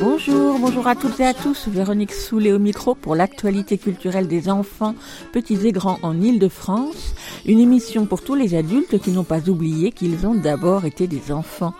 Bonjour, 0.00 0.58
bonjour 0.58 0.88
à 0.88 0.96
toutes 0.96 1.20
et 1.20 1.24
à 1.24 1.34
tous. 1.34 1.68
Véronique 1.68 2.12
Soulet 2.12 2.50
au 2.50 2.58
micro 2.58 2.96
pour 2.96 3.14
l'actualité 3.14 3.78
culturelle 3.78 4.26
des 4.26 4.48
enfants, 4.50 4.96
petits 5.32 5.64
et 5.68 5.70
grands 5.70 6.00
en 6.02 6.20
Ile-de-France. 6.20 7.14
Une 7.46 7.60
émission 7.60 8.06
pour 8.06 8.22
tous 8.22 8.34
les 8.34 8.56
adultes 8.56 8.98
qui 8.98 9.12
n'ont 9.12 9.22
pas 9.22 9.48
oublié 9.48 9.92
qu'ils 9.92 10.26
ont 10.26 10.34
d'abord 10.34 10.84
été 10.84 11.06
des 11.06 11.30
enfants. 11.30 11.74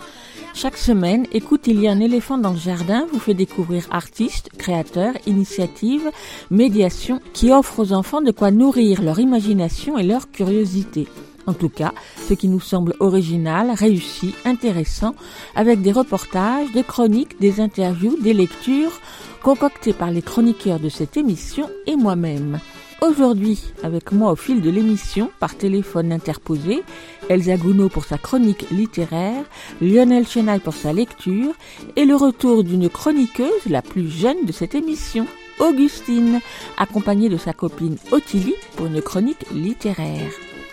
Chaque 0.54 0.76
semaine, 0.76 1.26
écoute, 1.32 1.66
il 1.66 1.80
y 1.80 1.88
a 1.88 1.92
un 1.92 2.00
éléphant 2.00 2.36
dans 2.36 2.52
le 2.52 2.58
jardin 2.58 3.06
vous 3.10 3.18
fait 3.18 3.34
découvrir 3.34 3.86
artistes, 3.90 4.50
créateurs, 4.58 5.14
initiatives, 5.26 6.10
médiations 6.50 7.20
qui 7.32 7.50
offrent 7.50 7.80
aux 7.80 7.92
enfants 7.92 8.20
de 8.20 8.30
quoi 8.30 8.50
nourrir 8.50 9.02
leur 9.02 9.18
imagination 9.18 9.98
et 9.98 10.02
leur 10.02 10.30
curiosité. 10.30 11.08
En 11.46 11.54
tout 11.54 11.70
cas, 11.70 11.92
ce 12.28 12.34
qui 12.34 12.48
nous 12.48 12.60
semble 12.60 12.94
original, 13.00 13.70
réussi, 13.74 14.34
intéressant, 14.44 15.14
avec 15.56 15.80
des 15.80 15.90
reportages, 15.90 16.70
des 16.72 16.84
chroniques, 16.84 17.40
des 17.40 17.60
interviews, 17.60 18.16
des 18.20 18.34
lectures, 18.34 19.00
concoctées 19.42 19.94
par 19.94 20.10
les 20.10 20.22
chroniqueurs 20.22 20.78
de 20.80 20.88
cette 20.88 21.16
émission 21.16 21.68
et 21.86 21.96
moi-même. 21.96 22.60
Aujourd'hui, 23.02 23.58
avec 23.82 24.12
moi 24.12 24.30
au 24.30 24.36
fil 24.36 24.60
de 24.60 24.70
l'émission, 24.70 25.28
par 25.40 25.56
téléphone 25.56 26.12
interposé, 26.12 26.84
Elsa 27.28 27.56
Gounod 27.56 27.90
pour 27.90 28.04
sa 28.04 28.16
chronique 28.16 28.70
littéraire, 28.70 29.44
Lionel 29.80 30.24
Chenaille 30.24 30.60
pour 30.60 30.74
sa 30.74 30.92
lecture, 30.92 31.52
et 31.96 32.04
le 32.04 32.14
retour 32.14 32.62
d'une 32.62 32.88
chroniqueuse, 32.88 33.66
la 33.66 33.82
plus 33.82 34.08
jeune 34.08 34.46
de 34.46 34.52
cette 34.52 34.76
émission, 34.76 35.26
Augustine, 35.58 36.38
accompagnée 36.78 37.28
de 37.28 37.38
sa 37.38 37.52
copine 37.52 37.96
Ottilie 38.12 38.54
pour 38.76 38.86
une 38.86 39.02
chronique 39.02 39.50
littéraire. 39.52 40.30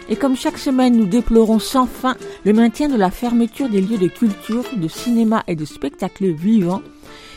Et 0.07 0.15
comme 0.15 0.35
chaque 0.35 0.59
semaine, 0.59 0.97
nous 0.97 1.07
déplorons 1.07 1.57
sans 1.57 1.87
fin 1.87 2.15
le 2.45 2.53
maintien 2.53 2.89
de 2.89 2.95
la 2.95 3.09
fermeture 3.09 3.69
des 3.69 3.81
lieux 3.81 3.97
de 3.97 4.07
culture, 4.07 4.65
de 4.77 4.87
cinéma 4.87 5.43
et 5.47 5.55
de 5.55 5.65
spectacles 5.65 6.31
vivants, 6.31 6.83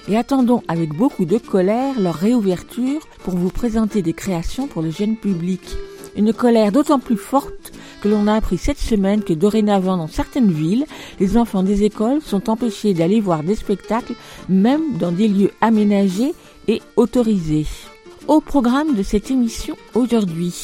et 0.08 0.17
attendons 0.17 0.62
avec 0.69 0.95
beaucoup 0.95 1.25
de 1.25 1.39
colère 1.39 2.00
leur 2.00 2.14
réouverture 2.14 3.00
pour 3.25 3.36
vous 3.36 3.50
présenter 3.50 4.03
des 4.03 4.12
créations 4.12 4.67
pour 4.67 4.83
le 4.83 4.91
jeune 4.91 5.17
public. 5.17 5.61
Une 6.17 6.33
colère 6.33 6.72
d'autant 6.72 6.98
plus 6.98 7.17
forte 7.17 7.72
que 8.03 8.08
l'on 8.08 8.27
a 8.27 8.34
appris 8.34 8.58
cette 8.58 8.78
semaine 8.78 9.23
que 9.23 9.33
dorénavant 9.33 9.97
dans 9.97 10.08
certaines 10.08 10.50
villes, 10.50 10.86
les 11.20 11.36
enfants 11.36 11.62
des 11.62 11.84
écoles 11.84 12.20
sont 12.20 12.50
empêchés 12.50 12.95
d'aller 12.95 13.20
voir 13.20 13.42
des 13.42 13.55
spectacles 13.55 14.14
même 14.48 14.98
dans 14.98 15.12
des 15.12 15.28
lieux 15.28 15.53
aménagés 15.61 16.34
et 16.69 16.83
autorisés. 16.97 17.67
Au 18.28 18.41
programme 18.41 18.95
de 18.95 19.03
cette 19.03 19.30
émission 19.30 19.77
aujourd'hui, 19.95 20.55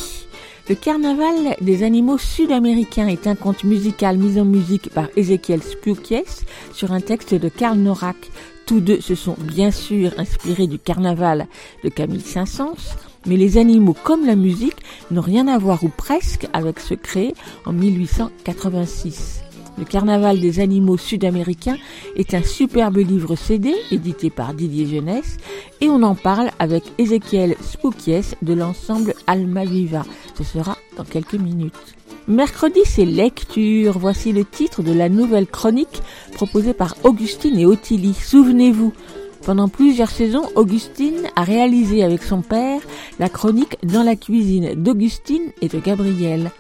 le 0.68 0.74
carnaval 0.74 1.56
des 1.62 1.82
animaux 1.82 2.18
sud-américains 2.18 3.08
est 3.08 3.26
un 3.26 3.34
conte 3.34 3.64
musical 3.64 4.18
mis 4.18 4.38
en 4.38 4.44
musique 4.44 4.90
par 4.90 5.08
Ezekiel 5.16 5.62
Spoukies 5.62 6.44
sur 6.74 6.92
un 6.92 7.00
texte 7.00 7.34
de 7.34 7.48
Karl 7.48 7.78
Norak. 7.78 8.30
Tous 8.68 8.80
deux 8.80 9.00
se 9.00 9.14
sont 9.14 9.34
bien 9.40 9.70
sûr 9.70 10.12
inspirés 10.18 10.66
du 10.66 10.78
carnaval 10.78 11.46
de 11.82 11.88
Camille 11.88 12.20
Saint-Saëns, 12.20 12.98
mais 13.24 13.38
les 13.38 13.56
animaux 13.56 13.96
comme 14.04 14.26
la 14.26 14.36
musique 14.36 14.76
n'ont 15.10 15.22
rien 15.22 15.48
à 15.48 15.56
voir 15.56 15.84
ou 15.84 15.88
presque 15.88 16.46
avec 16.52 16.78
ce 16.78 16.92
créé 16.92 17.32
en 17.64 17.72
1886. 17.72 19.40
Le 19.78 19.86
Carnaval 19.86 20.38
des 20.40 20.60
animaux 20.60 20.98
sud-américains 20.98 21.78
est 22.14 22.34
un 22.34 22.42
superbe 22.42 22.98
livre 22.98 23.36
CD 23.36 23.74
édité 23.90 24.28
par 24.28 24.52
Didier 24.52 24.86
Jeunesse 24.86 25.38
et 25.80 25.88
on 25.88 26.02
en 26.02 26.14
parle 26.14 26.50
avec 26.58 26.82
Ezekiel 26.98 27.56
Spoukies 27.62 28.34
de 28.42 28.52
l'ensemble 28.52 29.14
Alma 29.26 29.64
Viva. 29.64 30.04
Ce 30.36 30.44
sera 30.44 30.76
dans 30.98 31.04
quelques 31.04 31.34
minutes. 31.34 31.97
Mercredi, 32.28 32.80
c'est 32.84 33.06
lecture. 33.06 33.98
Voici 33.98 34.32
le 34.32 34.44
titre 34.44 34.82
de 34.82 34.92
la 34.92 35.08
nouvelle 35.08 35.46
chronique 35.46 36.02
proposée 36.34 36.74
par 36.74 36.94
Augustine 37.02 37.58
et 37.58 37.64
Ottilie. 37.64 38.12
Souvenez-vous, 38.12 38.92
pendant 39.46 39.68
plusieurs 39.68 40.10
saisons, 40.10 40.42
Augustine 40.54 41.30
a 41.36 41.42
réalisé 41.42 42.04
avec 42.04 42.22
son 42.22 42.42
père 42.42 42.82
la 43.18 43.30
chronique 43.30 43.78
Dans 43.82 44.02
la 44.02 44.14
cuisine 44.14 44.74
d'Augustine 44.74 45.52
et 45.62 45.68
de 45.68 45.78
Gabriel. 45.78 46.50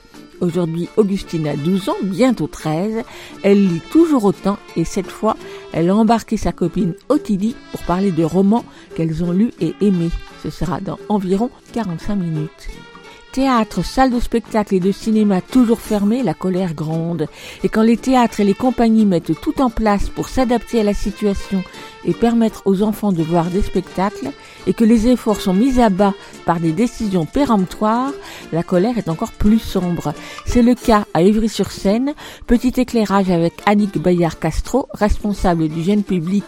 Aujourd'hui, 0.40 0.88
Augustine 0.96 1.46
a 1.46 1.54
12 1.54 1.90
ans, 1.90 1.96
bientôt 2.02 2.46
13. 2.46 3.04
Elle 3.42 3.68
lit 3.68 3.82
toujours 3.92 4.24
autant 4.24 4.56
et 4.74 4.86
cette 4.86 5.10
fois, 5.10 5.36
elle 5.74 5.90
a 5.90 5.94
embarqué 5.94 6.38
sa 6.38 6.52
copine 6.52 6.94
Ottilie 7.10 7.56
pour 7.72 7.82
parler 7.82 8.10
de 8.10 8.24
romans 8.24 8.64
qu'elles 8.94 9.22
ont 9.22 9.32
lus 9.32 9.52
et 9.60 9.74
aimés. 9.82 10.10
Ce 10.42 10.48
sera 10.48 10.80
dans 10.80 10.98
environ 11.10 11.50
45 11.74 12.16
minutes. 12.16 12.70
Théâtre, 13.32 13.84
salle 13.84 14.10
de 14.10 14.20
spectacle 14.20 14.74
et 14.74 14.80
de 14.80 14.90
cinéma 14.90 15.40
toujours 15.42 15.80
fermées, 15.80 16.22
la 16.22 16.34
colère 16.34 16.74
gronde. 16.74 17.26
Et 17.62 17.68
quand 17.68 17.82
les 17.82 17.98
théâtres 17.98 18.40
et 18.40 18.44
les 18.44 18.54
compagnies 18.54 19.04
mettent 19.04 19.38
tout 19.40 19.60
en 19.60 19.68
place 19.70 20.08
pour 20.08 20.28
s'adapter 20.28 20.80
à 20.80 20.82
la 20.82 20.94
situation 20.94 21.62
et 22.04 22.14
permettre 22.14 22.62
aux 22.64 22.82
enfants 22.82 23.12
de 23.12 23.22
voir 23.22 23.46
des 23.46 23.62
spectacles, 23.62 24.30
et 24.66 24.72
que 24.72 24.84
les 24.84 25.08
efforts 25.08 25.40
sont 25.40 25.54
mis 25.54 25.80
à 25.80 25.88
bas 25.90 26.14
par 26.46 26.58
des 26.58 26.72
décisions 26.72 27.26
péremptoires, 27.26 28.12
la 28.52 28.62
colère 28.62 28.98
est 28.98 29.08
encore 29.08 29.32
plus 29.32 29.58
sombre. 29.58 30.14
C'est 30.46 30.62
le 30.62 30.74
cas 30.74 31.04
à 31.14 31.22
Ivry-sur-Seine, 31.22 32.14
petit 32.46 32.72
éclairage 32.80 33.30
avec 33.30 33.54
Annick 33.66 33.98
Bayard-Castro, 33.98 34.88
responsable 34.92 35.68
du 35.68 35.82
jeune 35.82 36.02
public 36.02 36.44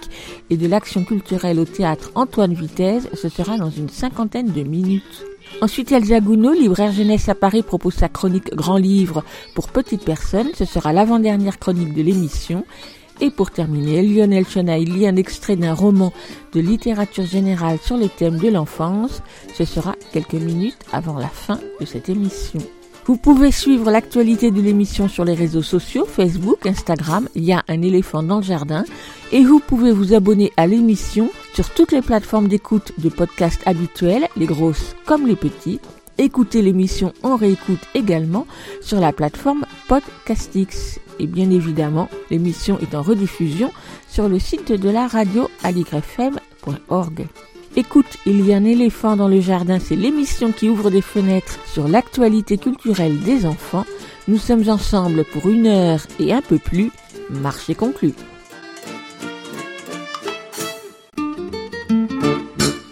et 0.48 0.56
de 0.56 0.66
l'action 0.66 1.04
culturelle 1.04 1.60
au 1.60 1.64
théâtre 1.66 2.10
Antoine 2.14 2.54
Vitesse, 2.54 3.08
ce 3.14 3.28
sera 3.28 3.58
dans 3.58 3.70
une 3.70 3.88
cinquantaine 3.88 4.50
de 4.52 4.62
minutes. 4.62 5.29
Ensuite, 5.60 5.92
Elsa 5.92 6.20
Gounod, 6.20 6.56
libraire 6.56 6.92
jeunesse 6.92 7.28
à 7.28 7.34
Paris, 7.34 7.62
propose 7.62 7.94
sa 7.94 8.08
chronique 8.08 8.54
Grand 8.54 8.78
Livre 8.78 9.24
pour 9.54 9.68
petites 9.68 10.04
personnes. 10.04 10.50
Ce 10.54 10.64
sera 10.64 10.92
l'avant-dernière 10.92 11.58
chronique 11.58 11.92
de 11.92 12.02
l'émission. 12.02 12.64
Et 13.20 13.30
pour 13.30 13.50
terminer, 13.50 14.02
Lionel 14.02 14.46
Chenaille 14.46 14.86
lit 14.86 15.06
un 15.06 15.16
extrait 15.16 15.56
d'un 15.56 15.74
roman 15.74 16.12
de 16.54 16.60
littérature 16.60 17.26
générale 17.26 17.78
sur 17.82 17.98
le 17.98 18.08
thème 18.08 18.38
de 18.38 18.48
l'enfance. 18.48 19.22
Ce 19.54 19.66
sera 19.66 19.94
quelques 20.12 20.32
minutes 20.32 20.78
avant 20.92 21.18
la 21.18 21.28
fin 21.28 21.60
de 21.80 21.84
cette 21.84 22.08
émission. 22.08 22.60
Vous 23.06 23.16
pouvez 23.16 23.50
suivre 23.50 23.90
l'actualité 23.90 24.50
de 24.50 24.60
l'émission 24.60 25.08
sur 25.08 25.24
les 25.24 25.34
réseaux 25.34 25.62
sociaux, 25.62 26.04
Facebook, 26.04 26.66
Instagram, 26.66 27.28
il 27.34 27.44
y 27.44 27.52
a 27.52 27.64
un 27.68 27.82
éléphant 27.82 28.22
dans 28.22 28.36
le 28.36 28.42
jardin, 28.42 28.84
et 29.32 29.42
vous 29.42 29.58
pouvez 29.58 29.90
vous 29.90 30.14
abonner 30.14 30.52
à 30.56 30.66
l'émission 30.66 31.30
sur 31.54 31.70
toutes 31.70 31.92
les 31.92 32.02
plateformes 32.02 32.48
d'écoute 32.48 32.92
de 32.98 33.08
podcasts 33.08 33.66
habituels, 33.66 34.28
les 34.36 34.46
grosses 34.46 34.94
comme 35.06 35.26
les 35.26 35.36
petits. 35.36 35.80
Écoutez 36.18 36.60
l'émission 36.60 37.14
en 37.22 37.36
réécoute 37.36 37.80
également 37.94 38.46
sur 38.82 39.00
la 39.00 39.12
plateforme 39.12 39.64
Podcastix. 39.88 41.00
Et 41.18 41.26
bien 41.26 41.50
évidemment, 41.50 42.08
l'émission 42.30 42.78
est 42.80 42.94
en 42.94 43.02
rediffusion 43.02 43.72
sur 44.08 44.28
le 44.28 44.38
site 44.38 44.72
de 44.72 44.90
la 44.90 45.06
radio 45.06 45.48
aligrefm.org. 45.62 47.26
Écoute, 47.80 48.18
il 48.26 48.46
y 48.46 48.52
a 48.52 48.58
un 48.58 48.64
éléphant 48.66 49.16
dans 49.16 49.26
le 49.26 49.40
jardin, 49.40 49.78
c'est 49.78 49.96
l'émission 49.96 50.52
qui 50.52 50.68
ouvre 50.68 50.90
des 50.90 51.00
fenêtres 51.00 51.58
sur 51.64 51.88
l'actualité 51.88 52.58
culturelle 52.58 53.18
des 53.22 53.46
enfants. 53.46 53.86
Nous 54.28 54.36
sommes 54.36 54.68
ensemble 54.68 55.24
pour 55.24 55.48
une 55.48 55.66
heure 55.66 56.06
et 56.18 56.34
un 56.34 56.42
peu 56.42 56.58
plus. 56.58 56.92
Marché 57.30 57.74
conclu. 57.74 58.12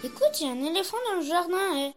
Écoute, 0.03 0.41
il 0.41 0.47
y 0.47 0.49
a 0.49 0.53
un 0.53 0.71
éléphant 0.71 0.97
dans 1.07 1.19
le 1.21 1.27
jardin. 1.27 1.57
eh. 1.77 1.91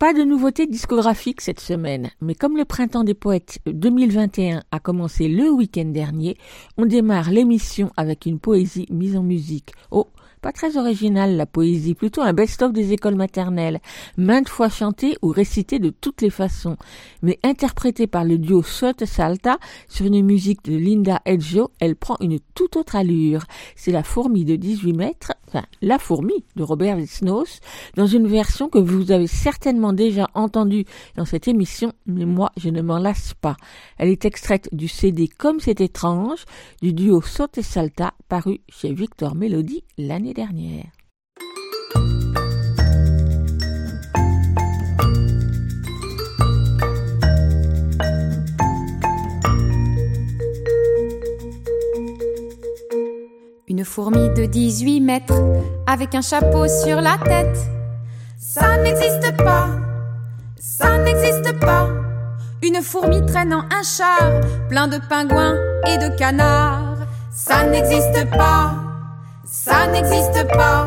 Pas 0.00 0.12
de 0.12 0.24
nouveautés 0.24 0.66
discographiques 0.66 1.42
cette 1.42 1.60
semaine, 1.60 2.10
mais 2.20 2.34
comme 2.34 2.56
le 2.56 2.64
printemps 2.64 3.04
des 3.04 3.14
poètes 3.14 3.60
2021 3.66 4.64
a 4.72 4.80
commencé 4.80 5.28
le 5.28 5.48
week-end 5.48 5.84
dernier, 5.84 6.36
on 6.76 6.86
démarre 6.86 7.30
l'émission 7.30 7.92
avec 7.96 8.26
une 8.26 8.40
poésie 8.40 8.88
mise 8.90 9.16
en 9.16 9.22
musique. 9.22 9.70
Oh, 9.92 10.08
pas 10.42 10.52
très 10.52 10.76
originale 10.76 11.36
la 11.36 11.46
poésie, 11.46 11.94
plutôt 11.94 12.20
un 12.20 12.32
best-of 12.32 12.72
des 12.72 12.92
écoles 12.92 13.14
maternelles, 13.14 13.80
maintes 14.16 14.48
fois 14.48 14.68
chantée 14.68 15.16
ou 15.22 15.28
récitée 15.28 15.78
de 15.78 15.90
toutes 15.90 16.20
les 16.20 16.30
façons, 16.30 16.76
mais 17.22 17.38
interprétée 17.44 18.08
par 18.08 18.24
le 18.24 18.38
duo 18.38 18.62
Sotte 18.62 19.04
Salta 19.04 19.58
sur 19.88 20.04
une 20.04 20.20
musique 20.22 20.64
de 20.64 20.76
Linda 20.76 21.22
Edgeo, 21.24 21.70
elle 21.78 21.94
prend 21.94 22.16
une 22.20 22.40
toute 22.54 22.76
autre 22.76 22.96
allure. 22.96 23.44
C'est 23.76 23.92
la 23.92 24.02
fourmi 24.02 24.44
de 24.44 24.56
18 24.56 24.92
mètres, 24.94 25.32
enfin 25.46 25.64
la 25.80 26.00
fourmi 26.00 26.44
de 26.56 26.64
Robert 26.64 26.96
Winsnos, 26.96 27.60
dans 27.94 28.08
une 28.08 28.26
version 28.26 28.68
que 28.68 28.78
vous 28.78 29.12
avez 29.12 29.28
certainement 29.28 29.92
déjà 29.92 30.28
entendue 30.34 30.86
dans 31.16 31.24
cette 31.24 31.46
émission, 31.46 31.92
mais 32.06 32.24
moi 32.24 32.50
je 32.56 32.68
ne 32.68 32.82
m'en 32.82 32.98
lasse 32.98 33.34
pas. 33.40 33.56
Elle 33.96 34.08
est 34.08 34.24
extraite 34.24 34.68
du 34.72 34.88
CD 34.88 35.28
Comme 35.28 35.60
c'est 35.60 35.80
étrange 35.80 36.44
du 36.82 36.92
duo 36.92 37.22
Sotte 37.22 37.62
Salta 37.62 38.12
paru 38.28 38.60
chez 38.68 38.92
Victor 38.92 39.36
Melody 39.36 39.84
l'année 39.98 40.31
Une 53.68 53.84
fourmi 53.84 54.30
de 54.30 54.46
18 54.46 55.00
mètres 55.00 55.34
avec 55.86 56.14
un 56.14 56.20
chapeau 56.22 56.66
sur 56.66 57.00
la 57.00 57.18
tête. 57.18 57.58
Ça 58.38 58.76
n'existe 58.78 59.36
pas, 59.36 59.68
Ça 60.58 60.98
n'existe 60.98 61.58
pas. 61.60 61.88
Une 62.62 62.80
fourmi 62.80 63.24
traînant 63.26 63.64
un 63.70 63.82
char 63.82 64.40
plein 64.68 64.88
de 64.88 64.98
pingouins 65.08 65.56
et 65.88 65.98
de 65.98 66.16
canards. 66.16 66.98
Ça 67.32 67.64
n'existe 67.66 68.30
pas. 68.30 68.81
Ça 69.54 69.86
n'existe 69.86 70.48
pas. 70.54 70.86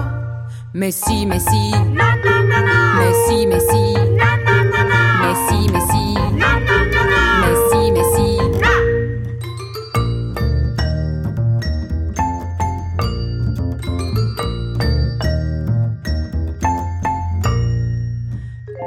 Mais 0.73 0.89
si, 0.89 1.27
mais 1.27 1.37
si. 1.37 1.71
Mais 1.93 3.13
si, 3.27 3.45
mais 3.45 3.59
si. 3.59 3.93
Mais 5.21 5.35
si, 5.45 5.69
mais 5.71 5.79
si. 5.91 6.15
Mais 7.41 7.55
si, 7.69 7.91
mais 7.91 8.03
si. 8.15 8.39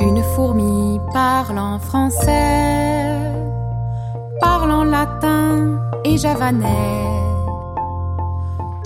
Une 0.00 0.22
fourmi 0.34 0.98
parlant 1.12 1.78
français, 1.78 3.14
parlant 4.40 4.82
latin 4.82 5.80
et 6.04 6.18
javanais. 6.18 7.17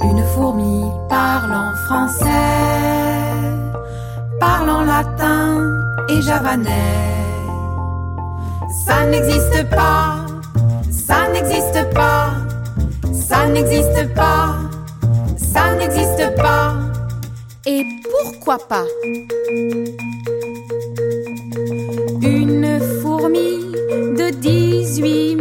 Une 0.05 0.25
fourmi 0.35 0.85
parlant 1.09 1.73
français, 1.87 2.27
parlant 4.41 4.83
latin 4.85 5.83
et 6.09 6.21
javanais. 6.21 7.13
Ça 8.85 9.07
n'existe 9.07 9.69
pas, 9.71 10.27
ça 10.91 11.29
n'existe 11.33 11.95
pas, 11.95 12.31
ça 13.13 13.47
n'existe 13.47 14.15
pas, 14.15 14.57
ça 15.37 15.75
n'existe 15.77 16.35
pas. 16.37 16.75
Et 17.67 17.85
pourquoi 18.11 18.59
pas? 18.59 18.87
Une 22.23 22.81
fourmi 23.01 23.73
de 24.19 24.31
18 24.31 25.37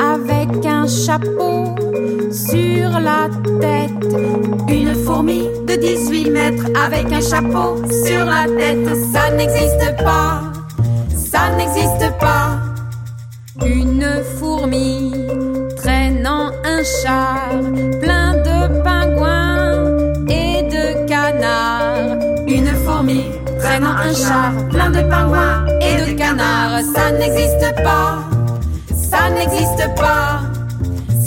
avec 0.00 0.66
un 0.66 0.86
chapeau 0.86 1.74
sur 2.30 2.90
la 3.00 3.28
tête. 3.60 3.90
Une 4.68 4.94
fourmi 5.04 5.48
de 5.66 5.74
18 5.74 6.30
mètres 6.30 6.66
avec 6.74 7.12
un 7.12 7.20
chapeau 7.20 7.76
sur 8.04 8.24
la 8.24 8.46
tête. 8.58 8.88
Ça 9.12 9.30
n'existe 9.34 9.96
pas, 10.04 10.42
ça 11.14 11.50
n'existe 11.56 12.12
pas. 12.18 12.58
Une 13.64 14.06
fourmi 14.38 15.12
traînant 15.76 16.50
un 16.64 16.82
char 16.82 17.48
plein 18.00 18.32
de 18.34 18.82
pingouins 18.82 19.86
et 20.28 20.62
de 20.64 21.06
canards. 21.06 22.18
Une 22.46 22.72
fourmi 22.84 23.24
traînant 23.58 23.96
un 24.08 24.12
char 24.12 24.52
plein 24.70 24.90
de 24.90 25.02
pingouins 25.08 25.66
et 25.80 26.12
de 26.12 26.18
canards. 26.18 26.80
Ça 26.94 27.12
n'existe 27.12 27.74
pas, 27.82 28.18
ça 29.12 29.28
n'existe 29.28 29.94
pas, 29.94 30.40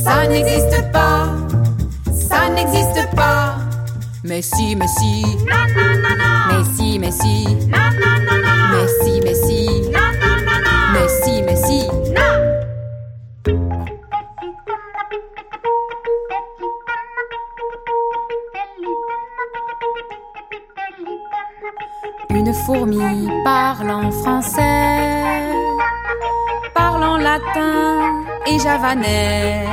ça 0.04 0.28
n'existe 0.28 0.92
pas, 0.92 1.28
ça 2.12 2.50
n'existe 2.50 3.16
pas. 3.16 3.58
Mais 4.24 4.42
si, 4.42 4.76
mais 4.76 4.88
si, 4.88 5.24
mais 6.50 6.64
si, 6.76 7.00
mais 7.00 7.12
si, 7.12 7.48
mais 7.62 7.76
si, 9.04 9.22
mais 9.24 9.36
si, 9.36 9.60
mais 10.94 11.10
si, 11.22 11.42
mais 11.44 11.56
si. 11.56 11.80
Une 22.32 22.54
fourmi 22.66 23.30
parlant 23.44 24.12
français, 24.12 24.62
parlant 24.62 25.55
latin 27.26 28.26
et 28.46 28.58
javanais. 28.60 29.66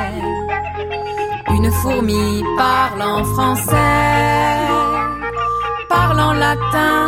Une 1.56 1.70
fourmi 1.81 2.43
parlant 2.56 3.22
français, 3.34 4.58
parlant 5.96 6.34
latin 6.46 6.99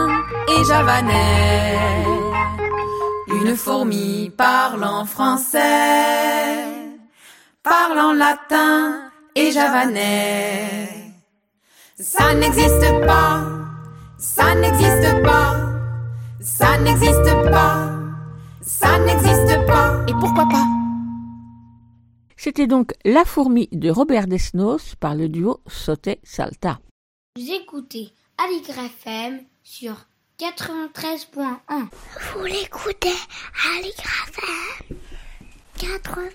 et 0.53 0.63
javanais. 0.71 1.79
Une 3.39 3.57
fourmi 3.65 4.31
parlant 4.45 5.05
français, 5.07 6.65
parlant 7.63 8.13
latin 8.13 8.75
et 9.35 9.51
javanais. 9.59 10.89
Ça 12.13 12.35
n'existe 12.41 12.91
pas, 13.11 13.35
ça 14.19 14.47
n'existe 14.63 15.11
pas, 15.29 15.51
ça 16.59 16.71
n'existe 16.85 17.33
pas. 17.55 17.94
Et 20.07 20.13
pourquoi 20.13 20.47
pas 20.49 20.67
C'était 22.37 22.67
donc 22.67 22.93
La 23.05 23.25
fourmi 23.25 23.69
de 23.73 23.91
Robert 23.91 24.27
Desnos 24.27 24.95
par 25.01 25.15
le 25.15 25.29
duo 25.29 25.61
Sauté 25.67 26.21
Salta. 26.23 26.79
Vous 27.37 27.51
écoutez 27.51 28.13
Aligre 28.39 28.79
FM 28.79 29.41
sur 29.63 29.95
93.1. 30.39 31.57
Vous 32.35 32.45
l'écoutez 32.45 33.15
Aligre 33.79 34.05
FM 34.29 34.99
80 35.79 36.31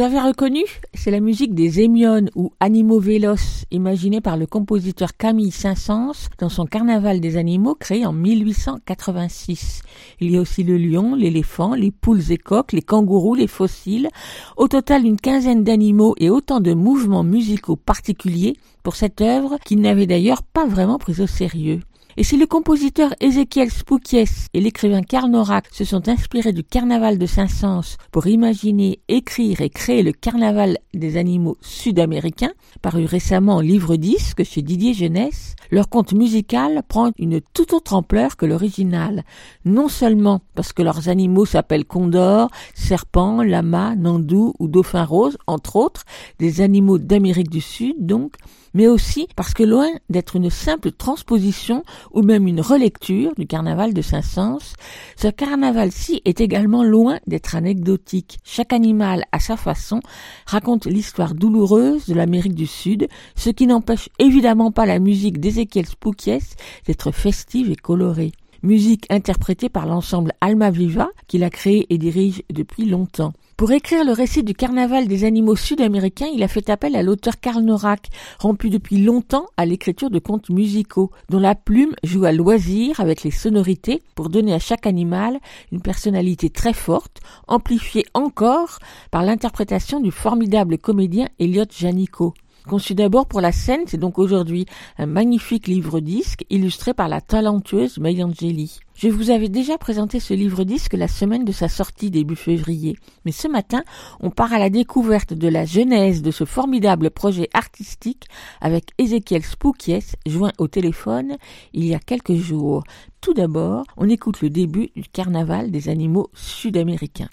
Vous 0.00 0.06
avez 0.06 0.20
reconnu 0.20 0.64
C'est 0.94 1.10
la 1.10 1.20
musique 1.20 1.54
des 1.54 1.80
Émiones 1.80 2.30
ou 2.34 2.52
Animaux 2.58 3.00
véloces, 3.00 3.66
imaginée 3.70 4.22
par 4.22 4.38
le 4.38 4.46
compositeur 4.46 5.14
Camille 5.14 5.50
Saint-Saëns 5.50 6.30
dans 6.38 6.48
son 6.48 6.64
Carnaval 6.64 7.20
des 7.20 7.36
animaux 7.36 7.74
créé 7.74 8.06
en 8.06 8.14
1886. 8.14 9.82
Il 10.20 10.30
y 10.30 10.38
a 10.38 10.40
aussi 10.40 10.62
le 10.62 10.78
lion, 10.78 11.14
l'éléphant, 11.14 11.74
les 11.74 11.90
poules 11.90 12.32
et 12.32 12.38
coqs, 12.38 12.72
les 12.72 12.80
kangourous, 12.80 13.34
les 13.34 13.46
fossiles. 13.46 14.08
Au 14.56 14.68
total, 14.68 15.04
une 15.04 15.20
quinzaine 15.20 15.64
d'animaux 15.64 16.14
et 16.16 16.30
autant 16.30 16.60
de 16.60 16.72
mouvements 16.72 17.22
musicaux 17.22 17.76
particuliers 17.76 18.56
pour 18.82 18.96
cette 18.96 19.20
œuvre 19.20 19.58
qu'il 19.66 19.82
n'avait 19.82 20.06
d'ailleurs 20.06 20.42
pas 20.42 20.64
vraiment 20.64 20.96
prise 20.96 21.20
au 21.20 21.26
sérieux. 21.26 21.80
Et 22.16 22.24
si 22.24 22.36
le 22.36 22.46
compositeur 22.46 23.14
Ézéchiel 23.20 23.70
Spoukies 23.70 24.48
et 24.52 24.60
l'écrivain 24.60 25.02
Karl 25.02 25.30
Norak 25.30 25.68
se 25.72 25.84
sont 25.84 26.08
inspirés 26.08 26.52
du 26.52 26.64
carnaval 26.64 27.18
de 27.18 27.26
Saint-Saëns 27.26 27.96
pour 28.10 28.26
imaginer, 28.26 29.00
écrire 29.08 29.60
et 29.60 29.70
créer 29.70 30.02
le 30.02 30.12
carnaval 30.12 30.78
des 30.92 31.16
animaux 31.16 31.56
sud-américains, 31.60 32.52
paru 32.82 33.04
récemment 33.04 33.56
en 33.56 33.60
livre 33.60 33.96
disque 33.96 34.42
chez 34.42 34.62
Didier 34.62 34.92
Jeunesse, 34.92 35.54
leur 35.70 35.88
conte 35.88 36.12
musical 36.12 36.82
prend 36.88 37.12
une 37.16 37.40
toute 37.54 37.72
autre 37.72 37.94
ampleur 37.94 38.36
que 38.36 38.46
l'original. 38.46 39.24
Non 39.64 39.88
seulement 39.88 40.40
parce 40.56 40.72
que 40.72 40.82
leurs 40.82 41.08
animaux 41.08 41.46
s'appellent 41.46 41.84
condor, 41.84 42.50
serpent, 42.74 43.42
lama, 43.42 43.94
nandou 43.94 44.54
ou 44.58 44.66
dauphin 44.66 45.04
rose, 45.04 45.38
entre 45.46 45.76
autres, 45.76 46.04
des 46.40 46.60
animaux 46.60 46.98
d'Amérique 46.98 47.50
du 47.50 47.60
Sud 47.60 47.94
donc, 47.98 48.34
mais 48.74 48.86
aussi 48.86 49.28
parce 49.36 49.54
que 49.54 49.62
loin 49.62 49.88
d'être 50.08 50.36
une 50.36 50.50
simple 50.50 50.92
transposition 50.92 51.84
ou 52.12 52.22
même 52.22 52.46
une 52.46 52.60
relecture 52.60 53.32
du 53.36 53.46
carnaval 53.46 53.94
de 53.94 54.02
Saint-Saëns, 54.02 54.74
ce 55.16 55.28
carnaval-ci 55.28 56.22
est 56.24 56.40
également 56.40 56.82
loin 56.82 57.18
d'être 57.26 57.56
anecdotique. 57.56 58.38
Chaque 58.44 58.72
animal, 58.72 59.24
à 59.32 59.40
sa 59.40 59.56
façon, 59.56 60.00
raconte 60.46 60.86
l'histoire 60.86 61.34
douloureuse 61.34 62.06
de 62.06 62.14
l'Amérique 62.14 62.54
du 62.54 62.66
Sud, 62.66 63.08
ce 63.36 63.50
qui 63.50 63.66
n'empêche 63.66 64.08
évidemment 64.18 64.72
pas 64.72 64.86
la 64.86 64.98
musique 64.98 65.40
d'Ézéchiel 65.40 65.86
Spoukies 65.86 66.54
d'être 66.86 67.12
festive 67.12 67.70
et 67.70 67.76
colorée 67.76 68.32
musique 68.62 69.06
interprétée 69.10 69.68
par 69.68 69.86
l'ensemble 69.86 70.32
Alma 70.40 70.70
Viva, 70.70 71.08
qu'il 71.26 71.44
a 71.44 71.50
créé 71.50 71.86
et 71.88 71.98
dirige 71.98 72.42
depuis 72.50 72.84
longtemps. 72.84 73.32
Pour 73.60 73.72
écrire 73.72 74.06
le 74.06 74.12
récit 74.12 74.42
du 74.42 74.54
carnaval 74.54 75.06
des 75.06 75.24
animaux 75.24 75.54
sud-américains, 75.54 76.30
il 76.34 76.42
a 76.42 76.48
fait 76.48 76.70
appel 76.70 76.96
à 76.96 77.02
l'auteur 77.02 77.40
Karl 77.40 77.62
Norak, 77.62 78.08
rompu 78.38 78.70
depuis 78.70 79.04
longtemps 79.04 79.44
à 79.58 79.66
l'écriture 79.66 80.08
de 80.08 80.18
contes 80.18 80.48
musicaux, 80.48 81.10
dont 81.28 81.40
la 81.40 81.54
plume 81.54 81.94
joue 82.02 82.24
à 82.24 82.32
loisir 82.32 83.00
avec 83.00 83.22
les 83.22 83.30
sonorités 83.30 84.02
pour 84.14 84.30
donner 84.30 84.54
à 84.54 84.58
chaque 84.58 84.86
animal 84.86 85.38
une 85.72 85.82
personnalité 85.82 86.48
très 86.48 86.72
forte, 86.72 87.20
amplifiée 87.48 88.06
encore 88.14 88.78
par 89.10 89.24
l'interprétation 89.24 90.00
du 90.00 90.10
formidable 90.10 90.78
comédien 90.78 91.28
Elliot 91.38 91.66
Janico. 91.68 92.32
Conçu 92.68 92.94
d'abord 92.94 93.26
pour 93.26 93.40
la 93.40 93.52
scène, 93.52 93.82
c'est 93.86 93.96
donc 93.96 94.18
aujourd'hui 94.18 94.66
un 94.98 95.06
magnifique 95.06 95.66
livre-disque 95.66 96.44
illustré 96.50 96.92
par 96.92 97.08
la 97.08 97.20
talentueuse 97.20 97.98
Mayangeli. 97.98 98.80
Je 98.94 99.08
vous 99.08 99.30
avais 99.30 99.48
déjà 99.48 99.78
présenté 99.78 100.20
ce 100.20 100.34
livre-disque 100.34 100.92
la 100.92 101.08
semaine 101.08 101.46
de 101.46 101.52
sa 101.52 101.68
sortie 101.68 102.10
début 102.10 102.36
février, 102.36 102.98
mais 103.24 103.32
ce 103.32 103.48
matin, 103.48 103.82
on 104.20 104.30
part 104.30 104.52
à 104.52 104.58
la 104.58 104.68
découverte 104.68 105.32
de 105.32 105.48
la 105.48 105.64
genèse 105.64 106.20
de 106.20 106.30
ce 106.30 106.44
formidable 106.44 107.10
projet 107.10 107.48
artistique 107.54 108.26
avec 108.60 108.90
Ezekiel 108.98 109.42
Spoukies, 109.42 110.12
joint 110.26 110.52
au 110.58 110.68
téléphone 110.68 111.38
il 111.72 111.86
y 111.86 111.94
a 111.94 111.98
quelques 111.98 112.34
jours. 112.34 112.84
Tout 113.22 113.32
d'abord, 113.32 113.84
on 113.96 114.08
écoute 114.08 114.42
le 114.42 114.50
début 114.50 114.90
du 114.94 115.04
carnaval 115.04 115.70
des 115.70 115.88
animaux 115.88 116.28
sud-américains. 116.34 117.30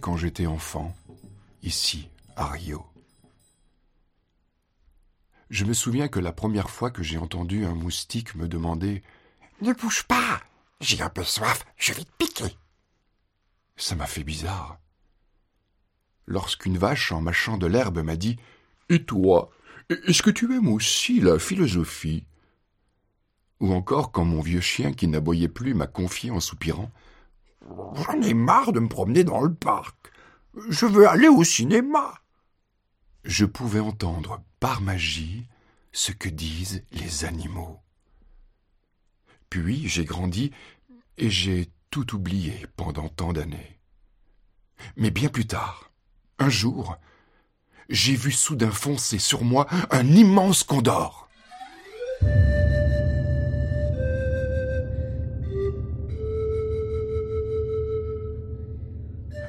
Quand 0.00 0.16
j'étais 0.16 0.46
enfant, 0.46 0.96
ici, 1.62 2.08
à 2.34 2.46
Rio. 2.46 2.86
Je 5.50 5.66
me 5.66 5.74
souviens 5.74 6.08
que 6.08 6.18
la 6.18 6.32
première 6.32 6.70
fois 6.70 6.90
que 6.90 7.02
j'ai 7.02 7.18
entendu 7.18 7.66
un 7.66 7.74
moustique 7.74 8.34
me 8.36 8.48
demander 8.48 9.02
Ne 9.60 9.74
bouge 9.74 10.04
pas 10.04 10.40
J'ai 10.80 11.02
un 11.02 11.10
peu 11.10 11.24
soif, 11.24 11.66
je 11.76 11.92
vais 11.92 12.04
te 12.04 12.10
piquer. 12.16 12.56
Ça 13.76 13.94
m'a 13.96 14.06
fait 14.06 14.24
bizarre. 14.24 14.78
Lorsqu'une 16.24 16.78
vache 16.78 17.12
en 17.12 17.20
mâchant 17.20 17.58
de 17.58 17.66
l'herbe 17.66 17.98
m'a 17.98 18.16
dit 18.16 18.38
Et 18.88 19.04
toi, 19.04 19.50
est-ce 19.90 20.22
que 20.22 20.30
tu 20.30 20.56
aimes 20.56 20.68
aussi 20.68 21.20
la 21.20 21.38
philosophie? 21.38 22.24
Ou 23.60 23.74
encore 23.74 24.10
quand 24.10 24.24
mon 24.24 24.40
vieux 24.40 24.62
chien 24.62 24.94
qui 24.94 25.06
n'aboyait 25.06 25.48
plus 25.48 25.74
m'a 25.74 25.86
confié 25.86 26.30
en 26.30 26.40
soupirant 26.40 26.90
J'en 27.94 28.20
ai 28.22 28.34
marre 28.34 28.72
de 28.72 28.80
me 28.80 28.88
promener 28.88 29.24
dans 29.24 29.40
le 29.40 29.54
parc. 29.54 29.96
Je 30.68 30.86
veux 30.86 31.08
aller 31.08 31.28
au 31.28 31.44
cinéma. 31.44 32.14
Je 33.24 33.44
pouvais 33.44 33.80
entendre 33.80 34.42
par 34.60 34.80
magie 34.80 35.48
ce 35.92 36.12
que 36.12 36.28
disent 36.28 36.84
les 36.92 37.24
animaux. 37.24 37.80
Puis 39.50 39.88
j'ai 39.88 40.04
grandi 40.04 40.52
et 41.16 41.30
j'ai 41.30 41.68
tout 41.90 42.14
oublié 42.14 42.66
pendant 42.76 43.08
tant 43.08 43.32
d'années. 43.32 43.78
Mais 44.96 45.10
bien 45.10 45.28
plus 45.28 45.46
tard, 45.46 45.90
un 46.38 46.50
jour, 46.50 46.98
j'ai 47.88 48.14
vu 48.14 48.32
soudain 48.32 48.70
foncer 48.70 49.18
sur 49.18 49.44
moi 49.44 49.66
un 49.90 50.06
immense 50.06 50.62
condor. 50.64 51.28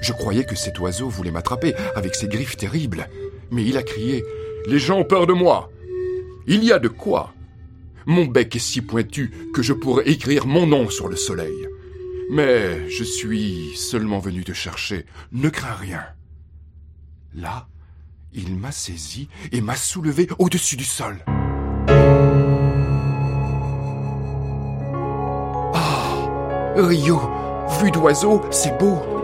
Je 0.07 0.13
croyais 0.13 0.45
que 0.45 0.55
cet 0.55 0.79
oiseau 0.79 1.09
voulait 1.09 1.31
m'attraper 1.31 1.73
avec 1.93 2.15
ses 2.15 2.29
griffes 2.29 2.55
terribles, 2.55 3.09
mais 3.51 3.65
il 3.65 3.75
a 3.75 3.83
crié 3.83 4.23
Les 4.65 4.79
gens 4.79 4.99
ont 4.99 5.03
peur 5.03 5.27
de 5.27 5.33
moi. 5.33 5.69
Il 6.47 6.63
y 6.63 6.71
a 6.71 6.79
de 6.79 6.87
quoi. 6.87 7.33
Mon 8.05 8.23
bec 8.23 8.55
est 8.55 8.59
si 8.59 8.79
pointu 8.79 9.33
que 9.53 9.61
je 9.61 9.73
pourrais 9.73 10.07
écrire 10.07 10.47
mon 10.47 10.65
nom 10.65 10.89
sur 10.89 11.09
le 11.09 11.17
soleil. 11.17 11.67
Mais 12.31 12.89
je 12.89 13.03
suis 13.03 13.75
seulement 13.75 14.19
venu 14.19 14.45
te 14.45 14.53
chercher. 14.53 15.05
Ne 15.33 15.49
crains 15.49 15.75
rien. 15.75 16.05
Là, 17.35 17.67
il 18.31 18.55
m'a 18.55 18.71
saisi 18.71 19.27
et 19.51 19.59
m'a 19.59 19.75
soulevé 19.75 20.29
au-dessus 20.39 20.77
du 20.77 20.85
sol. 20.85 21.17
Ah, 25.73 26.73
Rio, 26.77 27.19
vue 27.81 27.91
d'oiseau, 27.91 28.41
c'est 28.51 28.77
beau. 28.77 29.16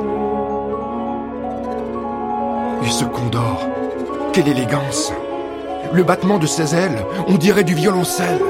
Et 2.86 2.90
ce 2.90 3.06
condor, 3.06 3.66
quelle 4.34 4.50
élégance 4.50 5.14
Le 5.94 6.04
battement 6.04 6.38
de 6.38 6.46
ses 6.46 6.76
ailes, 6.76 7.06
on 7.28 7.36
dirait 7.36 7.64
du 7.64 7.76
violoncelle. 7.76 8.42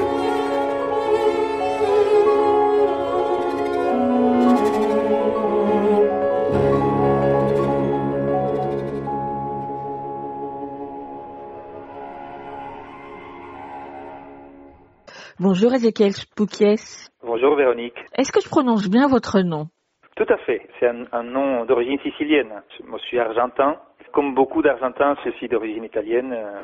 Bonjour 15.38 15.74
Ezekiel 15.74 16.12
Spoukies. 16.12 17.06
Bonjour 17.22 17.54
Véronique. 17.54 17.94
Est-ce 18.16 18.32
que 18.32 18.40
je 18.40 18.48
prononce 18.48 18.88
bien 18.88 19.06
votre 19.06 19.40
nom? 19.42 19.68
Tout 20.16 20.26
à 20.28 20.36
fait. 20.38 20.68
C'est 20.78 20.86
un, 20.88 21.22
nom 21.24 21.64
d'origine 21.64 21.98
sicilienne. 22.00 22.62
Moi, 22.84 22.98
je 23.02 23.04
suis 23.06 23.18
argentin. 23.18 23.76
Comme 24.12 24.34
beaucoup 24.34 24.62
d'Argentins, 24.62 25.16
je 25.24 25.30
suis 25.32 25.48
d'origine 25.48 25.84
italienne. 25.84 26.32
Euh, 26.32 26.60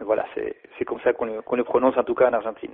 Voilà, 0.00 0.24
c'est 0.34 0.84
comme 0.84 0.98
ça 1.04 1.12
qu'on 1.12 1.26
le, 1.26 1.40
le 1.56 1.64
prononce 1.64 1.96
en 1.96 2.02
tout 2.02 2.14
cas 2.14 2.28
en 2.28 2.32
Argentine. 2.32 2.72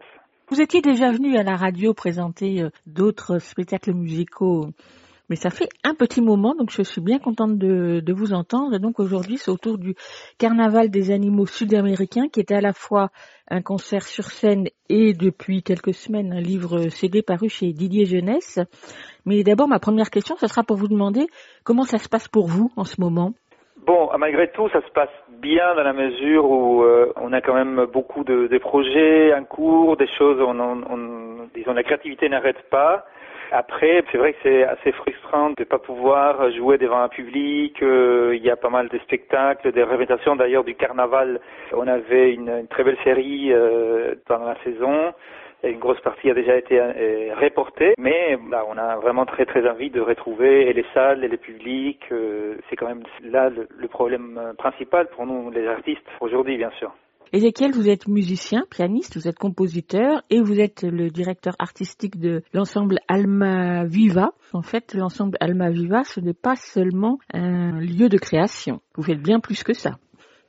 Vous 0.51 0.63
étiez 0.63 0.81
déjà 0.81 1.11
venu 1.13 1.37
à 1.37 1.43
la 1.43 1.57
radio 1.57 1.93
présenter 1.93 2.63
euh, 2.63 2.71
d'autres 2.87 3.39
spectacles 3.39 3.93
musicaux, 3.93 4.69
mais 5.29 5.37
ça 5.37 5.51
fait 5.51 5.69
un 5.85 5.95
petit 5.95 6.21
moment, 6.21 6.55
donc 6.55 6.71
je 6.71 6.83
suis 6.83 7.01
bien 7.01 7.19
contente 7.19 7.59
de, 7.59 8.01
de 8.01 8.13
vous 8.13 8.33
entendre. 8.33 8.75
Et 8.75 8.79
donc 8.79 8.99
aujourd'hui, 9.01 9.37
c'est 9.39 9.51
autour 9.51 9.79
du 9.79 9.95
Carnaval 10.39 10.91
des 10.91 11.11
animaux 11.11 11.47
sud-américains, 11.47 12.29
qui 12.33 12.41
est 12.41 12.53
à 12.53 12.61
la 12.61 12.73
fois 12.73 13.11
un 13.51 13.63
concert 13.63 14.03
sur 14.03 14.25
scène 14.25 14.67
et 14.89 15.13
depuis 15.15 15.63
quelques 15.63 15.95
semaines 15.95 16.33
un 16.33 16.41
livre 16.41 16.89
CD 16.89 17.23
paru 17.23 17.49
chez 17.49 17.73
Didier 17.73 18.05
Jeunesse. 18.07 18.59
Mais 19.27 19.43
d'abord, 19.43 19.69
ma 19.69 19.79
première 19.79 20.11
question, 20.11 20.37
ce 20.37 20.47
sera 20.47 20.63
pour 20.63 20.77
vous 20.77 20.89
demander 20.89 21.27
comment 21.65 21.83
ça 21.85 21.99
se 21.99 22.09
passe 22.09 22.29
pour 22.29 22.47
vous 22.47 22.71
en 22.77 22.85
ce 22.85 23.01
moment? 23.01 23.33
Bon, 23.87 24.11
malgré 24.19 24.51
tout, 24.51 24.69
ça 24.71 24.81
se 24.83 24.91
passe 24.93 25.09
bien 25.41 25.75
dans 25.75 25.83
la 25.83 25.93
mesure 25.93 26.45
où 26.51 26.83
euh, 26.83 27.13
on 27.17 27.33
a 27.33 27.41
quand 27.41 27.55
même 27.55 27.87
beaucoup 27.87 28.25
de, 28.25 28.49
de 28.49 28.59
projets 28.59 29.33
en 29.33 29.45
cours, 29.45 29.97
des 29.97 30.09
choses, 30.19 30.39
on, 30.41 30.59
on, 30.59 30.83
on- 30.91 31.49
disons, 31.55 31.73
la 31.73 31.83
créativité 31.83 32.29
n'arrête 32.29 32.61
pas. 32.71 33.07
Après, 33.51 34.05
c'est 34.13 34.19
vrai 34.19 34.33
que 34.35 34.39
c'est 34.43 34.65
assez 34.65 34.93
frustrant 34.93 35.51
de 35.51 35.55
ne 35.61 35.65
pas 35.65 35.79
pouvoir 35.79 36.51
jouer 36.53 36.77
devant 36.77 37.01
un 37.01 37.09
public. 37.09 37.83
euh, 37.83 38.35
il 38.37 38.43
y 38.45 38.51
a 38.51 38.57
pas 38.57 38.69
mal 38.69 38.89
de 38.89 38.99
spectacles, 38.99 39.73
des 39.73 39.83
représentations 39.83 40.37
d'ailleurs 40.37 40.65
du 40.65 40.75
carnaval. 40.75 41.41
On 41.73 41.87
avait 41.87 42.35
une, 42.35 42.51
une 42.51 42.69
très 42.69 42.85
belle 42.85 42.99
série 43.05 43.53
euh, 43.53 44.15
pendant 44.27 44.47
la 44.47 44.57
saison. 44.65 45.15
Une 45.65 45.79
grosse 45.79 46.01
partie 46.03 46.31
a 46.31 46.35
déjà 46.35 46.57
été 46.57 46.79
euh, 46.79 47.35
reportée, 47.41 47.95
mais 47.99 48.39
on 48.69 48.79
a 48.79 48.97
vraiment 48.97 49.27
très 49.27 49.45
très 49.45 49.69
envie 49.69 49.91
de 49.91 50.01
retrouver 50.01 50.69
et 50.69 50.73
les 50.73 50.85
salles 50.95 51.25
et 51.25 51.29
les 51.29 51.37
publics. 51.37 52.05
Euh, 52.13 52.55
c'est 52.69 52.77
quand 52.77 52.87
même 52.87 53.03
là 53.23 53.49
le, 53.49 53.67
le 53.77 53.89
problème 53.89 54.39
principal 54.59 55.09
pour 55.09 55.27
nous 55.27 55.51
les 55.51 55.67
artistes 55.67 56.07
aujourd'hui, 56.21 56.59
bien 56.59 56.71
sûr. 56.79 56.93
Ezekiel, 57.33 57.73
vous 57.73 57.89
êtes 57.89 58.09
musicien, 58.09 58.65
pianiste, 58.71 59.17
vous 59.17 59.29
êtes 59.29 59.39
compositeur 59.39 60.23
et 60.31 60.41
vous 60.41 60.59
êtes 60.59 60.83
le 60.83 61.11
directeur 61.11 61.55
artistique 61.59 62.19
de 62.19 62.43
l'ensemble 62.55 62.99
Alma 63.07 63.85
Viva. 63.85 64.33
En 64.55 64.63
fait, 64.63 64.95
l'ensemble 64.95 65.37
Alma 65.41 65.69
Viva, 65.71 66.05
ce 66.05 66.21
n'est 66.21 66.33
pas 66.33 66.57
seulement 66.57 67.19
un 67.35 67.81
lieu 67.81 68.09
de 68.09 68.17
création. 68.17 68.81
Vous 68.97 69.03
faites 69.03 69.23
bien 69.23 69.41
plus 69.41 69.63
que 69.63 69.75
ça. 69.75 69.99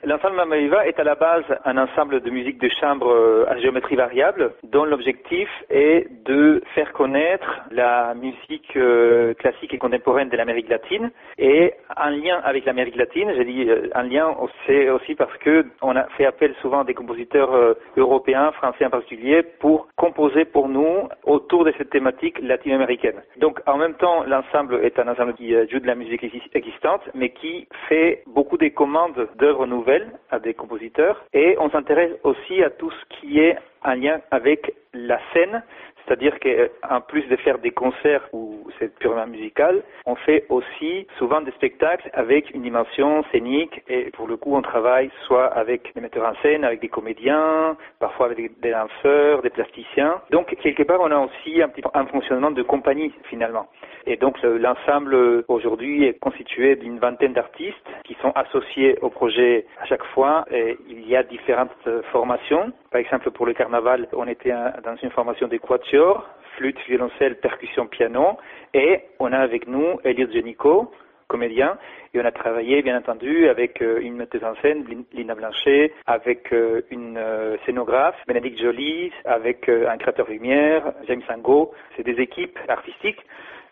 L'ensemble 0.09 0.37
Mamaiva 0.37 0.87
est 0.87 0.99
à 0.99 1.03
la 1.03 1.13
base 1.13 1.43
un 1.65 1.77
ensemble 1.77 2.21
de 2.21 2.31
musique 2.31 2.59
de 2.59 2.67
chambre 2.81 3.11
euh, 3.11 3.45
à 3.47 3.59
géométrie 3.59 3.95
variable 3.95 4.53
dont 4.63 4.83
l'objectif 4.83 5.47
est 5.69 6.07
de 6.25 6.63
faire 6.73 6.93
connaître 6.93 7.61
la 7.69 8.15
musique 8.15 8.75
euh, 8.75 9.35
classique 9.35 9.71
et 9.71 9.77
contemporaine 9.77 10.29
de 10.29 10.35
l'Amérique 10.35 10.67
latine 10.67 11.11
et 11.37 11.75
un 11.95 12.09
lien 12.09 12.41
avec 12.43 12.65
l'Amérique 12.65 12.95
latine, 12.95 13.31
j'ai 13.35 13.45
dit 13.45 13.69
euh, 13.69 13.87
un 13.93 14.01
lien 14.01 14.35
c'est 14.65 14.89
aussi 14.89 15.13
parce 15.13 15.37
que 15.37 15.63
on 15.83 15.95
a 15.95 16.05
fait 16.17 16.25
appel 16.25 16.55
souvent 16.59 16.79
à 16.79 16.85
des 16.85 16.95
compositeurs 16.95 17.75
européens, 17.95 18.51
français 18.53 18.85
en 18.85 18.89
particulier, 18.89 19.43
pour 19.59 19.89
composer 19.95 20.43
pour 20.43 20.69
nous 20.69 21.07
autour 21.23 21.65
de 21.65 21.73
cette 21.77 21.91
thématique 21.91 22.39
latino-américaine. 22.41 23.21
Donc 23.37 23.61
en 23.67 23.77
même 23.77 23.93
temps, 23.93 24.23
l'ensemble 24.23 24.83
est 24.83 24.97
un 24.97 25.07
ensemble 25.07 25.35
qui 25.35 25.53
joue 25.69 25.79
de 25.79 25.85
la 25.87 25.93
musique 25.93 26.23
existante, 26.55 27.01
mais 27.13 27.29
qui 27.29 27.67
fait 27.87 28.23
beaucoup 28.25 28.57
des 28.57 28.71
commandes 28.71 29.27
d'œuvres 29.37 29.67
nouvelles 29.67 29.98
à 30.31 30.39
des 30.39 30.53
compositeurs 30.53 31.23
et 31.33 31.55
on 31.59 31.69
s'intéresse 31.69 32.11
aussi 32.23 32.63
à 32.63 32.69
tout 32.69 32.91
ce 32.91 33.19
qui 33.19 33.39
est 33.39 33.57
un 33.83 33.95
lien 33.95 34.19
avec 34.31 34.73
la 34.93 35.19
scène, 35.33 35.63
c'est-à-dire 36.09 36.39
qu'en 36.39 37.01
plus 37.01 37.21
de 37.27 37.35
faire 37.35 37.59
des 37.59 37.69
concerts 37.69 38.27
où 38.33 38.67
c'est 38.79 38.91
purement 38.97 39.27
musical, 39.27 39.83
on 40.07 40.15
fait 40.15 40.45
aussi 40.49 41.05
souvent 41.19 41.39
des 41.41 41.51
spectacles 41.51 42.09
avec 42.13 42.49
une 42.55 42.63
dimension 42.63 43.23
scénique 43.31 43.83
et 43.87 44.09
pour 44.11 44.27
le 44.27 44.35
coup 44.35 44.55
on 44.55 44.63
travaille 44.63 45.11
soit 45.27 45.45
avec 45.45 45.93
des 45.93 46.01
metteurs 46.01 46.27
en 46.27 46.33
scène, 46.41 46.63
avec 46.63 46.81
des 46.81 46.87
comédiens, 46.87 47.77
parfois 47.99 48.25
avec 48.25 48.59
des 48.59 48.71
danseurs, 48.71 49.43
des 49.43 49.51
plasticiens. 49.51 50.19
Donc 50.31 50.55
quelque 50.63 50.81
part 50.81 50.99
on 50.99 51.11
a 51.11 51.19
aussi 51.19 51.61
un 51.61 51.69
petit 51.69 51.83
un 51.93 52.05
fonctionnement 52.07 52.49
de 52.49 52.63
compagnie 52.63 53.13
finalement. 53.29 53.67
Et 54.07 54.15
donc 54.15 54.41
l'ensemble 54.41 55.43
aujourd'hui 55.47 56.05
est 56.05 56.19
constitué 56.19 56.75
d'une 56.75 56.97
vingtaine 56.97 57.33
d'artistes 57.33 57.75
qui 58.03 58.15
sont 58.21 58.31
associés 58.33 58.97
au 59.03 59.11
projet 59.11 59.67
à 59.79 59.85
chaque 59.85 60.03
fois. 60.15 60.45
Et 60.51 60.75
il 60.89 61.07
y 61.07 61.15
a 61.15 61.21
différentes 61.21 61.87
formations. 62.11 62.71
Par 62.91 63.01
exemple, 63.01 63.29
pour 63.31 63.46
le 63.46 63.53
carnaval, 63.53 64.08
on 64.13 64.27
était 64.27 64.51
dans 64.84 64.96
une 65.03 65.12
formation 65.12 65.48
des 65.48 65.60
quatuors, 65.60 66.27
flûte, 66.58 66.79
violoncelle, 66.88 67.36
percussion, 67.39 67.88
piano. 67.88 68.38
Et 68.74 69.01
on 69.19 69.31
a 69.31 69.38
avec 69.38 69.67
nous 69.67 70.00
Elliot 70.03 70.31
Genico, 70.31 70.91
comédien, 71.27 71.77
et 72.13 72.19
on 72.19 72.25
a 72.25 72.31
travaillé, 72.31 72.81
bien 72.81 72.98
entendu, 72.98 73.48
avec 73.48 73.81
euh, 73.81 74.01
une 74.01 74.15
metteuse 74.15 74.43
en 74.43 74.55
scène, 74.62 74.84
Lina 75.13 75.36
Blanchet, 75.36 75.93
avec 76.08 76.51
euh, 76.51 76.81
une 76.89 77.17
euh, 77.17 77.55
scénographe, 77.65 78.15
Bénédicte 78.27 78.60
Joly, 78.60 79.12
avec 79.25 79.69
un 79.69 79.98
créateur 79.98 80.27
lumière, 80.27 80.91
James 81.08 81.22
Sango. 81.27 81.72
C'est 81.96 82.03
des 82.03 82.19
équipes 82.19 82.58
artistiques 82.67 83.24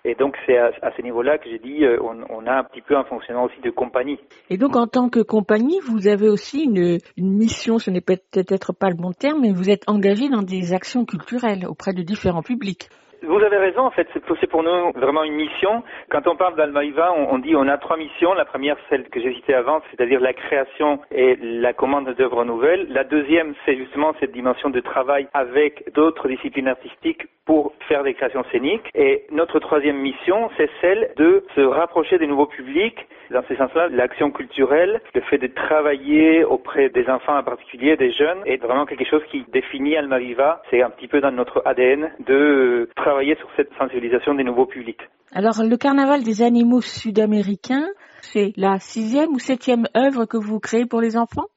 et 0.08 0.16
donc 0.16 0.38
c'est 0.46 0.58
à, 0.58 0.72
ce 0.96 1.02
niveau-là 1.02 1.38
que 1.38 1.50
j'ai 1.50 1.60
dit, 1.60 1.84
euh, 1.84 1.98
on, 2.02 2.48
a 2.48 2.54
un 2.60 2.64
petit 2.64 2.82
peu 2.82 2.96
un 2.96 3.04
fonctionnement 3.04 3.44
aussi 3.44 3.60
de 3.62 3.70
compagnie. 3.70 4.18
Et 4.50 4.58
donc 4.58 4.78
en 4.78 4.88
tant 4.88 5.10
que 5.10 5.20
compagnie, 5.20 5.82
vous 5.86 6.08
avez 6.08 6.30
aussi 6.30 6.64
une 6.64 7.00
mission, 7.18 7.78
ce 7.78 7.92
n'est 7.92 8.00
peut-être 8.00 8.72
pas 8.72 8.88
le 8.90 8.96
bon 8.96 9.12
terme, 9.12 9.42
mais 9.42 9.52
vous 9.52 9.70
êtes 9.70 9.84
engagé 9.88 10.30
dans 10.30 10.44
des 10.44 10.72
actions 10.74 11.04
culturelles 11.04 11.66
auprès 11.68 11.92
de 11.92 12.04
différents 12.04 12.42
publics. 12.42 12.88
Vous 13.24 13.40
avez 13.40 13.58
raison, 13.58 13.82
en 13.82 13.92
fait, 13.92 14.08
c'est 14.14 14.48
pour 14.48 14.64
nous 14.64 14.92
vraiment 14.94 15.24
une 15.24 15.34
mission. 15.34 15.84
Quand 16.10 16.28
on 16.28 16.36
parle 16.36 16.56
d'Almaïva, 16.56 17.14
on, 17.18 17.34
on, 17.34 17.40
dit 17.40 17.56
on 17.56 17.68
a 17.68 17.78
trois 17.78 17.98
missions. 17.98 18.34
La 18.34 18.46
première, 18.46 18.78
celle 18.90 19.10
que 19.10 19.20
j'ai 19.20 19.34
citée 19.34 19.56
avant, 19.56 19.82
c'est-à-dire 19.90 20.20
la 20.20 20.34
création 20.34 21.00
et 21.12 21.36
la 21.42 21.74
commande 21.74 22.10
d'œuvres 22.14 22.46
nouvelles. 22.46 22.88
La 22.90 23.04
deuxième, 23.04 23.56
c'est 23.66 23.76
justement 23.76 24.14
cette 24.20 24.32
dimension 24.32 24.70
de 24.70 24.80
travail 24.80 25.28
avec 25.34 25.92
d'autres 25.94 26.28
disciplines 26.28 26.68
artistiques 26.68 27.26
pour 27.46 27.74
faire 27.88 28.04
des 28.04 28.14
créations 28.14 28.44
scéniques. 28.52 28.90
Et 28.94 29.26
notre 29.32 29.60
troisième 29.60 29.98
mission, 29.98 30.50
c'est 30.58 30.70
celle 30.82 31.12
de 31.16 31.44
se 31.56 31.62
rapprocher 31.62 32.20
des 32.20 32.28
nouveaux 32.28 32.46
publics. 32.46 33.08
Dans 33.32 33.44
ce 33.50 33.56
sens-là, 33.56 33.90
l'action 33.90 34.32
culturelle, 34.32 35.02
le 35.14 35.22
fait 35.22 35.38
de 35.38 35.48
travailler 35.48 36.44
auprès 36.46 36.90
des 36.90 37.10
enfants 37.10 37.38
en 37.38 37.44
particulier, 37.44 37.98
des 37.98 38.12
jeunes, 38.12 38.40
est 38.46 38.62
vraiment 38.62 38.86
quelque 38.86 39.06
chose 39.06 39.22
qui 39.32 39.46
définit 39.52 39.98
Almaviva. 39.98 40.62
C'est 40.70 40.82
un 40.82 40.90
petit 40.90 41.08
peu 41.08 41.20
dans 41.20 41.32
notre 41.32 41.62
ADN 41.66 42.10
de 42.26 42.90
travailler 42.96 43.07
sur 43.38 43.50
cette 43.56 43.70
sensibilisation 43.78 44.34
des 44.34 44.44
nouveaux 44.44 44.66
publics. 44.66 45.02
Alors, 45.34 45.64
le 45.64 45.78
carnaval 45.78 46.24
des 46.24 46.42
animaux 46.42 46.82
sud-américains, 46.82 47.88
c'est 48.22 48.54
la 48.58 48.80
sixième 48.80 49.30
ou 49.30 49.40
septième 49.40 49.86
œuvre 49.96 50.26
que 50.26 50.38
vous 50.38 50.60
créez 50.60 50.86
pour 50.86 51.02
les 51.02 51.18
enfants? 51.18 51.48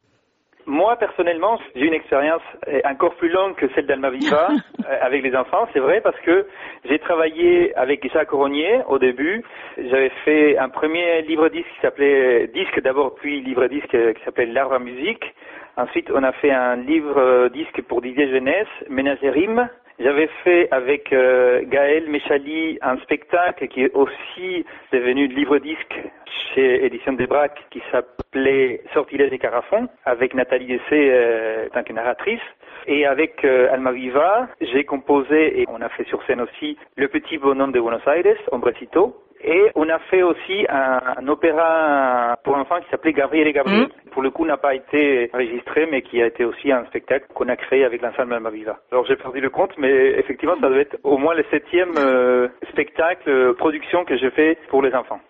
Moi, 0.66 0.94
personnellement, 0.96 1.58
j'ai 1.74 1.86
une 1.86 1.94
expérience 1.94 2.42
encore 2.84 3.14
plus 3.16 3.28
longue 3.30 3.56
que 3.56 3.66
celle 3.74 3.86
d'Almaviva 3.86 4.50
euh, 4.88 4.96
avec 5.02 5.22
les 5.24 5.34
enfants, 5.34 5.66
c'est 5.72 5.80
vrai, 5.80 6.00
parce 6.00 6.18
que 6.20 6.46
j'ai 6.84 6.98
travaillé 6.98 7.74
avec 7.76 8.08
Jacques 8.12 8.28
Coronnier 8.28 8.80
au 8.88 8.98
début. 8.98 9.42
J'avais 9.78 10.12
fait 10.24 10.58
un 10.58 10.68
premier 10.68 11.22
livre-disque 11.22 11.66
qui 11.74 11.80
s'appelait 11.80 12.48
Disque 12.48 12.80
d'abord, 12.82 13.14
puis 13.16 13.40
livre-disque 13.40 14.14
qui 14.14 14.24
s'appelait 14.24 14.46
L'Arbre 14.46 14.74
à 14.74 14.78
musique. 14.78 15.24
Ensuite, 15.76 16.10
on 16.14 16.22
a 16.22 16.32
fait 16.32 16.52
un 16.52 16.76
livre-disque 16.76 17.82
pour 17.88 18.02
Didier 18.02 18.28
Jeunesse, 18.30 18.68
Ménagérim, 18.88 19.68
j'avais 20.00 20.28
fait 20.44 20.68
avec 20.70 21.12
euh, 21.12 21.62
Gaël 21.66 22.08
Méchali 22.08 22.78
un 22.80 22.96
spectacle 22.98 23.68
qui 23.68 23.82
est 23.82 23.94
aussi 23.94 24.64
devenu 24.92 25.26
livre-disque 25.26 25.94
chez 26.54 26.84
Édition 26.84 27.12
des 27.12 27.26
Braques 27.26 27.66
qui 27.70 27.82
s'appelait 27.92 28.80
Sortilège 28.94 29.32
et 29.32 29.38
Carafon 29.38 29.88
avec 30.06 30.34
Nathalie 30.34 30.66
Dessé 30.66 30.80
euh, 30.92 31.68
tant 31.72 31.82
que 31.82 31.92
narratrice. 31.92 32.40
Et 32.86 33.04
avec 33.04 33.44
euh, 33.44 33.72
Alma 33.72 33.92
Viva, 33.92 34.48
j'ai 34.60 34.84
composé 34.84 35.60
et 35.60 35.66
on 35.68 35.82
a 35.82 35.88
fait 35.90 36.04
sur 36.04 36.22
scène 36.24 36.40
aussi 36.40 36.78
Le 36.96 37.08
Petit 37.08 37.36
Bonhomme 37.36 37.72
de 37.72 37.80
Buenos 37.80 38.00
Aires, 38.06 38.36
Hombrecito, 38.52 39.14
et 39.42 39.70
on 39.74 39.88
a 39.88 39.98
fait 40.10 40.22
aussi 40.22 40.66
un, 40.68 41.26
opéra 41.28 42.36
pour 42.44 42.56
enfants 42.56 42.80
qui 42.80 42.90
s'appelait 42.90 43.12
Gabriel 43.12 43.46
et 43.48 43.52
Gabriel. 43.52 43.84
Mmh. 43.84 44.10
Pour 44.10 44.22
le 44.22 44.30
coup, 44.30 44.44
n'a 44.44 44.58
pas 44.58 44.74
été 44.74 45.30
enregistré, 45.32 45.86
mais 45.90 46.02
qui 46.02 46.20
a 46.20 46.26
été 46.26 46.44
aussi 46.44 46.70
un 46.70 46.84
spectacle 46.86 47.26
qu'on 47.34 47.48
a 47.48 47.56
créé 47.56 47.84
avec 47.84 48.02
l'ensemble 48.02 48.36
Viva. 48.52 48.78
Alors 48.92 49.06
j'ai 49.06 49.16
perdu 49.16 49.40
le 49.40 49.48
compte, 49.48 49.72
mais 49.78 50.18
effectivement, 50.18 50.54
ça 50.60 50.68
doit 50.68 50.80
être 50.80 50.98
au 51.04 51.16
moins 51.16 51.34
le 51.34 51.44
septième 51.50 51.92
euh, 51.96 52.48
spectacle, 52.70 53.28
euh, 53.30 53.54
production 53.54 54.04
que 54.04 54.16
j'ai 54.16 54.30
fait 54.30 54.58
pour 54.68 54.82
les 54.82 54.92
enfants. 54.94 55.20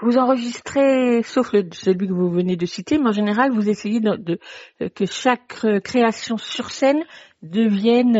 Vous 0.00 0.18
enregistrez, 0.18 1.22
sauf 1.22 1.46
celui 1.72 2.06
que 2.06 2.12
vous 2.12 2.30
venez 2.30 2.56
de 2.56 2.66
citer, 2.66 2.98
mais 2.98 3.08
en 3.08 3.12
général, 3.12 3.50
vous 3.50 3.68
essayez 3.70 4.00
de, 4.00 4.38
que 4.94 5.06
chaque 5.06 5.64
euh, 5.64 5.80
création 5.80 6.36
sur 6.36 6.70
scène 6.70 7.02
devienne 7.42 8.16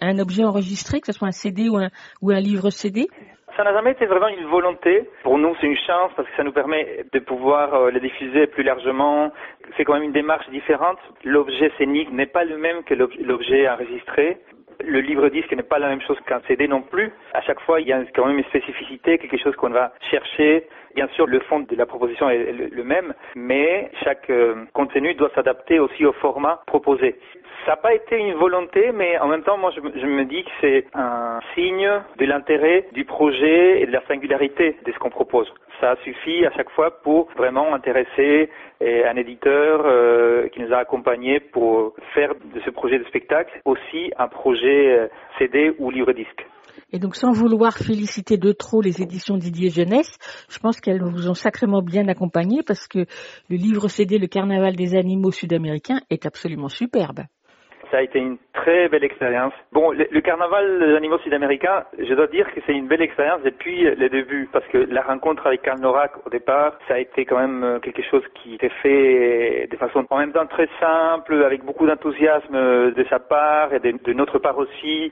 un 0.00 0.18
objet 0.18 0.44
enregistré, 0.44 1.00
que 1.00 1.06
ce 1.06 1.12
soit 1.12 1.28
un 1.28 1.32
CD 1.32 1.68
ou 1.68 1.76
un, 1.76 1.88
ou 2.22 2.30
un 2.30 2.40
livre 2.40 2.70
CD 2.70 3.08
ça 3.56 3.64
n'a 3.64 3.72
jamais 3.72 3.92
été 3.92 4.06
vraiment 4.06 4.28
une 4.28 4.46
volonté. 4.46 5.08
Pour 5.22 5.38
nous, 5.38 5.54
c'est 5.60 5.66
une 5.66 5.76
chance 5.78 6.12
parce 6.14 6.28
que 6.28 6.36
ça 6.36 6.44
nous 6.44 6.52
permet 6.52 7.06
de 7.12 7.18
pouvoir 7.18 7.74
euh, 7.74 7.90
les 7.90 8.00
diffuser 8.00 8.46
plus 8.46 8.62
largement. 8.62 9.32
C'est 9.76 9.84
quand 9.84 9.94
même 9.94 10.02
une 10.02 10.12
démarche 10.12 10.48
différente. 10.50 10.98
L'objet 11.24 11.72
scénique 11.78 12.12
n'est 12.12 12.26
pas 12.26 12.44
le 12.44 12.58
même 12.58 12.82
que 12.84 12.94
l'objet 12.94 13.68
enregistré. 13.68 14.38
Le 14.84 15.00
livre-disque 15.00 15.52
n'est 15.52 15.62
pas 15.62 15.78
la 15.78 15.88
même 15.88 16.02
chose 16.02 16.18
qu'un 16.26 16.40
CD 16.46 16.68
non 16.68 16.82
plus. 16.82 17.10
À 17.32 17.40
chaque 17.40 17.60
fois, 17.60 17.80
il 17.80 17.88
y 17.88 17.92
a 17.92 18.04
quand 18.14 18.26
même 18.26 18.38
une 18.38 18.44
spécificité, 18.44 19.18
quelque 19.18 19.38
chose 19.38 19.56
qu'on 19.56 19.70
va 19.70 19.94
chercher. 20.10 20.66
Bien 20.96 21.08
sûr, 21.08 21.26
le 21.26 21.40
fond 21.40 21.60
de 21.60 21.76
la 21.76 21.84
proposition 21.84 22.30
est 22.30 22.52
le 22.72 22.82
même, 22.82 23.12
mais 23.34 23.90
chaque 24.02 24.30
euh, 24.30 24.64
contenu 24.72 25.12
doit 25.12 25.30
s'adapter 25.34 25.78
aussi 25.78 26.06
au 26.06 26.12
format 26.14 26.62
proposé. 26.66 27.16
Ça 27.66 27.72
n'a 27.72 27.76
pas 27.76 27.92
été 27.92 28.16
une 28.16 28.32
volonté, 28.32 28.92
mais 28.92 29.18
en 29.18 29.28
même 29.28 29.42
temps, 29.42 29.58
moi, 29.58 29.70
je, 29.76 30.06
me 30.06 30.24
dis 30.24 30.42
que 30.42 30.50
c'est 30.62 30.86
un 30.94 31.40
signe 31.54 31.90
de 32.16 32.24
l'intérêt 32.24 32.86
du 32.92 33.04
projet 33.04 33.82
et 33.82 33.86
de 33.86 33.92
la 33.92 34.00
singularité 34.06 34.76
de 34.86 34.92
ce 34.92 34.98
qu'on 34.98 35.10
propose. 35.10 35.52
Ça 35.82 35.96
suffit 36.02 36.46
à 36.46 36.50
chaque 36.52 36.70
fois 36.70 37.02
pour 37.02 37.28
vraiment 37.36 37.74
intéresser 37.74 38.48
un 38.80 39.16
éditeur 39.16 39.82
euh, 39.84 40.48
qui 40.48 40.60
nous 40.60 40.72
a 40.72 40.78
accompagnés 40.78 41.40
pour 41.40 41.94
faire 42.14 42.34
de 42.54 42.60
ce 42.60 42.70
projet 42.70 42.98
de 42.98 43.04
spectacle 43.04 43.60
aussi 43.66 44.12
un 44.18 44.28
projet 44.28 44.98
euh, 44.98 45.08
CD 45.38 45.74
ou 45.78 45.90
livre-disque. 45.90 46.46
Et 46.92 46.98
donc, 46.98 47.16
sans 47.16 47.32
vouloir 47.32 47.76
féliciter 47.76 48.36
de 48.36 48.52
trop 48.52 48.80
les 48.80 49.02
éditions 49.02 49.36
Didier 49.36 49.70
Jeunesse, 49.70 50.16
je 50.48 50.58
pense 50.58 50.80
qu'elles 50.80 51.02
vous 51.02 51.28
ont 51.28 51.34
sacrément 51.34 51.82
bien 51.82 52.06
accompagné 52.08 52.62
parce 52.62 52.86
que 52.86 53.06
le 53.48 53.56
livre 53.56 53.88
CD 53.88 54.18
Le 54.18 54.28
Carnaval 54.28 54.76
des 54.76 54.94
animaux 54.94 55.32
sud-américains 55.32 56.00
est 56.10 56.26
absolument 56.26 56.68
superbe. 56.68 57.22
Ça 57.96 58.00
a 58.00 58.04
été 58.04 58.18
une 58.18 58.36
très 58.52 58.90
belle 58.90 59.04
expérience. 59.04 59.54
Bon, 59.72 59.90
le, 59.90 60.06
le 60.10 60.20
carnaval 60.20 60.80
des 60.80 60.94
animaux 60.96 61.16
sud-américains, 61.20 61.84
je 61.98 62.12
dois 62.12 62.26
dire 62.26 62.46
que 62.52 62.60
c'est 62.66 62.74
une 62.74 62.88
belle 62.88 63.00
expérience 63.00 63.40
depuis 63.42 63.88
les 63.96 64.10
débuts, 64.10 64.50
parce 64.52 64.66
que 64.66 64.76
la 64.76 65.00
rencontre 65.00 65.46
avec 65.46 65.62
Karl 65.62 65.80
Norak 65.80 66.12
au 66.26 66.28
départ, 66.28 66.78
ça 66.88 66.96
a 66.96 66.98
été 66.98 67.24
quand 67.24 67.38
même 67.38 67.64
euh, 67.64 67.78
quelque 67.78 68.02
chose 68.02 68.22
qui 68.34 68.56
était 68.56 68.74
fait 68.82 69.66
de 69.70 69.76
façon 69.78 70.04
en 70.10 70.18
même 70.18 70.32
temps 70.32 70.44
très 70.44 70.68
simple, 70.78 71.42
avec 71.42 71.64
beaucoup 71.64 71.86
d'enthousiasme 71.86 72.92
de 72.92 73.06
sa 73.08 73.18
part 73.18 73.72
et 73.72 73.78
de, 73.78 73.94
de 74.04 74.12
notre 74.12 74.38
part 74.38 74.58
aussi. 74.58 75.10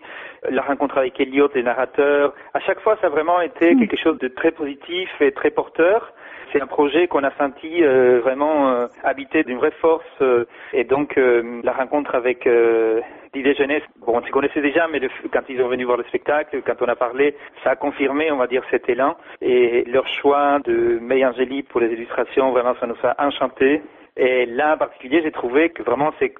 La 0.50 0.60
rencontre 0.60 0.98
avec 0.98 1.18
Elliot, 1.18 1.48
les 1.54 1.62
narrateurs, 1.62 2.34
à 2.52 2.60
chaque 2.60 2.80
fois, 2.80 2.98
ça 3.00 3.06
a 3.06 3.10
vraiment 3.10 3.40
été 3.40 3.76
quelque 3.76 3.96
chose 3.96 4.18
de 4.18 4.28
très 4.28 4.50
positif 4.50 5.08
et 5.20 5.32
très 5.32 5.50
porteur 5.50 6.12
c'est 6.52 6.60
un 6.60 6.66
projet 6.66 7.08
qu'on 7.08 7.24
a 7.24 7.30
senti 7.32 7.82
euh, 7.82 8.20
vraiment 8.20 8.68
euh, 8.68 8.86
habité 9.02 9.42
d'une 9.44 9.58
vraie 9.58 9.72
force 9.80 10.04
euh, 10.20 10.44
et 10.72 10.84
donc 10.84 11.16
euh, 11.18 11.60
la 11.62 11.72
rencontre 11.72 12.14
avec 12.14 12.46
euh, 12.46 13.00
l'idée 13.34 13.54
jeunesse, 13.54 13.82
bon 13.98 14.18
on 14.18 14.26
se 14.26 14.30
connaissait 14.30 14.60
déjà 14.60 14.86
mais 14.88 15.00
quand 15.32 15.42
ils 15.48 15.58
sont 15.58 15.68
venus 15.68 15.86
voir 15.86 15.98
le 15.98 16.04
spectacle, 16.04 16.62
quand 16.64 16.80
on 16.80 16.88
a 16.88 16.96
parlé, 16.96 17.36
ça 17.62 17.70
a 17.70 17.76
confirmé 17.76 18.30
on 18.30 18.36
va 18.36 18.46
dire 18.46 18.62
cet 18.70 18.88
élan 18.88 19.16
et 19.40 19.84
leur 19.84 20.06
choix 20.06 20.58
de 20.64 20.98
May 21.00 21.24
Angélique 21.24 21.68
pour 21.68 21.80
les 21.80 21.92
illustrations, 21.92 22.50
vraiment 22.52 22.74
ça 22.80 22.86
nous 22.86 22.96
a 23.02 23.14
enchanté. 23.24 23.82
Et 24.16 24.46
là, 24.46 24.74
en 24.74 24.78
particulier, 24.78 25.22
j'ai 25.24 25.32
trouvé 25.32 25.70
que 25.70 25.82
vraiment, 25.82 26.12
c'est 26.20 26.32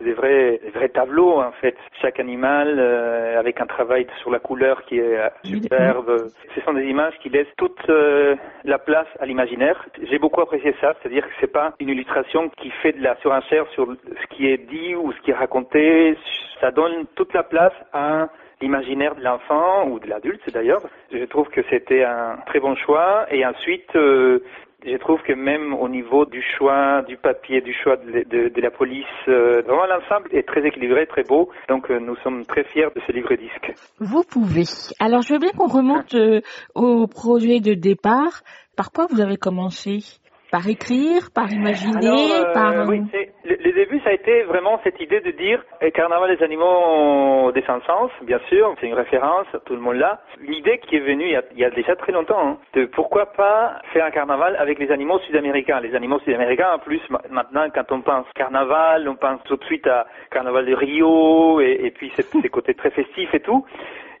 des 0.00 0.12
vrais 0.14 0.58
des 0.64 0.70
vrais 0.70 0.88
tableaux 0.88 1.38
en 1.38 1.52
fait. 1.52 1.76
Chaque 2.00 2.18
animal 2.18 2.76
euh, 2.78 3.38
avec 3.38 3.60
un 3.60 3.66
travail 3.66 4.06
sur 4.22 4.30
la 4.30 4.38
couleur 4.38 4.82
qui 4.86 4.98
est 4.98 5.18
euh, 5.18 5.28
superbe. 5.44 6.28
Ce 6.54 6.60
sont 6.62 6.72
des 6.72 6.86
images 6.86 7.12
qui 7.22 7.28
laissent 7.28 7.54
toute 7.58 7.78
euh, 7.90 8.36
la 8.64 8.78
place 8.78 9.06
à 9.20 9.26
l'imaginaire. 9.26 9.86
J'ai 10.10 10.18
beaucoup 10.18 10.40
apprécié 10.40 10.74
ça, 10.80 10.94
c'est-à-dire 11.00 11.26
que 11.26 11.34
c'est 11.40 11.52
pas 11.52 11.74
une 11.78 11.90
illustration 11.90 12.48
qui 12.48 12.70
fait 12.82 12.92
de 12.92 13.02
la 13.02 13.16
surenchère 13.16 13.66
sur 13.74 13.86
ce 13.92 14.34
qui 14.34 14.46
est 14.46 14.56
dit 14.56 14.94
ou 14.94 15.12
ce 15.12 15.20
qui 15.20 15.30
est 15.30 15.34
raconté. 15.34 16.16
Ça 16.62 16.70
donne 16.70 17.04
toute 17.16 17.34
la 17.34 17.42
place 17.42 17.74
à 17.92 18.28
l'imaginaire 18.62 19.14
de 19.14 19.22
l'enfant 19.22 19.88
ou 19.88 19.98
de 19.98 20.08
l'adulte 20.08 20.48
d'ailleurs. 20.54 20.82
Je 21.12 21.24
trouve 21.24 21.48
que 21.48 21.60
c'était 21.68 22.04
un 22.04 22.38
très 22.46 22.60
bon 22.60 22.76
choix. 22.76 23.26
Et 23.30 23.44
ensuite, 23.44 23.94
euh, 23.94 24.38
je 24.84 24.96
trouve 24.96 25.20
que 25.22 25.32
même 25.32 25.72
au 25.74 25.88
niveau 25.88 26.24
du 26.26 26.42
choix 26.56 27.02
du 27.02 27.16
papier, 27.16 27.60
du 27.60 27.72
choix 27.72 27.96
de, 27.96 28.60
la 28.60 28.70
police, 28.70 29.04
euh, 29.28 29.62
vraiment 29.62 29.86
l'ensemble 29.86 30.28
est 30.32 30.46
très 30.46 30.66
équilibré, 30.66 31.06
très 31.06 31.22
beau. 31.22 31.50
Donc 31.68 31.90
euh, 31.90 31.98
nous 31.98 32.16
sommes 32.16 32.44
très 32.46 32.64
fiers 32.64 32.88
de 32.94 33.00
ce 33.06 33.12
livre 33.12 33.34
disque. 33.34 33.72
Vous 33.98 34.22
pouvez. 34.24 34.64
Alors 34.98 35.22
je 35.22 35.34
veux 35.34 35.38
bien 35.38 35.50
qu'on 35.50 35.68
remonte 35.68 36.14
euh, 36.14 36.40
au 36.74 37.06
projet 37.06 37.60
de 37.60 37.74
départ. 37.74 38.42
Par 38.76 38.90
quoi 38.90 39.06
vous 39.10 39.20
avez 39.20 39.36
commencé? 39.36 39.98
Par 40.52 40.68
écrire, 40.68 41.30
par 41.34 41.50
imaginer, 41.50 41.96
Alors, 41.96 42.30
euh, 42.30 42.52
par... 42.52 42.86
Oui, 42.86 43.00
le, 43.44 43.56
le 43.56 43.72
début, 43.72 43.98
ça 44.00 44.10
a 44.10 44.12
été 44.12 44.42
vraiment 44.42 44.78
cette 44.84 45.00
idée 45.00 45.20
de 45.20 45.30
dire 45.30 45.64
euh, 45.82 45.90
Carnaval 45.90 46.36
des 46.36 46.44
animaux 46.44 47.50
des 47.52 47.62
sans-sens, 47.62 48.10
bien 48.22 48.38
sûr, 48.50 48.74
c'est 48.78 48.86
une 48.86 48.94
référence, 48.94 49.46
tout 49.64 49.72
le 49.74 49.80
monde 49.80 49.96
l'a. 49.96 50.20
Une 50.42 50.52
idée 50.52 50.78
qui 50.78 50.96
est 50.96 51.00
venue 51.00 51.24
il 51.24 51.30
y 51.32 51.36
a, 51.36 51.42
il 51.52 51.58
y 51.58 51.64
a 51.64 51.70
déjà 51.70 51.96
très 51.96 52.12
longtemps, 52.12 52.46
hein, 52.46 52.58
de 52.74 52.84
pourquoi 52.84 53.26
pas 53.32 53.80
faire 53.94 54.04
un 54.04 54.10
carnaval 54.10 54.54
avec 54.58 54.78
les 54.78 54.90
animaux 54.90 55.18
sud-américains. 55.20 55.80
Les 55.80 55.94
animaux 55.94 56.20
sud-américains, 56.20 56.72
en 56.74 56.78
plus, 56.78 57.00
ma- 57.08 57.22
maintenant, 57.30 57.66
quand 57.74 57.90
on 57.90 58.02
pense 58.02 58.26
carnaval, 58.34 59.08
on 59.08 59.16
pense 59.16 59.42
tout 59.44 59.56
de 59.56 59.64
suite 59.64 59.86
à 59.86 60.06
Carnaval 60.30 60.66
de 60.66 60.74
Rio, 60.74 61.60
et, 61.62 61.78
et 61.82 61.90
puis 61.90 62.12
ces 62.14 62.48
côtés 62.50 62.74
très 62.74 62.90
festifs 62.90 63.32
et 63.32 63.40
tout. 63.40 63.64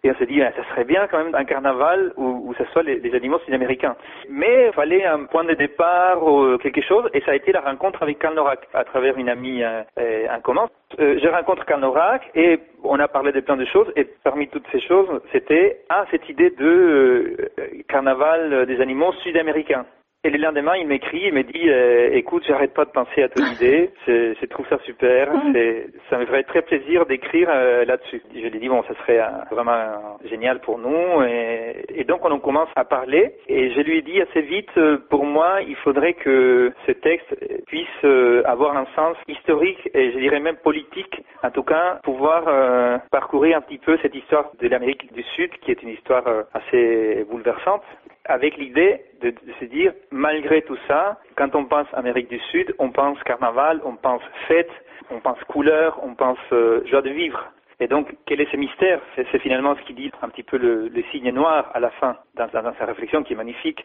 Et 0.04 0.10
on 0.10 0.14
s'est 0.16 0.26
dit, 0.26 0.42
ah, 0.42 0.50
ça 0.56 0.64
serait 0.70 0.84
bien 0.84 1.06
quand 1.06 1.22
même 1.22 1.34
un 1.34 1.44
carnaval 1.44 2.12
où, 2.16 2.48
où 2.48 2.54
ce 2.54 2.64
soit 2.72 2.82
les, 2.82 2.98
les 2.98 3.14
animaux 3.14 3.38
sud-américains. 3.44 3.94
Mais 4.28 4.66
il 4.66 4.72
fallait 4.72 5.04
un 5.04 5.26
point 5.26 5.44
de 5.44 5.54
départ, 5.54 6.26
ou 6.26 6.58
quelque 6.58 6.82
chose, 6.82 7.08
et 7.14 7.20
ça 7.20 7.30
a 7.30 7.34
été 7.36 7.52
la 7.52 7.60
rencontre 7.60 8.02
avec 8.02 8.18
Karl 8.18 8.34
Norak, 8.34 8.68
à 8.74 8.84
travers 8.84 9.16
une 9.16 9.28
amie 9.28 9.62
euh, 9.62 9.82
euh, 10.00 10.26
en 10.28 10.40
commun. 10.40 10.68
Euh, 10.98 11.20
je 11.22 11.28
rencontre 11.28 11.64
Karl 11.66 11.80
Norak, 11.80 12.28
et 12.34 12.58
on 12.82 12.98
a 12.98 13.06
parlé 13.06 13.30
de 13.30 13.40
plein 13.40 13.56
de 13.56 13.64
choses, 13.66 13.92
et 13.94 14.04
parmi 14.24 14.48
toutes 14.48 14.66
ces 14.72 14.80
choses, 14.80 15.20
c'était, 15.30 15.82
ah, 15.88 16.04
cette 16.10 16.28
idée 16.28 16.50
de 16.50 16.66
euh, 16.66 17.50
carnaval 17.88 18.66
des 18.66 18.80
animaux 18.80 19.12
sud-américains. 19.22 19.86
Et 20.24 20.30
le 20.30 20.38
lendemain, 20.38 20.76
il 20.76 20.86
m'écrit, 20.86 21.22
il 21.26 21.34
me 21.34 21.42
dit, 21.42 21.68
euh, 21.68 22.10
écoute, 22.12 22.44
j'arrête 22.46 22.72
pas 22.74 22.84
de 22.84 22.90
penser 22.90 23.24
à 23.24 23.28
ton 23.28 23.42
idée, 23.60 23.90
c'est- 24.06 24.34
je 24.40 24.46
trouve 24.46 24.64
ça 24.68 24.78
super, 24.84 25.28
c'est- 25.52 25.86
ça 26.10 26.16
me 26.16 26.26
ferait 26.26 26.44
très 26.44 26.62
plaisir 26.62 27.06
d'écrire 27.06 27.48
euh, 27.50 27.84
là-dessus. 27.84 28.22
Je 28.32 28.38
lui 28.38 28.46
ai 28.46 28.60
dit, 28.60 28.68
bon, 28.68 28.84
ça 28.84 28.94
serait 29.00 29.18
euh, 29.18 29.26
vraiment 29.50 30.16
génial 30.24 30.60
pour 30.60 30.78
nous, 30.78 31.24
et, 31.24 31.84
et 31.88 32.04
donc 32.04 32.24
on 32.24 32.30
en 32.30 32.38
commence 32.38 32.68
à 32.76 32.84
parler, 32.84 33.34
et 33.48 33.70
je 33.70 33.80
lui 33.80 33.98
ai 33.98 34.02
dit 34.02 34.20
assez 34.22 34.42
vite, 34.42 34.70
euh, 34.76 34.98
pour 35.10 35.24
moi, 35.24 35.60
il 35.66 35.74
faudrait 35.74 36.14
que 36.14 36.72
ce 36.86 36.92
texte 36.92 37.34
puisse 37.66 37.88
euh, 38.04 38.42
avoir 38.44 38.76
un 38.76 38.86
sens 38.94 39.16
historique, 39.26 39.90
et 39.92 40.12
je 40.12 40.18
dirais 40.20 40.38
même 40.38 40.56
politique, 40.62 41.20
en 41.42 41.50
tout 41.50 41.64
cas, 41.64 41.98
pouvoir 42.04 42.44
euh, 42.46 42.96
parcourir 43.10 43.56
un 43.56 43.60
petit 43.60 43.78
peu 43.78 43.98
cette 44.02 44.14
histoire 44.14 44.52
de 44.60 44.68
l'Amérique 44.68 45.12
du 45.12 45.24
Sud, 45.34 45.50
qui 45.62 45.72
est 45.72 45.82
une 45.82 45.88
histoire 45.88 46.28
euh, 46.28 46.42
assez 46.54 47.26
bouleversante 47.28 47.82
avec 48.24 48.56
l'idée 48.56 49.04
de, 49.20 49.30
de 49.30 49.52
se 49.60 49.64
dire, 49.66 49.92
malgré 50.10 50.62
tout 50.62 50.78
ça, 50.88 51.20
quand 51.36 51.54
on 51.54 51.64
pense 51.64 51.86
Amérique 51.92 52.28
du 52.28 52.38
Sud, 52.50 52.74
on 52.78 52.90
pense 52.90 53.22
carnaval, 53.24 53.80
on 53.84 53.96
pense 53.96 54.22
fête, 54.48 54.70
on 55.10 55.20
pense 55.20 55.42
couleur, 55.44 55.98
on 56.02 56.14
pense 56.14 56.38
euh, 56.52 56.84
joie 56.86 57.02
de 57.02 57.10
vivre. 57.10 57.50
Et 57.82 57.88
donc, 57.88 58.14
quel 58.26 58.40
est 58.40 58.48
ce 58.52 58.56
mystère? 58.56 59.00
C'est 59.16 59.40
finalement 59.40 59.74
ce 59.74 59.82
qui 59.82 59.92
dit 59.92 60.12
un 60.22 60.28
petit 60.28 60.44
peu 60.44 60.56
le, 60.56 60.88
signe 61.10 61.32
noir 61.32 61.68
à 61.74 61.80
la 61.80 61.90
fin, 61.90 62.14
dans, 62.36 62.48
sa 62.48 62.84
réflexion 62.84 63.24
qui 63.24 63.32
est 63.32 63.36
magnifique. 63.36 63.84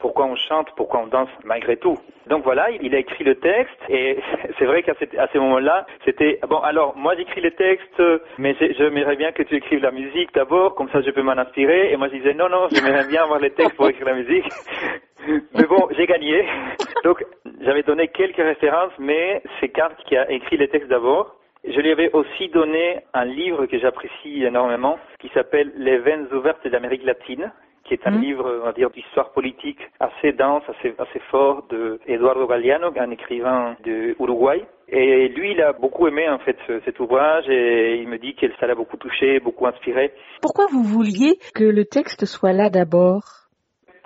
Pourquoi 0.00 0.26
on 0.26 0.34
chante, 0.34 0.66
pourquoi 0.76 1.02
on 1.04 1.06
danse 1.06 1.28
malgré 1.44 1.76
tout? 1.76 1.96
Donc 2.26 2.42
voilà, 2.42 2.70
il, 2.70 2.92
a 2.92 2.98
écrit 2.98 3.22
le 3.22 3.36
texte, 3.36 3.78
et 3.88 4.18
c'est 4.58 4.64
vrai 4.64 4.82
qu'à 4.82 4.94
à 5.18 5.28
ce 5.28 5.38
moment-là, 5.38 5.86
c'était, 6.04 6.40
bon 6.48 6.58
alors, 6.58 6.96
moi 6.96 7.14
j'écris 7.14 7.40
le 7.40 7.52
texte, 7.52 8.02
mais 8.36 8.56
j'ai- 8.58 8.74
j'aimerais 8.74 9.14
bien 9.14 9.30
que 9.30 9.44
tu 9.44 9.54
écrives 9.54 9.80
la 9.80 9.92
musique 9.92 10.34
d'abord, 10.34 10.74
comme 10.74 10.90
ça 10.90 11.00
je 11.02 11.10
peux 11.12 11.22
m'en 11.22 11.38
inspirer. 11.38 11.92
Et 11.92 11.96
moi 11.96 12.08
je 12.08 12.16
disais, 12.16 12.34
non, 12.34 12.48
non, 12.48 12.66
j'aimerais 12.72 13.06
bien 13.06 13.22
avoir 13.22 13.38
les 13.38 13.50
textes 13.50 13.76
pour 13.76 13.88
écrire 13.88 14.06
la 14.06 14.14
musique. 14.14 14.46
Mais 15.54 15.66
bon, 15.66 15.88
j'ai 15.96 16.06
gagné. 16.06 16.44
Donc, 17.04 17.24
j'avais 17.60 17.82
donné 17.82 18.08
quelques 18.08 18.36
références, 18.36 18.92
mais 18.98 19.42
c'est 19.60 19.68
Karl 19.68 19.94
qui 20.06 20.16
a 20.16 20.30
écrit 20.30 20.56
les 20.56 20.68
textes 20.68 20.88
d'abord. 20.88 21.35
Je 21.68 21.80
lui 21.80 21.90
avais 21.90 22.10
aussi 22.12 22.48
donné 22.48 23.00
un 23.12 23.24
livre 23.24 23.66
que 23.66 23.78
j'apprécie 23.78 24.44
énormément, 24.44 24.98
qui 25.18 25.28
s'appelle 25.34 25.72
Les 25.76 25.98
veines 25.98 26.26
ouvertes 26.32 26.66
d'Amérique 26.68 27.04
latine, 27.04 27.50
qui 27.84 27.94
est 27.94 28.06
un 28.06 28.12
Mhm. 28.12 28.20
livre, 28.20 28.58
on 28.62 28.66
va 28.66 28.72
dire, 28.72 28.90
d'histoire 28.90 29.32
politique 29.32 29.80
assez 30.00 30.32
dense, 30.32 30.62
assez, 30.68 30.94
assez 30.98 31.18
fort 31.30 31.64
de 31.68 32.00
Eduardo 32.06 32.46
Galeano, 32.46 32.92
un 32.96 33.10
écrivain 33.10 33.76
de 33.84 34.14
Uruguay. 34.20 34.64
Et 34.88 35.28
lui, 35.28 35.52
il 35.52 35.60
a 35.62 35.72
beaucoup 35.72 36.06
aimé, 36.06 36.28
en 36.28 36.38
fait, 36.38 36.56
ce- 36.66 36.80
cet 36.84 37.00
ouvrage 37.00 37.48
et 37.48 37.96
il 38.00 38.08
me 38.08 38.18
dit 38.18 38.34
que 38.36 38.46
ça 38.60 38.66
l'a 38.68 38.74
beaucoup 38.76 38.96
touché, 38.96 39.40
beaucoup 39.40 39.66
inspiré. 39.66 40.12
Pourquoi 40.42 40.66
vous 40.70 40.84
vouliez 40.84 41.38
que 41.54 41.64
le 41.64 41.84
texte 41.84 42.24
soit 42.26 42.52
là 42.52 42.70
d'abord? 42.70 43.22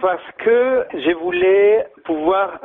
Parce 0.00 0.30
que 0.38 0.84
je 0.94 1.12
voulais 1.18 1.84
pouvoir, 2.04 2.58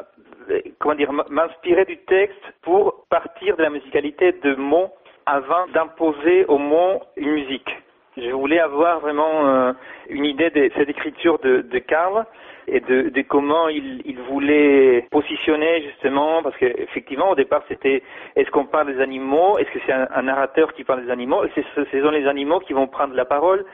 comment 0.80 0.96
dire, 0.96 1.12
m'inspirer 1.12 1.86
du 1.86 1.98
texte 1.98 2.44
pour 2.62 3.06
partir 3.10 3.58
de 3.58 3.64
la 3.64 3.70
musicalité 3.70 4.32
de 4.32 4.56
mots 4.56 4.92
avant 5.26 5.68
d'imposer 5.74 6.46
aux 6.46 6.58
mots 6.58 7.02
une 7.18 7.32
musique. 7.32 7.70
Je 8.18 8.30
voulais 8.32 8.60
avoir 8.60 9.00
vraiment 9.00 9.48
euh, 9.48 9.74
une 10.10 10.26
idée 10.26 10.50
de 10.50 10.72
cette 10.76 10.90
écriture 10.90 11.40
de, 11.40 11.62
de 11.62 11.80
Karl 11.80 12.26
et 12.68 12.80
de, 12.80 13.10
de 13.10 13.22
comment 13.22 13.70
il, 13.70 14.02
il 14.06 14.18
voulait 14.30 15.08
positionner 15.12 15.84
justement, 15.84 16.42
parce 16.44 16.58
qu'effectivement 16.58 17.32
au 17.32 17.36
départ 17.36 17.64
c'était 17.68 18.02
est-ce 18.36 18.50
qu'on 18.52 18.66
parle 18.66 18.94
des 18.94 19.02
animaux, 19.02 19.58
est-ce 19.58 19.72
que 19.72 19.80
c'est 19.86 19.94
un, 19.94 20.22
narrateur 20.22 20.74
qui 20.74 20.84
parle 20.84 21.06
des 21.06 21.12
animaux, 21.12 21.44
ce 21.56 22.02
sont 22.02 22.10
les 22.12 22.28
animaux 22.28 22.60
qui 22.60 22.74
vont 22.74 22.88
prendre 22.88 23.14
la 23.14 23.26
parole, 23.26 23.66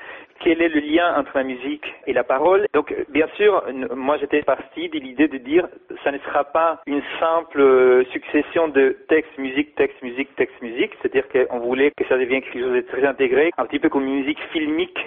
quel 0.43 0.61
est 0.61 0.69
le 0.69 0.79
lien 0.79 1.15
entre 1.17 1.31
la 1.35 1.43
musique 1.43 1.85
et 2.07 2.13
la 2.13 2.23
parole? 2.23 2.65
Donc 2.73 2.93
bien 3.09 3.27
sûr, 3.35 3.63
moi 3.95 4.17
j'étais 4.17 4.41
parti 4.41 4.89
de 4.89 4.99
l'idée 4.99 5.27
de 5.27 5.37
dire 5.37 5.67
ça 6.03 6.11
ne 6.11 6.17
sera 6.19 6.43
pas 6.43 6.81
une 6.87 7.01
simple 7.19 7.61
euh, 7.61 8.03
succession 8.11 8.67
de 8.67 8.97
texte, 9.07 9.37
musique, 9.37 9.75
texte, 9.75 10.01
musique, 10.01 10.35
texte, 10.35 10.61
musique, 10.61 10.91
c'est-à-dire 11.01 11.27
qu'on 11.29 11.59
voulait 11.59 11.91
que 11.95 12.05
ça 12.07 12.17
devienne 12.17 12.41
quelque 12.41 12.59
chose 12.59 12.73
de 12.73 12.81
très 12.81 13.05
intégré, 13.05 13.51
un 13.57 13.65
petit 13.65 13.79
peu 13.79 13.89
comme 13.89 14.05
une 14.05 14.21
musique 14.21 14.41
filmique, 14.51 14.99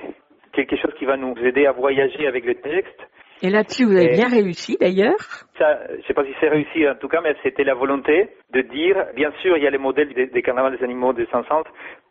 quelque 0.52 0.76
chose 0.76 0.94
qui 0.98 1.04
va 1.04 1.16
nous 1.16 1.34
aider 1.42 1.66
à 1.66 1.72
voyager 1.72 2.26
avec 2.26 2.44
le 2.44 2.54
texte. 2.54 3.00
Et 3.44 3.50
là-dessus, 3.50 3.84
vous 3.84 3.94
avez 3.94 4.12
Et- 4.12 4.16
bien 4.16 4.28
réussi 4.28 4.76
d'ailleurs. 4.80 5.20
Ça, 5.58 5.78
je 6.00 6.06
sais 6.06 6.14
pas 6.14 6.24
si 6.24 6.34
c'est 6.40 6.48
réussi 6.48 6.88
en 6.88 6.94
tout 6.94 7.08
cas, 7.08 7.20
mais 7.22 7.36
c'était 7.42 7.62
la 7.64 7.74
volonté 7.74 8.30
de 8.54 8.62
dire, 8.62 8.96
bien 9.14 9.30
sûr, 9.42 9.56
il 9.58 9.62
y 9.62 9.66
a 9.66 9.70
les 9.70 9.78
modèles 9.78 10.14
des, 10.14 10.26
des 10.28 10.42
carnavals 10.42 10.76
des 10.78 10.82
animaux 10.82 11.12
de 11.12 11.26
Saint-Saëns, 11.30 11.64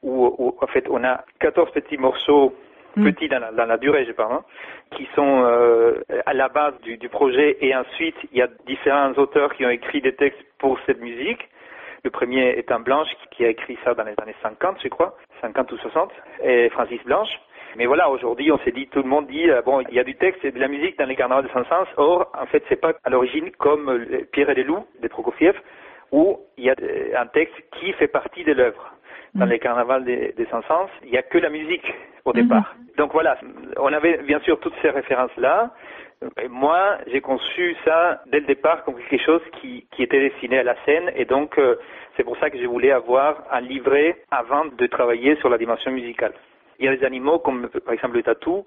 où, 0.04 0.28
où, 0.38 0.56
en 0.62 0.68
fait 0.68 0.86
on 0.90 1.04
a 1.04 1.24
14 1.40 1.72
petits 1.72 1.98
morceaux, 1.98 2.54
Mm. 2.96 3.06
petits 3.06 3.28
dans 3.28 3.40
la, 3.40 3.52
dans 3.52 3.66
la 3.66 3.78
durée, 3.78 4.06
je 4.06 4.12
parle, 4.12 4.34
hein, 4.34 4.44
qui 4.96 5.08
sont 5.16 5.42
euh, 5.46 5.96
à 6.28 6.34
la 6.36 6.48
base 6.48 6.76
du, 6.84 6.98
du 6.98 7.10
projet, 7.10 7.58
et 7.60 7.76
ensuite 7.76 8.16
il 8.32 8.38
y 8.38 8.42
a 8.44 8.48
différents 8.68 9.12
auteurs 9.14 9.52
qui 9.56 9.66
ont 9.66 9.72
écrit 9.72 10.00
des 10.02 10.14
textes 10.14 10.40
pour 10.60 10.80
cette 10.86 11.02
musique. 11.02 11.42
Le 12.04 12.12
premier 12.12 12.50
est 12.50 12.72
un 12.72 12.80
Blanche 12.82 13.08
qui 13.32 13.46
a 13.46 13.50
écrit 13.50 13.80
ça 13.84 13.96
dans 13.96 14.04
les 14.04 14.14
années 14.22 14.36
50, 14.44 14.78
je 14.84 14.90
crois, 14.90 15.18
50 15.42 15.72
ou 15.72 15.78
60, 15.78 16.12
et 16.44 16.70
Francis 16.70 17.02
Blanche. 17.04 17.32
Mais 17.76 17.86
voilà, 17.86 18.10
aujourd'hui, 18.10 18.52
on 18.52 18.60
s'est 18.60 18.72
dit, 18.72 18.88
tout 18.88 19.02
le 19.02 19.10
monde 19.10 19.28
dit, 19.28 19.50
euh, 19.50 19.62
bon, 19.62 19.82
il 19.82 19.96
y 19.96 20.00
a 20.00 20.04
du 20.04 20.16
texte 20.16 20.44
et 20.46 20.52
de 20.52 20.60
la 20.60 20.68
musique 20.68 20.98
dans 20.98 21.06
les 21.06 21.16
carnavals 21.16 21.46
de 21.46 21.50
Saint-Saëns. 21.52 21.88
Or, 21.98 22.32
en 22.40 22.46
fait, 22.46 22.64
c'est 22.70 22.80
pas 22.80 22.94
à 23.04 23.10
l'origine 23.10 23.52
comme 23.58 23.90
euh, 23.90 24.28
Pierre 24.32 24.50
et 24.50 24.56
les 24.56 24.64
loups 24.64 24.86
de 25.02 25.08
Prokofiev, 25.08 25.56
où 26.12 26.40
il 26.58 26.66
y 26.66 26.70
a 26.70 26.76
euh, 26.82 27.14
un 27.18 27.26
texte 27.28 27.56
qui 27.80 27.92
fait 27.94 28.08
partie 28.08 28.44
de 28.44 28.54
l'œuvre. 28.54 28.92
Dans 29.36 29.48
Mm. 29.48 29.50
les 29.50 29.60
carnavals 29.60 30.04
des, 30.04 30.34
des 30.38 30.46
Saint-Saëns, 30.46 30.90
il 31.04 31.10
n'y 31.12 31.18
a 31.18 31.24
que 31.24 31.40
la 31.40 31.50
musique 31.50 31.92
au 32.26 32.34
Mhm. 32.34 32.42
départ. 32.44 32.76
Donc 32.98 33.12
voilà, 33.14 33.36
on 33.78 33.92
avait 33.92 34.18
bien 34.18 34.40
sûr 34.42 34.60
toutes 34.60 34.76
ces 34.84 34.92
références-là. 34.92 35.72
Moi, 36.50 36.98
j'ai 37.08 37.20
conçu 37.20 37.76
ça 37.84 38.22
dès 38.28 38.40
le 38.42 38.46
départ 38.46 38.84
comme 38.84 38.96
quelque 38.96 39.24
chose 39.26 39.42
qui, 39.60 39.88
qui 39.92 40.04
était 40.04 40.20
destiné 40.20 40.60
à 40.60 40.64
la 40.64 40.76
scène 40.86 41.12
et 41.16 41.26
donc 41.26 41.58
euh, 41.58 41.76
c'est 42.16 42.24
pour 42.24 42.38
ça 42.38 42.50
que 42.52 42.58
je 42.60 42.66
voulais 42.68 42.92
avoir 42.92 43.44
un 43.52 43.60
livret 43.60 44.18
avant 44.30 44.66
de 44.66 44.86
travailler 44.86 45.36
sur 45.38 45.50
la 45.50 45.58
dimension 45.58 45.92
musicale. 45.92 46.34
Il 46.80 46.86
y 46.86 46.88
a 46.88 46.96
des 46.96 47.06
animaux 47.06 47.40
comme 47.40 47.70
par 47.86 47.94
exemple 47.94 48.16
le 48.18 48.24
tatou 48.24 48.66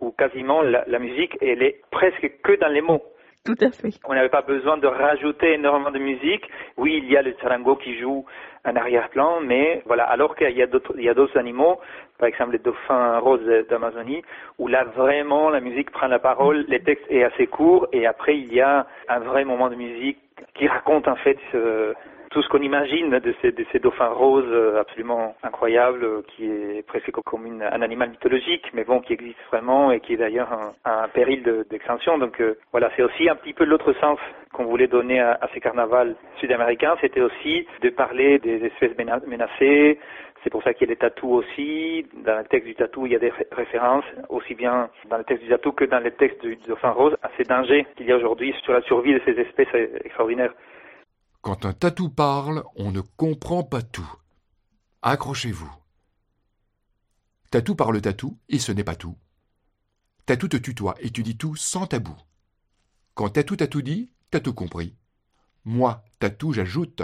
où 0.00 0.10
quasiment 0.12 0.62
la, 0.62 0.84
la 0.86 0.98
musique 0.98 1.36
elle 1.40 1.62
est 1.62 1.80
presque 1.90 2.30
que 2.42 2.58
dans 2.58 2.68
les 2.68 2.80
mots. 2.80 3.02
Tout 3.44 3.56
à 3.60 3.72
fait. 3.72 3.90
On 4.04 4.14
n'avait 4.14 4.28
pas 4.28 4.42
besoin 4.42 4.76
de 4.76 4.86
rajouter 4.86 5.54
énormément 5.54 5.90
de 5.90 5.98
musique. 5.98 6.48
Oui, 6.76 7.00
il 7.02 7.10
y 7.10 7.16
a 7.16 7.22
le 7.22 7.34
charango 7.42 7.74
qui 7.74 7.98
joue 7.98 8.24
un 8.64 8.76
arrière-plan, 8.76 9.40
mais 9.40 9.82
voilà. 9.84 10.04
Alors 10.04 10.36
qu'il 10.36 10.56
y 10.56 10.62
a 10.62 10.68
d'autres, 10.68 10.94
il 10.96 11.02
y 11.02 11.08
a 11.08 11.14
d'autres 11.14 11.36
animaux, 11.36 11.80
par 12.18 12.28
exemple 12.28 12.52
les 12.52 12.60
dauphins 12.60 13.18
roses 13.18 13.44
d'Amazonie, 13.68 14.22
où 14.58 14.68
là 14.68 14.84
vraiment 14.84 15.50
la 15.50 15.58
musique 15.58 15.90
prend 15.90 16.06
la 16.06 16.20
parole, 16.20 16.64
le 16.68 16.78
texte 16.78 17.04
est 17.10 17.24
assez 17.24 17.48
court, 17.48 17.88
et 17.92 18.06
après 18.06 18.38
il 18.38 18.52
y 18.54 18.60
a 18.60 18.86
un 19.08 19.18
vrai 19.18 19.44
moment 19.44 19.68
de 19.68 19.74
musique 19.74 20.18
qui 20.54 20.68
raconte 20.68 21.08
en 21.08 21.16
fait 21.16 21.38
euh, 21.56 21.94
tout 22.32 22.42
ce 22.42 22.48
qu'on 22.48 22.62
imagine 22.62 23.10
de 23.10 23.34
ces, 23.42 23.52
de 23.52 23.64
ces 23.72 23.78
dauphins 23.78 24.08
roses 24.08 24.44
euh, 24.48 24.80
absolument 24.80 25.34
incroyables, 25.42 26.04
euh, 26.04 26.22
qui 26.28 26.46
est 26.46 26.86
presque 26.86 27.10
comme 27.10 27.46
une- 27.46 27.62
un 27.62 27.82
animal 27.82 28.10
mythologique, 28.10 28.64
mais 28.72 28.84
bon, 28.84 29.00
qui 29.00 29.12
existe 29.12 29.38
vraiment 29.50 29.92
et 29.92 30.00
qui 30.00 30.14
est 30.14 30.16
d'ailleurs 30.16 30.50
un, 30.52 30.72
un 30.84 31.08
péril 31.08 31.42
de- 31.42 31.64
d'extinction. 31.70 32.18
Donc 32.18 32.40
euh, 32.40 32.56
voilà, 32.72 32.90
c'est 32.96 33.02
aussi 33.02 33.28
un 33.28 33.36
petit 33.36 33.52
peu 33.52 33.64
l'autre 33.64 33.92
sens 34.00 34.18
qu'on 34.52 34.64
voulait 34.64 34.86
donner 34.88 35.20
à, 35.20 35.38
à 35.40 35.48
ces 35.54 35.60
carnavals 35.60 36.14
sud-américains, 36.38 36.96
c'était 37.00 37.20
aussi 37.20 37.66
de 37.82 37.90
parler 37.90 38.38
des 38.38 38.64
espèces 38.64 38.96
mena- 38.98 39.20
menacées. 39.26 39.98
C'est 40.42 40.50
pour 40.50 40.62
ça 40.64 40.74
qu'il 40.74 40.88
y 40.88 40.90
a 40.90 40.94
des 40.94 40.98
tatous 40.98 41.44
aussi. 41.44 42.04
Dans 42.24 42.38
le 42.38 42.44
texte 42.44 42.66
du 42.66 42.74
tatou, 42.74 43.06
il 43.06 43.12
y 43.12 43.16
a 43.16 43.20
des 43.20 43.28
ré- 43.30 43.46
références, 43.52 44.04
aussi 44.28 44.54
bien 44.56 44.88
dans 45.08 45.18
le 45.18 45.22
texte 45.24 45.44
du 45.44 45.50
tatou 45.50 45.70
que 45.70 45.84
dans 45.84 46.00
le 46.02 46.10
texte 46.10 46.40
du 46.44 46.56
dauphin 46.66 46.90
rose, 46.90 47.16
à 47.22 47.28
ces 47.36 47.44
dangers 47.44 47.86
qu'il 47.96 48.06
y 48.06 48.12
a 48.12 48.16
aujourd'hui 48.16 48.52
sur 48.64 48.72
la 48.72 48.80
survie 48.82 49.14
de 49.14 49.20
ces 49.24 49.38
espèces 49.38 49.68
euh, 49.74 49.86
extraordinaires. 50.04 50.52
Quand 51.42 51.66
un 51.66 51.72
tatou 51.72 52.08
parle, 52.08 52.64
on 52.76 52.92
ne 52.92 53.00
comprend 53.00 53.64
pas 53.64 53.82
tout. 53.82 54.10
Accrochez-vous. 55.02 55.72
Tatou 57.50 57.74
parle 57.74 58.00
tatou, 58.00 58.38
et 58.48 58.60
ce 58.60 58.70
n'est 58.70 58.84
pas 58.84 58.94
tout. 58.94 59.18
Tatou 60.24 60.46
te 60.46 60.56
tutoie 60.56 60.94
et 61.00 61.10
tu 61.10 61.24
dis 61.24 61.36
tout 61.36 61.56
sans 61.56 61.88
tabou. 61.88 62.16
Quand 63.14 63.28
Tatou 63.28 63.56
t'a 63.56 63.66
tout 63.66 63.82
dit, 63.82 64.12
t'as 64.30 64.38
tout 64.38 64.54
compris. 64.54 64.94
Moi, 65.64 66.04
Tatou, 66.20 66.52
j'ajoute, 66.52 67.02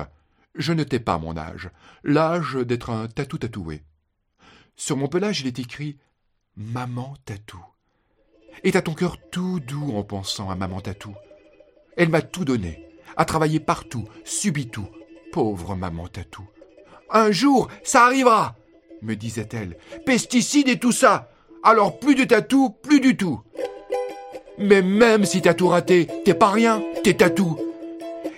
je 0.55 0.73
ne 0.73 0.85
t'ai 0.85 1.01
pas 1.01 1.19
mon 1.19 1.37
âge, 1.37 1.71
l'âge 2.05 2.55
d'être 2.55 2.91
un 2.91 3.09
tatou 3.09 3.39
tatoué. 3.39 3.83
Sur 4.77 4.97
mon 4.97 5.09
pelage, 5.09 5.41
il 5.41 5.49
est 5.49 5.59
écrit 5.59 5.99
Maman 6.57 7.17
Tatou. 7.25 7.63
Et 8.63 8.73
t'as 8.73 8.83
ton 8.83 8.95
cœur 8.95 9.19
tout 9.31 9.59
doux 9.59 9.97
en 9.97 10.05
pensant 10.05 10.49
à 10.49 10.55
Maman 10.55 10.81
Tatou. 10.81 11.15
Elle 11.97 12.09
m'a 12.09 12.23
tout 12.23 12.45
donné, 12.45 12.88
a 13.19 13.25
travaillé 13.25 13.61
partout, 13.61 14.05
subi 14.25 14.69
tout. 14.69 14.89
Pauvre 15.33 15.75
Maman 15.75 16.09
Tatou. 16.09 16.45
Un 17.11 17.31
jour, 17.33 17.69
ça 17.83 18.05
arrivera, 18.05 18.55
me 19.03 19.15
disait-elle. 19.15 19.77
Pesticides 20.07 20.69
et 20.69 20.79
tout 20.79 20.93
ça. 20.93 21.31
Alors 21.63 21.99
plus 21.99 22.15
de 22.15 22.25
tatou, 22.25 22.71
plus 22.71 23.01
du 23.01 23.17
tout. 23.17 23.41
Mais 24.57 24.83
même 24.83 25.25
si 25.25 25.43
t'as 25.43 25.55
tout 25.55 25.69
raté, 25.69 26.07
t'es 26.25 26.35
pas 26.35 26.51
rien, 26.51 26.83
t'es 27.05 27.15
tatou. 27.15 27.59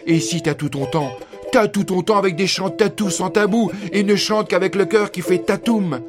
Et 0.06 0.18
si 0.18 0.42
t'as 0.42 0.54
tout 0.54 0.70
ton 0.70 0.86
temps, 0.86 1.12
t'as 1.52 1.68
tout 1.68 1.84
ton 1.84 2.02
temps 2.02 2.18
avec 2.18 2.34
des 2.34 2.46
chants 2.46 2.70
tatou 2.70 3.10
sans 3.10 3.30
tabou 3.30 3.70
et 3.92 4.02
ne 4.02 4.16
chante 4.16 4.48
qu'avec 4.48 4.74
le 4.74 4.86
cœur 4.86 5.10
qui 5.12 5.20
fait 5.20 5.38
tatoum. 5.38 6.00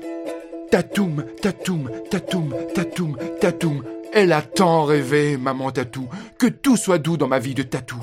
Tatoum, 0.72 1.26
tatoum, 1.42 1.92
tatoum, 2.10 2.56
tatoum, 2.74 3.18
tatoum. 3.42 3.84
Elle 4.14 4.32
a 4.32 4.42
tant 4.42 4.86
rêvé, 4.86 5.38
maman 5.38 5.72
tatou, 5.72 6.08
que 6.38 6.48
tout 6.48 6.78
soit 6.78 6.98
doux 6.98 7.18
dans 7.18 7.28
ma 7.28 7.40
vie 7.40 7.56
de 7.56 7.64
tatou. 7.64 8.02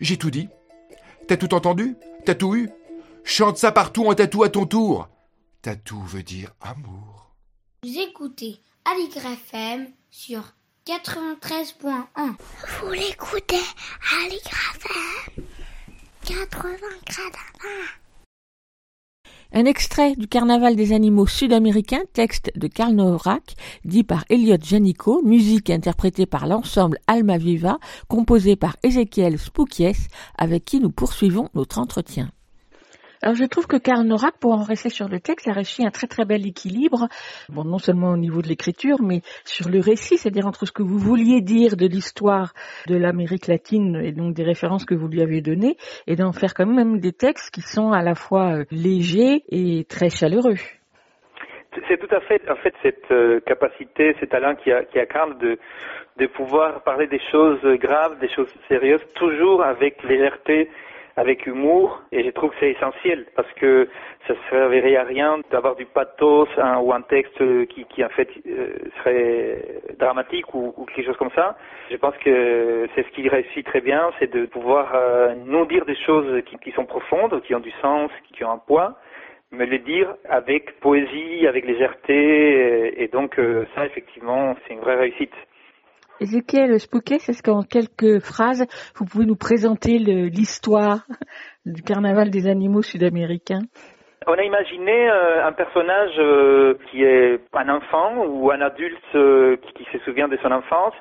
J'ai 0.00 0.16
tout 0.16 0.30
dit. 0.30 0.48
T'as 1.28 1.36
tout 1.36 1.54
entendu? 1.54 1.96
T'as 2.24 2.34
tout 2.34 2.54
eu? 2.54 2.70
Chante 3.24 3.58
ça 3.58 3.70
partout 3.70 4.06
en 4.06 4.14
tatou 4.14 4.42
à 4.42 4.48
ton 4.48 4.66
tour. 4.66 5.08
Tatou 5.62 6.00
veut 6.02 6.22
dire 6.22 6.52
amour. 6.60 7.34
Vous 7.82 7.98
écoutez 7.98 8.60
Aligre 8.84 9.26
FM 9.26 9.88
sur 10.10 10.42
93.1. 10.86 12.02
Vous 12.82 12.90
l'écoutez 12.90 13.60
Aligre 14.24 14.74
FM 14.74 15.44
80 16.24 16.76
Un 19.52 19.64
extrait 19.64 20.14
du 20.14 20.28
Carnaval 20.28 20.76
des 20.76 20.92
animaux 20.92 21.26
sud-américains, 21.26 22.02
texte 22.12 22.52
de 22.54 22.68
Karl 22.68 22.94
Norak, 22.94 23.56
dit 23.84 24.04
par 24.04 24.24
Elliot 24.30 24.58
Janico, 24.62 25.22
musique 25.24 25.70
interprétée 25.70 26.24
par 26.24 26.46
l'ensemble 26.46 26.98
Alma 27.08 27.36
Viva, 27.36 27.80
composée 28.06 28.54
par 28.54 28.76
Ezekiel 28.84 29.40
Spoukies, 29.40 30.06
avec 30.38 30.64
qui 30.64 30.78
nous 30.78 30.90
poursuivons 30.90 31.48
notre 31.54 31.78
entretien. 31.78 32.30
Alors 33.22 33.34
je 33.34 33.44
trouve 33.44 33.66
que 33.66 33.76
Karl 33.76 34.06
Norak, 34.06 34.38
pour 34.40 34.52
en 34.52 34.62
rester 34.62 34.88
sur 34.88 35.06
le 35.06 35.20
texte, 35.20 35.46
a 35.46 35.52
réussi 35.52 35.84
un 35.84 35.90
très 35.90 36.06
très 36.06 36.24
bel 36.24 36.46
équilibre, 36.46 37.08
bon 37.50 37.64
non 37.64 37.76
seulement 37.76 38.12
au 38.12 38.16
niveau 38.16 38.40
de 38.40 38.48
l'écriture, 38.48 39.02
mais 39.02 39.20
sur 39.44 39.68
le 39.68 39.78
récit, 39.78 40.16
c'est-à-dire 40.16 40.46
entre 40.46 40.64
ce 40.64 40.72
que 40.72 40.82
vous 40.82 40.96
vouliez 40.96 41.42
dire 41.42 41.76
de 41.76 41.86
l'histoire 41.86 42.54
de 42.86 42.96
l'Amérique 42.96 43.46
latine 43.46 44.00
et 44.02 44.12
donc 44.12 44.32
des 44.34 44.42
références 44.42 44.86
que 44.86 44.94
vous 44.94 45.06
lui 45.06 45.20
avez 45.20 45.42
données, 45.42 45.76
et 46.06 46.16
d'en 46.16 46.32
faire 46.32 46.54
quand 46.54 46.64
même 46.64 46.98
des 46.98 47.12
textes 47.12 47.52
qui 47.52 47.60
sont 47.60 47.92
à 47.92 48.02
la 48.02 48.14
fois 48.14 48.60
euh, 48.60 48.64
légers 48.70 49.42
et 49.50 49.84
très 49.84 50.08
chaleureux. 50.08 50.56
C'est 51.88 51.98
tout 51.98 52.14
à 52.14 52.20
fait, 52.22 52.40
en 52.50 52.56
fait, 52.56 52.74
cette 52.82 53.10
euh, 53.10 53.40
capacité, 53.40 54.16
ce 54.18 54.24
talent 54.24 54.54
qui 54.56 54.72
a, 54.72 54.84
qui 54.84 54.98
a 54.98 55.04
Karl 55.04 55.36
de, 55.38 55.58
de 56.16 56.26
pouvoir 56.26 56.82
parler 56.84 57.06
des 57.06 57.20
choses 57.30 57.60
graves, 57.78 58.18
des 58.18 58.30
choses 58.30 58.52
sérieuses, 58.66 59.04
toujours 59.14 59.62
avec 59.62 60.02
légèreté, 60.02 60.70
avec 61.16 61.46
humour, 61.46 62.02
et 62.12 62.22
je 62.24 62.30
trouve 62.30 62.50
que 62.50 62.56
c'est 62.60 62.70
essentiel 62.70 63.26
parce 63.34 63.50
que 63.54 63.88
ça 64.26 64.34
ne 64.34 64.38
servirait 64.50 64.96
à 64.96 65.04
rien 65.04 65.38
d'avoir 65.50 65.74
du 65.76 65.84
pathos 65.84 66.48
hein, 66.58 66.78
ou 66.78 66.92
un 66.92 67.02
texte 67.02 67.38
qui, 67.68 67.84
qui 67.86 68.04
en 68.04 68.08
fait 68.10 68.28
euh, 68.46 68.74
serait 68.98 69.64
dramatique 69.98 70.54
ou, 70.54 70.72
ou 70.76 70.84
quelque 70.86 71.06
chose 71.06 71.16
comme 71.16 71.32
ça. 71.34 71.56
Je 71.90 71.96
pense 71.96 72.16
que 72.18 72.88
c'est 72.94 73.02
ce 73.02 73.08
qui 73.10 73.28
réussit 73.28 73.66
très 73.66 73.80
bien, 73.80 74.10
c'est 74.18 74.32
de 74.32 74.46
pouvoir 74.46 74.92
euh, 74.94 75.34
nous 75.44 75.66
dire 75.66 75.84
des 75.84 75.96
choses 75.96 76.42
qui, 76.44 76.56
qui 76.58 76.70
sont 76.72 76.86
profondes, 76.86 77.40
qui 77.42 77.54
ont 77.54 77.60
du 77.60 77.72
sens, 77.82 78.10
qui 78.32 78.44
ont 78.44 78.52
un 78.52 78.58
poids, 78.58 78.96
me 79.52 79.64
le 79.64 79.78
dire 79.78 80.14
avec 80.28 80.78
poésie, 80.80 81.46
avec 81.46 81.66
légèreté, 81.66 82.14
et, 82.14 83.02
et 83.02 83.08
donc 83.08 83.38
euh, 83.38 83.66
ça 83.74 83.84
effectivement 83.84 84.56
c'est 84.66 84.74
une 84.74 84.80
vraie 84.80 84.96
réussite. 84.96 85.34
Ezekiel 86.20 86.78
Spouquet, 86.78 87.14
est-ce 87.14 87.42
qu'en 87.42 87.62
quelques 87.62 88.20
phrases, 88.20 88.66
vous 88.96 89.06
pouvez 89.06 89.24
nous 89.24 89.36
présenter 89.36 89.96
l'histoire 89.98 90.98
du 91.64 91.82
carnaval 91.82 92.28
des 92.30 92.46
animaux 92.46 92.82
sud-américains 92.82 93.62
On 94.26 94.34
a 94.34 94.42
imaginé 94.42 95.08
euh, 95.08 95.46
un 95.46 95.52
personnage 95.52 96.12
euh, 96.18 96.74
qui 96.90 97.02
est 97.04 97.40
un 97.54 97.68
enfant 97.70 98.26
ou 98.26 98.50
un 98.50 98.60
adulte 98.60 98.98
euh, 99.14 99.56
qui, 99.74 99.86
se 99.90 99.98
souvient 100.04 100.28
de 100.28 100.36
son 100.42 100.52
enfance 100.52 100.92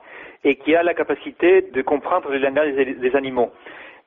et 0.45 0.55
qui 0.55 0.73
a 0.73 0.83
la 0.83 0.93
capacité 0.93 1.63
de 1.63 1.81
comprendre 1.81 2.29
le 2.29 2.37
langage 2.37 2.73
des, 2.73 3.15
animaux. 3.15 3.51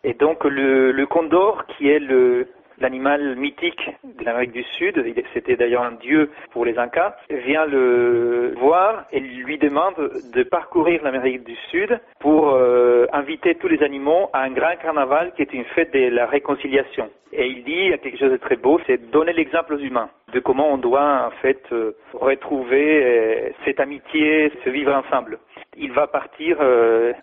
Et 0.04 0.14
donc 0.14 0.44
le 0.44 1.04
condor, 1.04 1.66
qui 1.76 1.90
est 1.90 1.98
le 1.98 2.48
l'animal 2.82 3.36
mythique 3.36 3.90
de 4.04 4.24
l'Amérique 4.24 4.52
du 4.52 4.64
Sud, 4.76 5.02
c'était 5.32 5.56
d'ailleurs 5.56 5.84
un 5.84 5.92
dieu 5.92 6.30
pour 6.50 6.64
les 6.64 6.76
Incas, 6.78 7.14
vient 7.30 7.64
le 7.64 8.54
voir 8.58 9.04
et 9.12 9.20
lui 9.20 9.56
demande 9.56 9.94
de 10.34 10.42
parcourir 10.42 11.02
l'Amérique 11.04 11.44
du 11.44 11.56
Sud 11.70 11.98
pour 12.18 12.50
euh, 12.50 13.06
inviter 13.12 13.54
tous 13.54 13.68
les 13.68 13.82
animaux 13.82 14.28
à 14.32 14.42
un 14.42 14.50
grand 14.50 14.76
carnaval 14.82 15.32
qui 15.34 15.42
est 15.42 15.52
une 15.52 15.64
fête 15.76 15.92
de 15.94 16.08
la 16.08 16.26
réconciliation. 16.26 17.08
Et 17.32 17.46
il 17.46 17.64
dit 17.64 17.90
quelque 18.02 18.18
chose 18.18 18.32
de 18.32 18.36
très 18.36 18.56
beau, 18.56 18.78
c'est 18.86 19.10
donner 19.10 19.32
l'exemple 19.32 19.74
aux 19.74 19.78
humains 19.78 20.10
de 20.34 20.40
comment 20.40 20.68
on 20.72 20.78
doit 20.78 21.26
en 21.26 21.30
fait 21.40 21.62
euh, 21.72 21.92
retrouver 22.14 23.04
euh, 23.04 23.50
cette 23.64 23.80
amitié, 23.80 24.52
se 24.64 24.70
vivre 24.70 24.92
ensemble. 24.92 25.38
Il 25.76 25.92
va 25.92 26.06
partir 26.06 26.58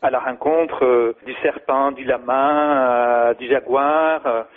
à 0.01 0.09
la 0.09 0.19
rencontre 0.19 1.13
du 1.23 1.35
serpent, 1.43 1.91
du 1.91 2.03
lama, 2.03 3.35
du 3.37 3.47
jaguar. 3.47 4.47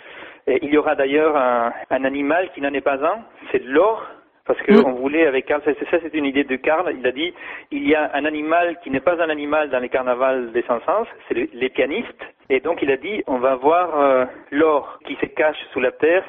Et 0.47 0.59
il 0.61 0.73
y 0.73 0.77
aura 0.77 0.95
d'ailleurs 0.95 1.35
un, 1.37 1.71
un 1.89 2.03
animal 2.05 2.49
qui 2.53 2.61
n'en 2.61 2.73
est 2.73 2.81
pas 2.81 3.03
un, 3.03 3.19
c'est 3.51 3.63
l'or. 3.63 4.05
Parce 4.45 4.61
qu'on 4.63 4.91
voulait 4.91 5.25
avec 5.25 5.45
Karl, 5.45 5.61
ça 5.63 5.71
c'est- 5.79 5.89
ça, 5.89 5.99
c'est 6.03 6.13
une 6.13 6.25
idée 6.25 6.43
de 6.43 6.57
Karl, 6.57 6.93
il 6.99 7.07
a 7.07 7.13
dit 7.13 7.33
il 7.71 7.87
y 7.87 7.95
a 7.95 8.11
un 8.13 8.25
animal 8.25 8.77
qui 8.83 8.89
n'est 8.89 8.99
pas 8.99 9.15
un 9.23 9.29
animal 9.29 9.69
dans 9.69 9.79
les 9.79 9.87
carnavals 9.87 10.51
des 10.51 10.63
Saint-Saëns, 10.63 11.05
c'est 11.29 11.33
le- 11.33 11.47
les 11.53 11.69
pianistes. 11.69 12.21
Et 12.49 12.59
donc 12.59 12.81
il 12.81 12.91
a 12.91 12.97
dit 12.97 13.23
on 13.25 13.37
va 13.37 13.55
voir 13.55 13.97
euh, 13.97 14.25
l'or 14.51 14.99
qui 15.05 15.15
se 15.15 15.27
cache 15.27 15.55
sous 15.71 15.79
la 15.79 15.93
terre. 15.93 16.25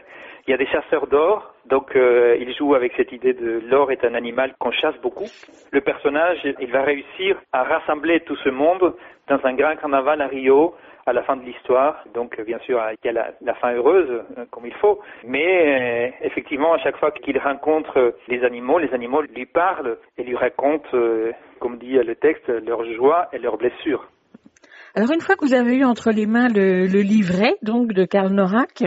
Il 0.47 0.53
y 0.53 0.55
a 0.55 0.59
des 0.59 0.67
chasseurs 0.67 1.09
d'or, 1.09 1.55
donc 1.67 1.97
euh, 1.97 2.37
il 2.39 2.55
joue 2.55 2.77
avec 2.77 2.93
cette 2.97 3.11
idée 3.11 3.33
de 3.33 3.63
l'or 3.69 3.91
est 3.91 4.05
un 4.05 4.15
animal 4.15 4.55
qu'on 4.61 4.71
chasse 4.71 4.97
beaucoup. 5.03 5.27
Le 5.73 5.81
personnage, 5.81 6.39
il 6.61 6.71
va 6.71 6.83
réussir 6.83 7.37
à 7.53 7.65
rassembler 7.65 8.21
tout 8.21 8.37
ce 8.37 8.49
monde 8.51 8.95
dans 9.27 9.41
un 9.45 9.55
grand 9.55 9.75
carnaval 9.75 10.21
à 10.21 10.29
Rio 10.29 10.77
à 11.07 11.13
la 11.13 11.23
fin 11.23 11.37
de 11.37 11.43
l'histoire. 11.45 12.03
Donc, 12.15 12.41
bien 12.43 12.59
sûr, 12.61 12.81
il 13.03 13.07
y 13.07 13.09
a 13.11 13.13
la, 13.13 13.33
la 13.41 13.55
fin 13.55 13.73
heureuse, 13.75 14.09
euh, 14.11 14.45
comme 14.51 14.67
il 14.67 14.75
faut. 14.75 15.01
Mais 15.25 16.11
euh, 16.11 16.27
effectivement, 16.27 16.73
à 16.75 16.79
chaque 16.79 16.97
fois 16.97 17.11
qu'il 17.11 17.39
rencontre 17.39 18.15
les 18.29 18.43
animaux, 18.45 18.79
les 18.79 18.93
animaux 18.95 19.23
lui 19.23 19.47
parlent 19.47 19.99
et 20.17 20.23
lui 20.23 20.37
racontent, 20.37 20.89
euh, 20.95 21.33
comme 21.61 21.79
dit 21.79 21.93
le 21.93 22.15
texte, 22.15 22.49
leur 22.49 22.85
joie 22.95 23.29
et 23.33 23.39
leurs 23.39 23.57
blessures. 23.57 24.09
Alors, 24.95 25.11
une 25.13 25.21
fois 25.21 25.35
que 25.37 25.45
vous 25.45 25.55
avez 25.55 25.77
eu 25.77 25.85
entre 25.85 26.11
les 26.11 26.27
mains 26.27 26.49
le, 26.49 26.87
le 26.87 27.01
livret, 27.01 27.55
donc, 27.63 27.93
de 27.93 28.05
Karl 28.05 28.33
Norak, 28.33 28.85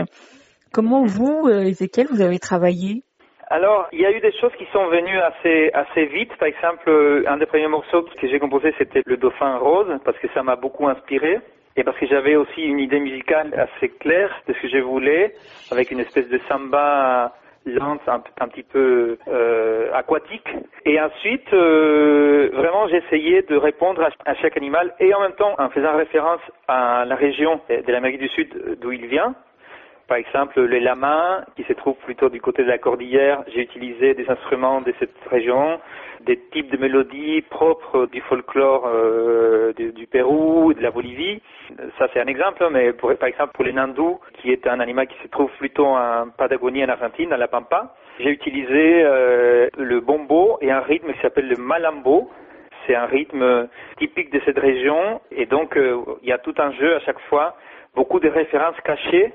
comment 0.72 1.04
vous, 1.04 1.48
Ezekiel, 1.48 2.06
vous 2.10 2.22
avez 2.22 2.38
travaillé? 2.38 3.02
Alors, 3.50 3.86
il 3.92 4.00
y 4.00 4.06
a 4.06 4.12
eu 4.12 4.20
des 4.20 4.32
choses 4.40 4.52
qui 4.58 4.66
sont 4.72 4.88
venues 4.88 5.18
assez 5.18 5.70
assez 5.72 6.04
vite. 6.06 6.36
Par 6.38 6.48
exemple, 6.48 7.24
un 7.26 7.38
des 7.38 7.46
premiers 7.46 7.68
morceaux 7.68 8.02
que 8.02 8.28
j'ai 8.28 8.38
composé, 8.38 8.74
c'était 8.76 9.00
le 9.06 9.16
Dauphin 9.16 9.56
rose, 9.56 9.98
parce 10.04 10.18
que 10.18 10.28
ça 10.34 10.42
m'a 10.42 10.56
beaucoup 10.56 10.86
inspiré. 10.86 11.38
Et 11.78 11.84
parce 11.84 11.96
que 11.96 12.06
j'avais 12.06 12.34
aussi 12.34 12.62
une 12.64 12.80
idée 12.80 12.98
musicale 12.98 13.54
assez 13.54 13.88
claire 13.88 14.30
de 14.48 14.52
ce 14.52 14.60
que 14.62 14.68
je 14.68 14.78
voulais, 14.78 15.32
avec 15.70 15.92
une 15.92 16.00
espèce 16.00 16.28
de 16.28 16.40
samba 16.48 17.32
lente, 17.66 18.00
un, 18.08 18.48
petit 18.48 18.64
peu 18.64 19.16
euh, 19.28 19.88
aquatique. 19.94 20.48
Et 20.84 21.00
ensuite, 21.00 21.52
euh, 21.52 22.50
vraiment, 22.52 22.88
j'essayais 22.88 23.42
de 23.42 23.54
répondre 23.54 24.02
à, 24.02 24.08
à 24.28 24.34
chaque 24.34 24.56
animal, 24.56 24.92
et 24.98 25.14
en 25.14 25.20
même 25.20 25.34
temps, 25.34 25.54
en 25.56 25.68
faisant 25.68 25.96
référence 25.96 26.40
à 26.66 27.04
la 27.06 27.14
région 27.14 27.60
de 27.68 27.92
l'Amérique 27.92 28.18
du 28.18 28.28
Sud 28.30 28.78
d'où 28.80 28.90
il 28.90 29.06
vient, 29.06 29.36
par 30.08 30.16
exemple, 30.16 30.60
les 30.62 30.80
lamas, 30.80 31.44
qui 31.54 31.64
se 31.64 31.74
trouvent 31.74 31.98
plutôt 32.06 32.30
du 32.30 32.40
côté 32.40 32.62
de 32.64 32.68
la 32.68 32.78
cordillère, 32.78 33.44
j'ai 33.54 33.60
utilisé 33.60 34.14
des 34.14 34.28
instruments 34.30 34.80
de 34.80 34.94
cette 34.98 35.14
région, 35.30 35.78
des 36.22 36.38
types 36.50 36.70
de 36.70 36.78
mélodies 36.78 37.42
propres 37.42 38.06
du 38.06 38.22
folklore 38.22 38.86
euh, 38.86 39.74
du, 39.74 39.92
du, 39.92 40.06
Pérou, 40.06 40.72
de 40.72 40.82
la 40.82 40.90
Bolivie. 40.90 41.42
Ça, 41.98 42.08
c'est 42.12 42.20
un 42.20 42.26
exemple, 42.26 42.66
mais 42.70 42.94
pour, 42.94 43.14
par 43.16 43.28
exemple, 43.28 43.52
pour 43.52 43.64
les 43.64 43.72
nandous, 43.74 44.18
qui 44.40 44.50
est 44.50 44.66
un 44.66 44.80
animal 44.80 45.08
qui 45.08 45.18
se 45.22 45.28
trouve 45.28 45.50
plutôt 45.58 45.86
en 45.86 46.30
Patagonie, 46.36 46.82
en 46.82 46.88
Argentine, 46.88 47.28
dans 47.28 47.36
la 47.36 47.48
Pampa, 47.48 47.94
j'ai 48.18 48.30
utilisé 48.30 49.02
euh, 49.04 49.68
le 49.76 50.00
bombo 50.00 50.58
et 50.62 50.72
un 50.72 50.80
rythme 50.80 51.12
qui 51.12 51.20
s'appelle 51.20 51.48
le 51.48 51.56
malambo, 51.56 52.30
c'est 52.86 52.94
un 52.94 53.04
rythme 53.04 53.68
typique 53.98 54.32
de 54.32 54.40
cette 54.46 54.58
région 54.58 55.20
et 55.30 55.44
donc 55.44 55.76
euh, 55.76 56.00
il 56.22 56.28
y 56.30 56.32
a 56.32 56.38
tout 56.38 56.54
un 56.56 56.72
jeu 56.72 56.96
à 56.96 57.00
chaque 57.00 57.20
fois, 57.28 57.56
beaucoup 57.94 58.18
de 58.18 58.28
références 58.28 58.80
cachées 58.82 59.32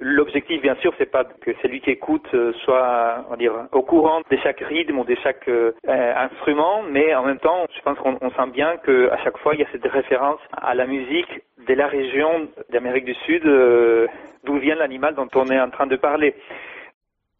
L'objectif, 0.00 0.62
bien 0.62 0.76
sûr, 0.76 0.92
c'est 0.96 1.10
pas 1.10 1.24
que 1.24 1.50
celui 1.60 1.80
qui 1.80 1.90
écoute 1.90 2.26
euh, 2.32 2.52
soit, 2.64 3.26
au 3.72 3.82
courant 3.82 4.20
de 4.30 4.36
chaque 4.36 4.60
rythme 4.60 4.98
ou 4.98 5.04
de 5.04 5.16
chaque 5.24 5.48
euh, 5.48 5.72
instrument, 5.86 6.82
mais 6.88 7.14
en 7.16 7.24
même 7.24 7.40
temps, 7.40 7.66
je 7.76 7.80
pense 7.82 7.98
qu'on 7.98 8.30
sent 8.30 8.50
bien 8.52 8.76
que 8.76 9.10
à 9.10 9.18
chaque 9.24 9.38
fois, 9.38 9.54
il 9.54 9.60
y 9.60 9.64
a 9.64 9.72
cette 9.72 9.90
référence 9.90 10.38
à 10.52 10.74
la 10.74 10.86
musique 10.86 11.42
de 11.66 11.74
la 11.74 11.88
région 11.88 12.48
d'Amérique 12.70 13.06
du 13.06 13.14
Sud, 13.26 13.44
euh, 13.44 14.06
d'où 14.44 14.58
vient 14.58 14.76
l'animal 14.76 15.16
dont 15.16 15.28
on 15.34 15.46
est 15.46 15.60
en 15.60 15.70
train 15.70 15.88
de 15.88 15.96
parler. 15.96 16.36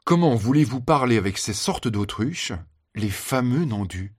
Comment 0.05 0.35
voulez-vous 0.35 0.81
parler 0.81 1.17
avec 1.17 1.39
ces 1.39 1.53
sortes 1.53 1.87
d'autruches, 1.87 2.53
les 2.97 3.11
fameux 3.11 3.67
nandus? 3.67 4.13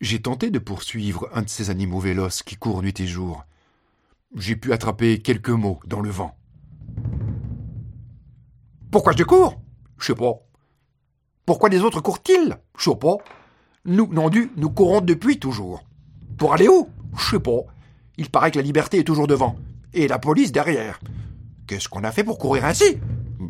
J'ai 0.00 0.22
tenté 0.22 0.50
de 0.50 0.60
poursuivre 0.60 1.28
un 1.34 1.42
de 1.42 1.48
ces 1.48 1.70
animaux 1.70 1.98
véloces 1.98 2.44
qui 2.44 2.56
courent 2.56 2.82
nuit 2.82 3.00
et 3.00 3.06
jour. 3.06 3.42
J'ai 4.36 4.54
pu 4.54 4.72
attraper 4.72 5.20
quelques 5.20 5.48
mots 5.48 5.80
dans 5.84 6.00
le 6.00 6.10
vent. 6.10 6.36
Pourquoi 8.90 9.12
je 9.16 9.24
cours? 9.24 9.60
Je 9.98 10.06
sais 10.06 10.14
pas. 10.14 10.34
Pourquoi 11.44 11.68
les 11.68 11.80
autres 11.80 12.00
courent-ils? 12.00 12.56
Je 12.78 12.90
sais 12.90 12.96
pas. 12.96 13.16
Nous, 13.84 14.06
nandus, 14.12 14.50
nous 14.56 14.70
courons 14.70 15.00
depuis 15.00 15.38
toujours. 15.38 15.82
Pour 16.38 16.54
aller 16.54 16.68
où? 16.68 16.88
Je 17.16 17.30
sais 17.30 17.40
pas. 17.40 17.60
Il 18.16 18.30
paraît 18.30 18.50
que 18.50 18.58
la 18.58 18.64
liberté 18.64 18.98
est 18.98 19.04
toujours 19.04 19.26
devant. 19.26 19.56
Et 19.92 20.08
la 20.08 20.18
police 20.18 20.52
derrière. 20.52 21.00
Qu'est-ce 21.66 21.88
qu'on 21.88 22.04
a 22.04 22.12
fait 22.12 22.24
pour 22.24 22.38
courir 22.38 22.64
ainsi? 22.64 22.98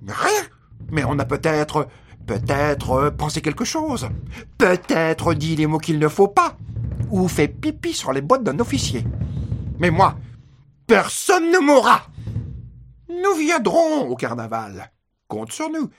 Rien. 0.07 0.43
Mais 0.91 1.05
on 1.05 1.19
a 1.19 1.25
peut-être, 1.25 1.89
peut-être 2.27 3.11
pensé 3.11 3.41
quelque 3.41 3.65
chose. 3.65 4.09
Peut-être 4.59 5.35
dit 5.35 5.57
les 5.57 5.67
mots 5.67 5.79
qu'il 5.79 5.99
ne 5.99 6.09
faut 6.09 6.29
pas. 6.29 6.57
Ou 7.11 7.29
fait 7.29 7.49
pipi 7.49 7.93
sur 7.93 8.13
les 8.13 8.23
bottes 8.23 8.45
d'un 8.45 8.59
officier. 8.59 9.05
Mais 9.79 9.91
moi, 9.91 10.17
personne 10.87 11.51
ne 11.53 11.59
mourra. 11.59 12.03
Nous 13.09 13.35
viendrons 13.39 14.09
au 14.09 14.17
carnaval. 14.17 14.91
Compte 15.29 15.53
sur 15.53 15.69
nous. 15.69 15.91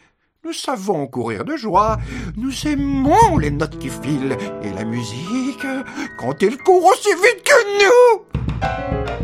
Nous 0.44 0.54
savons 0.54 1.06
courir 1.06 1.46
de 1.46 1.56
joie, 1.56 2.00
nous 2.36 2.52
aimons 2.66 3.38
les 3.38 3.52
notes 3.52 3.78
qui 3.78 3.90
filent 3.90 4.36
et 4.64 4.72
la 4.72 4.86
musique 4.86 5.68
quand 6.18 6.42
elle 6.42 6.58
court 6.58 6.86
aussi 6.86 7.10
vite 7.10 7.44
que 7.44 7.84
nous. 7.84 9.19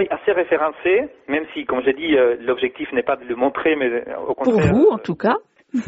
Travail 0.00 0.08
assez 0.10 0.32
référencé, 0.32 1.08
même 1.28 1.44
si, 1.54 1.64
comme 1.64 1.82
j'ai 1.82 1.92
dit, 1.92 2.16
euh, 2.16 2.36
l'objectif 2.40 2.92
n'est 2.92 3.02
pas 3.02 3.16
de 3.16 3.24
le 3.24 3.36
montrer, 3.36 3.76
mais 3.76 3.86
euh, 3.90 4.02
au 4.28 4.34
Pour 4.34 4.44
contraire. 4.44 4.72
vous, 4.72 4.88
en 4.90 4.98
tout 4.98 5.14
cas. 5.14 5.36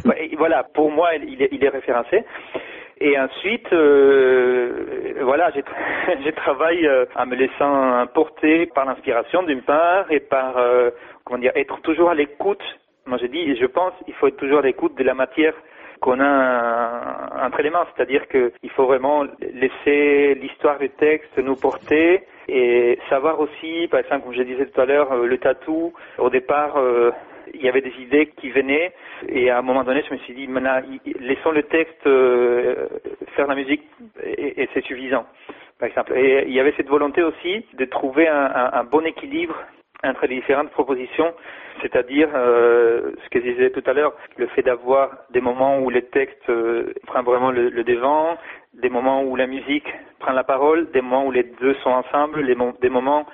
Ouais, 0.05 0.31
voilà, 0.39 0.63
pour 0.63 0.91
moi, 0.91 1.15
il 1.17 1.43
est, 1.43 1.49
il 1.53 1.65
est 1.65 1.69
référencé. 1.69 2.25
Et 3.01 3.19
ensuite, 3.19 3.73
euh, 3.73 5.15
voilà, 5.23 5.51
j'ai 5.55 5.65
j'ai 6.25 6.33
travaillé 6.33 6.87
euh, 6.87 7.05
en 7.17 7.27
me 7.27 7.35
laissant 7.35 8.07
porter 8.15 8.67
par 8.67 8.85
l'inspiration 8.85 9.43
d'une 9.43 9.63
part 9.63 10.11
et 10.11 10.21
par, 10.21 10.57
euh, 10.57 10.91
comment 11.25 11.41
dire, 11.41 11.53
être 11.57 11.81
toujours 11.81 12.11
à 12.11 12.15
l'écoute. 12.15 12.63
Moi, 13.07 13.19
j'ai 13.19 13.29
dit, 13.29 13.57
je 13.57 13.67
pense, 13.67 13.93
il 14.07 14.15
faut 14.15 14.29
être 14.29 14.37
toujours 14.37 14.61
à 14.61 14.63
l'écoute 14.63 14.97
de 14.97 15.03
la 15.03 15.15
matière 15.15 15.55
qu'on 16.03 16.21
a 16.21 17.47
entre 17.47 17.63
les 17.63 17.71
mains, 17.71 17.87
c'est-à-dire 17.95 18.27
qu'il 18.29 18.71
faut 18.77 18.87
vraiment 18.87 19.25
laisser 19.41 20.35
l'histoire 20.35 20.79
du 20.79 20.91
texte 20.91 21.39
nous 21.39 21.57
porter 21.57 22.25
et 22.49 22.99
savoir 23.09 23.41
aussi, 23.41 23.87
par 23.89 24.01
exemple, 24.01 24.25
comme 24.25 24.35
je 24.35 24.43
disais 24.43 24.67
tout 24.67 24.81
à 24.81 24.85
l'heure, 24.85 25.13
euh, 25.13 25.27
le 25.27 25.39
tatou, 25.39 25.93
au 26.19 26.29
départ, 26.29 26.77
euh, 26.77 27.13
il 27.55 27.63
y 27.63 27.69
avait 27.69 27.81
des 27.81 27.95
idées 28.01 28.27
qui 28.37 28.51
venaient 28.51 28.93
et 29.29 29.51
à 29.51 29.59
un 29.59 29.63
moment 29.63 29.85
donné, 29.85 30.03
je 30.09 30.13
me 30.13 30.19
suis 30.19 30.35
dit, 30.35 30.49
maintenant, 30.49 30.81
laissons 31.21 31.53
le 31.53 31.63
texte 31.63 32.07
euh, 32.07 32.89
faire 33.37 33.47
la 33.47 33.55
musique 33.55 33.83
et, 34.25 34.69
c'est 34.75 34.85
suffisant, 34.85 35.25
par 35.79 35.89
exemple. 35.89 36.15
Et 36.17 36.45
il 36.49 36.53
y 36.53 36.61
avait 36.61 36.75
cette 36.77 36.89
volonté 36.89 37.23
aussi 37.23 37.65
de 37.75 37.85
trouver 37.85 38.27
un, 38.27 38.71
un 38.73 38.85
bon 38.85 39.07
équilibre 39.07 39.55
entre 40.05 40.27
les 40.27 40.37
différentes 40.37 40.71
propositions, 40.71 41.33
c'est-à-dire 41.81 42.29
euh, 42.35 43.13
ce 43.25 43.29
que 43.31 43.41
je 43.41 43.53
disais 43.53 43.71
tout 43.71 43.83
à 43.87 43.93
l'heure, 43.93 44.15
le 44.37 44.47
fait 44.49 44.63
d'avoir 44.63 45.11
des 45.31 45.41
moments 45.41 45.79
où 45.79 45.91
le 45.91 46.03
texte 46.03 46.49
euh, 46.49 46.93
prend 47.07 47.23
vraiment 47.23 47.51
le, 47.51 47.69
le, 47.69 47.85
devant, 47.85 48.37
des 48.75 48.89
moments 48.89 49.23
où 49.23 49.37
la 49.37 49.47
musique 49.47 49.87
prend 50.19 50.33
la 50.33 50.45
parole, 50.45 50.91
des 50.93 51.01
moments 51.01 51.27
où 51.27 51.31
les 51.31 51.45
deux 51.61 51.75
sont 51.83 51.91
ensemble, 51.91 52.47
des 52.47 52.89
moments 52.89 53.27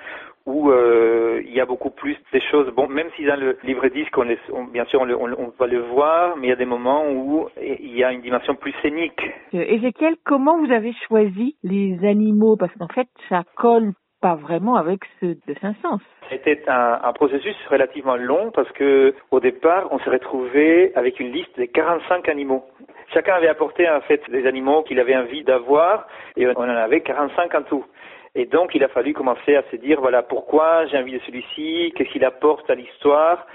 où 0.45 0.71
euh, 0.71 1.41
il 1.45 1.53
y 1.53 1.59
a 1.59 1.65
beaucoup 1.65 1.91
plus 1.91 2.17
des 2.33 2.41
choses. 2.41 2.71
Bon, 2.73 2.87
même 2.87 3.09
si 3.15 3.25
dans 3.25 3.39
le 3.39 3.57
livre 3.63 3.87
disque, 3.89 4.17
on, 4.17 4.27
on 4.53 4.63
bien 4.65 4.85
sûr, 4.85 5.01
on, 5.01 5.09
on, 5.09 5.33
on, 5.37 5.53
va 5.59 5.67
le 5.67 5.81
voir, 5.81 6.37
mais 6.37 6.47
il 6.47 6.49
y 6.49 6.53
a 6.53 6.55
des 6.55 6.65
moments 6.65 7.07
où 7.11 7.47
il 7.61 7.95
y 7.95 8.03
a 8.03 8.11
une 8.11 8.21
dimension 8.21 8.55
plus 8.55 8.73
scénique. 8.81 9.21
Ézéchiel, 9.53 10.15
comment 10.25 10.57
vous 10.57 10.71
avez 10.71 10.93
choisi 11.07 11.55
les 11.63 11.99
animaux? 12.03 12.57
Parce 12.57 12.73
qu'en 12.75 12.87
fait, 12.87 13.07
ça 13.27 13.43
colle 13.55 13.93
pas 14.21 14.35
vraiment 14.35 14.75
avec 14.75 15.01
ceux 15.19 15.37
de 15.47 15.53
Saint-Saëns. 15.61 15.99
C'était 16.29 16.61
un, 16.67 16.99
un, 17.03 17.13
processus 17.13 17.55
relativement 17.69 18.15
long 18.15 18.51
parce 18.51 18.71
que 18.73 19.15
au 19.31 19.39
départ, 19.39 19.87
on 19.91 19.99
s'est 19.99 20.09
retrouvé 20.09 20.91
avec 20.95 21.19
une 21.19 21.31
liste 21.31 21.57
de 21.57 21.65
45 21.65 22.29
animaux. 22.29 22.63
Chacun 23.13 23.33
avait 23.33 23.47
apporté 23.47 23.89
en 23.89 24.01
fait 24.01 24.21
des 24.29 24.45
animaux 24.45 24.83
qu'il 24.83 24.99
avait 24.99 25.15
envie 25.15 25.43
d'avoir 25.43 26.07
et 26.35 26.47
on 26.47 26.51
en 26.51 26.69
avait 26.69 27.01
45 27.01 27.55
en 27.55 27.61
tout. 27.63 27.85
Et 28.35 28.45
donc, 28.45 28.75
il 28.75 28.83
a 28.83 28.87
fallu 28.89 29.13
commencer 29.13 29.55
à 29.55 29.63
se 29.71 29.75
dire, 29.75 29.99
voilà, 29.99 30.21
pourquoi 30.21 30.85
j'ai 30.85 30.97
envie 30.97 31.13
de 31.13 31.19
celui-ci, 31.25 31.91
qu'est-ce 31.95 32.11
qu'il 32.11 32.23
apporte 32.23 32.69
à 32.69 32.75
l'histoire, 32.75 33.47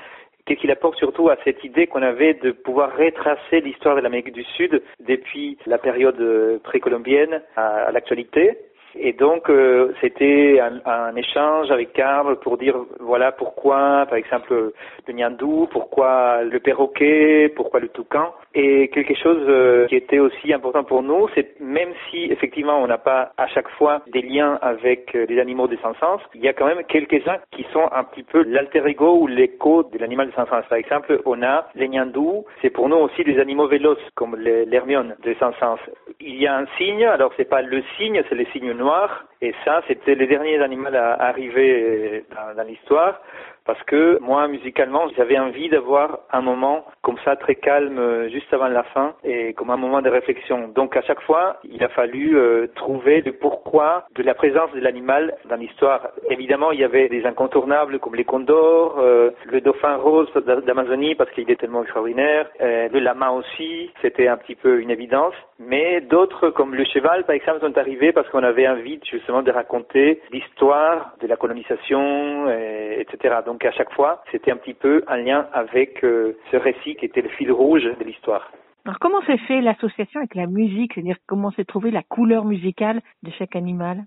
qu'est-ce 0.44 0.60
qu'il 0.60 0.72
apporte 0.72 0.98
surtout 0.98 1.28
à 1.28 1.36
cette 1.44 1.62
idée 1.62 1.86
qu'on 1.86 2.02
avait 2.02 2.34
de 2.34 2.50
pouvoir 2.50 2.96
retracer 2.96 3.60
l'histoire 3.60 3.94
de 3.94 4.00
l'Amérique 4.00 4.32
du 4.32 4.42
Sud 4.42 4.82
depuis 4.98 5.56
la 5.66 5.78
période 5.78 6.60
précolombienne 6.64 7.40
à, 7.54 7.84
à 7.84 7.92
l'actualité? 7.92 8.58
Et 8.96 9.12
donc, 9.12 9.50
euh, 9.50 9.92
c'était 10.00 10.60
un, 10.60 10.80
un, 10.84 11.16
échange 11.16 11.70
avec 11.70 11.92
Karl 11.92 12.36
pour 12.40 12.58
dire, 12.58 12.76
voilà, 13.00 13.32
pourquoi, 13.32 14.06
par 14.08 14.16
exemple, 14.16 14.72
le 15.06 15.12
Nyandou, 15.12 15.68
pourquoi 15.70 16.42
le 16.42 16.60
perroquet, 16.60 17.52
pourquoi 17.54 17.80
le 17.80 17.88
toucan. 17.88 18.32
Et 18.54 18.88
quelque 18.88 19.14
chose 19.14 19.44
euh, 19.48 19.86
qui 19.88 19.96
était 19.96 20.20
aussi 20.20 20.52
important 20.52 20.84
pour 20.84 21.02
nous, 21.02 21.28
c'est 21.34 21.60
même 21.60 21.90
si, 22.08 22.24
effectivement, 22.30 22.80
on 22.80 22.86
n'a 22.86 22.98
pas 22.98 23.32
à 23.36 23.48
chaque 23.48 23.68
fois 23.70 24.02
des 24.12 24.22
liens 24.22 24.58
avec 24.62 25.14
euh, 25.16 25.26
les 25.28 25.40
animaux 25.40 25.66
des 25.66 25.78
sans 25.78 25.94
sens, 25.94 26.20
il 26.34 26.40
y 26.40 26.48
a 26.48 26.52
quand 26.52 26.66
même 26.66 26.84
quelques-uns 26.84 27.38
qui 27.50 27.66
sont 27.72 27.88
un 27.90 28.04
petit 28.04 28.22
peu 28.22 28.44
l'alter 28.44 28.86
ego 28.86 29.18
ou 29.18 29.26
l'écho 29.26 29.82
de 29.82 29.98
l'animal 29.98 30.28
des 30.28 30.34
sans 30.34 30.46
sens. 30.46 30.64
Par 30.68 30.78
exemple, 30.78 31.20
on 31.24 31.42
a 31.42 31.66
les 31.74 31.88
Nyandou, 31.88 32.44
c'est 32.62 32.70
pour 32.70 32.88
nous 32.88 32.96
aussi 32.96 33.24
des 33.24 33.40
animaux 33.40 33.66
véloces, 33.66 33.98
comme 34.14 34.36
l'hermione 34.36 35.16
des 35.24 35.34
sans 35.34 35.52
sens. 35.54 35.80
Il 36.20 36.40
y 36.40 36.46
a 36.46 36.56
un 36.56 36.66
signe, 36.78 37.04
alors 37.04 37.32
c'est 37.36 37.48
pas 37.48 37.62
le 37.62 37.82
signe, 37.96 38.22
c'est 38.28 38.36
le 38.36 38.44
signe 38.52 38.72
noir, 38.84 39.10
et 39.44 39.54
ça, 39.62 39.82
c'était 39.86 40.14
les 40.14 40.26
derniers 40.26 40.58
animaux 40.62 40.88
à 40.94 41.22
arriver 41.22 42.24
dans, 42.56 42.62
l'histoire 42.62 43.20
parce 43.66 43.82
que 43.84 44.18
moi, 44.20 44.46
musicalement, 44.48 45.08
j'avais 45.16 45.38
envie 45.38 45.68
d'avoir 45.68 46.20
un 46.32 46.42
moment 46.42 46.84
comme 47.02 47.16
ça, 47.24 47.36
très 47.36 47.54
calme, 47.54 47.98
euh, 47.98 48.28
juste 48.28 48.52
avant 48.52 48.68
la 48.68 48.82
fin, 48.82 49.14
et 49.24 49.54
comme 49.54 49.70
un 49.70 49.76
moment 49.76 50.02
de 50.02 50.10
réflexion. 50.10 50.68
Donc 50.68 50.96
à 50.96 51.02
chaque 51.02 51.20
fois, 51.22 51.56
il 51.64 51.82
a 51.82 51.88
fallu 51.88 52.36
euh, 52.36 52.66
trouver 52.74 53.22
le 53.22 53.32
pourquoi 53.32 54.04
de 54.14 54.22
la 54.22 54.34
présence 54.34 54.70
de 54.72 54.80
l'animal 54.80 55.34
dans 55.48 55.56
l'histoire. 55.56 56.08
Évidemment, 56.30 56.72
il 56.72 56.80
y 56.80 56.84
avait 56.84 57.08
des 57.08 57.24
incontournables 57.24 57.98
comme 58.00 58.14
les 58.14 58.24
condors, 58.24 58.98
euh, 58.98 59.30
le 59.46 59.60
dauphin 59.60 59.96
rose 59.96 60.30
d'Amazonie 60.66 61.14
parce 61.14 61.30
qu'il 61.30 61.50
est 61.50 61.56
tellement 61.56 61.82
extraordinaire, 61.82 62.48
le 62.60 62.98
lama 62.98 63.32
aussi, 63.32 63.90
c'était 64.02 64.28
un 64.28 64.36
petit 64.36 64.54
peu 64.54 64.80
une 64.80 64.90
évidence. 64.90 65.34
Mais 65.58 66.00
d'autres, 66.00 66.50
comme 66.50 66.74
le 66.74 66.84
cheval, 66.84 67.24
par 67.24 67.34
exemple, 67.34 67.60
sont 67.60 67.78
arrivés 67.78 68.12
parce 68.12 68.28
qu'on 68.28 68.42
avait 68.42 68.68
envie 68.68 69.00
justement 69.10 69.33
de 69.42 69.50
raconter 69.50 70.20
l'histoire 70.30 71.14
de 71.20 71.26
la 71.26 71.36
colonisation, 71.36 72.48
etc. 72.50 73.36
Donc 73.44 73.64
à 73.64 73.72
chaque 73.72 73.92
fois, 73.92 74.22
c'était 74.30 74.50
un 74.50 74.56
petit 74.56 74.74
peu 74.74 75.02
un 75.08 75.16
lien 75.18 75.48
avec 75.52 76.04
euh, 76.04 76.36
ce 76.50 76.56
récit 76.56 76.96
qui 76.96 77.06
était 77.06 77.22
le 77.22 77.28
fil 77.30 77.50
rouge 77.52 77.84
de 77.84 78.04
l'histoire. 78.04 78.50
Alors 78.84 78.98
comment 78.98 79.22
s'est 79.22 79.38
fait 79.38 79.60
l'association 79.60 80.20
avec 80.20 80.34
la 80.34 80.46
musique, 80.46 80.92
c'est-à-dire 80.94 81.16
comment 81.26 81.50
s'est 81.52 81.64
trouvée 81.64 81.90
la 81.90 82.02
couleur 82.02 82.44
musicale 82.44 83.00
de 83.22 83.30
chaque 83.30 83.56
animal? 83.56 84.04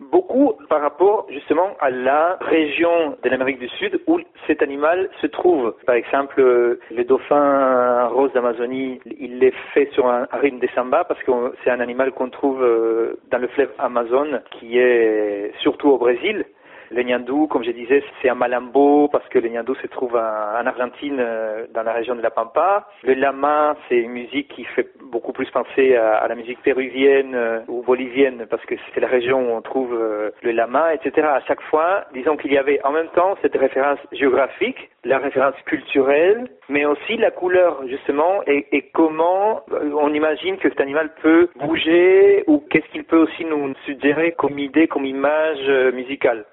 Beaucoup 0.00 0.54
par 0.70 0.80
rapport 0.80 1.26
justement 1.28 1.76
à 1.78 1.90
la 1.90 2.38
région 2.40 3.16
de 3.22 3.28
l'Amérique 3.28 3.58
du 3.58 3.68
Sud 3.68 4.00
où 4.06 4.18
cet 4.46 4.62
animal 4.62 5.10
se 5.20 5.26
trouve. 5.26 5.74
Par 5.84 5.94
exemple, 5.94 6.40
le 6.40 7.04
dauphin 7.04 8.06
rose 8.06 8.32
d'Amazonie, 8.32 9.00
il 9.18 9.44
est 9.44 9.54
fait 9.74 9.90
sur 9.92 10.08
un, 10.08 10.26
rythme 10.32 10.58
de 10.58 10.68
samba 10.74 11.04
parce 11.04 11.22
que 11.22 11.30
c'est 11.62 11.70
un 11.70 11.80
animal 11.80 12.12
qu'on 12.12 12.30
trouve 12.30 12.62
euh, 12.62 13.20
dans 13.30 13.38
le 13.38 13.48
fleuve 13.48 13.70
Amazon 13.78 14.40
qui 14.52 14.78
est 14.78 15.52
surtout 15.60 15.90
au 15.90 15.98
Brésil. 15.98 16.46
Le 16.92 17.02
Nyandou, 17.04 17.46
comme 17.46 17.62
je 17.62 17.70
disais, 17.70 18.02
c'est 18.20 18.28
un 18.28 18.34
malambo 18.34 19.06
parce 19.08 19.26
que 19.28 19.38
le 19.38 19.48
Nyandou 19.48 19.76
se 19.76 19.86
trouve 19.86 20.16
en, 20.16 20.66
Argentine, 20.66 21.18
euh, 21.20 21.66
dans 21.72 21.84
la 21.84 21.92
région 21.92 22.16
de 22.16 22.20
la 22.20 22.30
Pampa. 22.30 22.88
Le 23.04 23.14
lama, 23.14 23.76
c'est 23.88 23.96
une 23.96 24.10
musique 24.10 24.48
qui 24.48 24.64
fait 24.64 24.88
beaucoup 25.04 25.32
plus 25.32 25.48
penser 25.50 25.94
à, 25.94 26.26
la 26.26 26.34
musique 26.34 26.60
péruvienne 26.62 27.34
euh, 27.36 27.60
ou 27.68 27.82
bolivienne 27.82 28.46
parce 28.50 28.64
que 28.64 28.74
c'est 28.92 29.00
la 29.00 29.06
région 29.06 29.38
où 29.38 29.56
on 29.56 29.62
trouve 29.62 29.94
euh, 29.94 30.30
le 30.42 30.50
lama, 30.50 30.92
etc. 30.92 31.28
À 31.28 31.40
chaque 31.46 31.62
fois, 31.62 32.06
disons 32.12 32.36
qu'il 32.36 32.52
y 32.52 32.58
avait 32.58 32.84
en 32.84 32.90
même 32.90 33.08
temps 33.14 33.36
cette 33.40 33.56
référence 33.56 34.00
géographique, 34.10 34.90
la 35.04 35.18
référence 35.18 35.54
culturelle, 35.66 36.48
mais 36.68 36.86
aussi 36.86 37.16
la 37.18 37.30
couleur 37.30 37.86
justement 37.86 38.42
et, 38.48 38.66
et 38.72 38.82
comment 38.92 39.62
on 39.70 40.12
imagine 40.12 40.56
que 40.56 40.68
cet 40.68 40.80
animal 40.80 41.10
peut 41.22 41.50
bouger 41.54 42.42
ou 42.48 42.64
qu'est-ce 42.68 42.88
qu'il 42.90 43.04
peut 43.04 43.18
aussi 43.18 43.44
nous 43.44 43.74
suggérer 43.86 44.32
comme 44.32 44.58
idée, 44.58 44.88
comme 44.88 45.04
image 45.04 45.68
musicale. 45.94 46.44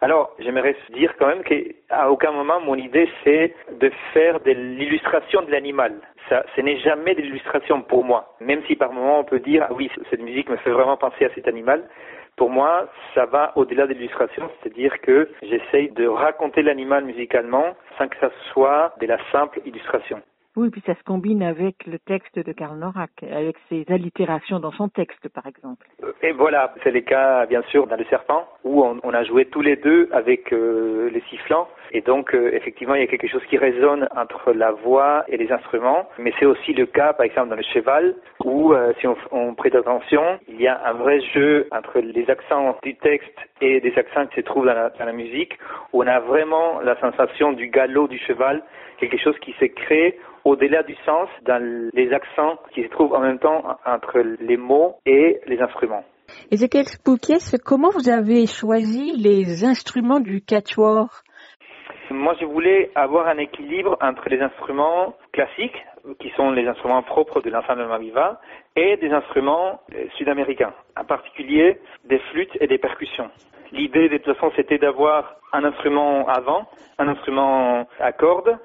Alors, 0.00 0.34
j'aimerais 0.38 0.76
dire 0.94 1.14
quand 1.18 1.26
même 1.26 1.42
qu'à 1.42 2.10
aucun 2.10 2.32
moment 2.32 2.60
mon 2.60 2.74
idée 2.74 3.08
c'est 3.24 3.54
de 3.72 3.90
faire 4.12 4.40
de 4.40 4.52
l'illustration 4.52 5.42
de 5.42 5.50
l'animal. 5.50 6.00
Ça, 6.28 6.44
ce 6.56 6.60
n'est 6.60 6.78
jamais 6.78 7.14
de 7.14 7.22
l'illustration 7.22 7.82
pour 7.82 8.04
moi. 8.04 8.34
Même 8.40 8.62
si 8.66 8.76
par 8.76 8.92
moment 8.92 9.20
on 9.20 9.24
peut 9.24 9.40
dire 9.40 9.66
ah 9.68 9.72
oui 9.72 9.90
cette 10.08 10.22
musique 10.22 10.48
me 10.48 10.56
fait 10.56 10.70
vraiment 10.70 10.96
penser 10.96 11.24
à 11.24 11.30
cet 11.34 11.48
animal. 11.48 11.88
Pour 12.36 12.48
moi, 12.48 12.88
ça 13.14 13.26
va 13.26 13.52
au-delà 13.56 13.86
de 13.86 13.92
l'illustration, 13.92 14.50
c'est-à-dire 14.62 14.98
que 15.02 15.28
j'essaye 15.42 15.90
de 15.90 16.06
raconter 16.06 16.62
l'animal 16.62 17.04
musicalement 17.04 17.76
sans 17.98 18.08
que 18.08 18.16
ça 18.18 18.30
soit 18.52 18.94
de 19.00 19.06
la 19.06 19.18
simple 19.30 19.60
illustration. 19.66 20.22
Oui, 20.56 20.68
puis 20.70 20.82
ça 20.84 20.94
se 20.96 21.02
combine 21.04 21.44
avec 21.44 21.86
le 21.86 21.98
texte 22.00 22.36
de 22.36 22.52
Karl 22.52 22.76
Norak, 22.76 23.22
avec 23.22 23.56
ses 23.68 23.84
allitérations 23.88 24.58
dans 24.58 24.72
son 24.72 24.88
texte, 24.88 25.28
par 25.28 25.46
exemple. 25.46 25.86
Euh, 26.02 26.12
et 26.22 26.32
voilà, 26.32 26.74
c'est 26.82 26.90
le 26.90 27.02
cas, 27.02 27.46
bien 27.46 27.62
sûr, 27.70 27.86
dans 27.86 27.96
Le 27.96 28.04
Serpent, 28.06 28.48
où 28.64 28.84
on, 28.84 29.14
a 29.14 29.22
joué 29.22 29.44
tous 29.44 29.60
les 29.60 29.76
deux 29.76 30.08
avec 30.12 30.52
euh, 30.52 31.08
les 31.10 31.20
sifflants. 31.30 31.68
Et 31.92 32.00
donc, 32.00 32.34
euh, 32.34 32.50
effectivement, 32.52 32.94
il 32.94 33.00
y 33.00 33.04
a 33.04 33.06
quelque 33.06 33.28
chose 33.28 33.44
qui 33.48 33.58
résonne 33.58 34.08
entre 34.16 34.52
la 34.52 34.72
voix 34.72 35.24
et 35.28 35.36
les 35.36 35.52
instruments. 35.52 36.08
Mais 36.18 36.32
c'est 36.40 36.46
aussi 36.46 36.72
le 36.72 36.86
cas, 36.86 37.12
par 37.12 37.26
exemple, 37.26 37.50
dans 37.50 37.56
Le 37.56 37.62
Cheval, 37.62 38.16
où, 38.44 38.74
si 39.00 39.06
on, 39.32 39.54
prête 39.54 39.74
attention, 39.74 40.22
il 40.48 40.60
y 40.60 40.66
a 40.66 40.80
un 40.86 40.94
vrai 40.94 41.20
jeu 41.34 41.68
entre 41.72 41.98
les 42.00 42.28
accents 42.30 42.76
du 42.82 42.96
texte 42.96 43.36
et 43.60 43.80
des 43.80 43.92
accents 43.96 44.26
qui 44.26 44.36
se 44.36 44.40
trouvent 44.46 44.66
dans 44.66 44.74
la, 44.74 44.90
dans 44.90 45.04
la 45.04 45.12
musique, 45.12 45.58
où 45.92 46.02
on 46.02 46.06
a 46.06 46.20
vraiment 46.20 46.80
la 46.80 46.98
sensation 47.00 47.52
du 47.52 47.68
galop 47.68 48.08
du 48.08 48.18
cheval, 48.18 48.62
quelque 48.98 49.18
chose 49.18 49.38
qui 49.40 49.54
s'est 49.58 49.70
créé 49.70 50.18
au-delà 50.44 50.82
du 50.82 50.94
sens 51.06 51.28
dans 51.46 51.62
les 51.92 52.12
accents 52.12 52.58
qui 52.72 52.82
se 52.82 52.88
trouvent 52.88 53.14
en 53.14 53.20
même 53.20 53.38
temps 53.38 53.62
entre 53.84 54.20
les 54.40 54.56
mots 54.56 54.96
et 55.06 55.40
les 55.46 55.60
instruments. 55.60 56.04
Ezekiel 56.50 56.86
Spoukies, 56.86 57.58
comment 57.64 57.90
vous 57.90 58.08
avez 58.08 58.46
choisi 58.46 59.12
les 59.16 59.64
instruments 59.64 60.20
du 60.20 60.40
quatuor? 60.40 61.22
Moi, 62.10 62.34
je 62.40 62.44
voulais 62.44 62.90
avoir 62.96 63.28
un 63.28 63.38
équilibre 63.38 63.96
entre 64.00 64.28
les 64.28 64.40
instruments 64.40 65.14
classiques, 65.32 65.86
qui 66.18 66.30
sont 66.30 66.50
les 66.50 66.66
instruments 66.66 67.02
propres 67.02 67.40
de 67.40 67.50
l'ensemble 67.50 67.86
Maviva, 67.86 68.40
et 68.74 68.96
des 68.96 69.12
instruments 69.12 69.80
euh, 69.94 70.06
sud-américains, 70.16 70.72
en 70.96 71.04
particulier 71.04 71.78
des 72.04 72.18
flûtes 72.30 72.56
et 72.60 72.66
des 72.66 72.78
percussions. 72.78 73.30
L'idée, 73.70 74.08
de 74.08 74.18
toute 74.18 74.34
façon, 74.34 74.52
c'était 74.56 74.78
d'avoir 74.78 75.36
un 75.52 75.64
instrument 75.64 76.26
avant, 76.26 76.68
un 76.98 77.08
instrument 77.08 77.86
à 78.00 78.12
cordes, 78.12 78.58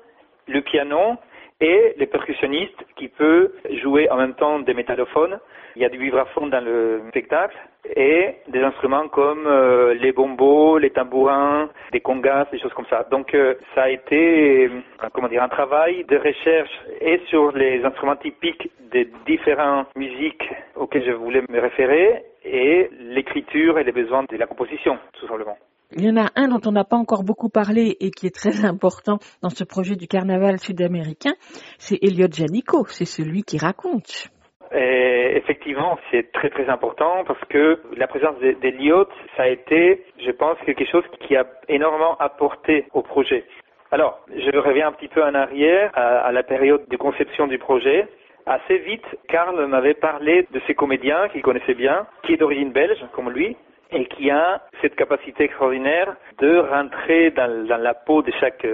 le 0.47 0.61
piano 0.61 1.17
et 1.61 1.93
les 1.97 2.05
percussionnistes 2.05 2.85
qui 2.97 3.07
peuvent 3.07 3.51
jouer 3.81 4.09
en 4.09 4.17
même 4.17 4.33
temps 4.33 4.59
des 4.59 4.73
métallophones. 4.73 5.39
Il 5.75 5.81
y 5.81 5.85
a 5.85 5.89
du 5.89 5.97
vibraphone 5.97 6.49
dans 6.49 6.63
le 6.63 7.01
spectacle 7.09 7.55
et 7.95 8.35
des 8.47 8.61
instruments 8.61 9.07
comme 9.09 9.45
euh, 9.45 9.93
les 9.93 10.11
bombos, 10.11 10.77
les 10.77 10.89
tambourins, 10.89 11.69
des 11.91 11.99
congas, 11.99 12.45
des 12.51 12.59
choses 12.59 12.73
comme 12.73 12.85
ça. 12.89 13.05
Donc 13.11 13.33
euh, 13.33 13.55
ça 13.73 13.83
a 13.83 13.89
été 13.89 14.67
euh, 14.67 14.69
comment 15.13 15.27
dire 15.27 15.43
un 15.43 15.49
travail 15.49 16.05
de 16.05 16.17
recherche 16.17 16.71
et 17.01 17.21
sur 17.27 17.51
les 17.51 17.83
instruments 17.83 18.15
typiques 18.15 18.69
des 18.91 19.09
différentes 19.25 19.87
musiques 19.95 20.49
auxquelles 20.75 21.05
je 21.05 21.11
voulais 21.11 21.43
me 21.49 21.59
référer 21.59 22.23
et 22.43 22.89
l'écriture 22.99 23.77
et 23.79 23.83
les 23.83 23.91
besoins 23.91 24.23
de 24.23 24.37
la 24.37 24.47
composition 24.47 24.97
tout 25.19 25.27
simplement. 25.27 25.57
Il 25.91 26.03
y 26.03 26.09
en 26.09 26.17
a 26.17 26.29
un 26.35 26.47
dont 26.47 26.61
on 26.65 26.71
n'a 26.71 26.83
pas 26.83 26.97
encore 26.97 27.23
beaucoup 27.23 27.49
parlé 27.49 27.95
et 27.99 28.11
qui 28.11 28.27
est 28.27 28.35
très 28.35 28.65
important 28.65 29.19
dans 29.41 29.49
ce 29.49 29.63
projet 29.63 29.95
du 29.95 30.07
carnaval 30.07 30.59
sud-américain, 30.59 31.33
c'est 31.77 31.99
Elliot 32.01 32.27
Janico, 32.31 32.85
c'est 32.85 33.05
celui 33.05 33.43
qui 33.43 33.57
raconte. 33.57 34.29
effectivement, 34.71 35.97
c'est 36.11 36.31
très 36.31 36.49
très 36.49 36.67
important 36.69 37.23
parce 37.25 37.43
que 37.49 37.81
la 37.95 38.07
présence 38.07 38.37
d'Eliot, 38.39 39.07
ça 39.37 39.43
a 39.43 39.47
été, 39.47 40.03
je 40.25 40.31
pense, 40.31 40.57
quelque 40.65 40.85
chose 40.85 41.03
qui 41.21 41.35
a 41.35 41.45
énormément 41.69 42.17
apporté 42.17 42.87
au 42.93 43.01
projet. 43.01 43.45
Alors, 43.91 44.19
je 44.29 44.57
reviens 44.57 44.87
un 44.87 44.91
petit 44.91 45.07
peu 45.07 45.23
en 45.23 45.35
arrière 45.35 45.91
à, 45.93 46.25
à 46.25 46.31
la 46.31 46.43
période 46.43 46.83
de 46.89 46.97
conception 46.97 47.47
du 47.47 47.59
projet. 47.59 48.07
Assez 48.47 48.79
vite, 48.79 49.05
Karl 49.27 49.65
m'avait 49.67 49.93
parlé 49.93 50.47
de 50.51 50.61
ces 50.67 50.75
comédiens 50.75 51.29
qu'il 51.29 51.41
connaissait 51.41 51.75
bien, 51.75 52.05
qui 52.23 52.33
est 52.33 52.37
d'origine 52.37 52.71
belge, 52.71 53.03
comme 53.13 53.29
lui, 53.29 53.55
et 53.91 54.05
qui 54.05 54.29
a 54.29 54.61
cette 54.81 54.95
capacité 54.95 55.43
extraordinaire 55.45 56.15
de 56.39 56.57
rentrer 56.57 57.31
dans, 57.31 57.67
la 57.67 57.93
peau 57.93 58.21
de 58.21 58.31
chaque, 58.39 58.65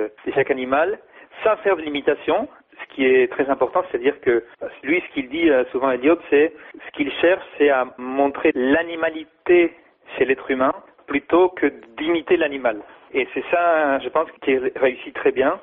animal 0.50 1.00
sans 1.44 1.56
faire 1.58 1.76
de 1.76 1.82
limitation, 1.82 2.48
ce 2.80 2.96
qui 2.96 3.06
est 3.06 3.32
très 3.32 3.50
important, 3.50 3.84
c'est-à-dire 3.90 4.20
que 4.22 4.44
lui, 4.84 5.02
ce 5.08 5.14
qu'il 5.14 5.30
dit 5.30 5.50
euh, 5.50 5.64
souvent 5.72 5.92
Elliot, 5.92 6.18
c'est 6.30 6.54
ce 6.74 6.92
qu'il 6.92 7.12
cherche, 7.14 7.44
c'est 7.58 7.70
à 7.70 7.88
montrer 7.98 8.52
l'animalité 8.54 9.74
chez 10.18 10.26
l'être 10.26 10.50
humain 10.52 10.74
plutôt 11.08 11.50
que 11.50 11.72
d'imiter 11.98 12.38
l'animal. 12.38 12.82
Et 13.14 13.28
c'est 13.34 13.44
ça, 13.52 14.00
je 14.00 14.10
pense, 14.10 14.30
qui 14.42 14.58
réussit 14.58 15.14
très 15.14 15.32
bien. 15.32 15.60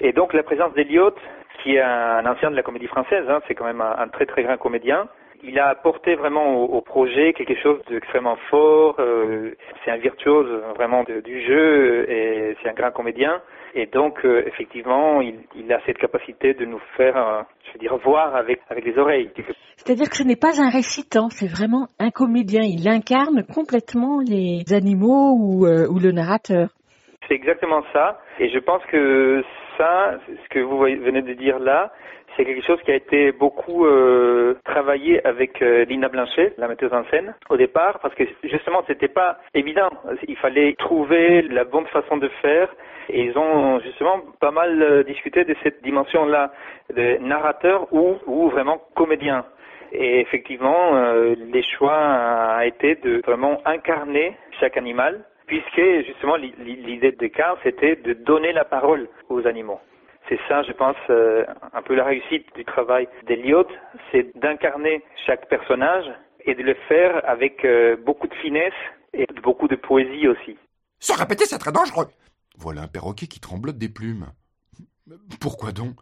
Et 0.00 0.12
donc 0.12 0.32
la 0.32 0.42
présence 0.42 0.72
d'Eliot, 0.74 1.14
qui 1.62 1.76
est 1.76 1.80
un 1.80 2.24
ancien 2.26 2.50
de 2.50 2.56
la 2.56 2.62
comédie 2.62 2.86
française, 2.86 3.24
hein, 3.28 3.40
c'est 3.46 3.54
quand 3.54 3.64
même 3.64 3.80
un, 3.80 4.08
très 4.08 4.26
très 4.26 4.42
grand 4.42 4.56
comédien, 4.56 5.08
Il 5.42 5.58
a 5.58 5.68
apporté 5.68 6.14
vraiment 6.14 6.56
au, 6.56 6.64
au 6.76 6.80
projet 6.80 7.32
quelque 7.32 7.54
chose 7.62 7.80
d'extrêmement 7.88 8.36
fort. 8.50 8.96
euh, 8.98 9.52
c'est 9.84 9.90
un 9.90 9.96
virtuose 9.98 10.48
vraiment 10.76 11.04
de- 11.04 11.20
du 11.20 11.40
jeu 11.46 12.10
et 12.10 12.56
c'est 12.62 12.68
un 12.68 12.74
grand 12.74 12.90
comédien. 12.92 13.40
Et 13.74 13.86
donc, 13.86 14.24
euh, 14.24 14.42
effectivement, 14.46 15.20
il, 15.20 15.34
il 15.54 15.70
a 15.72 15.80
cette 15.86 15.98
capacité 15.98 16.54
de 16.54 16.64
nous 16.64 16.80
faire, 16.96 17.16
euh, 17.16 17.42
je 17.66 17.72
veux 17.74 17.78
dire, 17.78 17.96
voir 17.98 18.34
avec, 18.34 18.60
avec 18.70 18.84
les 18.84 18.96
oreilles. 18.98 19.30
C'est-à-dire 19.76 20.08
que 20.08 20.16
ce 20.16 20.22
n'est 20.22 20.36
pas 20.36 20.60
un 20.60 20.70
récitant, 20.70 21.28
c'est 21.30 21.50
vraiment 21.50 21.86
un 21.98 22.10
comédien. 22.10 22.62
Il 22.64 22.88
incarne 22.88 23.44
complètement 23.54 24.20
les 24.20 24.72
animaux 24.72 25.36
ou, 25.38 25.66
euh, 25.66 25.86
ou 25.90 25.98
le 25.98 26.12
narrateur. 26.12 26.68
C'est 27.28 27.34
exactement 27.34 27.82
ça. 27.92 28.18
Et 28.38 28.48
je 28.48 28.58
pense 28.58 28.82
que 28.86 29.42
ça, 29.76 30.14
ce 30.26 30.48
que 30.48 30.60
vous 30.60 30.78
venez 30.78 31.22
de 31.22 31.34
dire 31.34 31.58
là, 31.58 31.92
c'est 32.36 32.44
quelque 32.44 32.64
chose 32.66 32.80
qui 32.82 32.90
a 32.90 32.96
été 32.96 33.32
beaucoup 33.32 33.86
euh, 33.86 34.54
travaillé 34.64 35.24
avec 35.26 35.62
euh, 35.62 35.84
Lina 35.84 36.08
Blanchet, 36.08 36.52
la 36.58 36.68
metteuse 36.68 36.92
en 36.92 37.04
scène, 37.10 37.34
au 37.50 37.56
départ, 37.56 37.98
parce 38.00 38.14
que 38.14 38.24
justement, 38.44 38.82
c'était 38.86 39.08
pas 39.08 39.38
évident. 39.54 39.88
Il 40.28 40.36
fallait 40.36 40.74
trouver 40.78 41.42
la 41.42 41.64
bonne 41.64 41.86
façon 41.86 42.16
de 42.16 42.28
faire. 42.42 42.68
Et 43.08 43.22
ils 43.24 43.38
ont 43.38 43.78
justement 43.80 44.20
pas 44.40 44.50
mal 44.50 44.82
euh, 44.82 45.02
discuté 45.04 45.44
de 45.44 45.54
cette 45.62 45.82
dimension-là, 45.82 46.50
de 46.94 47.18
narrateur 47.18 47.86
ou, 47.92 48.16
ou 48.26 48.48
vraiment 48.48 48.82
comédien. 48.96 49.44
Et 49.92 50.20
effectivement, 50.20 51.00
les 51.52 51.62
choix 51.62 51.94
a 51.96 52.66
été 52.66 52.96
de 52.96 53.22
vraiment 53.24 53.60
incarner 53.64 54.36
chaque 54.58 54.76
animal, 54.76 55.20
puisque 55.46 55.80
justement 56.04 56.34
l'i- 56.34 56.52
l'i- 56.58 56.74
l'idée 56.82 57.12
de 57.12 57.16
Descartes, 57.16 57.60
c'était 57.62 57.94
de 57.94 58.12
donner 58.12 58.52
la 58.52 58.64
parole 58.64 59.06
aux 59.28 59.46
animaux. 59.46 59.78
C'est 60.28 60.40
ça, 60.48 60.62
je 60.62 60.72
pense, 60.72 60.96
euh, 61.08 61.44
un 61.72 61.82
peu 61.82 61.94
la 61.94 62.04
réussite 62.04 62.46
du 62.56 62.64
travail 62.64 63.08
d'Eliot, 63.26 63.66
c'est 64.10 64.36
d'incarner 64.36 65.04
chaque 65.24 65.48
personnage 65.48 66.06
et 66.44 66.54
de 66.54 66.62
le 66.62 66.74
faire 66.88 67.20
avec 67.28 67.64
euh, 67.64 67.96
beaucoup 67.96 68.26
de 68.26 68.34
finesse 68.34 68.74
et 69.12 69.26
beaucoup 69.42 69.68
de 69.68 69.76
poésie 69.76 70.26
aussi. 70.26 70.56
Se 70.98 71.12
répéter, 71.16 71.44
c'est 71.46 71.58
très 71.58 71.72
dangereux. 71.72 72.08
Voilà 72.58 72.82
un 72.82 72.88
perroquet 72.88 73.26
qui 73.26 73.40
tremblote 73.40 73.78
des 73.78 73.88
plumes. 73.88 74.26
Pourquoi 75.40 75.72
donc? 75.72 75.94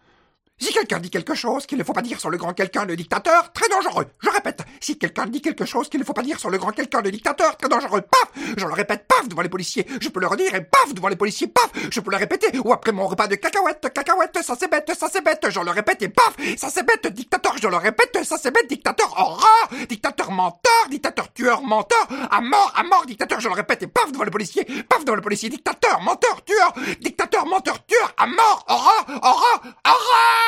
Si 0.60 0.72
quelqu'un 0.72 1.00
dit 1.00 1.10
quelque 1.10 1.34
chose 1.34 1.66
qu'il 1.66 1.78
ne 1.78 1.84
faut 1.84 1.92
pas 1.92 2.00
dire 2.00 2.20
sur 2.20 2.30
le 2.30 2.38
grand 2.38 2.52
quelqu'un, 2.54 2.84
le 2.84 2.94
dictateur, 2.94 3.52
très 3.52 3.68
dangereux. 3.68 4.06
Je 4.22 4.30
répète, 4.30 4.62
si 4.80 4.96
quelqu'un 4.96 5.26
dit 5.26 5.42
quelque 5.42 5.64
chose 5.64 5.88
qu'il 5.88 5.98
ne 5.98 6.04
faut 6.04 6.12
pas 6.12 6.22
dire 6.22 6.38
sur 6.38 6.48
le 6.48 6.58
grand 6.58 6.70
quelqu'un, 6.70 7.00
le 7.00 7.10
dictateur, 7.10 7.56
très 7.56 7.68
dangereux. 7.68 8.02
Paf 8.02 8.30
Je 8.56 8.64
le 8.64 8.72
répète, 8.72 9.06
paf, 9.08 9.28
devant 9.28 9.42
les 9.42 9.48
policiers. 9.48 9.84
Je 10.00 10.08
peux 10.08 10.20
le 10.20 10.28
redire 10.28 10.54
et 10.54 10.62
paf, 10.62 10.94
devant 10.94 11.08
les 11.08 11.16
policiers, 11.16 11.48
paf 11.48 11.70
Je 11.90 12.00
peux 12.00 12.10
le 12.12 12.16
répéter. 12.16 12.56
Ou 12.64 12.72
après 12.72 12.92
mon 12.92 13.06
repas 13.06 13.26
de 13.26 13.34
cacahuètes, 13.34 13.92
cacahuètes, 13.92 14.38
ça 14.42 14.54
c'est 14.58 14.70
bête, 14.70 14.92
ça 14.96 15.08
c'est 15.12 15.24
bête. 15.24 15.44
Je 15.50 15.60
le 15.60 15.70
répète 15.70 16.02
et 16.02 16.08
paf 16.08 16.34
Ça 16.56 16.70
c'est 16.70 16.86
bête, 16.86 17.12
dictateur, 17.12 17.56
je 17.60 17.66
le 17.66 17.76
répète, 17.76 18.24
ça 18.24 18.36
c'est 18.40 18.52
bête, 18.52 18.68
dictateur, 18.68 19.12
horreur 19.18 19.68
Dictateur 19.88 20.30
menteur, 20.30 20.88
dictateur 20.88 21.32
tueur, 21.32 21.62
menteur, 21.62 22.06
à 22.30 22.40
mort, 22.40 22.72
à 22.76 22.84
mort, 22.84 23.04
dictateur, 23.06 23.40
je 23.40 23.48
le 23.48 23.54
répète 23.54 23.82
et 23.82 23.86
paf, 23.88 24.12
devant 24.12 24.24
les 24.24 24.30
policiers, 24.30 24.64
paf, 24.88 25.04
devant 25.04 25.16
les 25.16 25.22
policiers, 25.22 25.48
dictateur, 25.48 26.00
menteur, 26.00 26.44
tueur, 26.44 26.72
dictateur, 27.00 27.44
menteur, 27.46 27.84
tueur, 27.86 28.14
à 28.16 28.26
mort, 28.26 28.64
horreur, 28.68 29.04
horreur, 29.22 29.60
horreur 29.84 30.43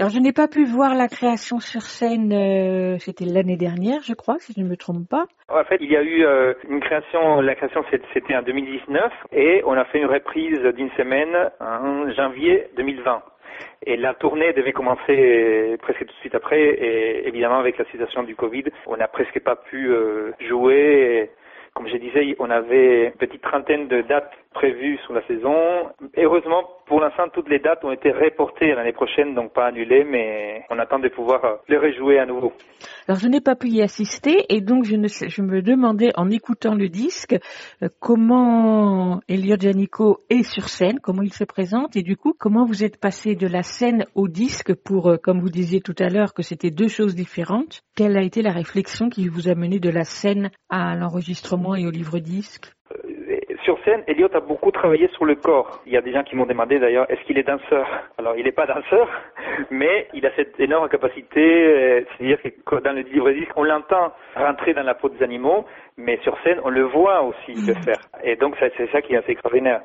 Alors 0.00 0.10
je 0.10 0.18
n'ai 0.18 0.32
pas 0.32 0.48
pu 0.48 0.64
voir 0.64 0.96
la 0.96 1.06
création 1.06 1.60
sur 1.60 1.82
scène, 1.82 2.32
euh, 2.32 2.98
c'était 2.98 3.24
l'année 3.24 3.56
dernière, 3.56 4.02
je 4.02 4.12
crois, 4.12 4.36
si 4.40 4.52
je 4.52 4.60
ne 4.60 4.68
me 4.68 4.76
trompe 4.76 5.08
pas. 5.08 5.26
En 5.48 5.62
fait, 5.64 5.78
il 5.80 5.90
y 5.90 5.96
a 5.96 6.02
eu 6.02 6.24
euh, 6.26 6.52
une 6.68 6.80
création, 6.80 7.40
la 7.40 7.54
création 7.54 7.84
c'était 8.12 8.34
en 8.34 8.42
2019 8.42 9.12
et 9.32 9.62
on 9.64 9.72
a 9.72 9.84
fait 9.84 10.00
une 10.00 10.06
reprise 10.06 10.58
d'une 10.74 10.90
semaine 10.98 11.34
en 11.60 12.10
janvier 12.10 12.66
2020. 12.76 13.22
Et 13.86 13.96
la 13.96 14.14
tournée 14.14 14.52
devait 14.52 14.72
commencer 14.72 15.76
presque 15.80 16.00
tout 16.00 16.06
de 16.06 16.20
suite 16.20 16.34
après 16.34 16.60
et 16.60 17.28
évidemment 17.28 17.58
avec 17.60 17.78
la 17.78 17.84
situation 17.86 18.24
du 18.24 18.34
Covid, 18.34 18.64
on 18.86 18.96
n'a 18.96 19.06
presque 19.06 19.38
pas 19.40 19.54
pu 19.56 19.90
euh, 19.90 20.32
jouer. 20.48 21.30
Comme 21.74 21.88
je 21.88 21.96
disais, 21.96 22.36
on 22.40 22.50
avait 22.50 23.06
une 23.06 23.12
petite 23.12 23.42
trentaine 23.42 23.88
de 23.88 24.02
dates 24.02 24.32
prévues 24.54 24.98
sur 25.04 25.12
la 25.12 25.26
saison. 25.26 25.90
Heureusement, 26.16 26.62
pour 26.86 27.00
l'instant, 27.00 27.24
toutes 27.32 27.48
les 27.48 27.58
dates 27.58 27.84
ont 27.84 27.92
été 27.92 28.10
reportées 28.12 28.72
à 28.72 28.76
l'année 28.76 28.92
prochaine, 28.92 29.34
donc 29.34 29.52
pas 29.52 29.66
annulées, 29.66 30.04
mais 30.04 30.64
on 30.70 30.78
attend 30.78 30.98
de 30.98 31.08
pouvoir 31.08 31.44
euh, 31.44 31.56
les 31.68 31.76
rejouer 31.76 32.18
à 32.18 32.26
nouveau. 32.26 32.52
Alors 33.08 33.18
je 33.18 33.28
n'ai 33.28 33.40
pas 33.40 33.54
pu 33.56 33.68
y 33.68 33.82
assister 33.82 34.46
et 34.48 34.60
donc 34.60 34.84
je, 34.84 34.96
ne 34.96 35.08
sais, 35.08 35.28
je 35.28 35.42
me 35.42 35.60
demandais 35.60 36.10
en 36.16 36.30
écoutant 36.30 36.74
le 36.74 36.88
disque 36.88 37.36
euh, 37.82 37.88
comment 38.00 39.20
Elliot 39.28 39.56
Janico 39.58 40.20
est 40.30 40.42
sur 40.42 40.68
scène, 40.68 41.00
comment 41.00 41.22
il 41.22 41.32
se 41.32 41.44
présente 41.44 41.96
et 41.96 42.02
du 42.02 42.16
coup 42.16 42.34
comment 42.38 42.64
vous 42.64 42.84
êtes 42.84 42.98
passé 42.98 43.34
de 43.34 43.46
la 43.46 43.62
scène 43.62 44.04
au 44.14 44.28
disque 44.28 44.74
pour, 44.74 45.10
euh, 45.10 45.16
comme 45.16 45.40
vous 45.40 45.50
disiez 45.50 45.80
tout 45.80 45.96
à 45.98 46.08
l'heure, 46.08 46.32
que 46.32 46.42
c'était 46.42 46.70
deux 46.70 46.88
choses 46.88 47.14
différentes. 47.14 47.82
Quelle 47.96 48.16
a 48.16 48.22
été 48.22 48.42
la 48.42 48.52
réflexion 48.52 49.08
qui 49.08 49.28
vous 49.28 49.48
a 49.48 49.54
mené 49.54 49.80
de 49.80 49.90
la 49.90 50.04
scène 50.04 50.50
à 50.70 50.94
l'enregistrement 50.96 51.74
et 51.74 51.86
au 51.86 51.90
livre 51.90 52.18
disque 52.18 52.72
Sur 53.64 53.82
scène, 53.82 54.04
Elliot 54.06 54.28
a 54.34 54.40
beaucoup 54.40 54.70
travaillé 54.70 55.08
sur 55.08 55.24
le 55.24 55.36
corps. 55.36 55.80
Il 55.86 55.92
y 55.94 55.96
a 55.96 56.02
des 56.02 56.12
gens 56.12 56.22
qui 56.22 56.36
m'ont 56.36 56.44
demandé 56.44 56.78
d'ailleurs, 56.78 57.10
est-ce 57.10 57.22
qu'il 57.22 57.38
est 57.38 57.44
danseur? 57.44 57.86
Alors, 58.18 58.36
il 58.36 58.44
n'est 58.44 58.52
pas 58.52 58.66
danseur, 58.66 59.08
mais 59.70 60.06
il 60.12 60.26
a 60.26 60.30
cette 60.36 60.60
énorme 60.60 60.90
capacité, 60.90 61.40
euh, 61.40 62.02
c'est-à-dire 62.18 62.38
que 62.42 62.76
dans 62.80 62.92
le 62.92 63.00
livre 63.00 63.30
disque, 63.30 63.52
on 63.56 63.62
l'entend 63.62 64.12
rentrer 64.36 64.74
dans 64.74 64.82
la 64.82 64.92
peau 64.92 65.08
des 65.08 65.22
animaux, 65.22 65.64
mais 65.96 66.18
sur 66.22 66.38
scène, 66.42 66.60
on 66.62 66.68
le 66.68 66.82
voit 66.82 67.22
aussi 67.22 67.54
le 67.54 67.72
faire. 67.84 68.00
Et 68.22 68.36
donc, 68.36 68.54
c'est 68.60 68.90
ça 68.92 69.00
qui 69.00 69.14
est 69.14 69.16
assez 69.16 69.32
extraordinaire. 69.32 69.80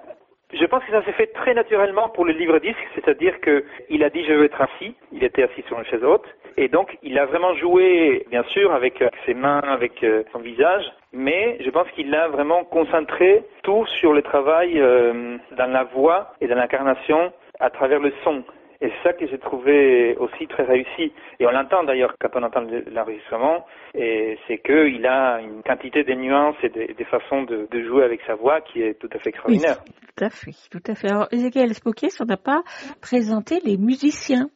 Je 0.52 0.66
pense 0.66 0.84
que 0.84 0.92
ça 0.92 1.04
s'est 1.06 1.14
fait 1.14 1.28
très 1.28 1.54
naturellement 1.54 2.10
pour 2.10 2.26
le 2.26 2.34
livre 2.34 2.60
disque, 2.60 2.86
c'est-à-dire 2.96 3.40
que 3.40 3.64
il 3.90 4.04
a 4.04 4.10
dit 4.10 4.26
je 4.26 4.34
veux 4.34 4.46
être 4.46 4.60
assis, 4.60 4.96
il 5.12 5.24
était 5.24 5.44
assis 5.44 5.62
sur 5.68 5.78
une 5.78 5.86
chaise 5.86 6.04
haute, 6.04 6.26
et 6.58 6.68
donc 6.68 6.98
il 7.04 7.20
a 7.20 7.28
vraiment 7.28 7.54
joué, 7.56 8.26
bien 8.32 8.44
sûr, 8.46 8.74
avec 8.74 9.00
euh, 9.02 9.10
ses 9.28 9.36
mains, 9.36 9.60
avec 9.60 10.04
euh, 10.04 10.24
son 10.34 10.40
visage, 10.40 10.84
mais 11.14 11.58
je 11.64 11.70
pense 11.70 11.90
qu'il 11.92 12.14
a 12.14 12.28
vraiment 12.28 12.64
concentré 12.64 13.44
tout 13.64 13.86
sur 14.00 14.14
le 14.14 14.22
travail 14.22 14.80
euh, 14.80 15.38
dans 15.58 15.68
la 15.72 15.84
voix 15.86 16.34
et 16.42 16.48
dans 16.48 16.56
l'incarnation 16.56 17.32
à 17.60 17.70
travers 17.70 18.00
le 18.00 18.14
son. 18.24 18.44
Et 18.82 18.88
c'est 18.90 19.10
ça 19.10 19.14
que 19.14 19.28
j'ai 19.28 19.38
trouvé 19.40 20.16
aussi 20.18 20.48
très 20.48 20.64
réussi. 20.64 21.12
Et 21.40 21.46
on 21.46 21.52
l'entend 21.52 21.84
d'ailleurs 21.84 22.14
quand 22.18 22.30
on 22.36 22.44
entend 22.44 22.62
le- 22.62 22.86
l'enregistrement, 22.94 23.66
et 23.94 24.38
c'est 24.48 24.60
qu'il 24.60 25.06
a 25.06 25.42
une 25.42 25.62
quantité 25.64 26.04
de 26.06 26.14
nuances 26.14 26.56
et 26.64 26.70
des, 26.70 27.04
façons 27.04 27.44
de, 27.44 27.68
de 27.70 27.84
jouer 27.84 28.06
avec 28.06 28.22
sa 28.26 28.36
voix 28.36 28.62
qui 28.62 28.82
est 28.82 28.94
tout 28.98 29.10
à 29.14 29.20
fait 29.20 29.30
extraordinaire. 29.32 29.80
Tout 30.16 30.24
à 30.24 30.30
fait, 30.30 30.52
tout 30.72 30.84
à 30.90 30.96
fait. 30.96 31.10
Alors 31.10 31.28
Ezekiel 31.32 31.74
Spokes, 31.74 32.06
on 32.22 32.26
n'a 32.26 32.38
pas 32.38 32.62
présenté 33.02 33.60
les 33.66 33.78
musiciens. 33.78 34.50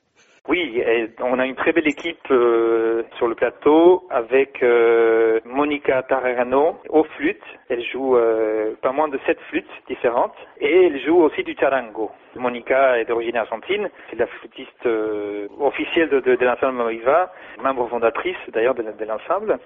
Oui, 0.49 0.83
on 1.21 1.39
a 1.39 1.45
une 1.45 1.55
très 1.55 1.71
belle 1.71 1.87
équipe 1.87 2.29
euh, 2.29 3.03
sur 3.15 3.29
le 3.29 3.35
plateau 3.35 4.05
avec 4.09 4.61
euh, 4.61 5.39
Monica 5.45 6.03
Tarerano 6.03 6.79
aux 6.89 7.05
flûtes. 7.15 7.41
Elle 7.69 7.81
joue 7.81 8.17
euh, 8.17 8.75
pas 8.81 8.91
moins 8.91 9.07
de 9.07 9.17
sept 9.25 9.39
flûtes 9.49 9.71
différentes 9.87 10.35
et 10.59 10.87
elle 10.87 10.99
joue 11.01 11.21
aussi 11.21 11.43
du 11.43 11.55
charango. 11.57 12.11
Monica 12.35 12.99
est 12.99 13.05
d'origine 13.05 13.37
argentine, 13.37 13.89
c'est 14.09 14.17
la 14.17 14.27
flûtiste 14.27 14.85
officielle 15.61 16.09
de, 16.09 16.19
de, 16.19 16.35
de 16.35 16.45
l'ensemble 16.45 16.75
Moiva, 16.77 17.31
membre 17.61 17.87
fondatrice 17.87 18.35
d'ailleurs 18.49 18.75
de, 18.75 18.83
de 18.83 19.05
l'ensemble. 19.05 19.57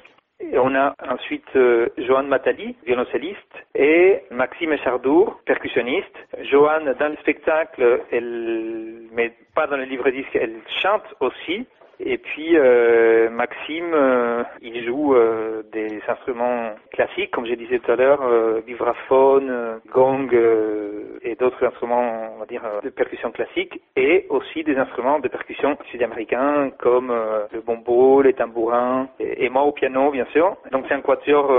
On 0.54 0.76
a 0.76 0.96
ensuite 1.10 1.56
euh, 1.56 1.88
Joanne 1.98 2.28
Matali, 2.28 2.76
violoncelliste, 2.86 3.66
et 3.74 4.22
Maxime 4.30 4.74
Echardour, 4.74 5.40
percussionniste. 5.46 6.16
Joanne, 6.52 6.94
dans 7.00 7.10
le 7.10 7.18
spectacle, 7.18 8.02
elle, 8.12 9.08
mais 9.14 9.34
pas 9.56 9.66
dans 9.66 9.78
le 9.78 9.86
livre 9.86 10.10
disque, 10.12 10.36
elle 10.36 10.62
chante 10.82 11.04
aussi. 11.22 11.66
Et 12.00 12.18
puis 12.18 12.56
euh, 12.56 13.30
Maxime, 13.30 13.92
euh, 13.94 14.44
il 14.62 14.86
joue 14.86 15.16
euh, 15.16 15.64
des 15.72 16.00
instruments 16.08 16.72
classiques, 16.92 17.32
comme 17.32 17.48
je 17.48 17.56
disais 17.56 17.80
tout 17.80 17.92
à 17.92 17.96
l'heure, 17.96 18.22
euh, 18.22 18.62
vibraphone, 18.66 19.50
euh, 19.50 19.78
gong 19.92 20.30
euh, 20.32 21.18
et 21.24 21.36
d'autres 21.36 21.66
instruments, 21.66 22.36
on 22.36 22.40
va 22.40 22.46
dire, 22.46 22.62
de 22.84 22.90
percussion 22.90 23.32
classique, 23.32 23.82
et 23.96 24.28
aussi 24.30 24.64
des 24.64 24.78
instruments 24.78 25.20
de 25.20 25.28
percussion 25.28 25.76
sud-américains 25.92 26.70
comme 26.78 27.14
le 27.52 27.62
bombo, 27.62 28.22
les 28.22 28.34
tambourins, 28.34 29.10
et, 29.20 29.50
moi 29.50 29.64
au 29.64 29.72
piano, 29.72 30.12
bien 30.12 30.26
sûr. 30.32 30.56
Donc 30.72 30.86
c'est 30.88 30.94
un 30.94 31.02
quatuor 31.02 31.52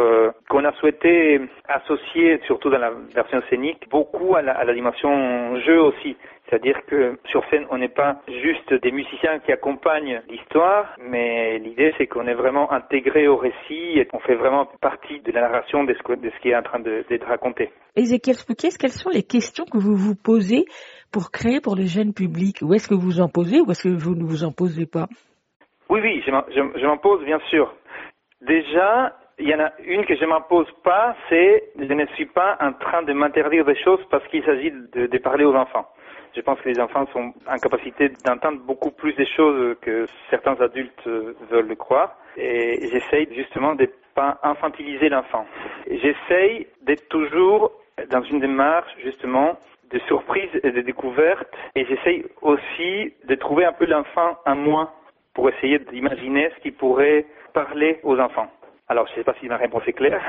qu'on 0.49 0.65
a 0.65 0.73
souhaité 0.75 1.41
associer, 1.69 2.41
surtout 2.47 2.71
dans 2.71 2.79
la 2.79 2.93
version 3.15 3.43
scénique, 3.51 3.89
beaucoup 3.91 4.37
à 4.37 4.43
la, 4.43 4.53
à 4.53 4.65
la 4.65 4.73
dimension 4.73 5.59
jeu 5.61 5.81
aussi. 5.83 6.17
C'est-à-dire 6.49 6.79
que 6.87 7.19
sur 7.27 7.45
scène, 7.51 7.67
on 7.71 7.79
n'est 7.79 7.89
pas 7.89 8.21
juste 8.43 8.73
des 8.83 8.91
musiciens 8.91 9.39
qui 9.41 9.53
accompagnent 9.53 10.23
l'histoire, 10.29 10.95
mais 10.99 11.59
l'idée 11.59 11.93
c'est 11.99 12.07
qu'on 12.07 12.27
est 12.27 12.35
vraiment 12.35 12.73
intégré 12.73 13.29
au 13.29 13.37
récit 13.37 13.99
et 13.99 14.07
qu'on 14.07 14.19
fait 14.21 14.35
vraiment 14.35 14.67
partie 14.81 15.21
de 15.21 15.31
la 15.33 15.43
narration 15.43 15.85
de 15.85 15.95
ce, 15.95 16.41
qui 16.41 16.49
est 16.49 16.57
en 16.57 16.63
train 16.63 16.81
d'être 16.81 17.27
raconté. 17.27 17.71
Ezekiel 17.97 18.37
Spokes, 18.37 18.79
quelles 18.81 18.91
sont 18.91 19.11
les 19.11 19.25
questions 19.25 19.65
que 19.67 19.77
vous 19.77 19.95
vous 19.95 20.15
posez 20.15 20.65
pour 21.13 21.31
créer 21.31 21.61
pour 21.61 21.77
le 21.77 21.83
jeune 21.85 22.15
public 22.15 22.59
Ou 22.63 22.73
est-ce 22.75 22.89
que 22.89 22.95
vous 22.95 23.21
en 23.21 23.29
posez 23.29 23.61
ou 23.61 23.71
est-ce 23.71 23.83
que 23.89 23.95
vous 23.95 24.15
ne 24.15 24.25
vous 24.25 24.45
en 24.45 24.53
posez 24.53 24.87
pas? 24.87 25.07
Oui, 25.91 26.01
oui, 26.03 26.23
je 26.27 26.31
m'en- 26.87 26.97
pose 26.99 27.25
bien 27.25 27.41
sûr. 27.51 27.75
Déjà, 28.41 29.17
il 29.39 29.49
y 29.49 29.55
en 29.55 29.61
a 29.61 29.73
une 29.85 30.05
que 30.07 30.17
je 30.17 30.25
m'en 30.25 30.41
pose 30.43 30.69
pas, 30.83 31.15
c'est 31.29 31.65
je 31.79 31.93
ne 31.93 32.07
suis 32.15 32.27
pas 32.27 32.57
en 32.61 32.73
train 32.73 33.03
de 33.03 33.13
m'interdire 33.13 33.65
des 33.65 33.77
choses 33.83 34.01
parce 34.11 34.27
qu'il 34.29 34.45
s'agit 34.45 34.71
de, 34.71 35.07
de 35.07 35.19
parler 35.19 35.45
aux 35.45 35.55
enfants. 35.55 35.87
Je 36.35 36.41
pense 36.41 36.61
que 36.61 36.69
les 36.69 36.81
enfants 36.81 37.07
sont 37.13 37.33
en 37.47 37.59
capacité 37.59 38.11
d'entendre 38.25 38.61
beaucoup 38.61 38.91
plus 38.91 39.13
des 39.15 39.27
choses 39.27 39.77
que 39.81 40.07
certains 40.31 40.61
adultes 40.61 41.07
euh, 41.07 41.35
veulent 41.51 41.69
le 41.69 41.75
croire. 41.75 42.17
Et 42.37 42.89
j'essaye 42.93 43.29
justement 43.35 43.75
de 43.75 43.89
pas 44.15 44.39
infantiliser 44.43 45.09
l'enfant. 45.09 45.47
J'essaye 45.91 46.67
d'être 46.83 47.09
toujours 47.09 47.73
dans 48.11 48.23
une 48.23 48.41
démarche 48.41 48.91
justement 49.03 49.59
de 49.91 49.99
surprise 50.01 50.51
et 50.63 50.71
de 50.71 50.81
découverte. 50.81 51.49
Et 51.75 51.85
j'essaye 51.87 52.25
aussi 52.43 53.15
de 53.25 53.35
trouver 53.35 53.65
un 53.65 53.73
peu 53.73 53.87
l'enfant 53.87 54.39
à 54.45 54.55
moi 54.55 54.93
pour 55.35 55.49
essayer 55.49 55.79
d'imaginer 55.79 56.51
ce 56.57 56.63
qui 56.63 56.71
pourrait 56.71 57.27
parler 57.53 58.01
aux 58.03 58.19
enfants. 58.19 58.51
Alors, 58.89 59.07
je 59.07 59.13
ne 59.13 59.17
sais 59.17 59.25
pas 59.25 59.35
si 59.41 59.47
ma 59.47 59.57
réponse 59.57 59.83
est 59.87 59.93
claire. 59.93 60.23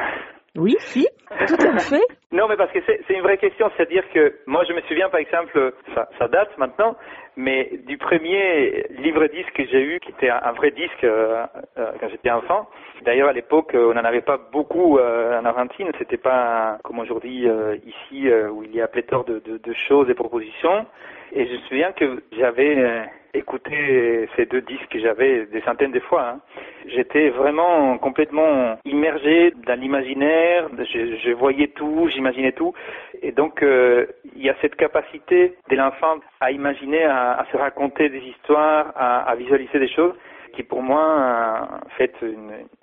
Oui, 0.57 0.75
si, 0.79 1.07
tout 1.47 1.55
à 1.61 1.79
fait. 1.79 2.01
Non, 2.31 2.47
mais 2.47 2.57
parce 2.57 2.71
que 2.71 2.77
c'est 2.85 3.13
une 3.15 3.23
vraie 3.23 3.39
question, 3.39 3.71
c'est-à-dire 3.75 4.03
que 4.13 4.35
moi 4.45 4.63
je 4.63 4.73
me 4.73 4.81
souviens 4.81 5.09
par 5.09 5.19
exemple, 5.19 5.73
ça, 5.95 6.07
ça 6.19 6.27
date 6.27 6.55
maintenant, 6.59 6.95
mais 7.35 7.71
du 7.87 7.97
premier 7.97 8.85
livre 8.99 9.25
disque 9.27 9.51
que 9.53 9.65
j'ai 9.65 9.81
eu, 9.81 9.99
qui 9.99 10.11
était 10.11 10.29
un, 10.29 10.51
vrai 10.51 10.69
disque 10.69 11.03
euh, 11.03 11.45
euh, 11.79 11.91
quand 11.99 12.07
j'étais 12.09 12.29
enfant. 12.29 12.69
D'ailleurs 13.01 13.29
à 13.29 13.33
l'époque, 13.33 13.71
on 13.73 13.95
n'en 13.95 14.03
avait 14.03 14.21
pas 14.21 14.37
beaucoup 14.51 14.99
euh, 14.99 15.39
en 15.39 15.45
Argentine, 15.45 15.89
c'était 15.97 16.17
pas 16.17 16.77
comme 16.83 16.99
aujourd'hui 16.99 17.47
ici 17.87 18.29
où 18.51 18.61
il 18.63 18.75
y 18.75 18.81
a 18.81 18.87
pléthore 18.87 19.25
de, 19.25 19.39
de, 19.39 19.57
de 19.57 19.73
choses 19.87 20.07
et 20.07 20.13
propositions. 20.13 20.85
Et 21.31 21.47
je 21.47 21.53
me 21.53 21.59
souviens 21.67 21.91
que 21.93 22.21
j'avais 22.37 23.09
écouté 23.33 24.27
ces 24.35 24.45
deux 24.45 24.61
disques 24.61 24.87
que 24.89 24.99
j'avais 24.99 25.45
des 25.45 25.61
centaines 25.61 25.91
de 25.91 25.99
fois. 25.99 26.29
Hein. 26.29 26.39
J'étais 26.87 27.29
vraiment 27.29 27.97
complètement 27.97 28.77
immergé 28.85 29.53
dans 29.67 29.79
l'imaginaire, 29.79 30.69
je, 30.77 31.31
voyais 31.33 31.67
tout, 31.67 32.07
j'imaginais 32.11 32.51
tout. 32.51 32.73
Et 33.21 33.31
donc, 33.31 33.61
euh, 33.61 34.05
il 34.35 34.43
y 34.43 34.49
a 34.49 34.55
cette 34.61 34.75
capacité 34.75 35.55
de 35.69 35.75
l'enfant 35.75 36.19
à 36.39 36.51
imaginer, 36.51 37.03
à, 37.03 37.45
se 37.51 37.57
raconter 37.57 38.09
des 38.09 38.19
histoires, 38.19 38.93
à, 38.95 39.35
visualiser 39.35 39.79
des 39.79 39.89
choses, 39.89 40.15
qui 40.53 40.63
pour 40.63 40.81
moi 40.81 41.03
euh, 41.03 41.87
fait 41.97 42.13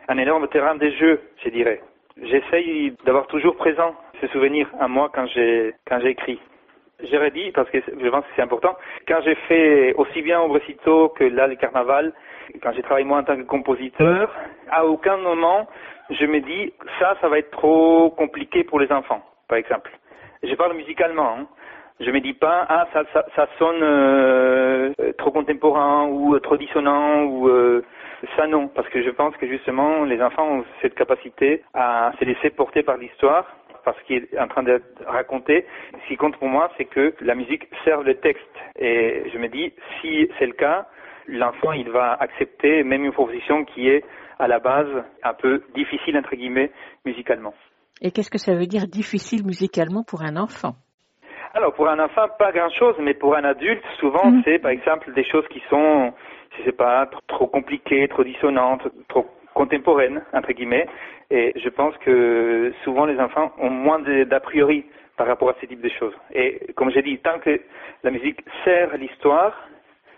un 0.09 0.19
énorme 0.19 0.49
terrain 0.49 0.77
de 0.77 0.89
jeu, 0.91 1.21
je 1.45 1.49
dirais. 1.51 1.81
J'essaye 2.23 2.95
d'avoir 3.05 3.27
toujours 3.27 3.57
présent 3.57 3.95
ce 4.21 4.27
souvenir 4.29 4.69
à 4.81 4.89
moi 4.89 5.11
quand 5.13 5.27
j'écris. 5.27 6.41
J'aurais 7.03 7.31
dit, 7.31 7.51
parce 7.53 7.69
que 7.71 7.79
je 7.79 8.09
pense 8.09 8.25
que 8.25 8.31
c'est 8.37 8.43
important, 8.43 8.75
quand 9.07 9.21
j'ai 9.23 9.35
fait 9.49 9.95
aussi 9.95 10.23
bien 10.23 10.41
au 10.41 10.49
Brecito 10.49 11.11
que 11.11 11.25
là, 11.25 11.47
le 11.47 11.57
carnaval, 11.57 12.13
quand 12.63 12.73
j'ai 12.73 12.83
travaillé 12.83 13.05
moi 13.05 13.19
en 13.19 13.25
tant 13.25 13.37
que 13.37 13.43
compositeur, 13.43 14.35
à 14.71 14.87
aucun 14.87 15.19
moment 15.19 15.67
je 16.11 16.27
me 16.27 16.41
dis, 16.41 16.73
ça, 17.01 17.17
ça 17.21 17.29
va 17.29 17.39
être 17.39 17.51
trop 17.51 18.11
compliqué 18.11 18.65
pour 18.65 18.79
les 18.79 18.91
enfants, 18.93 19.23
par 19.49 19.59
exemple. 19.59 19.91
Je 20.43 20.55
parle 20.55 20.77
musicalement. 20.77 21.37
Hein. 21.39 21.47
Je 21.99 22.11
me 22.11 22.21
dis 22.21 22.35
pas, 22.35 22.67
ah, 22.69 22.87
ça, 22.93 23.03
ça, 23.13 23.25
ça 23.35 23.49
sonne 23.59 23.83
euh, 23.83 24.93
trop 25.19 25.31
contemporain 25.31 26.07
ou 26.09 26.39
trop 26.41 26.57
dissonant 26.57 27.25
ou 27.25 27.49
euh, 27.49 27.83
ça 28.37 28.47
non, 28.47 28.69
parce 28.69 28.89
que 28.89 29.03
je 29.03 29.11
pense 29.11 29.35
que 29.37 29.47
justement 29.47 30.05
les 30.05 30.21
enfants 30.23 30.47
ont 30.47 30.65
cette 30.83 30.95
capacité 30.95 31.63
à 31.73 32.13
se 32.19 32.25
laisser 32.25 32.51
porter 32.51 32.83
par 32.83 32.99
l'histoire 32.99 33.47
parce 33.87 34.03
qu'il 34.03 34.27
est 34.33 34.39
en 34.39 34.49
train 34.49 34.65
de 34.65 34.83
raconter. 35.07 35.65
Ce 36.03 36.09
qui 36.09 36.17
compte 36.17 36.37
pour 36.37 36.49
moi, 36.49 36.71
c'est 36.77 36.85
que 36.85 37.15
la 37.21 37.37
musique 37.37 37.69
serve 37.85 38.05
le 38.05 38.17
texte. 38.17 38.43
Et 38.79 39.23
je 39.33 39.39
me 39.39 39.49
dis, 39.49 39.73
si 40.01 40.29
c'est 40.39 40.47
le 40.47 40.53
cas, 40.53 40.87
l'enfant, 41.29 41.73
il 41.73 41.89
va 41.89 42.15
accepter 42.15 42.83
même 42.83 43.05
une 43.05 43.13
proposition 43.13 43.65
qui 43.65 43.89
est 43.89 44.05
à 44.41 44.49
la 44.49 44.59
base 44.59 44.91
un 45.23 45.35
peu 45.35 45.63
difficile, 45.75 46.19
entre 46.19 46.35
guillemets, 46.35 46.73
musicalement. 47.07 47.55
Et 48.03 48.11
qu'est-ce 48.11 48.31
que 48.31 48.39
ça 48.39 48.55
veut 48.55 48.67
dire 48.67 48.87
difficile 48.89 49.47
musicalement 49.47 50.03
pour 50.03 50.23
un 50.23 50.37
enfant? 50.37 50.75
Alors 51.55 51.73
pour 51.73 51.89
un 51.89 51.99
enfant, 52.01 52.27
pas 52.39 52.53
grand-chose, 52.53 52.97
mais 52.99 53.15
pour 53.15 53.37
un 53.37 53.45
adulte, 53.45 53.83
souvent 54.01 54.31
mmh. 54.31 54.43
c'est 54.45 54.59
par 54.59 54.73
exemple 54.73 55.15
des 55.15 55.25
choses 55.25 55.47
qui 55.49 55.63
sont, 55.71 56.13
je 56.59 56.65
sais 56.65 56.73
pas, 56.73 57.09
trop 57.29 57.47
compliquées, 57.47 58.09
trop 58.09 58.25
dissonantes, 58.25 58.83
trop 59.09 59.27
contemporaine, 59.57 60.23
entre 60.35 60.53
guillemets. 60.53 60.87
Et 61.31 61.53
je 61.57 61.69
pense 61.71 61.97
que 62.05 62.73
souvent 62.85 63.07
les 63.07 63.19
enfants 63.19 63.53
ont 63.59 63.71
moins 63.71 64.01
d'a 64.01 64.41
priori 64.41 64.85
par 65.17 65.27
rapport 65.27 65.49
à 65.49 65.55
ce 65.61 65.67
type 65.67 65.81
de 65.81 65.89
choses. 65.99 66.15
Et 66.35 66.61
comme 66.77 66.91
j'ai 66.91 67.03
dit, 67.03 67.19
tant 67.19 67.39
que 67.41 67.59
la 68.05 68.11
musique 68.11 68.41
sert 68.65 68.97
l'histoire, 68.99 69.55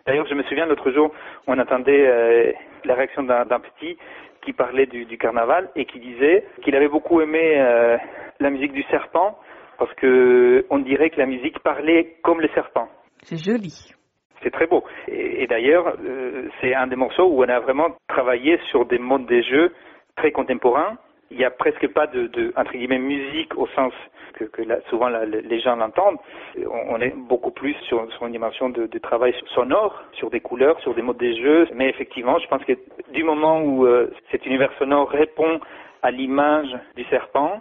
d'ailleurs 0.07 0.27
je 0.27 0.35
me 0.35 0.43
souviens 0.43 0.67
l'autre 0.67 0.91
jour, 0.91 1.15
on 1.47 1.57
attendait 1.59 2.07
euh, 2.07 2.53
la 2.85 2.95
réaction 2.95 3.23
d'un 3.23 3.61
petit 3.61 3.97
qui 4.43 4.53
parlait 4.53 4.87
du, 4.87 5.17
carnaval 5.19 5.71
et 5.77 5.85
qui 5.85 6.01
disait 6.01 6.45
qu'il 6.63 6.75
avait 6.75 6.89
beaucoup 6.89 7.21
aimé 7.21 7.55
euh, 7.59 7.97
la 8.41 8.51
musique 8.51 8.73
du 8.73 8.83
serpent 8.91 9.39
parce 9.79 9.95
que 9.95 10.67
on 10.71 10.81
dirait 10.81 11.11
que 11.11 11.19
la 11.19 11.27
musique 11.27 11.61
parlait 11.61 12.17
comme 12.23 12.41
le 12.41 12.49
serpent. 12.55 12.89
C'est 13.23 13.39
joli. 13.39 13.95
C'est 14.43 14.51
très 14.51 14.67
beau. 14.67 14.85
Et, 15.09 15.47
d'ailleurs, 15.47 15.95
euh, 16.05 16.49
c'est 16.61 16.75
un 16.75 16.87
des 16.87 16.97
morceaux 16.97 17.27
où 17.27 17.43
on 17.43 17.49
a 17.49 17.61
vraiment 17.61 17.97
travaillé 18.09 18.59
sur 18.71 18.87
des 18.87 18.99
modes 18.99 19.27
des 19.27 19.43
jeux 19.43 19.73
très 20.17 20.31
contemporains. 20.33 20.97
Il 21.31 21.37
n'y 21.39 21.45
a 21.45 21.51
presque 21.51 21.87
pas 21.89 22.07
de, 22.07 22.27
de, 22.29 22.53
entre 22.57 22.73
guillemets, 22.73 22.99
musique 22.99 23.57
au 23.59 23.67
sens 23.69 23.93
que, 24.35 24.45
que 24.45 24.63
la, 24.63 24.81
souvent 24.89 25.09
la, 25.09 25.25
les 25.27 25.61
gens 25.61 25.77
l'entendent. 25.77 26.19
On, 26.57 26.95
on, 26.95 27.01
est 27.01 27.15
beaucoup 27.15 27.51
plus 27.51 27.75
sur, 27.83 28.11
sur 28.13 28.27
une 28.27 28.33
dimension 28.33 28.71
de, 28.71 28.87
de, 28.87 28.99
travail 28.99 29.35
sonore, 29.55 30.03
sur 30.13 30.31
des 30.31 30.41
couleurs, 30.41 30.81
sur 30.81 30.95
des 30.95 31.03
modes 31.03 31.19
des 31.19 31.37
jeux. 31.37 31.69
Mais 31.75 31.89
effectivement, 31.89 32.39
je 32.39 32.47
pense 32.47 32.65
que 32.65 32.73
du 33.13 33.25
moment 33.25 33.61
où 33.61 33.85
euh, 33.85 34.11
cet 34.31 34.47
univers 34.47 34.73
sonore 34.79 35.11
répond 35.11 35.61
à 36.03 36.11
l'image 36.11 36.75
du 36.97 37.05
serpent 37.05 37.61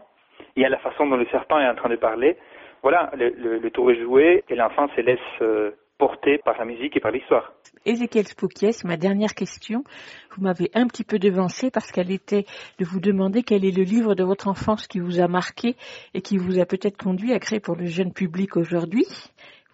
et 0.55 0.65
à 0.65 0.69
la 0.69 0.78
façon 0.78 1.07
dont 1.07 1.17
le 1.17 1.25
serpent 1.25 1.59
est 1.59 1.67
en 1.67 1.75
train 1.75 1.89
de 1.89 1.95
parler, 1.95 2.38
voilà, 2.84 3.09
le, 3.17 3.30
le, 3.30 3.57
le 3.57 3.71
tour 3.71 3.91
est 3.91 3.99
joué 3.99 4.43
et 4.49 4.55
l'enfant 4.55 4.88
se 4.95 5.01
laisse 5.01 5.19
euh, 5.41 5.71
porté 5.98 6.38
par 6.43 6.58
la 6.58 6.66
musique 6.66 6.95
et 6.95 7.00
par 7.00 7.12
l'histoire. 7.12 7.54
Ézéchiel 7.86 8.28
Spouquies, 8.28 8.82
ma 8.86 8.98
dernière 8.98 9.34
question, 9.34 9.84
vous 10.36 10.43
m'avez 10.43 10.70
un 10.74 10.88
petit 10.88 11.04
peu 11.04 11.20
devancé 11.20 11.72
parce 11.72 11.91
qu'elle 11.91 12.12
était 12.12 12.45
de 12.80 12.86
vous 12.86 13.00
demander 13.00 13.43
quel 13.43 13.66
est 13.66 13.76
le 13.76 13.84
livre 13.84 14.14
de 14.14 14.24
votre 14.24 14.48
enfance 14.48 14.88
qui 14.88 15.00
vous 15.00 15.20
a 15.20 15.28
marqué 15.28 15.76
et 16.14 16.22
qui 16.22 16.38
vous 16.38 16.60
a 16.60 16.66
peut-être 16.66 16.98
conduit 16.98 17.34
à 17.34 17.39
créer 17.39 17.60
pour 17.60 17.76
le 17.76 17.86
jeune 17.86 18.14
public 18.14 18.58
aujourd'hui. 18.58 19.06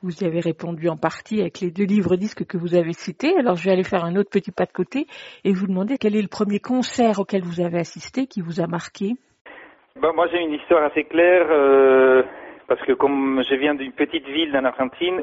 Vous 0.01 0.21
y 0.21 0.25
avez 0.25 0.41
répondu 0.41 0.89
en 0.89 0.97
partie 0.97 1.39
avec 1.39 1.61
les 1.61 1.71
deux 1.71 1.85
livres 1.85 2.17
disques 2.17 2.45
que 2.45 2.57
vous 2.57 2.75
avez 2.75 2.93
cités. 2.93 3.35
Alors 3.37 3.55
je 3.55 3.65
vais 3.65 3.71
aller 3.71 3.85
faire 3.85 4.03
un 4.03 4.15
autre 4.15 4.29
petit 4.29 4.51
pas 4.51 4.65
de 4.65 4.71
côté 4.71 5.07
et 5.45 5.53
vous 5.53 5.65
demander 5.65 5.97
quel 5.97 6.15
est 6.15 6.21
le 6.21 6.27
premier 6.27 6.59
concert 6.59 7.19
auquel 7.19 7.41
vous 7.41 7.61
avez 7.61 7.79
assisté 7.79 8.27
qui 8.27 8.41
vous 8.41 8.59
a 8.59 8.67
marqué. 8.67 9.13
Ben, 9.95 10.11
moi 10.13 10.27
j'ai 10.31 10.39
une 10.39 10.53
histoire 10.53 10.83
assez 10.83 11.05
claire. 11.05 11.47
Euh 11.49 12.23
parce 12.67 12.81
que 12.81 12.93
comme 12.93 13.43
je 13.47 13.55
viens 13.55 13.75
d'une 13.75 13.91
petite 13.91 14.27
ville 14.27 14.55
en 14.57 14.65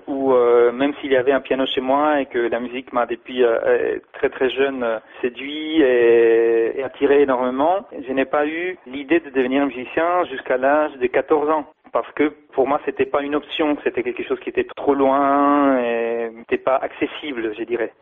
où 0.06 0.32
euh, 0.32 0.72
même 0.72 0.92
s'il 1.00 1.12
y 1.12 1.16
avait 1.16 1.32
un 1.32 1.40
piano 1.40 1.66
chez 1.66 1.80
moi 1.80 2.20
et 2.20 2.26
que 2.26 2.38
la 2.38 2.60
musique 2.60 2.92
m'a 2.92 3.06
depuis 3.06 3.42
euh, 3.42 3.58
euh 3.64 3.98
très 4.12 4.28
très 4.28 4.50
jeune 4.50 4.82
euh, 4.82 4.98
séduit 5.20 5.80
et, 5.80 6.78
et, 6.78 6.82
attiré 6.82 7.22
énormément, 7.22 7.86
je 8.06 8.12
n'ai 8.12 8.24
pas 8.24 8.46
eu 8.46 8.76
l'idée 8.86 9.20
de 9.20 9.30
devenir 9.30 9.64
musicien 9.66 10.24
jusqu'à 10.24 10.56
l'âge 10.56 10.92
de 10.98 11.06
14 11.06 11.50
ans. 11.50 11.66
Parce 11.92 12.10
que 12.12 12.32
pour 12.52 12.68
moi, 12.68 12.80
c'était 12.84 13.06
pas 13.06 13.22
une 13.22 13.34
option, 13.34 13.76
c'était 13.82 14.02
quelque 14.02 14.22
chose 14.22 14.38
qui 14.40 14.50
était 14.50 14.66
trop 14.76 14.94
loin 14.94 15.78
et 15.82 16.30
n'était 16.30 16.58
pas 16.58 16.76
accessible, 16.76 17.52
je 17.58 17.64
dirais. 17.64 17.92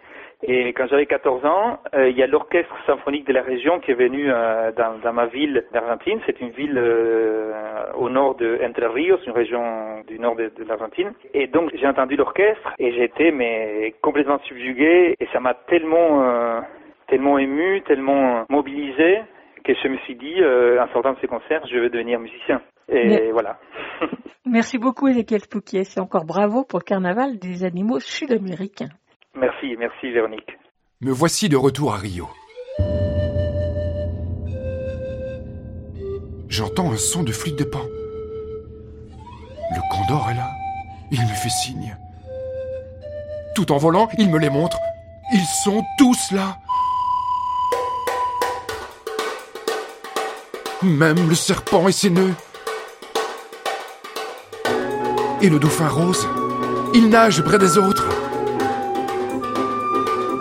Et 0.43 0.73
quand 0.73 0.87
j'avais 0.87 1.07
14 1.07 1.45
ans, 1.45 1.81
euh, 1.95 2.09
il 2.09 2.17
y 2.17 2.23
a 2.23 2.29
l'orchestre 2.29 2.73
symphonique 2.87 3.27
de 3.27 3.33
la 3.33 3.43
région 3.43 3.81
qui 3.81 3.91
est 3.91 3.95
venu 3.95 4.31
euh, 4.31 4.71
dans, 4.71 4.97
dans, 5.03 5.13
ma 5.13 5.27
ville 5.27 5.65
d'Argentine. 5.73 6.21
C'est 6.27 6.41
une 6.41 6.51
ville 6.51 6.79
euh, 6.79 7.91
au 7.97 8.09
nord 8.09 8.37
de 8.37 8.57
Entre 8.65 8.87
Rios, 8.87 9.19
une 9.27 9.33
région 9.33 10.01
du 10.07 10.19
nord 10.21 10.37
de, 10.37 10.53
de 10.57 10.65
l'Argentine. 10.65 11.13
Et 11.35 11.49
donc 11.49 11.73
j'ai 11.75 11.87
entendu 11.89 12.15
l'orchestre 12.15 12.73
et 12.79 12.93
j'ai 12.93 13.05
été 13.05 13.33
mais 13.33 13.95
complètement 14.01 14.39
subjugué 14.45 15.17
et 15.19 15.27
ça 15.33 15.41
m'a 15.41 15.55
tellement 15.55 16.63
tellement 17.09 17.39
ému, 17.39 17.83
tellement 17.83 18.45
mobilisé 18.49 19.23
que 19.65 19.73
je 19.75 19.89
me 19.89 19.97
suis 19.99 20.15
dit 20.15 20.37
en 20.45 20.87
sortant 20.93 21.15
de 21.15 21.19
ce 21.21 21.27
concert, 21.27 21.67
je 21.67 21.79
veux 21.79 21.91
devenir 21.91 22.21
musicien. 22.21 22.63
Et 22.89 23.09
Mais... 23.09 23.31
voilà. 23.33 23.59
Merci 24.47 24.79
beaucoup 24.79 25.09
Ezekiel 25.09 25.43
Pouquier. 25.51 25.85
C'est 25.85 26.01
encore 26.01 26.25
bravo 26.25 26.65
pour 26.65 26.79
le 26.79 26.85
carnaval 26.85 27.39
des 27.39 27.65
animaux 27.65 27.99
sud-américains. 27.99 28.89
Merci, 29.39 29.77
merci 29.79 30.11
Véronique. 30.11 30.59
Me 31.01 31.13
voici 31.13 31.49
de 31.49 31.57
retour 31.57 31.95
à 31.95 31.97
Rio. 31.97 32.29
J'entends 36.49 36.91
un 36.91 36.97
son 36.97 37.23
de 37.23 37.31
flûte 37.31 37.57
de 37.57 37.63
pan. 37.63 37.85
Le 39.71 39.81
condor 39.93 40.29
est 40.31 40.35
là. 40.35 40.51
Il 41.13 41.21
me 41.21 41.35
fait 41.35 41.51
signe. 41.51 41.97
Tout 43.55 43.71
en 43.71 43.77
volant, 43.77 44.09
il 44.19 44.29
me 44.29 44.39
les 44.41 44.51
montre. 44.51 44.79
Ils 45.33 45.47
sont 45.63 45.85
tous 45.99 46.33
là. 46.33 46.59
Même 50.83 51.29
le 51.29 51.37
serpent 51.37 51.87
et 51.87 51.93
ses 51.93 52.11
nœuds. 52.11 52.35
Et 55.43 55.49
le 55.49 55.61
dauphin 55.61 55.89
rose, 55.89 56.27
il 56.93 57.09
nage 57.09 57.41
près 57.43 57.59
des 57.59 57.79
autres. 57.79 58.09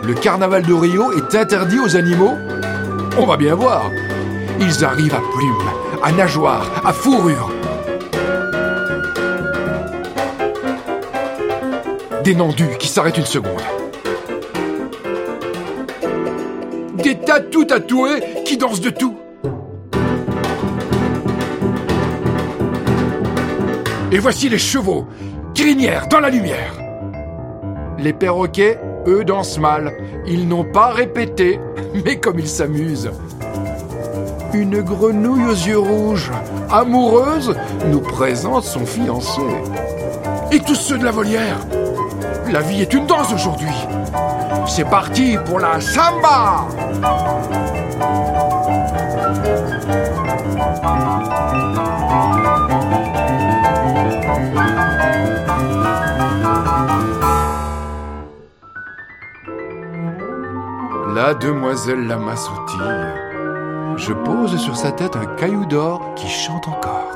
Le 0.08 0.14
carnaval 0.14 0.64
de 0.64 0.74
Rio 0.74 1.12
est 1.12 1.36
interdit 1.36 1.80
aux 1.80 1.98
animaux 1.98 2.32
On 3.18 3.26
va 3.26 3.36
bien 3.36 3.56
voir. 3.56 3.92
Ils 4.58 4.86
arrivent 4.86 5.14
à 5.14 5.20
plumes, 5.36 6.02
à 6.02 6.14
nageoires, 6.14 6.82
à 6.86 6.94
fourrures. 6.94 7.52
Des 12.24 12.36
nandus 12.36 12.78
qui 12.80 12.88
s'arrêtent 12.88 13.18
une 13.18 13.26
seconde. 13.26 13.60
Des 17.04 17.20
tatous 17.20 17.68
tatoués 17.68 18.24
qui 18.46 18.56
dansent 18.56 18.80
de 18.80 18.92
tout. 18.92 19.18
Et 24.14 24.20
voici 24.20 24.48
les 24.48 24.58
chevaux, 24.58 25.06
crinières 25.54 26.08
dans 26.08 26.22
la 26.22 26.30
lumière. 26.30 26.72
Les 27.98 28.14
perroquets, 28.14 28.80
eux, 29.08 29.24
dansent 29.24 29.58
mal. 29.58 29.94
Ils 30.28 30.48
n'ont 30.48 30.64
pas 30.64 30.90
répété, 30.90 31.60
mais 32.06 32.18
comme 32.18 32.40
ils 32.40 32.48
s'amusent. 32.48 33.12
Une 34.54 34.82
grenouille 34.82 35.46
aux 35.46 35.68
yeux 35.68 35.80
rouges, 35.80 36.32
amoureuse, 36.70 37.56
nous 37.90 38.00
présente 38.00 38.64
son 38.64 38.86
fiancé. 38.86 39.42
Et 40.52 40.60
tous 40.60 40.76
ceux 40.76 40.98
de 40.98 41.06
la 41.06 41.12
volière. 41.12 41.58
La 42.52 42.62
vie 42.62 42.82
est 42.82 42.94
une 42.94 43.06
danse 43.06 43.34
aujourd'hui. 43.34 43.68
C'est 44.68 44.90
parti 44.90 45.38
pour 45.46 45.60
la 45.60 45.82
samba 45.82 46.68
La 61.18 61.34
demoiselle 61.34 62.06
lama 62.06 62.36
sautille. 62.36 62.78
Je 63.98 64.14
pose 64.14 64.56
sur 64.58 64.78
sa 64.78 64.92
tête 64.92 65.16
un 65.16 65.26
caillou 65.26 65.66
d'or 65.66 66.14
qui 66.16 66.28
chante 66.28 66.68
encore. 66.68 67.10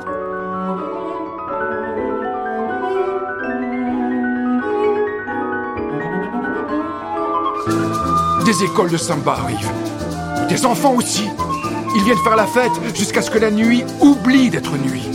Des 8.44 8.64
écoles 8.64 8.90
de 8.90 8.96
samba 8.96 9.34
arrivent. 9.34 9.70
Des 10.48 10.66
enfants 10.66 10.94
aussi. 10.96 11.30
Ils 11.94 12.02
viennent 12.02 12.18
faire 12.24 12.34
la 12.34 12.46
fête 12.46 12.72
jusqu'à 12.96 13.22
ce 13.22 13.30
que 13.30 13.38
la 13.38 13.52
nuit 13.52 13.84
oublie 14.00 14.50
d'être 14.50 14.76
nuit. 14.78 15.08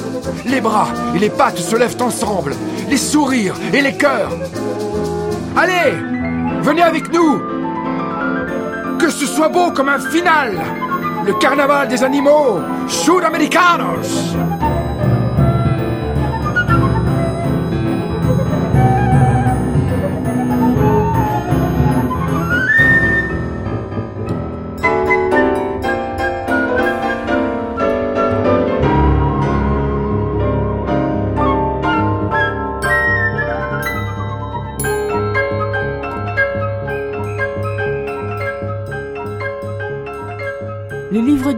Les 0.46 0.62
bras 0.62 0.88
et 1.14 1.20
les 1.20 1.30
pattes 1.30 1.58
se 1.58 1.76
lèvent 1.76 2.02
ensemble. 2.02 2.56
Les 2.90 2.96
sourires 2.96 3.56
et 3.74 3.82
les 3.82 3.98
cœurs. 3.98 4.32
Allez, 5.58 5.92
venez 6.62 6.84
avec 6.84 7.12
nous. 7.12 7.57
Que 9.08 9.14
ce 9.14 9.26
soit 9.26 9.48
beau 9.48 9.72
comme 9.72 9.88
un 9.88 10.00
final. 10.00 10.60
Le 11.26 11.34
carnaval 11.36 11.88
des 11.88 12.04
animaux. 12.04 12.60
Sudamericanos. 12.90 14.04
Le 14.06 14.27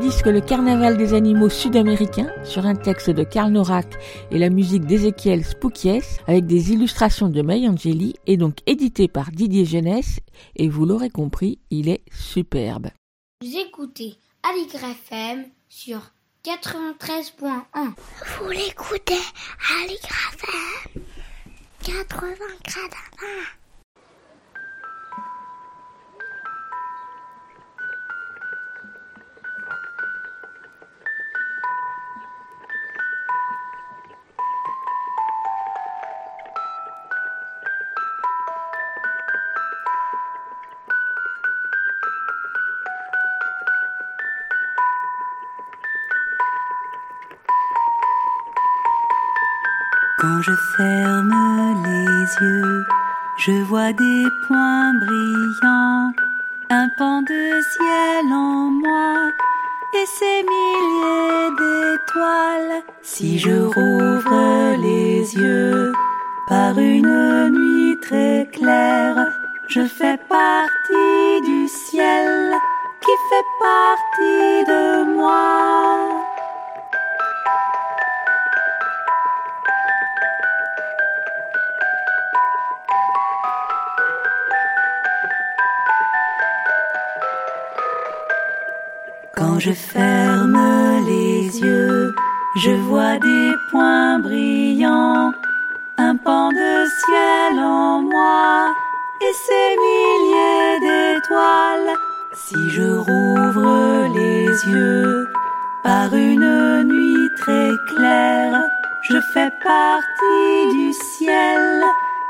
livre-disque 0.10 0.26
Le 0.26 0.42
Carnaval 0.42 0.98
des 0.98 1.14
animaux 1.14 1.50
sud-américains 1.50 2.32
sur 2.44 2.66
un 2.66 2.74
texte 2.74 3.12
de 3.12 3.24
Karl 3.24 3.52
Norak 3.52 3.86
et 4.32 4.40
la 4.40 4.50
musique 4.50 4.86
d'Ézéchiel 4.86 5.46
Spoukies 5.46 6.02
avec 6.26 6.48
des 6.48 6.72
illustrations 6.72 7.30
de 7.30 7.44
May 7.44 7.68
Angeli 7.68 8.16
est 8.26 8.38
donc 8.38 8.58
édité 8.66 9.08
par 9.08 9.30
Didier 9.30 9.66
Jeunesse 9.66 10.20
et 10.56 10.68
vous 10.68 10.86
l'aurez 10.86 11.12
compris, 11.12 11.60
il 11.70 11.90
est 11.90 12.02
superbe. 12.12 12.88
Vous 13.44 13.56
écoutez 13.56 14.16
Aligre 14.42 14.84
FM 14.84 15.46
sur 15.68 16.00
93.1. 16.44 17.94
Vous 18.40 18.50
l'écoutez 18.50 19.14
Aligre 19.84 20.10
FM 20.34 21.04
80 21.84 22.36
Quand 50.40 50.44
je 50.44 50.56
ferme 50.78 51.84
les 51.84 52.46
yeux, 52.46 52.86
je 53.36 53.52
vois 53.64 53.92
des 53.92 54.24
points 54.48 54.94
brillants, 54.94 56.14
un 56.70 56.88
pan 56.98 57.22
de 57.24 57.62
ciel 57.74 58.32
en 58.32 58.70
moi 58.70 59.32
et 59.96 60.06
ces 60.06 60.44
milliers 60.44 61.50
d'étoiles. 61.58 62.84
Si 63.02 63.38
je 63.38 63.52
rouvre 63.52 64.78
les 64.82 65.36
yeux 65.36 65.92
par 66.48 66.78
une 66.80 67.50
nuit 67.50 68.00
très 68.00 68.48
claire, 68.54 69.18
je 69.68 69.82
fais 69.82 70.18
partie 70.30 71.42
du 71.44 71.68
ciel 71.68 72.54
qui 73.02 73.12
fait 73.30 73.50
partie 73.60 74.66
de 74.72 75.16
moi. 75.18 76.19
Je 89.60 89.74
ferme 89.74 90.58
les 91.06 91.60
yeux, 91.60 92.16
je 92.56 92.72
vois 92.88 93.18
des 93.18 93.52
points 93.70 94.18
brillants, 94.20 95.34
un 95.98 96.16
pan 96.16 96.48
de 96.50 96.86
ciel 97.02 97.60
en 97.60 98.02
moi 98.02 98.74
et 99.20 99.34
ces 99.34 99.70
milliers 99.84 100.80
d'étoiles. 100.80 101.94
Si 102.34 102.56
je 102.70 102.90
rouvre 103.00 104.08
les 104.16 104.46
yeux 104.72 105.28
par 105.84 106.14
une 106.16 106.84
nuit 106.86 107.30
très 107.36 107.72
claire, 107.94 108.64
je 109.10 109.20
fais 109.34 109.52
partie 109.62 110.74
du 110.74 110.94
ciel 110.94 111.84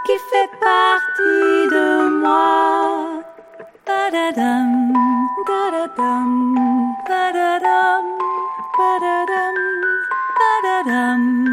qui 0.07 0.13
fait 0.31 0.49
partie 0.59 1.75
de 1.75 2.21
moi. 2.21 3.08
Ba-da-dum, 3.89 4.93
ba-da-dum, 5.47 6.29
ba-da-dum, 7.09 8.05
ba-da-dum, 8.77 9.55
ba-da-dum, 10.39 11.48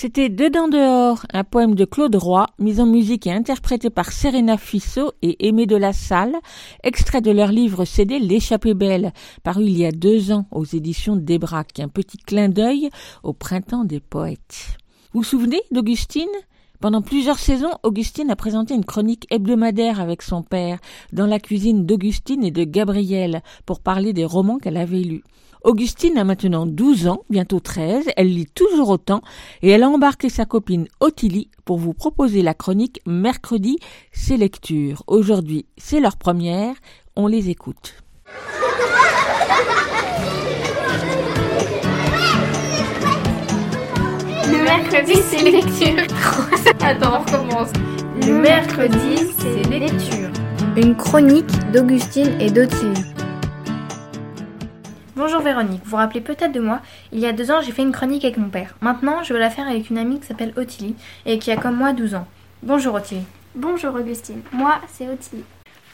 C'était 0.00 0.28
Dedans 0.28 0.68
dehors, 0.68 1.26
un 1.32 1.42
poème 1.42 1.74
de 1.74 1.84
Claude 1.84 2.14
Roy, 2.14 2.46
mis 2.60 2.80
en 2.80 2.86
musique 2.86 3.26
et 3.26 3.32
interprété 3.32 3.90
par 3.90 4.12
Serena 4.12 4.56
Fissot 4.56 5.10
et 5.22 5.48
Aimé 5.48 5.66
de 5.66 5.74
la 5.74 5.92
Salle, 5.92 6.36
extrait 6.84 7.20
de 7.20 7.32
leur 7.32 7.48
livre 7.48 7.84
CD 7.84 8.20
L'échappée 8.20 8.74
belle, 8.74 9.12
paru 9.42 9.64
il 9.64 9.76
y 9.76 9.84
a 9.84 9.90
deux 9.90 10.30
ans 10.30 10.46
aux 10.52 10.64
éditions 10.64 11.16
Débrac, 11.16 11.80
un 11.80 11.88
petit 11.88 12.18
clin 12.18 12.48
d'œil 12.48 12.90
au 13.24 13.32
printemps 13.32 13.84
des 13.84 13.98
poètes. 13.98 14.68
Vous 15.12 15.22
vous 15.22 15.24
souvenez 15.24 15.62
d'Augustine? 15.72 16.28
Pendant 16.80 17.02
plusieurs 17.02 17.40
saisons, 17.40 17.72
Augustine 17.82 18.30
a 18.30 18.36
présenté 18.36 18.72
une 18.72 18.84
chronique 18.84 19.26
hebdomadaire 19.30 20.00
avec 20.00 20.22
son 20.22 20.44
père 20.44 20.78
dans 21.12 21.26
la 21.26 21.40
cuisine 21.40 21.84
d'Augustine 21.84 22.44
et 22.44 22.52
de 22.52 22.62
Gabriel 22.62 23.42
pour 23.66 23.80
parler 23.80 24.12
des 24.12 24.24
romans 24.24 24.58
qu'elle 24.58 24.76
avait 24.76 25.00
lus. 25.00 25.24
Augustine 25.64 26.16
a 26.18 26.22
maintenant 26.22 26.66
12 26.66 27.08
ans, 27.08 27.24
bientôt 27.30 27.58
13, 27.58 28.04
elle 28.16 28.32
lit 28.32 28.46
toujours 28.46 28.90
autant 28.90 29.22
et 29.60 29.70
elle 29.70 29.82
a 29.82 29.88
embarqué 29.88 30.28
sa 30.28 30.46
copine 30.46 30.86
Ottilie 31.00 31.50
pour 31.64 31.78
vous 31.78 31.94
proposer 31.94 32.42
la 32.42 32.54
chronique 32.54 33.00
Mercredi, 33.06 33.78
c'est 34.12 34.36
lecture. 34.36 35.02
Aujourd'hui, 35.08 35.66
c'est 35.78 35.98
leur 35.98 36.16
première, 36.16 36.76
on 37.16 37.26
les 37.26 37.50
écoute. 37.50 37.94
Le 44.50 44.64
mercredi, 44.64 45.14
c'est 45.16 45.42
lecture. 45.42 46.04
Attends, 46.80 47.16
on 47.16 47.20
recommence. 47.20 47.68
Le 48.26 48.32
mercredi, 48.32 49.30
c'est 49.38 49.68
lecture. 49.68 50.30
Une 50.74 50.96
chronique 50.96 51.50
d'Augustine 51.70 52.40
et 52.40 52.50
d'Ottilie. 52.50 53.04
Bonjour 55.16 55.42
Véronique, 55.42 55.82
vous 55.84 55.90
vous 55.90 55.96
rappelez 55.96 56.22
peut-être 56.22 56.52
de 56.52 56.60
moi. 56.60 56.80
Il 57.12 57.18
y 57.18 57.26
a 57.26 57.32
deux 57.32 57.50
ans, 57.50 57.60
j'ai 57.60 57.72
fait 57.72 57.82
une 57.82 57.92
chronique 57.92 58.24
avec 58.24 58.38
mon 58.38 58.48
père. 58.48 58.74
Maintenant, 58.80 59.22
je 59.22 59.34
veux 59.34 59.38
la 59.38 59.50
faire 59.50 59.68
avec 59.68 59.90
une 59.90 59.98
amie 59.98 60.18
qui 60.18 60.26
s'appelle 60.26 60.54
Ottilie 60.56 60.94
et 61.26 61.38
qui 61.38 61.50
a 61.50 61.56
comme 61.56 61.76
moi 61.76 61.92
12 61.92 62.14
ans. 62.14 62.26
Bonjour 62.62 62.94
Ottilie. 62.94 63.26
Bonjour 63.54 63.94
Augustine, 63.94 64.40
moi 64.52 64.76
c'est 64.90 65.08
Ottilie. 65.08 65.44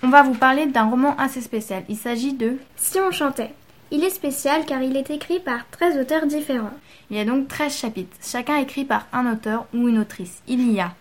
On 0.05 0.11
va 0.11 0.23
vous 0.23 0.35
parler 0.35 0.67
d'un 0.67 0.85
roman 0.85 1.17
assez 1.19 1.41
spécial. 1.41 1.83
Il 1.89 1.97
s'agit 1.97 2.35
de 2.35 2.59
Si 2.77 3.01
on 3.01 3.11
chantait. 3.11 3.53
Il 3.91 4.05
est 4.05 4.11
spécial 4.11 4.65
car 4.65 4.83
il 4.83 4.97
est 4.97 5.11
écrit 5.11 5.41
par 5.41 5.69
13 5.71 5.99
auteurs 5.99 6.27
différents. 6.27 6.73
Il 7.11 7.17
y 7.17 7.21
a 7.21 7.25
donc 7.25 7.49
13 7.49 7.77
chapitres, 7.77 8.17
chacun 8.23 8.57
écrit 8.57 8.85
par 8.85 9.07
un 9.13 9.31
auteur 9.33 9.67
ou 9.75 9.89
une 9.89 9.99
autrice. 9.99 10.43
Il 10.49 10.71
y 10.73 10.81
a 10.81 10.93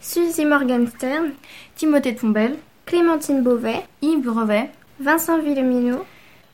Suzy 0.00 0.44
Morgenstern, 0.46 1.32
Timothée 1.76 2.14
Tombel, 2.14 2.56
Clémentine 2.86 3.42
Beauvais, 3.42 3.84
Yves 4.02 4.22
Brevet, 4.22 4.70
Vincent 5.00 5.38
Villeminot, 5.38 6.04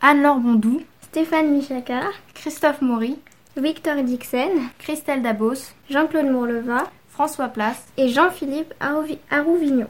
Anne-Laure 0.01 0.41
Bondou, 0.41 0.83
Stéphane 1.03 1.51
Michaka, 1.51 2.01
Christophe 2.35 2.83
Maury, 2.83 3.17
Victor 3.57 4.03
Dixon, 4.03 4.51
Christelle 4.79 5.23
Dabos, 5.23 5.73
Jean-Claude 5.89 6.27
Mourleva 6.31 6.91
François 7.09 7.49
Place, 7.49 7.87
et 7.97 8.09
Jean-Philippe 8.09 8.75
Arouvi- 8.81 9.19
Arouvignon. 9.31 9.87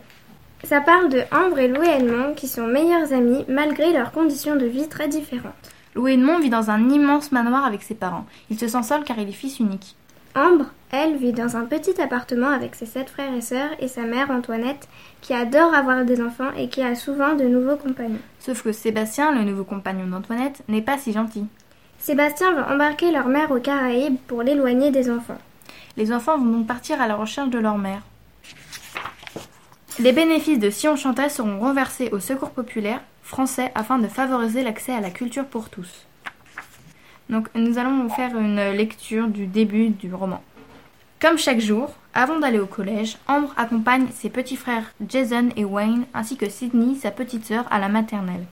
Ça 0.62 0.80
parle 0.80 1.08
de 1.08 1.22
Ambre 1.32 1.58
et 1.58 1.66
Louis 1.68 1.88
Edmond 1.88 2.34
qui 2.34 2.46
sont 2.46 2.66
meilleurs 2.66 3.12
amis 3.12 3.44
malgré 3.48 3.92
leurs 3.92 4.12
conditions 4.12 4.54
de 4.56 4.66
vie 4.66 4.88
très 4.88 5.08
différentes. 5.08 5.52
Louis 5.96 6.12
Edmond 6.12 6.40
vit 6.40 6.50
dans 6.50 6.70
un 6.70 6.90
immense 6.90 7.32
manoir 7.32 7.64
avec 7.64 7.82
ses 7.82 7.94
parents. 7.94 8.26
Il 8.50 8.58
se 8.58 8.68
sent 8.68 8.82
seul 8.82 9.02
car 9.02 9.18
il 9.18 9.30
est 9.30 9.32
fils 9.32 9.60
unique. 9.60 9.96
Ambre, 10.34 10.66
elle, 10.90 11.16
vit 11.16 11.32
dans 11.32 11.56
un 11.56 11.64
petit 11.64 11.98
appartement 11.98 12.50
avec 12.50 12.74
ses 12.74 12.84
sept 12.84 13.08
frères 13.08 13.32
et 13.32 13.40
sœurs 13.40 13.70
et 13.80 13.88
sa 13.88 14.02
mère 14.02 14.30
Antoinette 14.30 14.88
qui 15.22 15.32
adore 15.32 15.74
avoir 15.74 16.04
des 16.04 16.20
enfants 16.20 16.52
et 16.54 16.68
qui 16.68 16.82
a 16.82 16.94
souvent 16.94 17.34
de 17.34 17.44
nouveaux 17.44 17.76
compagnons. 17.76 18.20
Sauf 18.40 18.62
que 18.62 18.72
Sébastien, 18.72 19.34
le 19.34 19.44
nouveau 19.44 19.64
compagnon 19.64 20.06
d'Antoinette, 20.06 20.62
n'est 20.68 20.82
pas 20.82 20.98
si 20.98 21.12
gentil. 21.12 21.46
Sébastien 21.98 22.52
va 22.52 22.74
embarquer 22.74 23.10
leur 23.10 23.28
mère 23.28 23.50
aux 23.50 23.60
Caraïbes 23.60 24.18
pour 24.26 24.42
l'éloigner 24.42 24.90
des 24.90 25.10
enfants. 25.10 25.38
Les 25.96 26.12
enfants 26.12 26.36
vont 26.36 26.58
donc 26.58 26.66
partir 26.66 27.00
à 27.00 27.08
la 27.08 27.16
recherche 27.16 27.48
de 27.48 27.58
leur 27.58 27.78
mère. 27.78 28.02
Les 29.98 30.12
bénéfices 30.12 30.58
de 30.58 30.68
Si 30.68 30.88
on 30.88 30.96
chantait 30.96 31.30
seront 31.30 31.58
renversés 31.58 32.10
au 32.12 32.20
secours 32.20 32.50
populaire 32.50 33.00
français 33.26 33.72
afin 33.74 33.98
de 33.98 34.06
favoriser 34.06 34.62
l'accès 34.62 34.92
à 34.92 35.00
la 35.00 35.10
culture 35.10 35.44
pour 35.44 35.68
tous. 35.68 36.06
Donc 37.28 37.48
nous 37.54 37.76
allons 37.76 38.04
vous 38.04 38.08
faire 38.08 38.38
une 38.38 38.70
lecture 38.70 39.26
du 39.26 39.46
début 39.46 39.88
du 39.88 40.14
roman. 40.14 40.42
Comme 41.20 41.36
chaque 41.36 41.60
jour, 41.60 41.92
avant 42.14 42.38
d'aller 42.38 42.60
au 42.60 42.66
collège, 42.66 43.18
Ambre 43.26 43.52
accompagne 43.56 44.06
ses 44.14 44.30
petits 44.30 44.56
frères 44.56 44.92
Jason 45.06 45.48
et 45.56 45.64
Wayne 45.64 46.04
ainsi 46.14 46.36
que 46.36 46.48
Sydney, 46.48 46.94
sa 46.94 47.10
petite 47.10 47.44
sœur, 47.44 47.64
à 47.70 47.80
la 47.80 47.88
maternelle. 47.88 48.46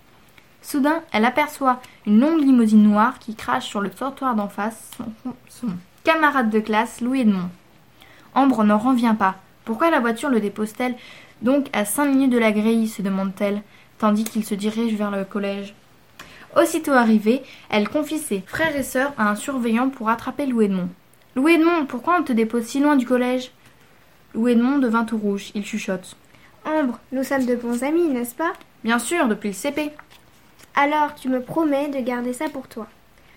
Soudain, 0.61 1.03
elle 1.13 1.25
aperçoit 1.25 1.81
une 2.07 2.19
longue 2.19 2.41
limousine 2.41 2.83
noire 2.83 3.19
qui 3.21 3.37
crache 3.37 3.67
sur 3.67 3.81
le 3.81 3.91
trottoir 3.91 4.35
d'en 4.35 4.49
face 4.49 4.91
son, 4.97 5.35
son 5.49 5.69
camarade 6.03 6.51
de 6.51 6.59
classe, 6.59 7.01
Louis 7.01 7.21
Edmond. 7.21 7.51
Ambre 8.35 8.65
n'en 8.65 8.79
revient 8.79 9.15
pas. 9.17 9.37
Pourquoi 9.65 9.91
la 9.91 10.01
voiture 10.01 10.31
le 10.31 10.41
dépose-t-elle 10.41 10.97
donc 11.43 11.69
à 11.73 11.85
cinq 11.85 12.07
minutes 12.07 12.33
de 12.33 12.39
la 12.39 12.53
grille 12.53 12.89
se 12.89 13.03
demande-t-elle, 13.03 13.63
tandis 13.99 14.25
qu'il 14.25 14.45
se 14.45 14.55
dirige 14.55 14.95
vers 14.95 15.11
le 15.11 15.25
collège. 15.25 15.75
Aussitôt 16.57 16.93
arrivée, 16.93 17.43
elle 17.69 17.89
confie 17.89 18.19
ses 18.19 18.43
frères 18.47 18.77
et 18.77 18.83
sœurs 18.83 19.13
à 19.19 19.29
un 19.29 19.35
surveillant 19.35 19.89
pour 19.89 20.09
attraper 20.09 20.47
Louis 20.47 20.67
Edmond. 20.67 20.89
Louis 21.35 21.55
Edmond, 21.55 21.87
pourquoi 21.87 22.19
on 22.21 22.23
te 22.23 22.33
dépose 22.33 22.65
si 22.65 22.81
loin 22.81 22.97
du 22.97 23.07
collège? 23.07 23.51
Louis 24.35 24.53
Edmond 24.53 24.79
devint 24.79 25.05
tout 25.05 25.19
rouge, 25.19 25.51
il 25.55 25.65
chuchote. 25.65 26.17
Ambre, 26.65 26.99
nous 27.13 27.25
sommes 27.25 27.47
de 27.47 27.57
bons 27.57 27.83
amis, 27.83 28.09
n'est-ce 28.09 28.35
pas? 28.35 28.53
Bien 28.85 28.99
sûr, 28.99 29.27
depuis 29.27 29.49
le 29.49 29.55
CP. 29.55 29.91
Alors 30.77 31.15
tu 31.15 31.29
me 31.29 31.41
promets 31.41 31.89
de 31.89 32.01
garder 32.01 32.33
ça 32.33 32.49
pour 32.49 32.69
toi. 32.69 32.87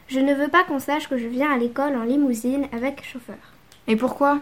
Je 0.08 0.20
ne 0.20 0.34
veux 0.34 0.48
pas 0.48 0.64
qu'on 0.64 0.80
sache 0.80 1.10
que 1.10 1.18
je 1.18 1.28
viens 1.28 1.52
à 1.52 1.58
l'école 1.58 1.96
en 1.96 2.04
limousine 2.04 2.68
avec 2.72 3.04
chauffeur. 3.04 3.36
Et 3.88 3.96
pourquoi? 3.96 4.40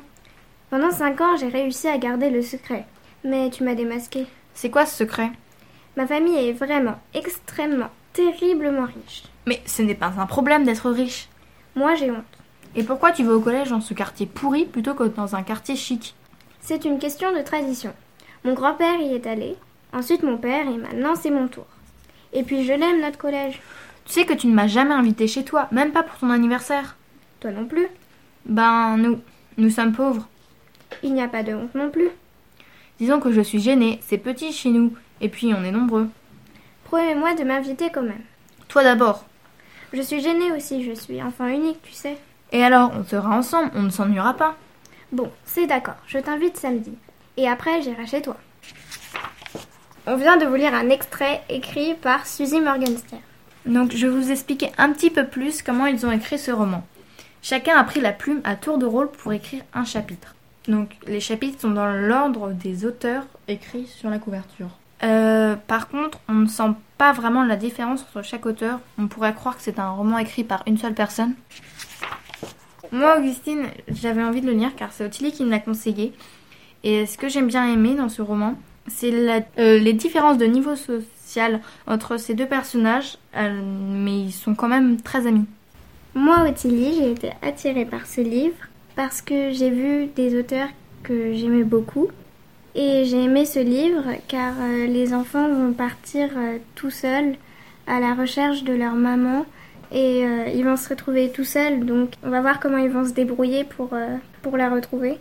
Pendant 0.70 0.92
cinq 0.92 1.22
ans, 1.22 1.38
j'ai 1.38 1.48
réussi 1.48 1.88
à 1.88 1.98
garder 1.98 2.30
le 2.30 2.42
secret. 2.42 2.86
Mais 3.24 3.50
tu 3.50 3.64
m'as 3.64 3.76
démasqué. 3.76 4.28
C'est 4.54 4.70
quoi 4.70 4.86
ce 4.86 4.96
secret? 4.96 5.32
Ma 5.98 6.08
famille 6.08 6.38
est 6.38 6.54
vraiment, 6.54 7.00
extrêmement, 7.14 7.90
terriblement 8.14 8.86
riche. 8.86 9.24
Mais 9.48 9.62
ce 9.66 9.82
n'est 9.82 9.96
pas 9.96 10.14
un 10.18 10.26
problème 10.26 10.64
d'être 10.64 10.90
riche. 10.90 11.30
Moi, 11.76 11.96
j'ai 11.96 12.12
honte. 12.12 12.24
Et 12.76 12.84
pourquoi 12.84 13.12
tu 13.12 13.24
vas 13.24 13.34
au 13.34 13.40
collège 13.40 13.70
dans 13.70 13.82
ce 13.82 13.94
quartier 13.94 14.26
pourri 14.26 14.66
plutôt 14.66 14.94
que 14.94 15.04
dans 15.04 15.36
un 15.36 15.44
quartier 15.44 15.76
chic? 15.76 16.14
C'est 16.60 16.84
une 16.84 17.00
question 17.00 17.34
de 17.34 17.42
tradition. 17.42 17.94
Mon 18.44 18.54
grand-père 18.54 19.00
y 19.00 19.14
est 19.14 19.28
allé, 19.28 19.56
ensuite 19.94 20.24
mon 20.24 20.38
père 20.38 20.68
et 20.68 20.78
maintenant 20.78 21.16
c'est 21.16 21.30
mon 21.30 21.48
tour. 21.48 21.66
Et 22.34 22.44
puis 22.44 22.66
je 22.66 22.74
l'aime 22.74 23.02
notre 23.02 23.18
collège. 23.18 23.62
Tu 24.04 24.14
sais 24.14 24.26
que 24.26 24.34
tu 24.34 24.48
ne 24.48 24.54
m'as 24.54 24.68
jamais 24.68 24.94
invité 24.94 25.28
chez 25.28 25.46
toi, 25.46 25.68
même 25.72 25.92
pas 25.92 26.04
pour 26.04 26.18
ton 26.20 26.30
anniversaire. 26.30 26.98
Toi 27.40 27.52
non 27.52 27.66
plus. 27.66 27.88
Ben, 28.46 28.98
nous, 28.98 29.22
nous 29.58 29.70
sommes 29.70 29.94
pauvres. 29.94 30.28
Il 31.02 31.14
n'y 31.14 31.22
a 31.22 31.28
pas 31.28 31.44
de 31.44 31.54
honte 31.54 31.76
non 31.76 31.90
plus. 31.90 32.10
Disons 33.00 33.20
que 33.20 33.32
je 33.32 33.42
suis 33.42 33.60
gênée, 33.60 34.00
c'est 34.02 34.18
petit 34.18 34.52
chez 34.52 34.70
nous, 34.70 34.94
et 35.22 35.30
puis 35.30 35.54
on 35.54 35.64
est 35.64 35.72
nombreux. 35.72 36.10
Promets-moi 36.86 37.34
de 37.34 37.44
m'inviter 37.44 37.90
quand 37.90 38.04
même. 38.04 38.24
Toi 38.68 38.84
d'abord. 38.84 39.26
Je 39.94 40.02
suis 40.02 40.22
gênée 40.22 40.52
aussi, 40.52 40.84
je 40.84 40.94
suis 40.94 41.22
enfant 41.22 41.48
unique, 41.48 41.82
tu 41.84 41.94
sais. 41.94 42.18
Et 42.52 42.64
alors, 42.64 42.92
on 42.96 43.04
sera 43.04 43.30
ensemble, 43.36 43.72
on 43.76 43.84
ne 43.84 43.90
s'ennuiera 43.90 44.34
pas. 44.34 44.56
Bon, 45.12 45.32
c'est 45.46 45.68
d'accord, 45.68 45.96
je 46.08 46.20
t'invite 46.20 46.58
samedi. 46.58 46.94
Et 47.38 47.48
après, 47.48 47.82
j'irai 47.82 48.06
chez 48.06 48.22
toi. 48.22 48.38
On 50.08 50.18
vient 50.18 50.38
de 50.38 50.46
vous 50.46 50.56
lire 50.56 50.74
un 50.74 50.90
extrait 50.90 51.42
écrit 51.50 51.96
par 51.96 52.28
Suzy 52.28 52.60
Morgenstern. 52.60 53.22
Donc 53.66 53.92
je 53.92 54.06
vais 54.06 54.14
vous 54.14 54.32
expliquer 54.32 54.72
un 54.78 54.92
petit 54.92 55.10
peu 55.10 55.26
plus 55.26 55.64
comment 55.64 55.88
ils 55.88 56.06
ont 56.06 56.12
écrit 56.12 56.38
ce 56.38 56.52
roman. 56.52 56.86
Chacun 57.42 57.78
a 57.78 57.84
pris 57.84 58.02
la 58.02 58.12
plume 58.12 58.42
à 58.44 58.56
tour 58.56 58.78
de 58.78 58.86
rôle 58.86 59.10
pour 59.10 59.34
écrire 59.34 59.64
un 59.74 59.84
chapitre. 59.84 60.36
Donc 60.68 60.96
les 61.08 61.20
chapitres 61.20 61.62
sont 61.62 61.72
dans 61.72 61.92
l'ordre 61.92 62.52
des 62.52 62.86
auteurs 62.86 63.26
écrits 63.48 63.88
sur 63.88 64.10
la 64.10 64.20
couverture. 64.20 64.78
Euh, 65.04 65.56
par 65.68 65.90
contre, 65.90 66.20
on 66.30 66.34
ne 66.34 66.48
sent 66.48 66.72
pas 66.98 67.12
vraiment 67.12 67.44
la 67.44 67.56
différence 67.56 68.02
entre 68.04 68.24
chaque 68.24 68.46
auteur. 68.46 68.80
On 68.98 69.08
pourrait 69.08 69.34
croire 69.34 69.58
que 69.58 69.62
c'est 69.62 69.80
un 69.80 69.92
roman 69.92 70.18
écrit 70.18 70.44
par 70.44 70.64
une 70.68 70.78
seule 70.78 70.94
personne. 70.94 71.34
Moi, 72.92 73.18
Augustine, 73.18 73.66
j'avais 73.90 74.24
envie 74.24 74.42
de 74.42 74.48
le 74.48 74.54
lire 74.54 74.76
car 74.76 74.92
c'est 74.92 75.06
Ottilie 75.06 75.32
qui 75.32 75.44
me 75.44 75.50
l'a 75.50 75.60
conseillé. 75.60 76.14
Et 76.84 77.06
ce 77.06 77.18
que 77.18 77.28
j'aime 77.28 77.48
bien 77.48 77.72
aimer 77.72 77.96
dans 77.96 78.10
ce 78.10 78.22
roman, 78.22 78.56
c'est 78.88 79.12
euh, 79.58 79.80
les 79.80 79.94
différences 79.94 80.38
de 80.38 80.46
niveau 80.46 80.76
social 80.76 81.60
entre 81.88 82.18
ces 82.18 82.36
deux 82.36 82.46
personnages, 82.46 83.18
euh, 83.36 83.60
mais 83.64 84.22
ils 84.22 84.32
sont 84.32 84.56
quand 84.56 84.68
même 84.68 85.02
très 85.02 85.26
amis. 85.28 85.46
Moi, 86.14 86.48
Ottilie, 86.48 86.96
j'ai 86.98 87.12
été 87.12 87.32
attirée 87.42 87.86
par 87.86 88.06
ce 88.06 88.22
livre 88.22 88.56
parce 88.96 89.22
que 89.22 89.52
j'ai 89.52 89.70
vu 89.70 90.06
des 90.16 90.40
auteurs 90.40 90.70
que 91.04 91.34
j'aimais 91.34 91.64
beaucoup. 91.64 92.08
Et 92.78 93.06
j'ai 93.06 93.24
aimé 93.24 93.46
ce 93.46 93.60
livre 93.60 94.04
car 94.28 94.54
euh, 94.60 94.86
les 94.86 95.14
enfants 95.14 95.48
vont 95.48 95.72
partir 95.72 96.30
euh, 96.36 96.58
tout 96.76 96.90
seuls 96.90 97.36
à 97.88 98.02
la 98.02 98.14
recherche 98.14 98.66
de 98.66 98.74
leur 98.74 98.96
maman 98.96 99.46
et 99.94 100.26
euh, 100.26 100.50
ils 100.54 100.66
vont 100.66 100.76
se 100.76 100.90
retrouver 100.90 101.32
tout 101.32 101.46
seuls. 101.46 101.86
Donc 101.86 102.12
on 102.22 102.30
va 102.30 102.42
voir 102.42 102.60
comment 102.60 102.78
ils 102.78 102.90
vont 102.90 103.06
se 103.06 103.14
débrouiller 103.14 103.64
pour, 103.64 103.92
pour 104.42 104.58
la 104.58 104.70
retrouver. 104.70 105.20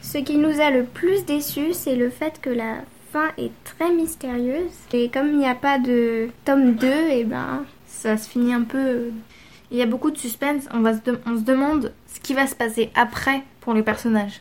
Ce 0.00 0.16
qui 0.16 0.38
nous 0.38 0.60
a 0.62 0.70
le 0.70 0.84
plus 0.84 1.26
déçus, 1.26 1.74
c'est 1.74 1.94
le 1.96 2.08
fait 2.08 2.40
que 2.40 2.48
la 2.48 2.76
fin 3.12 3.28
est 3.36 3.52
très 3.64 3.92
mystérieuse. 3.92 4.72
Et 4.94 5.10
comme 5.10 5.28
il 5.28 5.38
n'y 5.38 5.46
a 5.46 5.54
pas 5.54 5.78
de 5.78 6.28
tome 6.46 6.74
2, 6.74 6.86
et 7.10 7.24
ben 7.24 7.66
Ça 7.86 8.16
se 8.16 8.30
finit 8.30 8.54
un 8.54 8.62
peu. 8.62 9.10
Il 9.70 9.76
y 9.76 9.82
a 9.82 9.86
beaucoup 9.86 10.10
de 10.10 10.16
suspense. 10.16 10.66
On, 10.72 10.80
va 10.80 10.94
se, 10.94 11.00
on 11.26 11.36
se 11.36 11.42
demande 11.42 11.92
ce 12.06 12.20
qui 12.20 12.32
va 12.32 12.46
se 12.46 12.54
passer 12.54 12.90
après 12.94 13.42
pour 13.60 13.74
les 13.74 13.82
personnages. 13.82 14.40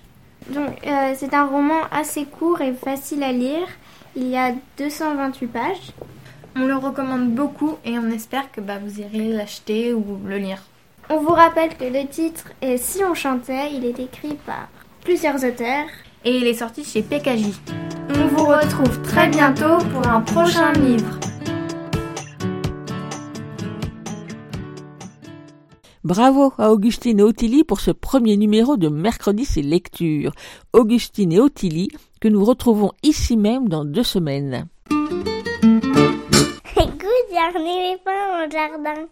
Donc, 0.50 0.70
euh, 0.86 1.14
c'est 1.18 1.34
un 1.34 1.46
roman 1.46 1.82
assez 1.92 2.26
court 2.26 2.62
et 2.62 2.74
facile 2.74 3.24
à 3.24 3.32
lire. 3.32 3.68
Il 4.16 4.28
y 4.28 4.38
a 4.38 4.54
228 4.78 5.48
pages. 5.48 5.92
On 6.56 6.66
le 6.66 6.76
recommande 6.76 7.30
beaucoup 7.32 7.78
et 7.86 8.00
on 8.00 8.10
espère 8.10 8.52
que 8.52 8.62
bah, 8.62 8.80
vous 8.84 9.00
irez 9.00 9.28
l'acheter 9.34 9.94
ou 9.94 10.18
le 10.26 10.38
lire. 10.38 10.64
On 11.10 11.18
vous 11.20 11.34
rappelle 11.34 11.76
que 11.78 11.86
le 11.86 12.08
titre 12.08 12.46
est 12.62 12.78
Si 12.78 13.04
on 13.04 13.14
chantait. 13.14 13.72
Il 13.74 13.86
est 13.86 14.00
écrit 14.00 14.38
par 14.46 14.68
plusieurs 15.04 15.36
auteurs. 15.38 15.86
et 16.26 16.38
il 16.38 16.48
est 16.48 16.56
sorti 16.56 16.84
chez 16.84 17.02
PKJ. 17.04 17.54
On 18.10 18.28
vous 18.28 18.46
retrouve 18.46 19.02
très 19.04 19.28
bientôt 19.28 19.78
pour 19.94 20.08
un 20.08 20.22
prochain 20.22 20.74
livre. 20.74 21.20
Bravo 26.04 26.54
à 26.58 26.72
Augustine 26.72 27.20
et 27.20 27.24
Ottilie 27.24 27.64
pour 27.64 27.80
ce 27.80 27.92
premier 27.92 28.38
numéro 28.38 28.78
de 28.78 28.88
Mercredi 28.88 29.46
c'est 29.46 29.62
lecture. 29.62 30.32
Augustine 30.72 31.32
et 31.32 31.40
Ottilie 31.40 31.90
que 32.22 32.28
nous 32.28 32.46
retrouvons 32.46 32.92
ici 33.04 33.36
même 33.36 33.68
dans 33.68 33.84
deux 33.84 34.04
semaines. 34.04 34.68
Écoute, 36.76 37.08
les 37.56 37.98
pas 38.06 38.46
au 38.46 38.52
jardin. 38.52 39.08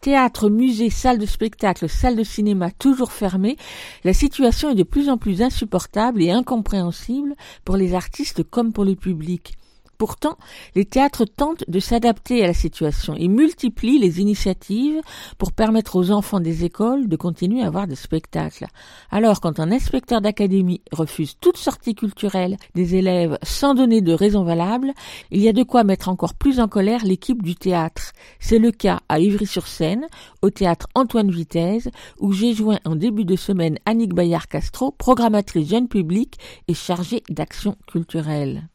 Théâtre, 0.00 0.48
musée, 0.48 0.90
salle 0.90 1.18
de 1.18 1.26
spectacle, 1.26 1.88
salle 1.88 2.14
de 2.14 2.22
cinéma 2.22 2.70
toujours 2.70 3.10
fermées, 3.10 3.56
la 4.04 4.12
situation 4.12 4.70
est 4.70 4.76
de 4.76 4.84
plus 4.84 5.08
en 5.08 5.18
plus 5.18 5.42
insupportable 5.42 6.22
et 6.22 6.30
incompréhensible 6.30 7.34
pour 7.64 7.76
les 7.76 7.94
artistes 7.94 8.44
comme 8.44 8.72
pour 8.72 8.84
le 8.84 8.94
public. 8.94 9.56
Pourtant, 9.98 10.36
les 10.74 10.84
théâtres 10.84 11.24
tentent 11.24 11.64
de 11.68 11.80
s'adapter 11.80 12.44
à 12.44 12.46
la 12.46 12.54
situation 12.54 13.14
et 13.14 13.28
multiplient 13.28 13.98
les 13.98 14.20
initiatives 14.20 15.00
pour 15.38 15.52
permettre 15.52 15.96
aux 15.96 16.10
enfants 16.10 16.40
des 16.40 16.64
écoles 16.64 17.08
de 17.08 17.16
continuer 17.16 17.62
à 17.62 17.70
voir 17.70 17.86
des 17.86 17.94
spectacles. 17.94 18.66
Alors, 19.10 19.40
quand 19.40 19.58
un 19.58 19.72
inspecteur 19.72 20.20
d'académie 20.20 20.82
refuse 20.92 21.36
toute 21.40 21.56
sortie 21.56 21.94
culturelle 21.94 22.56
des 22.74 22.94
élèves 22.94 23.38
sans 23.42 23.74
donner 23.74 24.02
de 24.02 24.12
raison 24.12 24.44
valable, 24.44 24.92
il 25.30 25.40
y 25.40 25.48
a 25.48 25.52
de 25.52 25.62
quoi 25.62 25.84
mettre 25.84 26.08
encore 26.08 26.34
plus 26.34 26.60
en 26.60 26.68
colère 26.68 27.04
l'équipe 27.04 27.42
du 27.42 27.54
théâtre. 27.54 28.12
C'est 28.38 28.58
le 28.58 28.72
cas 28.72 29.00
à 29.08 29.18
Ivry-sur-Seine, 29.18 30.06
au 30.42 30.50
théâtre 30.50 30.88
Antoine 30.94 31.30
Vitesse, 31.30 31.88
où 32.18 32.32
j'ai 32.32 32.52
joint 32.52 32.78
en 32.84 32.96
début 32.96 33.24
de 33.24 33.36
semaine 33.36 33.78
Annick 33.86 34.14
Bayard-Castro, 34.14 34.92
programmatrice 34.92 35.70
jeune 35.70 35.88
public 35.88 36.36
et 36.68 36.74
chargée 36.74 37.22
d'action 37.30 37.76
culturelle. 37.86 38.68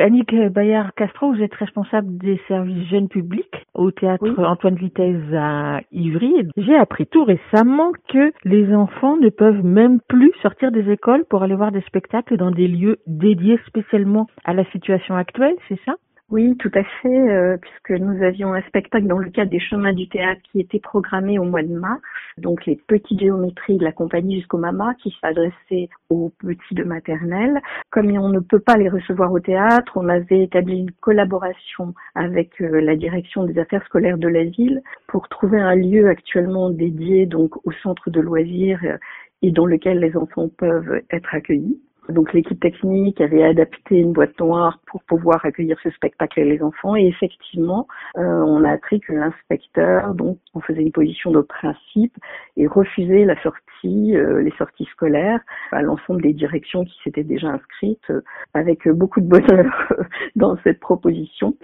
Annick 0.00 0.34
Bayard-Castro, 0.34 1.32
vous 1.32 1.42
êtes 1.42 1.54
responsable 1.54 2.18
des 2.18 2.40
services 2.48 2.88
jeunes 2.88 3.08
publics 3.08 3.66
au 3.74 3.90
théâtre 3.90 4.38
Antoine 4.38 4.76
Vitesse 4.76 5.32
à 5.34 5.80
Ivry. 5.92 6.48
J'ai 6.56 6.76
appris 6.76 7.06
tout 7.06 7.24
récemment 7.24 7.92
que 8.08 8.32
les 8.44 8.74
enfants 8.74 9.16
ne 9.16 9.28
peuvent 9.28 9.64
même 9.64 10.00
plus 10.08 10.32
sortir 10.42 10.70
des 10.70 10.90
écoles 10.90 11.24
pour 11.28 11.42
aller 11.42 11.54
voir 11.54 11.72
des 11.72 11.82
spectacles 11.82 12.36
dans 12.36 12.50
des 12.50 12.68
lieux 12.68 12.98
dédiés 13.06 13.58
spécialement 13.66 14.26
à 14.44 14.54
la 14.54 14.64
situation 14.66 15.16
actuelle, 15.16 15.56
c'est 15.68 15.80
ça? 15.84 15.94
Oui, 16.30 16.58
tout 16.58 16.70
à 16.74 16.84
fait, 16.84 17.30
euh, 17.30 17.56
puisque 17.56 17.98
nous 18.02 18.22
avions 18.22 18.52
un 18.52 18.60
spectacle 18.62 19.06
dans 19.06 19.16
le 19.16 19.30
cadre 19.30 19.50
des 19.50 19.60
chemins 19.60 19.94
du 19.94 20.10
théâtre 20.10 20.42
qui 20.52 20.60
était 20.60 20.78
programmé 20.78 21.38
au 21.38 21.44
mois 21.44 21.62
de 21.62 21.72
mars, 21.72 22.02
donc 22.36 22.66
les 22.66 22.76
petites 22.76 23.18
géométries 23.18 23.78
de 23.78 23.84
la 23.84 23.92
compagnie 23.92 24.36
jusqu'au 24.36 24.58
Mama 24.58 24.94
qui 25.02 25.16
s'adressait 25.22 25.88
aux 26.10 26.30
petits 26.38 26.74
de 26.74 26.84
maternelle. 26.84 27.62
Comme 27.88 28.10
on 28.10 28.28
ne 28.28 28.40
peut 28.40 28.60
pas 28.60 28.76
les 28.76 28.90
recevoir 28.90 29.32
au 29.32 29.40
théâtre, 29.40 29.92
on 29.96 30.06
avait 30.06 30.42
établi 30.42 30.80
une 30.80 30.90
collaboration 31.00 31.94
avec 32.14 32.60
euh, 32.60 32.78
la 32.82 32.94
direction 32.94 33.44
des 33.44 33.58
affaires 33.58 33.84
scolaires 33.86 34.18
de 34.18 34.28
la 34.28 34.44
ville 34.44 34.82
pour 35.06 35.30
trouver 35.30 35.58
un 35.58 35.76
lieu 35.76 36.10
actuellement 36.10 36.68
dédié 36.68 37.24
donc 37.24 37.56
au 37.66 37.72
centre 37.72 38.10
de 38.10 38.20
loisirs 38.20 38.80
euh, 38.84 38.98
et 39.40 39.50
dans 39.50 39.64
lequel 39.64 40.00
les 40.00 40.14
enfants 40.14 40.50
peuvent 40.58 41.00
être 41.10 41.34
accueillis. 41.34 41.80
Donc 42.08 42.32
l'équipe 42.32 42.58
technique 42.58 43.20
avait 43.20 43.42
adapté 43.42 43.96
une 43.96 44.12
boîte 44.12 44.38
noire 44.40 44.80
pour 44.86 45.02
pouvoir 45.02 45.44
accueillir 45.44 45.78
ce 45.82 45.90
spectacle 45.90 46.40
et 46.40 46.44
les 46.44 46.62
enfants. 46.62 46.96
Et 46.96 47.06
effectivement, 47.06 47.86
euh, 48.16 48.22
on 48.22 48.64
a 48.64 48.72
appris 48.72 49.00
que 49.00 49.12
l'inspecteur, 49.12 50.14
donc 50.14 50.38
on 50.54 50.60
faisait 50.60 50.82
une 50.82 50.92
position 50.92 51.30
de 51.30 51.40
principe 51.40 52.16
et 52.56 52.66
refusait 52.66 53.24
la 53.24 53.40
sortie, 53.42 53.60
euh, 53.86 54.42
les 54.42 54.52
sorties 54.58 54.86
scolaires 54.92 55.40
à 55.72 55.82
l'ensemble 55.82 56.22
des 56.22 56.32
directions 56.32 56.84
qui 56.84 56.98
s'étaient 57.04 57.24
déjà 57.24 57.48
inscrites, 57.48 58.10
euh, 58.10 58.22
avec 58.54 58.88
beaucoup 58.88 59.20
de 59.20 59.28
bonheur 59.28 59.92
dans 60.36 60.56
cette 60.64 60.80
proposition. 60.80 61.56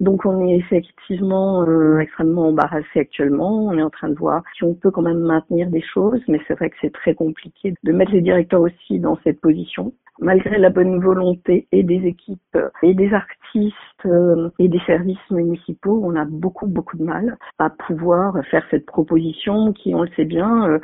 Donc 0.00 0.26
on 0.26 0.46
est 0.46 0.56
effectivement 0.56 1.64
extrêmement 1.98 2.48
embarrassé 2.48 3.00
actuellement. 3.00 3.64
On 3.66 3.78
est 3.78 3.82
en 3.82 3.90
train 3.90 4.10
de 4.10 4.14
voir 4.14 4.42
si 4.56 4.64
on 4.64 4.74
peut 4.74 4.90
quand 4.90 5.02
même 5.02 5.20
maintenir 5.20 5.70
des 5.70 5.80
choses, 5.80 6.20
mais 6.28 6.40
c'est 6.46 6.54
vrai 6.54 6.70
que 6.70 6.76
c'est 6.80 6.92
très 6.92 7.14
compliqué 7.14 7.74
de 7.82 7.92
mettre 7.92 8.12
les 8.12 8.20
directeurs 8.20 8.60
aussi 8.60 8.98
dans 9.00 9.18
cette 9.24 9.40
position 9.40 9.92
malgré 10.18 10.58
la 10.58 10.70
bonne 10.70 11.00
volonté 11.00 11.66
et 11.72 11.82
des 11.82 12.06
équipes 12.06 12.58
et 12.82 12.94
des 12.94 13.12
artistes 13.12 13.74
euh, 14.06 14.50
et 14.58 14.68
des 14.68 14.80
services 14.86 15.30
municipaux, 15.30 16.00
on 16.04 16.16
a 16.16 16.24
beaucoup 16.24 16.66
beaucoup 16.66 16.96
de 16.96 17.04
mal 17.04 17.36
à 17.58 17.70
pouvoir 17.70 18.34
faire 18.50 18.64
cette 18.70 18.86
proposition 18.86 19.72
qui, 19.72 19.94
on 19.94 20.02
le 20.02 20.10
sait 20.16 20.24
bien, 20.24 20.68
euh, 20.68 20.78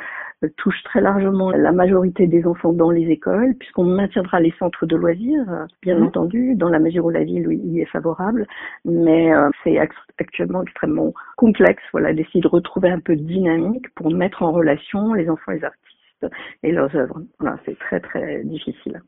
touche 0.49 0.82
très 0.84 1.01
largement 1.01 1.51
la 1.51 1.72
majorité 1.72 2.26
des 2.26 2.47
enfants 2.47 2.72
dans 2.72 2.90
les 2.90 3.11
écoles, 3.11 3.55
puisqu'on 3.59 3.84
maintiendra 3.84 4.40
les 4.40 4.53
centres 4.59 4.86
de 4.86 4.97
loisirs, 4.97 5.66
bien 5.82 5.99
mmh. 5.99 6.03
entendu, 6.03 6.55
dans 6.55 6.68
la 6.68 6.78
mesure 6.78 7.07
où 7.07 7.11
la 7.11 7.24
ville 7.24 7.47
y 7.53 7.80
est 7.80 7.86
favorable, 7.86 8.47
mais 8.84 9.34
euh, 9.34 9.51
c'est 9.62 9.78
actuellement 9.78 10.62
extrêmement 10.62 11.12
complexe, 11.36 11.82
voilà, 11.93 12.12
d'essayer 12.12 12.40
de 12.40 12.49
retrouver 12.49 12.90
un 12.90 13.01
peu 13.01 13.16
de 13.16 13.22
dynamique 13.22 13.93
pour 13.95 14.11
mettre 14.12 14.43
en 14.43 14.53
relation 14.53 15.14
les 15.14 15.28
enfants 15.28 15.53
et 15.53 15.57
les 15.57 15.64
artistes 15.64 16.26
et 16.62 16.72
leurs 16.72 16.95
œuvres. 16.95 17.20
Voilà, 17.38 17.59
c'est 17.64 17.78
très 17.78 18.01
très 18.01 18.43
difficile 18.45 19.01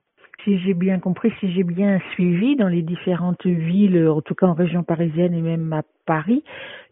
si 0.45 0.59
j'ai 0.59 0.75
bien 0.75 1.01
compris, 1.01 1.33
si 1.41 1.51
j'ai 1.53 1.65
bien 1.65 1.99
suivi 2.13 2.55
dans 2.57 2.69
les 2.69 2.83
différentes 2.83 3.47
villes, 3.47 4.09
en 4.09 4.21
tout 4.21 4.35
cas 4.35 4.47
en 4.47 4.55
région 4.55 4.83
parisienne 4.83 5.35
et 5.35 5.43
même 5.43 5.73
à 5.73 5.83
Paris, 6.07 6.45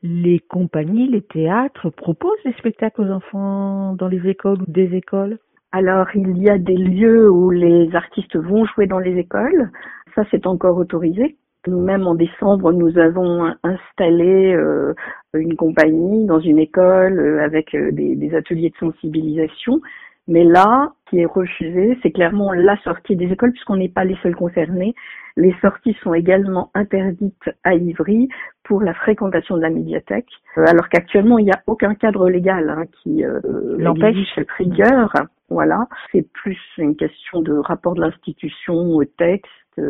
les 0.03 0.41
compagnies, 0.41 1.09
les 1.09 1.23
théâtres 1.23 1.91
proposent 1.91 2.43
des 2.45 2.55
spectacles 2.55 3.03
aux 3.03 3.11
enfants 3.11 3.95
dans 3.95 4.09
les 4.09 4.27
écoles 4.29 4.63
ou 4.63 4.71
des 4.71 4.95
écoles? 4.97 5.39
Alors, 5.73 6.07
il 6.15 6.37
y 6.39 6.51
a 6.51 6.59
des 6.59 6.77
lieux 6.77 7.31
où 7.31 7.51
les 7.51 7.95
artistes 7.95 8.37
vont 8.37 8.67
jouer 8.67 8.87
dans 8.87 8.99
les 8.99 9.17
écoles. 9.19 9.71
Ça, 10.15 10.25
c'est 10.31 10.47
encore 10.47 10.77
autorisé. 10.77 11.37
Nous-mêmes, 11.67 12.07
en 12.07 12.15
décembre, 12.15 12.73
nous 12.73 12.99
avons 12.99 13.55
installé 13.63 14.53
euh, 14.53 14.95
une 15.33 15.57
compagnie 15.57 16.27
dans 16.27 16.41
une 16.41 16.59
école 16.59 17.19
euh, 17.19 17.45
avec 17.45 17.75
euh, 17.75 17.93
des, 17.93 18.17
des, 18.17 18.35
ateliers 18.35 18.71
de 18.71 18.77
sensibilisation. 18.77 19.81
Mais 20.29 20.45
là, 20.45 20.93
qui 21.09 21.19
est 21.19 21.27
refusé, 21.27 21.99
c'est 22.03 22.13
clairement 22.13 22.53
la 22.53 22.77
sortie 22.83 23.17
des 23.17 23.27
écoles 23.27 23.53
puisqu'on 23.53 23.77
n'est 23.77 23.89
pas 23.89 24.05
les 24.05 24.17
seuls 24.23 24.37
concernés. 24.37 24.95
Les 25.37 25.55
sorties 25.61 25.97
sont 26.03 26.15
également 26.15 26.71
interdites 26.75 27.51
à 27.65 27.75
Ivry 27.75 28.29
pour 28.65 28.83
la 28.83 28.95
fréquentation 28.95 29.57
de 29.57 29.63
la 29.63 29.71
médiathèque, 29.71 30.29
euh, 30.59 30.65
alors 30.67 30.89
qu'actuellement 30.89 31.39
il 31.39 31.47
n'y 31.47 31.51
a 31.51 31.63
aucun 31.67 31.95
cadre 31.95 32.29
légal 32.29 32.71
hein, 32.71 32.85
qui 33.03 33.25
euh, 33.25 33.41
l'empêche 33.79 34.17
cette 34.35 34.51
rigueur. 34.53 35.13
Voilà, 35.49 35.87
c'est 36.13 36.27
plus 36.33 36.59
une 36.79 36.97
question 36.97 37.43
de 37.43 37.55
rapport 37.55 37.95
de 37.95 38.01
l'institution 38.01 38.75
au 38.75 39.05
texte. 39.05 39.81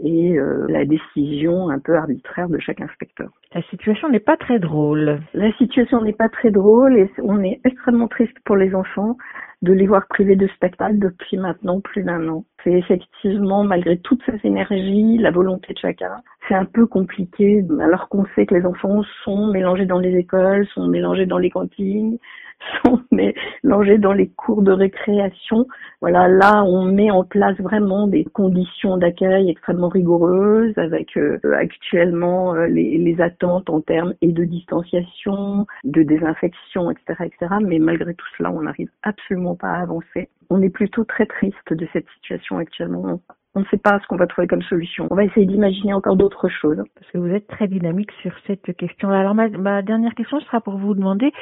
Et 0.00 0.36
euh, 0.36 0.66
la 0.68 0.84
décision 0.84 1.70
un 1.70 1.78
peu 1.78 1.94
arbitraire 1.96 2.48
de 2.48 2.58
chaque 2.58 2.80
inspecteur. 2.80 3.30
La 3.54 3.62
situation 3.62 4.08
n'est 4.08 4.18
pas 4.20 4.36
très 4.36 4.58
drôle. 4.58 5.20
La 5.34 5.52
situation 5.52 6.02
n'est 6.02 6.12
pas 6.12 6.28
très 6.28 6.50
drôle 6.50 6.98
et 6.98 7.10
on 7.22 7.42
est 7.42 7.60
extrêmement 7.64 8.08
triste 8.08 8.36
pour 8.44 8.56
les 8.56 8.74
enfants 8.74 9.16
de 9.62 9.72
les 9.72 9.86
voir 9.86 10.06
privés 10.08 10.36
de 10.36 10.46
spectacle 10.48 10.98
depuis 10.98 11.38
maintenant 11.38 11.80
plus 11.80 12.02
d'un 12.02 12.28
an. 12.28 12.44
C'est 12.62 12.72
effectivement, 12.72 13.64
malgré 13.64 13.98
toutes 13.98 14.22
ces 14.26 14.46
énergies, 14.46 15.18
la 15.18 15.30
volonté 15.30 15.72
de 15.72 15.78
chacun, 15.78 16.22
c'est 16.48 16.54
un 16.54 16.64
peu 16.64 16.86
compliqué 16.86 17.64
alors 17.80 18.08
qu'on 18.08 18.26
sait 18.34 18.46
que 18.46 18.54
les 18.54 18.66
enfants 18.66 19.02
sont 19.24 19.48
mélangés 19.48 19.86
dans 19.86 19.98
les 19.98 20.16
écoles, 20.16 20.66
sont 20.74 20.86
mélangés 20.86 21.26
dans 21.26 21.38
les 21.38 21.50
cantines, 21.50 22.18
sont 22.84 23.00
mélangés 23.10 23.98
dans 23.98 24.12
les 24.12 24.28
cours 24.28 24.62
de 24.62 24.72
récréation. 24.72 25.66
Voilà, 26.00 26.28
là, 26.28 26.64
on 26.64 26.84
met 26.84 27.10
en 27.10 27.24
place 27.24 27.58
vraiment 27.58 28.06
des 28.06 28.24
conditions 28.24 28.96
d'accueil 28.96 29.50
extrêmement 29.50 29.88
rigoureuses 29.88 30.76
avec 30.76 31.16
euh, 31.16 31.38
actuellement 31.54 32.54
euh, 32.54 32.66
les, 32.66 32.98
les, 32.98 33.20
attentes 33.20 33.70
en 33.70 33.80
termes 33.80 34.14
et 34.20 34.32
de 34.32 34.44
distanciation, 34.44 35.66
de 35.84 36.02
désinfection, 36.02 36.90
etc., 36.90 37.24
etc. 37.24 37.54
Mais 37.62 37.78
malgré 37.78 38.14
tout 38.14 38.26
cela, 38.36 38.52
on 38.52 38.62
n'arrive 38.62 38.90
absolument 39.02 39.56
pas 39.56 39.68
à 39.70 39.82
avancer. 39.82 40.28
On 40.50 40.62
est 40.62 40.70
plutôt 40.70 41.04
très 41.04 41.26
triste 41.26 41.72
de 41.72 41.86
cette 41.92 42.06
situation 42.16 42.58
actuellement 42.58 43.20
on 43.54 43.60
ne 43.60 43.64
sait 43.66 43.78
pas 43.78 43.98
ce 44.00 44.06
qu'on 44.06 44.16
va 44.16 44.26
trouver 44.26 44.46
comme 44.46 44.62
solution. 44.62 45.06
On 45.10 45.14
va 45.14 45.24
essayer 45.24 45.46
d'imaginer 45.46 45.92
encore 45.92 46.16
d'autres 46.16 46.48
choses. 46.48 46.82
Parce 46.94 47.10
que 47.12 47.18
vous 47.18 47.28
êtes 47.28 47.46
très 47.46 47.68
dynamique 47.68 48.10
sur 48.22 48.32
cette 48.46 48.76
question. 48.76 49.10
Alors 49.10 49.34
ma, 49.34 49.48
ma 49.48 49.82
dernière 49.82 50.14
question 50.14 50.40
sera 50.40 50.60
pour 50.60 50.76
vous 50.76 50.94
demander 50.94 51.32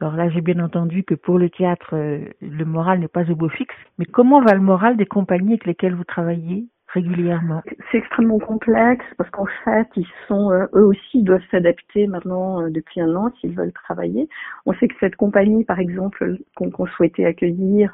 alors 0.00 0.16
là, 0.16 0.30
j'ai 0.30 0.40
bien 0.40 0.58
entendu 0.60 1.04
que 1.04 1.14
pour 1.14 1.38
le 1.38 1.50
théâtre, 1.50 1.94
euh, 1.94 2.20
le 2.40 2.64
moral 2.64 3.00
n'est 3.00 3.08
pas 3.08 3.30
au 3.30 3.36
beau 3.36 3.50
fixe, 3.50 3.74
mais 3.98 4.06
comment 4.06 4.40
va 4.40 4.54
le 4.54 4.60
moral 4.60 4.96
des 4.96 5.04
compagnies 5.04 5.52
avec 5.52 5.66
lesquelles 5.66 5.94
vous 5.94 6.04
travaillez 6.04 6.64
régulièrement? 6.88 7.62
C'est 7.92 7.98
extrêmement 7.98 8.38
complexe 8.38 9.04
parce 9.18 9.28
qu'en 9.28 9.46
fait, 9.62 9.86
ils 9.96 10.06
sont 10.26 10.50
euh, 10.52 10.64
eux 10.74 10.86
aussi 10.86 11.22
doivent 11.22 11.44
s'adapter 11.50 12.06
maintenant 12.06 12.62
euh, 12.62 12.70
depuis 12.70 13.02
un 13.02 13.14
an 13.14 13.30
s'ils 13.38 13.54
veulent 13.54 13.74
travailler. 13.74 14.26
On 14.64 14.72
sait 14.72 14.88
que 14.88 14.94
cette 15.00 15.16
compagnie, 15.16 15.64
par 15.64 15.78
exemple, 15.78 16.38
qu'on 16.56 16.86
souhaitait 16.86 17.26
accueillir, 17.26 17.92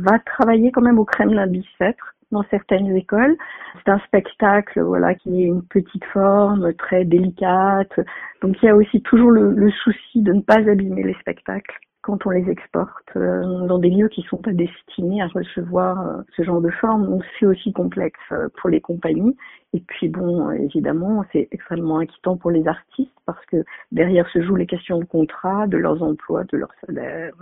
va 0.00 0.18
travailler 0.26 0.72
quand 0.72 0.82
même 0.82 0.98
au 0.98 1.04
Kremlin 1.04 1.46
Bicêtre 1.46 2.13
dans 2.30 2.44
certaines 2.50 2.94
écoles. 2.96 3.36
C'est 3.84 3.90
un 3.90 3.98
spectacle, 4.00 4.80
voilà, 4.80 5.14
qui 5.14 5.42
est 5.42 5.46
une 5.46 5.62
petite 5.62 6.04
forme, 6.06 6.72
très 6.74 7.04
délicate. 7.04 8.00
Donc 8.42 8.56
il 8.62 8.66
y 8.66 8.68
a 8.68 8.76
aussi 8.76 9.00
toujours 9.02 9.30
le, 9.30 9.70
souci 9.70 10.22
de 10.22 10.32
ne 10.32 10.40
pas 10.40 10.58
abîmer 10.68 11.02
les 11.02 11.14
spectacles. 11.14 11.78
quand 12.02 12.26
on 12.26 12.30
les 12.30 12.50
exporte 12.50 13.16
euh, 13.16 13.66
dans 13.66 13.78
des 13.78 13.88
lieux 13.88 14.08
qui 14.08 14.22
sont 14.22 14.36
pas 14.36 14.52
destinés 14.52 15.22
à 15.22 15.28
recevoir 15.28 16.06
euh, 16.06 16.22
ce 16.36 16.42
genre 16.42 16.60
de 16.60 16.70
forme. 16.70 17.06
Donc 17.06 17.24
c'est 17.38 17.46
aussi 17.46 17.72
complexe 17.72 18.20
euh, 18.32 18.48
pour 18.60 18.70
les 18.70 18.80
compagnies. 18.80 19.36
Et 19.72 19.80
puis 19.80 20.08
bon, 20.08 20.50
évidemment, 20.50 21.24
c'est 21.32 21.48
extrêmement 21.50 21.98
inquiétant 21.98 22.36
pour 22.36 22.50
les 22.50 22.66
artistes 22.68 23.16
parce 23.26 23.44
que 23.46 23.64
derrière 23.90 24.28
se 24.28 24.42
jouent 24.42 24.56
les 24.56 24.66
questions 24.66 24.98
de 24.98 25.04
contrat, 25.04 25.66
de 25.66 25.78
leurs 25.78 26.02
emplois, 26.02 26.44
de 26.44 26.58
leurs 26.58 26.74
salaires. 26.86 27.32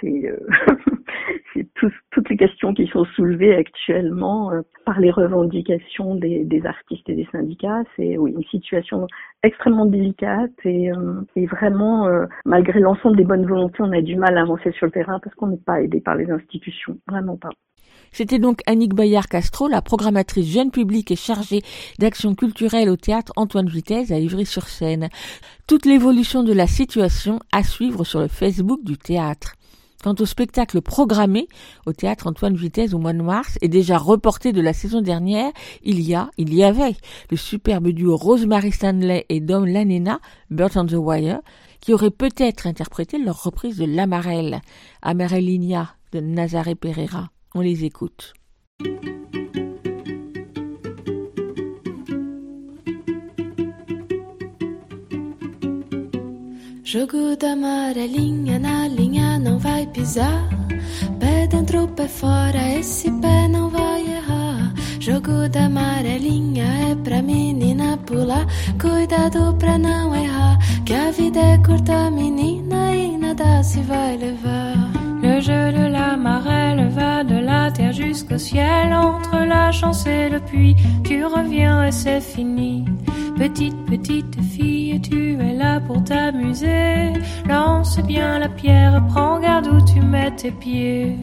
C'est 0.00 0.32
c'est 1.54 1.66
toutes 2.10 2.28
les 2.28 2.36
questions 2.36 2.74
qui 2.74 2.86
sont 2.88 3.04
soulevées 3.16 3.54
actuellement 3.54 4.52
euh, 4.52 4.62
par 4.84 5.00
les 5.00 5.10
revendications 5.10 6.14
des, 6.14 6.62
artistes 6.64 7.08
et 7.08 7.14
des 7.14 7.28
syndicats. 7.32 7.82
C'est 7.96 8.12
une 8.12 8.44
situation 8.50 9.06
extrêmement 9.42 9.86
délicate 9.86 10.50
et, 10.64 10.90
euh, 10.92 11.22
vraiment, 11.50 12.06
euh, 12.06 12.26
malgré 12.44 12.80
l'ensemble 12.80 13.16
des 13.16 13.24
bonnes 13.24 13.46
volontés, 13.46 13.78
on 13.80 13.92
a 13.92 14.02
du 14.02 14.16
mal 14.16 14.36
à 14.36 14.42
avancer 14.42 14.72
sur 14.72 14.86
le 14.86 14.92
terrain 14.92 15.18
parce 15.22 15.34
qu'on 15.36 15.48
n'est 15.48 15.56
pas 15.56 15.80
aidé 15.82 16.00
par 16.00 16.16
les 16.16 16.30
institutions, 16.30 16.98
vraiment 17.08 17.36
pas. 17.36 17.50
C'était 18.12 18.40
donc 18.40 18.60
Annick 18.66 18.92
Bayard-Castro, 18.94 19.68
la 19.68 19.82
programmatrice 19.82 20.52
jeune 20.52 20.72
public 20.72 21.12
et 21.12 21.16
chargée 21.16 21.60
d'action 22.00 22.34
culturelle 22.34 22.88
au 22.88 22.96
théâtre 22.96 23.32
Antoine 23.36 23.68
Vitesse 23.68 24.10
à 24.10 24.18
Ivry-sur-Seine. 24.18 25.08
Toute 25.68 25.86
l'évolution 25.86 26.42
de 26.42 26.52
la 26.52 26.66
situation 26.66 27.38
à 27.52 27.62
suivre 27.62 28.02
sur 28.02 28.20
le 28.20 28.26
Facebook 28.26 28.80
du 28.82 28.98
théâtre. 28.98 29.54
Quant 30.02 30.14
au 30.18 30.24
spectacle 30.24 30.80
programmé 30.80 31.46
au 31.84 31.92
théâtre 31.92 32.26
Antoine 32.26 32.56
Vitesse 32.56 32.94
au 32.94 32.98
mois 32.98 33.12
de 33.12 33.20
mars 33.20 33.58
et 33.60 33.68
déjà 33.68 33.98
reporté 33.98 34.52
de 34.52 34.62
la 34.62 34.72
saison 34.72 35.02
dernière, 35.02 35.52
il 35.82 36.00
y 36.00 36.14
a, 36.14 36.30
il 36.38 36.54
y 36.54 36.64
avait 36.64 36.96
le 37.30 37.36
superbe 37.36 37.88
duo 37.88 38.16
Rosemary 38.16 38.72
Stanley 38.72 39.26
et 39.28 39.40
Dom 39.40 39.66
Lanena, 39.66 40.20
Bird 40.48 40.72
on 40.76 40.86
the 40.86 40.94
Wire, 40.94 41.40
qui 41.80 41.92
auraient 41.92 42.10
peut-être 42.10 42.66
interprété 42.66 43.18
leur 43.18 43.42
reprise 43.42 43.76
de 43.76 43.84
L'Amarelle, 43.84 44.62
Amarellinia 45.02 45.94
de 46.12 46.20
Nazaré 46.20 46.74
Pereira. 46.74 47.28
On 47.54 47.60
les 47.60 47.84
écoute. 47.84 48.32
Não 59.40 59.58
vai 59.58 59.86
pisar. 59.86 60.48
Pé 61.18 61.46
dentro, 61.46 61.88
pé 61.88 62.06
fora, 62.06 62.78
esse 62.78 63.10
pé 63.10 63.48
não 63.48 63.70
vai 63.70 64.02
errar. 64.02 64.72
Jogo 65.00 65.48
da 65.48 65.64
amarelinha 65.64 66.90
é 66.90 66.94
pra 66.94 67.22
menina 67.22 67.96
pular. 68.06 68.46
Cuidado 68.80 69.54
pra 69.58 69.78
não 69.78 70.14
errar, 70.14 70.58
que 70.84 70.94
a 70.94 71.10
vida 71.10 71.40
é 71.40 71.58
curta, 71.58 72.10
menina, 72.10 72.94
e 72.94 73.16
nada 73.16 73.62
se 73.62 73.80
vai 73.80 74.16
levar. 74.16 74.90
Le 75.22 75.40
jeu 75.40 75.72
de 75.72 75.88
la 75.88 76.16
marelle 76.16 76.88
va 76.90 77.22
de 77.22 77.40
la 77.40 77.70
terre 77.70 77.92
jusqu'au 77.92 78.38
ciel, 78.38 78.92
entre 78.92 79.44
la 79.44 79.70
chance 79.70 80.06
et 80.06 80.30
le 80.30 80.40
puits. 80.40 80.76
Tu 81.04 81.24
reviens 81.24 81.84
et 81.84 81.92
c'est 81.92 82.22
fini. 82.22 82.84
Petite, 83.40 83.86
petite 83.86 84.38
fille, 84.42 85.00
tu 85.00 85.32
es 85.32 85.54
là 85.54 85.80
pour 85.80 86.04
t'amuser. 86.04 87.14
Lance 87.48 87.98
bien 88.00 88.38
la 88.38 88.50
pierre, 88.50 89.02
prends 89.08 89.40
garde 89.40 89.66
où 89.66 89.80
tu 89.90 90.02
mets 90.02 90.30
tes 90.36 90.50
pieds. 90.50 91.16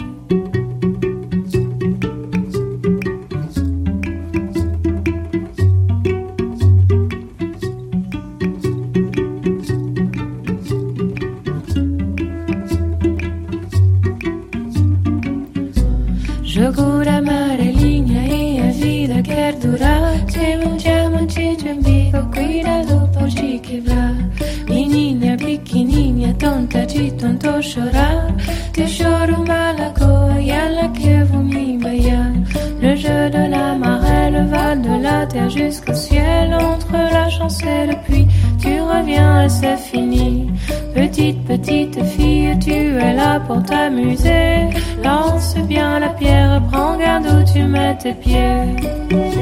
Le 32.82 32.96
jeu 32.96 33.30
de 33.30 33.50
la 33.50 33.76
marelle 33.76 34.48
va 34.50 34.76
de 34.76 35.04
la 35.04 35.26
terre 35.26 35.50
jusqu'au 35.50 35.94
ciel. 35.94 36.54
Entre 36.54 36.94
la 36.94 37.28
chance 37.30 37.62
et 37.64 37.88
le 37.88 37.96
puits, 38.06 38.28
tu 38.62 38.80
reviens 38.80 39.44
et 39.44 39.50
c'est 39.50 39.78
fini. 39.78 40.52
Petite, 40.94 41.44
petite 41.44 42.02
fille, 42.06 42.58
tu 42.60 42.72
es 42.72 43.14
là 43.14 43.40
pour 43.42 43.62
t'amuser. 43.64 44.70
Lance 45.04 45.56
bien 45.68 46.00
la 46.00 46.10
pierre, 46.10 46.62
prends 46.72 46.98
garde 46.98 47.26
où 47.26 47.52
tu 47.52 47.64
mets 47.64 47.98
tes 47.98 48.14
pieds. 48.14 49.37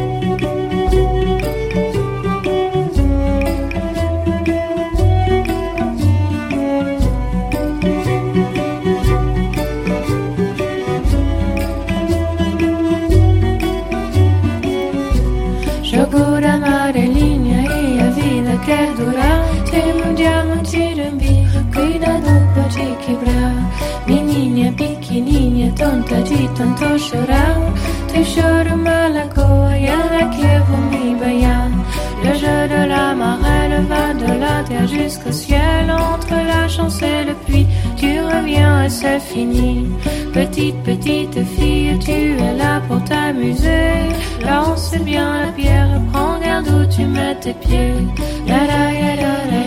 Quer 18.66 18.94
durar. 18.96 19.46
Tem 19.70 19.94
um 20.04 20.14
diamante 20.14 20.78
umbigo, 20.78 21.60
cuidado 21.74 22.32
pra 22.54 22.64
te 22.70 22.88
quebrar. 23.06 23.56
Menina 24.08 24.72
pequenininha, 24.74 25.72
tonta 25.74 26.22
de 26.22 26.48
tanto 26.50 27.00
chorar. 27.00 27.58
Te 28.12 28.24
choro 28.24 28.74
uma 28.76 29.08
lagoa 29.10 29.78
e 29.78 29.86
ela 29.86 30.30
que 30.30 30.60
vou 30.68 30.78
me 30.92 31.16
banhar. 31.16 31.72
Le 32.24 32.34
jeu 32.34 32.68
de 32.68 32.88
la 32.88 33.14
marelle 33.14 33.86
va 33.88 34.14
de 34.14 34.40
la 34.40 34.64
terre 34.64 34.88
jusqu'au 34.88 35.32
ciel. 35.32 35.92
Entre 35.92 36.34
la 36.34 36.68
chance 36.68 37.02
et 37.02 37.26
le 37.26 37.36
puits, 37.46 37.68
tu 37.98 38.20
reviens 38.20 38.86
et 38.86 38.90
c'est 38.90 39.20
fini. 39.20 39.88
Petite, 40.34 40.78
petite 40.84 41.44
fille, 41.56 41.98
tu 42.00 42.12
es 42.12 42.58
là 42.58 42.82
pour 42.88 43.04
t'amuser. 43.04 44.10
Lance 44.44 44.96
bien 45.04 45.46
la 45.46 45.52
pierre, 45.52 46.02
prends 46.12 46.40
garde 46.40 46.68
où 46.68 46.86
tu 46.94 47.06
mets 47.06 47.36
tes 47.36 47.54
pieds. 47.54 48.25
La 48.46 48.64
la 48.64 48.94
ya 48.94 49.16
la 49.16 49.65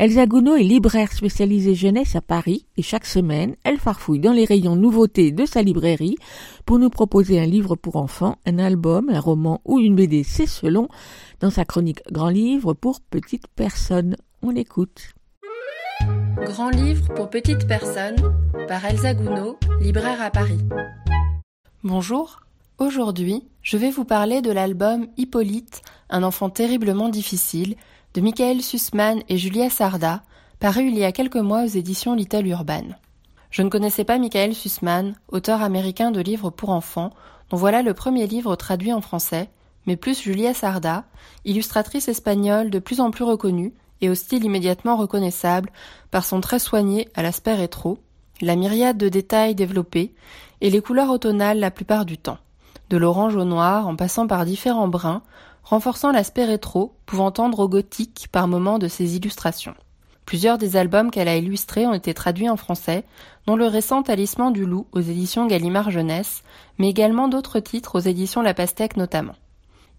Elsa 0.00 0.24
Gounod 0.24 0.58
est 0.58 0.62
libraire 0.62 1.12
spécialisée 1.12 1.74
jeunesse 1.74 2.16
à 2.16 2.22
Paris 2.22 2.64
et 2.78 2.82
chaque 2.82 3.04
semaine, 3.04 3.56
elle 3.64 3.76
farfouille 3.76 4.18
dans 4.18 4.32
les 4.32 4.46
rayons 4.46 4.74
nouveautés 4.74 5.30
de 5.30 5.44
sa 5.44 5.60
librairie 5.60 6.16
pour 6.64 6.78
nous 6.78 6.88
proposer 6.88 7.38
un 7.38 7.44
livre 7.44 7.76
pour 7.76 7.96
enfants, 7.96 8.38
un 8.46 8.58
album, 8.58 9.10
un 9.10 9.20
roman 9.20 9.60
ou 9.66 9.78
une 9.78 9.94
BD, 9.94 10.22
c'est 10.22 10.46
selon, 10.46 10.88
dans 11.40 11.50
sa 11.50 11.66
chronique 11.66 12.00
Grand 12.10 12.30
Livre 12.30 12.72
pour 12.72 13.02
petites 13.02 13.46
personnes. 13.48 14.16
On 14.40 14.48
l'écoute. 14.48 15.12
Grand 16.46 16.70
livre 16.70 17.12
pour 17.14 17.28
petites 17.28 17.66
personnes 17.66 18.16
par 18.68 18.82
Elsa 18.86 19.12
Gounod, 19.12 19.56
libraire 19.82 20.22
à 20.22 20.30
Paris. 20.30 20.60
Bonjour, 21.84 22.40
aujourd'hui 22.78 23.44
je 23.62 23.76
vais 23.76 23.90
vous 23.90 24.06
parler 24.06 24.40
de 24.40 24.50
l'album 24.50 25.08
Hippolyte, 25.18 25.82
un 26.08 26.22
enfant 26.22 26.48
terriblement 26.48 27.10
difficile, 27.10 27.76
de 28.14 28.20
Michael 28.20 28.60
Sussman 28.60 29.22
et 29.28 29.38
Julia 29.38 29.70
Sarda, 29.70 30.22
paru 30.58 30.82
il 30.88 30.98
y 30.98 31.04
a 31.04 31.12
quelques 31.12 31.36
mois 31.36 31.62
aux 31.62 31.68
éditions 31.68 32.14
Little 32.14 32.46
Urban. 32.48 32.82
Je 33.50 33.62
ne 33.62 33.68
connaissais 33.68 34.04
pas 34.04 34.18
Michael 34.18 34.54
Sussman, 34.54 35.14
auteur 35.28 35.62
américain 35.62 36.10
de 36.10 36.20
livres 36.20 36.50
pour 36.50 36.70
enfants, 36.70 37.12
dont 37.50 37.56
voilà 37.56 37.82
le 37.82 37.94
premier 37.94 38.26
livre 38.26 38.56
traduit 38.56 38.92
en 38.92 39.00
français, 39.00 39.48
mais 39.86 39.96
plus 39.96 40.22
Julia 40.22 40.54
Sarda, 40.54 41.04
illustratrice 41.44 42.08
espagnole 42.08 42.70
de 42.70 42.80
plus 42.80 43.00
en 43.00 43.12
plus 43.12 43.24
reconnue 43.24 43.72
et 44.00 44.10
au 44.10 44.16
style 44.16 44.44
immédiatement 44.44 44.96
reconnaissable 44.96 45.70
par 46.10 46.24
son 46.24 46.40
trait 46.40 46.58
soigné 46.58 47.08
à 47.14 47.22
l'aspect 47.22 47.54
rétro, 47.54 47.98
la 48.40 48.56
myriade 48.56 48.98
de 48.98 49.08
détails 49.08 49.54
développés 49.54 50.14
et 50.60 50.70
les 50.70 50.80
couleurs 50.80 51.10
automnales 51.10 51.60
la 51.60 51.70
plupart 51.70 52.04
du 52.04 52.18
temps, 52.18 52.38
de 52.88 52.96
l'orange 52.96 53.36
au 53.36 53.44
noir 53.44 53.86
en 53.86 53.94
passant 53.94 54.26
par 54.26 54.44
différents 54.44 54.88
bruns, 54.88 55.22
renforçant 55.70 56.10
l'aspect 56.10 56.44
rétro, 56.44 56.96
pouvant 57.06 57.30
tendre 57.30 57.60
au 57.60 57.68
gothique 57.68 58.26
par 58.32 58.48
moments 58.48 58.80
de 58.80 58.88
ses 58.88 59.14
illustrations. 59.14 59.76
Plusieurs 60.26 60.58
des 60.58 60.76
albums 60.76 61.12
qu'elle 61.12 61.28
a 61.28 61.36
illustrés 61.36 61.86
ont 61.86 61.94
été 61.94 62.12
traduits 62.12 62.48
en 62.48 62.56
français, 62.56 63.04
dont 63.46 63.54
le 63.54 63.66
récent 63.66 64.02
Talisman 64.02 64.52
du 64.52 64.66
loup 64.66 64.88
aux 64.90 65.00
éditions 65.00 65.46
Gallimard 65.46 65.92
Jeunesse, 65.92 66.42
mais 66.78 66.90
également 66.90 67.28
d'autres 67.28 67.60
titres 67.60 68.00
aux 68.00 68.02
éditions 68.02 68.42
La 68.42 68.52
Pastèque 68.52 68.96
notamment. 68.96 69.36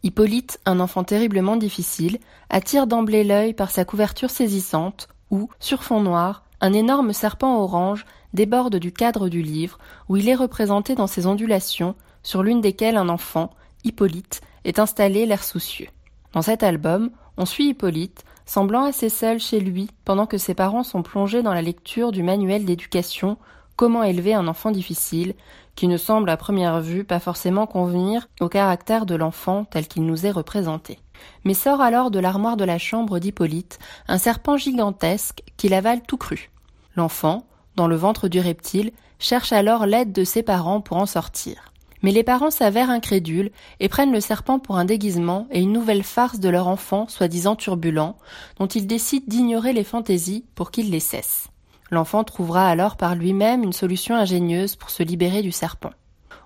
Hippolyte, 0.03 0.59
un 0.65 0.81
enfant 0.81 1.05
terriblement 1.05 1.55
difficile, 1.55 2.19
attire 2.49 2.85
d'emblée 2.85 3.23
l'œil 3.23 3.53
par 3.53 3.71
sa 3.71 3.85
couverture 3.85 4.29
saisissante, 4.29 5.07
où, 5.29 5.49
sur 5.61 5.83
fond 5.83 6.01
noir, 6.01 6.43
un 6.59 6.73
énorme 6.73 7.13
serpent 7.13 7.61
orange 7.61 8.05
déborde 8.33 8.75
du 8.75 8.91
cadre 8.91 9.29
du 9.29 9.41
livre, 9.41 9.77
où 10.09 10.17
il 10.17 10.27
est 10.27 10.35
représenté 10.35 10.95
dans 10.95 11.07
ses 11.07 11.27
ondulations, 11.27 11.95
sur 12.23 12.43
l'une 12.43 12.59
desquelles 12.59 12.97
un 12.97 13.07
enfant, 13.07 13.51
Hippolyte, 13.85 14.41
est 14.65 14.79
installé 14.79 15.25
l'air 15.25 15.43
soucieux. 15.43 15.87
Dans 16.33 16.41
cet 16.41 16.63
album, 16.63 17.11
on 17.37 17.45
suit 17.45 17.69
Hippolyte, 17.69 18.23
semblant 18.45 18.85
assez 18.85 19.09
seul 19.09 19.39
chez 19.39 19.59
lui 19.59 19.89
pendant 20.05 20.25
que 20.25 20.37
ses 20.37 20.53
parents 20.53 20.83
sont 20.83 21.03
plongés 21.03 21.43
dans 21.43 21.53
la 21.53 21.61
lecture 21.61 22.11
du 22.11 22.23
manuel 22.23 22.65
d'éducation 22.65 23.37
Comment 23.75 24.03
élever 24.03 24.33
un 24.35 24.47
enfant 24.47 24.69
difficile, 24.69 25.33
qui 25.75 25.87
ne 25.87 25.97
semble 25.97 26.29
à 26.29 26.37
première 26.37 26.81
vue 26.81 27.03
pas 27.03 27.19
forcément 27.19 27.65
convenir 27.65 28.27
au 28.39 28.47
caractère 28.47 29.05
de 29.05 29.15
l'enfant 29.15 29.65
tel 29.65 29.87
qu'il 29.87 30.05
nous 30.05 30.25
est 30.25 30.31
représenté. 30.31 30.99
Mais 31.45 31.53
sort 31.53 31.81
alors 31.81 32.11
de 32.11 32.19
l'armoire 32.19 32.57
de 32.57 32.63
la 32.63 32.77
chambre 32.77 33.17
d'Hippolyte 33.19 33.79
un 34.07 34.17
serpent 34.17 34.57
gigantesque 34.57 35.41
qui 35.57 35.69
l'avale 35.69 36.01
tout 36.01 36.17
cru. 36.17 36.51
L'enfant, 36.95 37.47
dans 37.75 37.87
le 37.87 37.95
ventre 37.95 38.27
du 38.27 38.39
reptile, 38.39 38.91
cherche 39.17 39.51
alors 39.51 39.85
l'aide 39.85 40.11
de 40.11 40.23
ses 40.23 40.43
parents 40.43 40.81
pour 40.81 40.97
en 40.97 41.05
sortir. 41.05 41.70
Mais 42.01 42.11
les 42.11 42.23
parents 42.23 42.51
s'avèrent 42.51 42.89
incrédules 42.89 43.51
et 43.79 43.89
prennent 43.89 44.11
le 44.11 44.21
serpent 44.21 44.59
pour 44.59 44.77
un 44.77 44.85
déguisement 44.85 45.47
et 45.51 45.61
une 45.61 45.73
nouvelle 45.73 46.03
farce 46.03 46.39
de 46.39 46.49
leur 46.49 46.67
enfant 46.67 47.07
soi-disant 47.07 47.55
turbulent, 47.55 48.15
dont 48.57 48.67
ils 48.67 48.87
décident 48.87 49.25
d'ignorer 49.27 49.73
les 49.73 49.83
fantaisies 49.83 50.45
pour 50.55 50.71
qu'il 50.71 50.89
les 50.89 50.99
cesse. 50.99 51.47
L'enfant 51.91 52.23
trouvera 52.23 52.67
alors 52.67 52.95
par 52.95 53.15
lui-même 53.15 53.63
une 53.63 53.73
solution 53.73 54.15
ingénieuse 54.15 54.75
pour 54.75 54.89
se 54.89 55.03
libérer 55.03 55.41
du 55.41 55.51
serpent. 55.51 55.91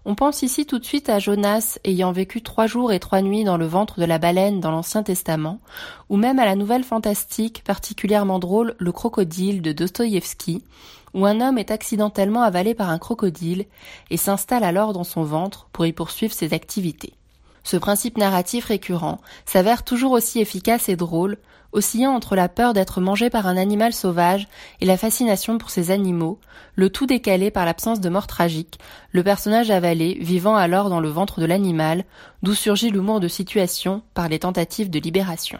On 0.07 0.13
pense 0.13 0.43
ici 0.43 0.67
tout 0.67 0.77
de 0.77 0.85
suite 0.85 1.09
à 1.09 1.17
Jonas 1.17 1.79
ayant 1.83 2.11
vécu 2.11 2.43
trois 2.43 2.67
jours 2.67 2.91
et 2.91 2.99
trois 2.99 3.23
nuits 3.23 3.43
dans 3.43 3.57
le 3.57 3.65
ventre 3.65 3.99
de 3.99 4.05
la 4.05 4.19
baleine 4.19 4.59
dans 4.59 4.69
l'Ancien 4.69 5.01
Testament, 5.01 5.59
ou 6.09 6.17
même 6.17 6.37
à 6.37 6.45
la 6.45 6.55
nouvelle 6.55 6.83
fantastique 6.83 7.63
particulièrement 7.63 8.37
drôle 8.37 8.75
Le 8.77 8.91
crocodile 8.91 9.63
de 9.63 9.71
Dostoïevski, 9.71 10.63
où 11.15 11.25
un 11.25 11.41
homme 11.41 11.57
est 11.57 11.71
accidentellement 11.71 12.43
avalé 12.43 12.75
par 12.75 12.89
un 12.89 12.99
crocodile 12.99 13.65
et 14.11 14.17
s'installe 14.17 14.65
alors 14.65 14.93
dans 14.93 15.05
son 15.05 15.23
ventre 15.23 15.67
pour 15.71 15.85
y 15.85 15.93
poursuivre 15.93 16.33
ses 16.33 16.53
activités. 16.53 17.13
Ce 17.63 17.77
principe 17.77 18.17
narratif 18.17 18.65
récurrent 18.65 19.19
s'avère 19.45 19.83
toujours 19.83 20.11
aussi 20.11 20.39
efficace 20.39 20.87
et 20.89 20.95
drôle, 20.95 21.37
oscillant 21.71 22.11
entre 22.11 22.35
la 22.35 22.47
peur 22.47 22.73
d'être 22.73 23.01
mangé 23.01 23.29
par 23.29 23.47
un 23.47 23.57
animal 23.57 23.93
sauvage 23.93 24.47
et 24.81 24.85
la 24.85 24.97
fascination 24.97 25.57
pour 25.57 25.69
ces 25.69 25.89
animaux, 25.89 26.39
le 26.75 26.89
tout 26.89 27.07
décalé 27.07 27.49
par 27.49 27.65
l'absence 27.65 28.01
de 28.01 28.09
mort 28.09 28.27
tragique, 28.27 28.77
le 29.11 29.23
personnage 29.23 29.71
avalé 29.71 30.17
vivant 30.21 30.55
alors 30.55 30.89
dans 30.89 30.99
le 30.99 31.09
ventre 31.09 31.39
de 31.39 31.45
l'animal, 31.45 32.03
d'où 32.43 32.53
surgit 32.53 32.91
l'humour 32.91 33.19
de 33.19 33.27
situation 33.27 34.03
par 34.13 34.29
les 34.29 34.39
tentatives 34.39 34.89
de 34.89 34.99
libération. 34.99 35.59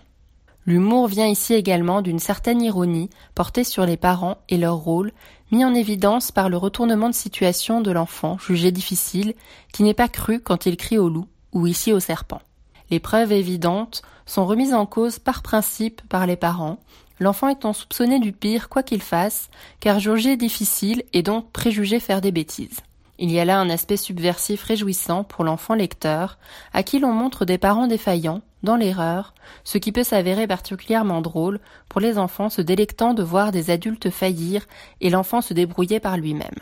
L'humour 0.65 1.07
vient 1.07 1.27
ici 1.27 1.53
également 1.53 2.01
d'une 2.01 2.19
certaine 2.19 2.61
ironie 2.61 3.09
portée 3.35 3.63
sur 3.63 3.85
les 3.85 3.97
parents 3.97 4.37
et 4.49 4.57
leur 4.57 4.75
rôle, 4.75 5.11
mis 5.51 5.63
en 5.63 5.75
évidence 5.75 6.31
par 6.31 6.49
le 6.49 6.57
retournement 6.57 7.09
de 7.09 7.13
situation 7.13 7.81
de 7.81 7.91
l'enfant 7.91 8.39
jugé 8.39 8.71
difficile, 8.71 9.35
qui 9.71 9.83
n'est 9.83 9.93
pas 9.93 10.07
cru 10.07 10.39
quand 10.39 10.65
il 10.65 10.75
crie 10.75 10.97
au 10.97 11.07
loup 11.07 11.27
ou 11.53 11.67
ici 11.67 11.93
au 11.93 11.99
serpent. 11.99 12.41
Les 12.89 12.99
preuves 12.99 13.31
évidentes 13.31 14.01
sont 14.25 14.45
remises 14.45 14.73
en 14.73 14.87
cause 14.87 15.19
par 15.19 15.43
principe 15.43 16.01
par 16.09 16.25
les 16.25 16.35
parents, 16.35 16.79
l'enfant 17.19 17.47
étant 17.47 17.73
soupçonné 17.73 18.19
du 18.19 18.31
pire 18.31 18.67
quoi 18.67 18.81
qu'il 18.81 19.01
fasse, 19.01 19.49
car 19.79 19.99
jugé 19.99 20.35
difficile 20.35 21.03
et 21.13 21.21
donc 21.21 21.51
préjugé 21.51 21.99
faire 21.99 22.21
des 22.21 22.31
bêtises. 22.31 22.79
Il 23.17 23.31
y 23.31 23.39
a 23.39 23.45
là 23.45 23.59
un 23.59 23.69
aspect 23.69 23.97
subversif 23.97 24.63
réjouissant 24.63 25.23
pour 25.23 25.45
l'enfant 25.45 25.73
lecteur, 25.73 26.37
à 26.73 26.83
qui 26.83 26.99
l'on 26.99 27.13
montre 27.13 27.45
des 27.45 27.57
parents 27.57 27.87
défaillants, 27.87 28.41
dans 28.65 28.75
l'erreur, 28.75 29.33
ce 29.63 29.77
qui 29.77 29.93
peut 29.93 30.03
s'avérer 30.03 30.47
particulièrement 30.47 31.21
drôle 31.21 31.61
pour 31.87 32.01
les 32.01 32.17
enfants 32.17 32.49
se 32.49 32.61
délectant 32.61 33.13
de 33.13 33.23
voir 33.23 33.53
des 33.53 33.69
adultes 33.69 34.09
faillir 34.09 34.65
et 34.99 35.09
l'enfant 35.09 35.39
se 35.41 35.53
débrouiller 35.53 36.01
par 36.01 36.17
lui-même. 36.17 36.59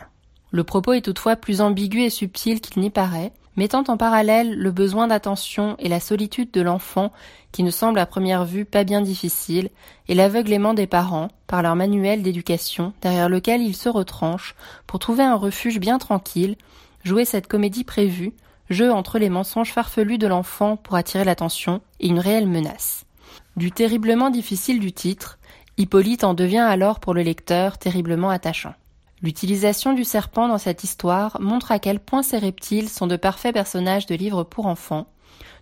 Le 0.52 0.62
propos 0.62 0.92
est 0.92 1.00
toutefois 1.00 1.34
plus 1.34 1.60
ambigu 1.60 2.02
et 2.02 2.10
subtil 2.10 2.60
qu'il 2.60 2.80
n'y 2.80 2.90
paraît, 2.90 3.32
mettant 3.56 3.84
en 3.88 3.96
parallèle 3.96 4.54
le 4.56 4.70
besoin 4.70 5.08
d'attention 5.08 5.74
et 5.80 5.88
la 5.88 5.98
solitude 5.98 6.52
de 6.52 6.60
l'enfant 6.60 7.10
qui 7.50 7.62
ne 7.62 7.70
semble 7.70 7.98
à 7.98 8.06
première 8.06 8.44
vue 8.44 8.64
pas 8.64 8.84
bien 8.84 9.00
difficile, 9.00 9.70
et 10.08 10.14
l'aveuglément 10.14 10.74
des 10.74 10.86
parents 10.86 11.28
par 11.46 11.62
leur 11.62 11.76
manuel 11.76 12.22
d'éducation 12.22 12.92
derrière 13.00 13.28
lequel 13.28 13.62
ils 13.62 13.76
se 13.76 13.88
retranchent 13.88 14.54
pour 14.86 14.98
trouver 14.98 15.24
un 15.24 15.36
refuge 15.36 15.78
bien 15.80 15.98
tranquille, 15.98 16.56
jouer 17.04 17.24
cette 17.24 17.46
comédie 17.46 17.84
prévue, 17.84 18.32
jeu 18.70 18.92
entre 18.92 19.18
les 19.18 19.28
mensonges 19.28 19.72
farfelus 19.72 20.18
de 20.18 20.26
l'enfant 20.26 20.76
pour 20.76 20.96
attirer 20.96 21.24
l'attention 21.24 21.80
et 22.00 22.08
une 22.08 22.18
réelle 22.18 22.48
menace. 22.48 23.04
Du 23.56 23.70
terriblement 23.70 24.30
difficile 24.30 24.80
du 24.80 24.92
titre, 24.92 25.38
Hippolyte 25.76 26.24
en 26.24 26.34
devient 26.34 26.58
alors 26.58 27.00
pour 27.00 27.14
le 27.14 27.22
lecteur 27.22 27.78
terriblement 27.78 28.30
attachant. 28.30 28.74
L'utilisation 29.22 29.92
du 29.92 30.04
serpent 30.04 30.48
dans 30.48 30.58
cette 30.58 30.84
histoire 30.84 31.40
montre 31.40 31.72
à 31.72 31.78
quel 31.78 31.98
point 31.98 32.22
ces 32.22 32.38
reptiles 32.38 32.88
sont 32.88 33.06
de 33.06 33.16
parfaits 33.16 33.54
personnages 33.54 34.06
de 34.06 34.14
livres 34.14 34.44
pour 34.44 34.66
enfants, 34.66 35.06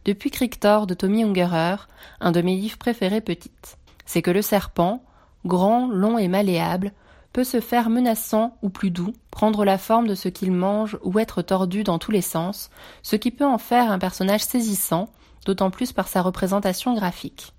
depuis 0.04 0.30
Crictor 0.30 0.86
de 0.86 0.94
Tommy 0.94 1.22
Ungerer, 1.22 1.76
un 2.20 2.32
de 2.32 2.42
mes 2.42 2.56
livres 2.56 2.78
préférés 2.78 3.20
petites. 3.20 3.78
C'est 4.04 4.22
que 4.22 4.30
le 4.30 4.42
serpent, 4.42 5.04
grand, 5.46 5.88
long 5.88 6.18
et 6.18 6.28
malléable, 6.28 6.92
peut 7.32 7.44
se 7.44 7.60
faire 7.60 7.90
menaçant 7.90 8.56
ou 8.62 8.68
plus 8.68 8.90
doux, 8.90 9.12
prendre 9.30 9.64
la 9.64 9.78
forme 9.78 10.06
de 10.06 10.14
ce 10.14 10.28
qu'il 10.28 10.52
mange 10.52 10.98
ou 11.02 11.18
être 11.18 11.42
tordu 11.42 11.84
dans 11.84 11.98
tous 11.98 12.10
les 12.10 12.22
sens, 12.22 12.70
ce 13.02 13.16
qui 13.16 13.30
peut 13.30 13.46
en 13.46 13.58
faire 13.58 13.90
un 13.90 13.98
personnage 13.98 14.42
saisissant, 14.42 15.08
d'autant 15.46 15.70
plus 15.70 15.92
par 15.92 16.08
sa 16.08 16.22
représentation 16.22 16.94
graphique. 16.94 17.52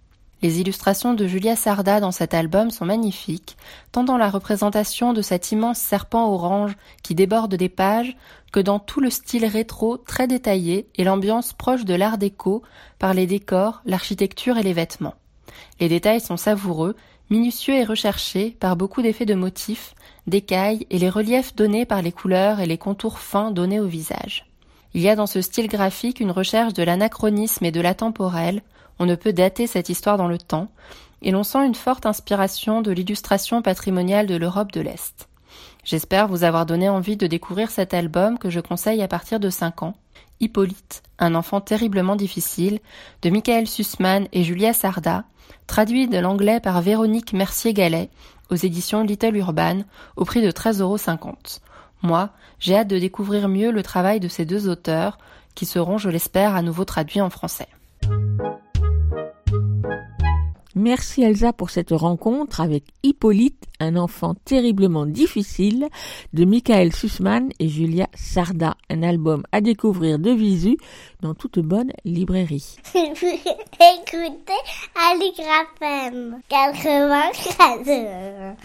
Les 0.43 0.59
illustrations 0.59 1.13
de 1.13 1.25
Julia 1.25 1.55
Sarda 1.55 2.01
dans 2.01 2.11
cet 2.11 2.33
album 2.33 2.69
sont 2.69 2.85
magnifiques, 2.85 3.55
tant 3.93 4.03
dans 4.03 4.17
la 4.17 4.29
représentation 4.29 5.13
de 5.13 5.21
cet 5.21 5.53
immense 5.53 5.79
serpent 5.79 6.29
orange 6.29 6.75
qui 7.01 7.15
déborde 7.15 7.55
des 7.55 7.69
pages, 7.69 8.17
que 8.51 8.59
dans 8.59 8.77
tout 8.77 8.99
le 8.99 9.09
style 9.09 9.45
rétro 9.45 9.97
très 9.97 10.27
détaillé 10.27 10.89
et 10.95 11.05
l'ambiance 11.05 11.53
proche 11.53 11.85
de 11.85 11.93
l'art 11.93 12.17
déco 12.17 12.61
par 12.99 13.13
les 13.13 13.25
décors, 13.25 13.81
l'architecture 13.85 14.57
et 14.57 14.63
les 14.63 14.73
vêtements. 14.73 15.15
Les 15.79 15.87
détails 15.87 16.19
sont 16.19 16.37
savoureux, 16.37 16.97
minutieux 17.33 17.73
et 17.73 17.83
recherchés 17.83 18.55
par 18.59 18.75
beaucoup 18.75 19.01
d'effets 19.01 19.25
de 19.25 19.33
motifs, 19.33 19.95
d'écailles 20.27 20.85
et 20.91 20.99
les 20.99 21.09
reliefs 21.09 21.55
donnés 21.55 21.83
par 21.83 22.03
les 22.03 22.11
couleurs 22.11 22.59
et 22.59 22.67
les 22.67 22.77
contours 22.77 23.17
fins 23.17 23.49
donnés 23.49 23.79
au 23.79 23.87
visage. 23.87 24.45
Il 24.93 25.01
y 25.01 25.09
a 25.09 25.15
dans 25.15 25.25
ce 25.25 25.41
style 25.41 25.67
graphique 25.67 26.19
une 26.19 26.29
recherche 26.29 26.73
de 26.73 26.83
l'anachronisme 26.83 27.65
et 27.65 27.71
de 27.71 27.81
l'intemporel, 27.81 28.61
on 28.99 29.07
ne 29.07 29.15
peut 29.15 29.33
dater 29.33 29.65
cette 29.65 29.89
histoire 29.89 30.17
dans 30.17 30.27
le 30.27 30.37
temps, 30.37 30.69
et 31.23 31.31
l'on 31.31 31.43
sent 31.43 31.65
une 31.65 31.73
forte 31.73 32.05
inspiration 32.05 32.83
de 32.83 32.91
l'illustration 32.91 33.63
patrimoniale 33.63 34.27
de 34.27 34.35
l'Europe 34.35 34.71
de 34.71 34.81
l'Est. 34.81 35.27
J'espère 35.83 36.29
vous 36.29 36.45
avoir 36.45 36.65
donné 36.65 36.87
envie 36.87 37.17
de 37.17 37.27
découvrir 37.27 37.69
cet 37.69 37.93
album 37.93 38.37
que 38.37 38.49
je 38.49 38.61
conseille 38.61 39.01
à 39.01 39.07
partir 39.09 39.39
de 39.41 39.49
5 39.49 39.83
ans, 39.83 39.95
Hippolyte, 40.39 41.03
un 41.19 41.35
enfant 41.35 41.59
terriblement 41.59 42.15
difficile, 42.15 42.79
de 43.21 43.29
Michael 43.29 43.67
Sussman 43.67 44.27
et 44.31 44.43
Julia 44.43 44.71
Sarda, 44.71 45.25
traduit 45.67 46.07
de 46.07 46.17
l'anglais 46.19 46.61
par 46.61 46.81
Véronique 46.81 47.33
Mercier-Gallet 47.33 48.09
aux 48.49 48.55
éditions 48.55 49.03
Little 49.03 49.35
Urban 49.35 49.79
au 50.15 50.23
prix 50.23 50.41
de 50.41 50.51
13,50 50.51 50.81
euros. 50.81 50.97
Moi, 52.01 52.29
j'ai 52.59 52.77
hâte 52.77 52.87
de 52.87 52.99
découvrir 52.99 53.49
mieux 53.49 53.71
le 53.71 53.83
travail 53.83 54.21
de 54.21 54.27
ces 54.29 54.45
deux 54.45 54.69
auteurs 54.69 55.17
qui 55.53 55.65
seront, 55.65 55.97
je 55.97 56.09
l'espère, 56.09 56.55
à 56.55 56.61
nouveau 56.61 56.85
traduits 56.85 57.21
en 57.21 57.29
français. 57.29 57.67
Merci 60.75 61.21
Elsa 61.21 61.53
pour 61.53 61.69
cette 61.69 61.91
rencontre 61.91 62.59
avec 62.59 62.85
Hippolyte, 63.03 63.63
un 63.79 63.95
enfant 63.95 64.33
terriblement 64.33 65.05
difficile, 65.05 65.87
de 66.33 66.45
Michael 66.45 66.93
Sussman 66.93 67.49
et 67.59 67.67
Julia 67.67 68.07
Sarda, 68.15 68.75
un 68.89 69.03
album 69.03 69.43
à 69.51 69.61
découvrir 69.61 70.17
de 70.17 70.31
visu 70.31 70.77
dans 71.21 71.35
toute 71.35 71.59
bonne 71.59 71.91
librairie. 72.05 72.77
Écoutez 72.95 73.51
Aligraphem 75.11 76.39
94. 76.49 78.55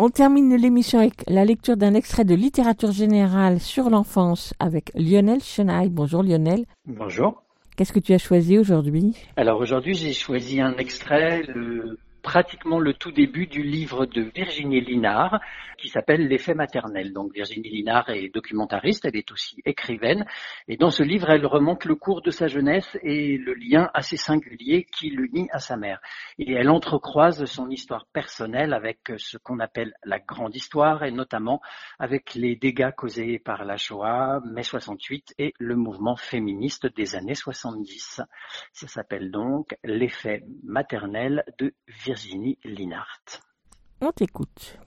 On 0.00 0.10
termine 0.10 0.56
l'émission 0.56 1.00
avec 1.00 1.24
la 1.28 1.44
lecture 1.44 1.76
d'un 1.76 1.94
extrait 1.94 2.24
de 2.24 2.34
littérature 2.34 2.92
générale 2.92 3.60
sur 3.60 3.90
l'enfance 3.90 4.54
avec 4.58 4.90
Lionel 4.94 5.42
Chenaille. 5.42 5.88
Bonjour 5.88 6.22
Lionel. 6.22 6.64
Bonjour. 6.86 7.42
Qu'est-ce 7.78 7.92
que 7.92 8.00
tu 8.00 8.12
as 8.12 8.18
choisi 8.18 8.58
aujourd'hui? 8.58 9.14
Alors 9.36 9.60
aujourd'hui, 9.60 9.94
j'ai 9.94 10.12
choisi 10.12 10.60
un 10.60 10.76
extrait, 10.78 11.42
le 11.46 11.96
pratiquement 12.28 12.78
le 12.78 12.92
tout 12.92 13.10
début 13.10 13.46
du 13.46 13.62
livre 13.62 14.04
de 14.04 14.20
Virginie 14.20 14.82
Linard 14.82 15.40
qui 15.78 15.88
s'appelle 15.88 16.28
L'effet 16.28 16.52
maternel. 16.52 17.14
Donc 17.14 17.32
Virginie 17.32 17.70
Linard 17.70 18.10
est 18.10 18.28
documentariste, 18.28 19.06
elle 19.06 19.16
est 19.16 19.32
aussi 19.32 19.62
écrivaine 19.64 20.26
et 20.66 20.76
dans 20.76 20.90
ce 20.90 21.02
livre 21.02 21.30
elle 21.30 21.46
remonte 21.46 21.86
le 21.86 21.94
cours 21.94 22.20
de 22.20 22.30
sa 22.30 22.46
jeunesse 22.46 22.98
et 23.02 23.38
le 23.38 23.54
lien 23.54 23.88
assez 23.94 24.18
singulier 24.18 24.84
qui 24.92 25.08
l'unit 25.08 25.48
à 25.52 25.58
sa 25.58 25.78
mère. 25.78 26.00
Et 26.38 26.52
elle 26.52 26.68
entrecroise 26.68 27.46
son 27.46 27.70
histoire 27.70 28.04
personnelle 28.12 28.74
avec 28.74 28.98
ce 29.16 29.38
qu'on 29.38 29.58
appelle 29.58 29.94
la 30.04 30.18
grande 30.18 30.54
histoire 30.54 31.04
et 31.04 31.10
notamment 31.10 31.62
avec 31.98 32.34
les 32.34 32.56
dégâts 32.56 32.92
causés 32.94 33.38
par 33.38 33.64
la 33.64 33.78
Shoah, 33.78 34.42
mai 34.44 34.64
68 34.64 35.34
et 35.38 35.54
le 35.58 35.76
mouvement 35.76 36.16
féministe 36.16 36.94
des 36.94 37.16
années 37.16 37.34
70. 37.34 38.20
Ça 38.72 38.86
s'appelle 38.86 39.30
donc 39.30 39.74
L'effet 39.82 40.42
maternel 40.62 41.42
de 41.58 41.72
Virginie 42.04 42.17
Linhart. 42.64 43.42
On 44.00 44.10
t'écoute. 44.10 44.78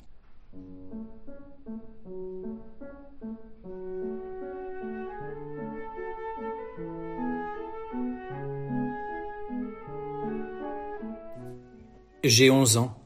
J'ai 12.24 12.50
11 12.50 12.78
ans. 12.78 12.98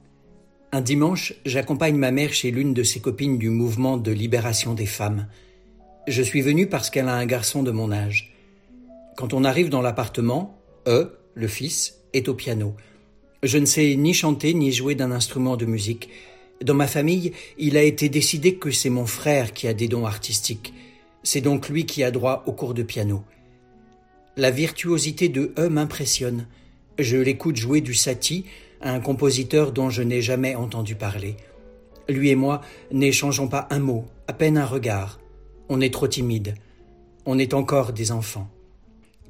Un 0.71 0.81
dimanche, 0.81 1.33
j'accompagne 1.45 1.95
ma 1.95 2.11
mère 2.11 2.33
chez 2.33 2.51
l'une 2.51 2.73
de 2.73 2.83
ses 2.83 2.99
copines 2.99 3.37
du 3.37 3.49
mouvement 3.49 3.97
de 3.97 4.11
libération 4.11 4.73
des 4.73 4.85
femmes. 4.85 5.27
Je 6.07 6.21
suis 6.21 6.41
venu 6.41 6.67
parce 6.67 6.89
qu'elle 6.89 7.07
a 7.07 7.15
un 7.15 7.25
garçon 7.25 7.63
de 7.63 7.71
mon 7.71 7.91
âge. 7.91 8.33
Quand 9.17 9.33
on 9.33 9.43
arrive 9.43 9.69
dans 9.69 9.81
l'appartement, 9.81 10.57
E, 10.87 11.17
le 11.33 11.47
fils, 11.47 12.01
est 12.13 12.27
au 12.27 12.33
piano. 12.33 12.75
Je 13.45 13.59
ne 13.59 13.65
sais 13.65 13.95
ni 13.95 14.15
chanter 14.15 14.55
ni 14.55 14.71
jouer 14.71 14.95
d'un 14.95 15.11
instrument 15.11 15.55
de 15.55 15.67
musique. 15.67 16.09
Dans 16.63 16.73
ma 16.73 16.87
famille, 16.87 17.31
il 17.59 17.77
a 17.77 17.83
été 17.83 18.09
décidé 18.09 18.55
que 18.55 18.71
c'est 18.71 18.89
mon 18.89 19.05
frère 19.05 19.53
qui 19.53 19.67
a 19.67 19.75
des 19.75 19.87
dons 19.87 20.07
artistiques. 20.07 20.73
C'est 21.21 21.41
donc 21.41 21.69
lui 21.69 21.85
qui 21.85 22.03
a 22.03 22.09
droit 22.09 22.41
au 22.47 22.53
cours 22.53 22.73
de 22.73 22.81
piano. 22.81 23.23
La 24.35 24.49
virtuosité 24.49 25.29
de 25.29 25.53
E 25.59 25.69
m'impressionne. 25.69 26.47
Je 26.97 27.17
l'écoute 27.17 27.55
jouer 27.55 27.81
du 27.81 27.93
Satie, 27.93 28.45
un 28.81 28.99
compositeur 28.99 29.71
dont 29.71 29.91
je 29.91 30.01
n'ai 30.01 30.23
jamais 30.23 30.55
entendu 30.55 30.95
parler. 30.95 31.37
Lui 32.09 32.31
et 32.31 32.35
moi 32.35 32.61
n'échangeons 32.91 33.47
pas 33.47 33.67
un 33.69 33.79
mot, 33.79 34.05
à 34.27 34.33
peine 34.33 34.57
un 34.57 34.65
regard. 34.65 35.19
On 35.69 35.81
est 35.81 35.93
trop 35.93 36.07
timide. 36.07 36.55
On 37.27 37.37
est 37.37 37.53
encore 37.53 37.93
des 37.93 38.11
enfants. 38.11 38.49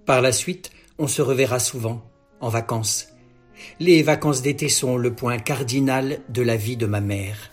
Par 0.06 0.22
la 0.22 0.32
suite, 0.32 0.72
on 1.00 1.08
se 1.08 1.22
reverra 1.22 1.60
souvent, 1.60 2.02
en 2.40 2.48
vacances. 2.48 3.10
Les 3.80 4.04
vacances 4.04 4.42
d'été 4.42 4.70
sont 4.70 4.98
le 4.98 5.14
point 5.14 5.38
cardinal 5.38 6.20
de 6.30 6.42
la 6.42 6.56
vie 6.56 6.78
de 6.78 6.86
ma 6.86 7.02
mère. 7.02 7.52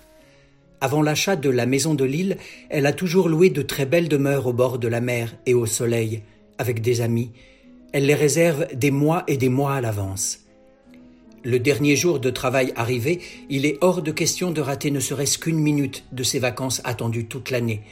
Avant 0.81 1.03
l'achat 1.03 1.37
de 1.37 1.49
la 1.49 1.67
maison 1.67 1.95
de 1.95 2.05
l'île, 2.05 2.39
elle 2.69 2.87
a 2.87 2.93
toujours 2.93 3.29
loué 3.29 3.51
de 3.51 3.63
très 3.63 3.87
belles 3.87 4.09
demeures 4.09 4.47
au 4.47 4.53
bord 4.53 4.79
de 4.79 4.89
la 4.89 5.01
mer 5.01 5.35
et 5.47 5.55
au 5.55 5.67
soleil, 5.67 6.23
avec 6.59 6.83
des 6.83 7.01
amis. 7.01 7.31
Elle 7.93 8.07
les 8.07 8.15
réserve 8.15 8.67
des 8.75 8.91
mois 8.91 9.23
et 9.29 9.37
des 9.37 9.49
mois 9.49 9.75
à 9.75 9.81
l'avance. 9.81 10.41
Le 11.45 11.59
dernier 11.59 11.97
jour 11.97 12.21
de 12.21 12.31
travail 12.31 12.73
arrivé, 12.77 13.21
il 13.51 13.67
est 13.67 13.79
hors 13.81 14.03
de 14.03 14.13
question 14.13 14.51
de 14.51 14.61
rater 14.61 14.91
ne 14.91 15.01
serait-ce 15.01 15.39
qu'une 15.39 15.59
minute 15.59 16.05
de 16.13 16.23
ces 16.23 16.39
vacances 16.39 16.81
attendues 16.85 17.27
toute 17.27 17.51
l'année. 17.51 17.83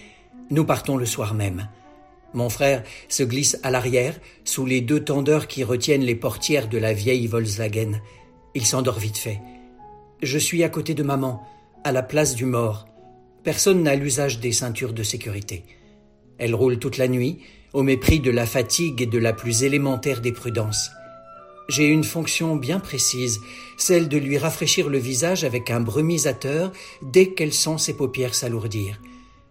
Nous 0.51 0.65
partons 0.65 0.97
le 0.97 1.07
soir 1.07 1.35
même. 1.35 1.69
Mon 2.33 2.49
frère 2.49 2.85
se 3.09 3.23
glisse 3.23 3.59
à 3.63 3.71
l'arrière, 3.71 4.19
sous 4.45 4.65
les 4.65 4.81
deux 4.81 5.03
tendeurs 5.03 5.49
qui 5.49 5.65
retiennent 5.65 6.05
les 6.05 6.15
portières 6.15 6.69
de 6.69 6.79
la 6.79 6.93
vieille 6.93 7.27
Volkswagen. 7.27 8.01
Il 8.55 8.65
s'endort 8.65 8.99
vite 8.99 9.19
fait. 9.19 9.41
Je 10.23 10.39
suis 10.39 10.63
à 10.63 10.69
côté 10.69 10.95
de 10.95 11.03
maman, 11.03 11.43
à 11.83 11.93
la 11.93 12.03
place 12.03 12.35
du 12.35 12.45
mort. 12.45 12.87
Personne 13.43 13.83
n'a 13.83 13.97
l'usage 13.97 14.39
des 14.39 14.53
ceintures 14.53 14.93
de 14.93 15.03
sécurité. 15.03 15.65
Elle 16.39 16.55
roule 16.55 16.79
toute 16.79 16.99
la 16.99 17.09
nuit, 17.09 17.41
au 17.73 17.83
mépris 17.83 18.21
de 18.21 18.31
la 18.31 18.47
fatigue 18.47 19.03
et 19.03 19.07
de 19.07 19.19
la 19.19 19.33
plus 19.33 19.63
élémentaire 19.63 20.21
des 20.21 20.33
prudences. 20.33 20.91
J'ai 21.69 21.87
une 21.87 22.05
fonction 22.05 22.57
bien 22.57 22.81
précise, 22.81 23.41
celle 23.77 24.09
de 24.09 24.19
lui 24.19 24.39
rafraîchir 24.39 24.89
le 24.89 24.99
visage 24.99 25.45
avec 25.45 25.71
un 25.71 25.81
brumisateur 25.81 26.73
dès 27.01 27.29
qu'elle 27.29 27.53
sent 27.53 27.79
ses 27.79 27.95
paupières 27.95 28.35
s'alourdir. 28.35 29.01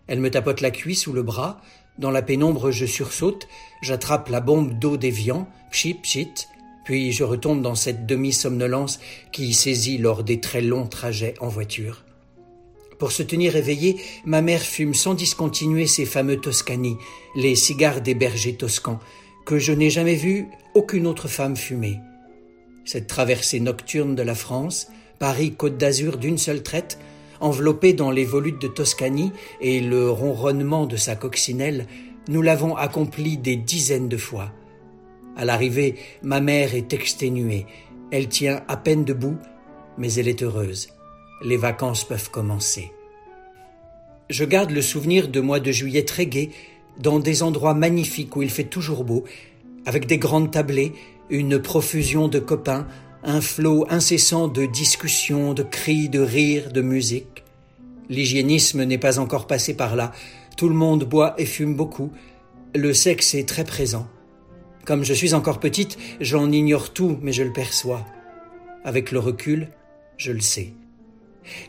Elle 0.08 0.20
me 0.20 0.30
tapote 0.30 0.60
la 0.60 0.72
cuisse 0.72 1.08
ou 1.08 1.14
le 1.14 1.24
bras, 1.24 1.62
dans 2.00 2.12
la 2.12 2.22
pénombre 2.22 2.72
je 2.72 2.86
sursaute, 2.86 3.48
j'attrape 3.82 4.30
la 4.30 4.40
bombe 4.40 4.80
d'eau 4.80 4.98
déviant, 4.98 5.48
pchit 5.70 5.94
pchit, 5.94 6.48
puis 6.86 7.12
je 7.12 7.24
retombe 7.24 7.62
dans 7.62 7.76
cette 7.76 8.08
demi-somnolence 8.08 9.00
qui 9.32 9.54
saisit 9.54 10.00
lors 10.00 10.24
des 10.24 10.40
très 10.40 10.62
longs 10.62 10.88
trajets 10.88 11.36
en 11.42 11.50
voiture. 11.50 12.04
Pour 12.98 13.12
se 13.12 13.22
tenir 13.22 13.56
éveillée, 13.56 13.98
ma 14.26 14.42
mère 14.42 14.62
fume 14.62 14.94
sans 14.94 15.14
discontinuer 15.14 15.88
ses 15.88 16.06
fameux 16.06 16.38
Toscani, 16.38 16.98
les 17.36 17.56
cigares 17.56 18.02
des 18.02 18.16
bergers 18.16 18.56
toscans, 18.56 19.00
que 19.46 19.60
je 19.60 19.72
n'ai 19.72 19.90
jamais 19.90 20.16
vu 20.16 20.48
aucune 20.74 21.06
autre 21.06 21.28
femme 21.28 21.56
fumer. 21.56 22.00
Cette 22.86 23.08
traversée 23.08 23.60
nocturne 23.60 24.16
de 24.16 24.24
la 24.24 24.36
France, 24.36 24.88
Paris-Côte 25.20 25.78
d'Azur 25.78 26.18
d'une 26.18 26.38
seule 26.38 26.64
traite, 26.64 26.98
enveloppée 27.40 27.94
dans 27.94 28.12
les 28.12 28.26
volutes 28.26 28.62
de 28.62 28.68
Toscanie 28.68 29.32
et 29.62 29.80
le 29.80 30.10
ronronnement 30.10 30.86
de 30.86 30.96
sa 30.96 31.16
coccinelle, 31.16 31.88
nous 32.28 32.42
l'avons 32.42 32.76
accomplie 32.76 33.38
des 33.38 33.56
dizaines 33.56 34.10
de 34.10 34.18
fois. 34.18 34.52
À 35.36 35.46
l'arrivée, 35.46 35.96
ma 36.22 36.42
mère 36.42 36.76
est 36.76 36.94
exténuée. 36.94 37.66
Elle 38.12 38.28
tient 38.28 38.62
à 38.68 38.78
peine 38.78 39.06
debout, 39.06 39.38
mais 39.98 40.14
elle 40.14 40.28
est 40.28 40.44
heureuse. 40.44 40.90
Les 41.44 41.58
vacances 41.58 42.04
peuvent 42.04 42.30
commencer. 42.30 42.92
Je 44.30 44.44
garde 44.44 44.72
le 44.72 44.82
souvenir 44.82 45.28
de 45.28 45.40
mois 45.40 45.60
de 45.60 45.72
juillet 45.72 46.04
très 46.04 46.26
gai, 46.26 46.52
dans 47.00 47.20
des 47.20 47.42
endroits 47.42 47.74
magnifiques 47.74 48.36
où 48.36 48.42
il 48.42 48.50
fait 48.50 48.66
toujours 48.66 49.04
beau, 49.04 49.24
avec 49.86 50.06
des 50.06 50.18
grandes 50.18 50.52
tablées, 50.52 50.92
une 51.30 51.60
profusion 51.60 52.28
de 52.28 52.40
copains, 52.40 52.86
un 53.24 53.42
flot 53.42 53.86
incessant 53.90 54.48
de 54.48 54.66
discussions, 54.66 55.54
de 55.54 55.64
cris, 55.64 56.10
de 56.10 56.20
rires, 56.20 56.72
de 56.72 56.82
musique. 56.82 57.44
L'hygiénisme 58.10 58.84
n'est 58.84 58.98
pas 58.98 59.20
encore 59.20 59.48
passé 59.48 59.76
par 59.76 59.96
là. 59.96 60.12
Tout 60.58 60.70
le 60.70 60.76
monde 60.76 61.04
boit 61.04 61.36
et 61.38 61.46
fume 61.46 61.76
beaucoup. 61.76 62.12
Le 62.76 62.94
sexe 62.94 63.36
est 63.36 63.48
très 63.48 63.64
présent. 63.64 64.08
Comme 64.86 65.04
je 65.04 65.14
suis 65.14 65.34
encore 65.34 65.60
petite, 65.60 65.98
j'en 66.20 66.52
ignore 66.52 66.94
tout, 66.94 67.18
mais 67.22 67.32
je 67.32 67.44
le 67.44 67.54
perçois. 67.54 68.06
Avec 68.84 69.12
le 69.12 69.20
recul, 69.20 69.70
je 70.18 70.32
le 70.32 70.40
sais. 70.40 70.74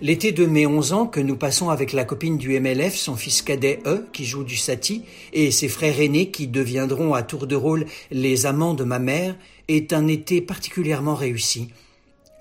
L'été 0.01 0.33
de 0.33 0.47
mes 0.47 0.67
onze 0.67 0.93
ans 0.93 1.07
que 1.07 1.21
nous 1.21 1.37
passons 1.37 1.71
avec 1.71 1.93
la 1.93 2.05
copine 2.05 2.39
du 2.39 2.59
MLF, 2.59 2.95
son 2.95 3.17
fils 3.17 3.43
cadet 3.43 3.81
E, 3.87 4.07
qui 4.13 4.25
joue 4.25 4.45
du 4.45 4.57
Sati, 4.57 5.03
et 5.33 5.51
ses 5.51 5.69
frères 5.69 6.01
aînés 6.01 6.31
qui 6.31 6.47
deviendront 6.47 7.15
à 7.15 7.23
tour 7.23 7.47
de 7.47 7.57
rôle 7.57 7.87
les 8.11 8.47
amants 8.47 8.75
de 8.75 8.85
ma 8.85 8.99
mère, 8.99 9.37
est 9.69 9.93
un 9.93 10.07
été 10.09 10.41
particulièrement 10.41 11.15
réussi. 11.15 11.69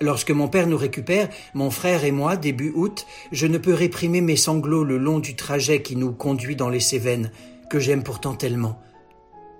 Lorsque 0.02 0.30
mon 0.30 0.48
père 0.48 0.66
nous 0.66 0.78
récupère, 0.78 1.28
mon 1.52 1.70
frère 1.70 2.04
et 2.04 2.10
moi, 2.10 2.36
début 2.36 2.72
août, 2.74 3.06
je 3.32 3.46
ne 3.46 3.58
peux 3.58 3.74
réprimer 3.74 4.22
mes 4.22 4.36
sanglots 4.36 4.84
le 4.84 4.96
long 4.96 5.18
du 5.18 5.36
trajet 5.36 5.82
qui 5.82 5.94
nous 5.94 6.12
conduit 6.12 6.56
dans 6.56 6.70
les 6.70 6.80
Cévennes, 6.80 7.30
que 7.68 7.78
j'aime 7.78 8.02
pourtant 8.02 8.34
tellement. 8.34 8.80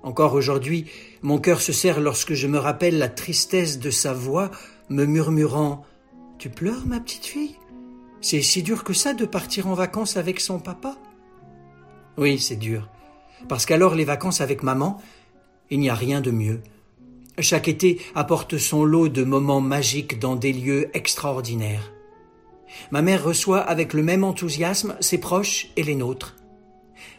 Encore 0.03 0.33
aujourd'hui, 0.33 0.87
mon 1.21 1.39
cœur 1.39 1.61
se 1.61 1.73
serre 1.73 2.01
lorsque 2.01 2.33
je 2.33 2.47
me 2.47 2.59
rappelle 2.59 2.97
la 2.97 3.09
tristesse 3.09 3.79
de 3.79 3.91
sa 3.91 4.15
voix, 4.15 4.51
me 4.89 5.05
murmurant 5.05 5.85
Tu 6.39 6.49
pleures, 6.49 6.87
ma 6.87 7.01
petite 7.01 7.27
fille? 7.27 7.60
C'est 8.21 8.43
si 8.43 8.63
dur 8.63 8.85
que 8.85 8.93
ça 8.93 9.15
de 9.15 9.25
partir 9.25 9.67
en 9.67 9.75
vacances 9.75 10.17
avec 10.17 10.41
son 10.41 10.59
papa? 10.59 10.97
Oui, 12.17 12.39
c'est 12.39 12.57
dur. 12.57 12.89
Parce 13.49 13.67
qu'alors 13.67 13.95
les 13.95 14.05
vacances 14.05 14.41
avec 14.41 14.63
maman, 14.63 15.01
il 15.71 15.81
n'y 15.81 15.91
a 15.91 15.95
rien 15.95 16.21
de 16.21 16.31
mieux. 16.31 16.61
Chaque 17.39 17.69
été 17.69 18.01
apporte 18.15 18.59
son 18.59 18.85
lot 18.85 19.09
de 19.09 19.25
moments 19.25 19.63
magiques 19.63 20.19
dans 20.19 20.37
des 20.37 20.53
lieux 20.53 20.91
extraordinaires. 20.95 21.93
Ma 22.91 23.03
mère 23.03 23.25
reçoit 23.25 23.61
avec 23.61 23.95
le 23.95 24.03
même 24.03 24.25
enthousiasme 24.25 24.97
ses 25.01 25.19
proches 25.19 25.69
et 25.77 25.83
les 25.83 25.95
nôtres. 25.95 26.37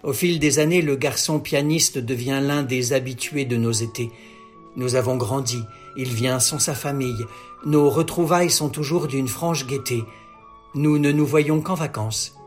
Au 0.04 0.14
fil 0.14 0.40
des 0.40 0.60
années, 0.60 0.82
le 0.82 0.96
garçon 0.96 1.40
pianiste 1.40 1.98
devient 1.98 2.40
l'un 2.42 2.64
des 2.64 2.94
habitués 2.94 3.46
de 3.46 3.58
nos 3.58 3.72
étés. 3.72 4.12
Nous 4.76 4.96
avons 4.96 5.18
grandi, 5.18 5.60
il 5.98 6.10
vient 6.10 6.40
sans 6.40 6.60
sa 6.60 6.74
famille, 6.74 7.26
nos 7.66 7.90
retrouvailles 7.90 8.50
sont 8.50 8.70
toujours 8.70 9.08
d'une 9.08 9.28
franche 9.28 9.68
gaieté. 9.68 10.04
Nous 10.74 11.00
ne 11.00 11.12
nous 11.12 11.26
voyons 11.26 11.60
qu'en 11.60 11.74
vacances. 11.74 12.38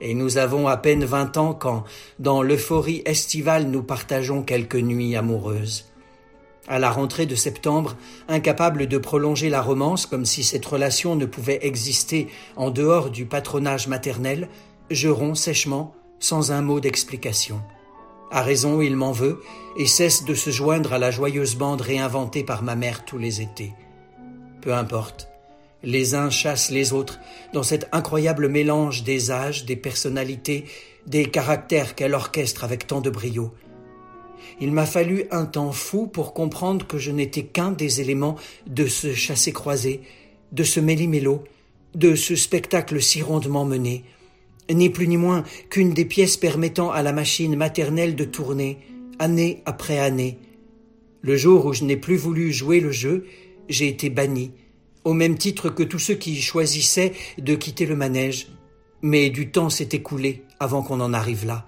Et 0.00 0.14
nous 0.14 0.38
avons 0.38 0.68
à 0.68 0.76
peine 0.76 1.04
vingt 1.04 1.36
ans 1.36 1.52
quand, 1.52 1.82
dans 2.20 2.40
l'euphorie 2.40 3.02
estivale, 3.06 3.66
nous 3.66 3.82
partageons 3.82 4.44
quelques 4.44 4.76
nuits 4.76 5.16
amoureuses. 5.16 5.86
À 6.68 6.78
la 6.78 6.92
rentrée 6.92 7.26
de 7.26 7.34
septembre, 7.34 7.96
incapable 8.28 8.86
de 8.86 8.98
prolonger 8.98 9.50
la 9.50 9.60
romance 9.60 10.06
comme 10.06 10.24
si 10.24 10.44
cette 10.44 10.64
relation 10.64 11.16
ne 11.16 11.26
pouvait 11.26 11.58
exister 11.66 12.28
en 12.54 12.70
dehors 12.70 13.10
du 13.10 13.26
patronage 13.26 13.88
maternel, 13.88 14.48
je 14.88 15.08
romps 15.08 15.34
sèchement, 15.34 15.92
sans 16.20 16.52
un 16.52 16.62
mot 16.62 16.78
d'explication. 16.78 17.60
À 18.30 18.42
raison, 18.42 18.80
il 18.80 18.94
m'en 18.94 19.10
veut 19.10 19.42
et 19.76 19.86
cesse 19.86 20.24
de 20.24 20.34
se 20.34 20.50
joindre 20.50 20.92
à 20.92 20.98
la 20.98 21.10
joyeuse 21.10 21.56
bande 21.56 21.80
réinventée 21.80 22.44
par 22.44 22.62
ma 22.62 22.76
mère 22.76 23.04
tous 23.04 23.18
les 23.18 23.40
étés. 23.40 23.72
Peu 24.60 24.72
importe. 24.72 25.31
Les 25.84 26.14
uns 26.14 26.30
chassent 26.30 26.70
les 26.70 26.92
autres 26.92 27.18
dans 27.52 27.62
cet 27.62 27.88
incroyable 27.92 28.48
mélange 28.48 29.02
des 29.02 29.30
âges, 29.30 29.64
des 29.64 29.76
personnalités, 29.76 30.64
des 31.06 31.24
caractères 31.24 31.94
qu'elle 31.94 32.14
orchestre 32.14 32.64
avec 32.64 32.86
tant 32.86 33.00
de 33.00 33.10
brio. 33.10 33.52
Il 34.60 34.72
m'a 34.72 34.86
fallu 34.86 35.24
un 35.30 35.46
temps 35.46 35.72
fou 35.72 36.06
pour 36.06 36.34
comprendre 36.34 36.86
que 36.86 36.98
je 36.98 37.10
n'étais 37.10 37.42
qu'un 37.42 37.72
des 37.72 38.00
éléments 38.00 38.36
de 38.66 38.86
ce 38.86 39.14
chassé-croisé, 39.14 40.02
de 40.52 40.62
ce 40.62 40.78
méli-mélo, 40.78 41.44
de 41.94 42.14
ce 42.14 42.36
spectacle 42.36 43.00
si 43.02 43.22
rondement 43.22 43.64
mené, 43.64 44.04
ni 44.70 44.88
plus 44.88 45.08
ni 45.08 45.16
moins 45.16 45.42
qu'une 45.68 45.94
des 45.94 46.04
pièces 46.04 46.36
permettant 46.36 46.90
à 46.90 47.02
la 47.02 47.12
machine 47.12 47.56
maternelle 47.56 48.14
de 48.14 48.24
tourner, 48.24 48.78
année 49.18 49.62
après 49.66 49.98
année. 49.98 50.38
Le 51.22 51.36
jour 51.36 51.66
où 51.66 51.72
je 51.72 51.84
n'ai 51.84 51.96
plus 51.96 52.16
voulu 52.16 52.52
jouer 52.52 52.80
le 52.80 52.92
jeu, 52.92 53.26
j'ai 53.68 53.88
été 53.88 54.10
banni, 54.10 54.52
au 55.04 55.14
même 55.14 55.36
titre 55.36 55.68
que 55.68 55.82
tous 55.82 55.98
ceux 55.98 56.14
qui 56.14 56.40
choisissaient 56.40 57.12
de 57.38 57.54
quitter 57.54 57.86
le 57.86 57.96
manège. 57.96 58.48
Mais 59.02 59.30
du 59.30 59.50
temps 59.50 59.68
s'est 59.68 59.88
écoulé 59.92 60.44
avant 60.60 60.82
qu'on 60.82 61.00
en 61.00 61.12
arrive 61.12 61.44
là. 61.44 61.64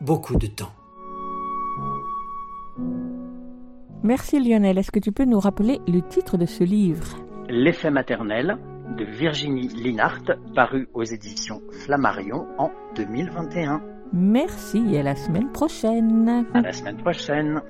Beaucoup 0.00 0.36
de 0.36 0.46
temps. 0.46 0.72
Merci 4.02 4.38
Lionel. 4.38 4.78
Est-ce 4.78 4.90
que 4.90 5.00
tu 5.00 5.10
peux 5.10 5.24
nous 5.24 5.40
rappeler 5.40 5.80
le 5.88 6.00
titre 6.00 6.36
de 6.36 6.46
ce 6.46 6.62
livre? 6.62 7.16
L'effet 7.48 7.90
maternel 7.90 8.58
de 8.96 9.04
Virginie 9.04 9.68
Linhart, 9.68 10.22
paru 10.54 10.88
aux 10.94 11.02
éditions 11.02 11.60
Flammarion 11.84 12.46
en 12.58 12.70
2021. 12.94 13.82
Merci 14.12 14.82
et 14.92 15.00
à 15.00 15.02
la 15.02 15.16
semaine 15.16 15.50
prochaine. 15.50 16.46
À 16.54 16.60
la 16.60 16.72
semaine 16.72 16.96
prochaine. 16.98 17.60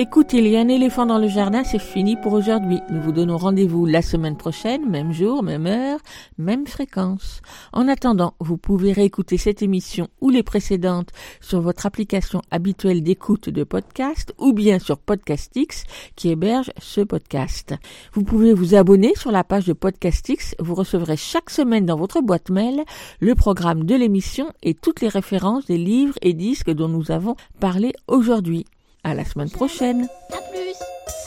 Écoutez, 0.00 0.38
il 0.38 0.46
y 0.46 0.56
a 0.56 0.60
un 0.60 0.68
éléphant 0.68 1.06
dans 1.06 1.18
le 1.18 1.26
jardin, 1.26 1.64
c'est 1.64 1.80
fini 1.80 2.14
pour 2.14 2.32
aujourd'hui. 2.32 2.78
Nous 2.88 3.02
vous 3.02 3.10
donnons 3.10 3.36
rendez-vous 3.36 3.84
la 3.84 4.00
semaine 4.00 4.36
prochaine, 4.36 4.88
même 4.88 5.12
jour, 5.12 5.42
même 5.42 5.66
heure, 5.66 5.98
même 6.38 6.68
fréquence. 6.68 7.40
En 7.72 7.88
attendant, 7.88 8.34
vous 8.38 8.58
pouvez 8.58 8.92
réécouter 8.92 9.38
cette 9.38 9.60
émission 9.60 10.06
ou 10.20 10.30
les 10.30 10.44
précédentes 10.44 11.10
sur 11.40 11.60
votre 11.60 11.84
application 11.84 12.42
habituelle 12.52 13.02
d'écoute 13.02 13.48
de 13.48 13.64
podcast 13.64 14.32
ou 14.38 14.52
bien 14.52 14.78
sur 14.78 14.98
Podcastix 14.98 15.82
qui 16.14 16.28
héberge 16.28 16.70
ce 16.78 17.00
podcast. 17.00 17.74
Vous 18.12 18.22
pouvez 18.22 18.54
vous 18.54 18.76
abonner 18.76 19.16
sur 19.16 19.32
la 19.32 19.42
page 19.42 19.66
de 19.66 19.72
Podcastix. 19.72 20.54
Vous 20.60 20.76
recevrez 20.76 21.16
chaque 21.16 21.50
semaine 21.50 21.86
dans 21.86 21.96
votre 21.96 22.20
boîte 22.20 22.50
mail 22.50 22.84
le 23.18 23.34
programme 23.34 23.82
de 23.82 23.96
l'émission 23.96 24.52
et 24.62 24.74
toutes 24.74 25.00
les 25.00 25.08
références 25.08 25.66
des 25.66 25.76
livres 25.76 26.14
et 26.22 26.34
disques 26.34 26.70
dont 26.70 26.88
nous 26.88 27.10
avons 27.10 27.34
parlé 27.58 27.92
aujourd'hui. 28.06 28.64
À 29.04 29.14
la 29.14 29.24
semaine 29.24 29.50
prochaine. 29.50 30.08
À 30.32 30.40
plus. 30.50 30.76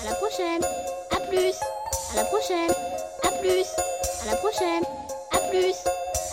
À 0.01 0.09
la 0.09 0.15
prochaine. 0.15 0.61
À 1.11 1.19
plus. 1.27 1.55
À 2.11 2.15
la 2.15 2.25
prochaine. 2.25 2.71
À 3.23 3.31
plus. 3.39 3.65
À 4.21 4.31
la 4.31 4.35
prochaine. 4.37 4.83
À 5.31 5.37
plus. 5.49 5.75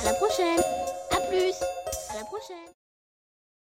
À 0.01 0.05
la 0.05 0.15
prochaine. 0.15 0.61
À 1.11 1.21
plus. 1.29 1.55
À 2.11 2.15
la 2.19 2.25
prochaine. 2.25 2.78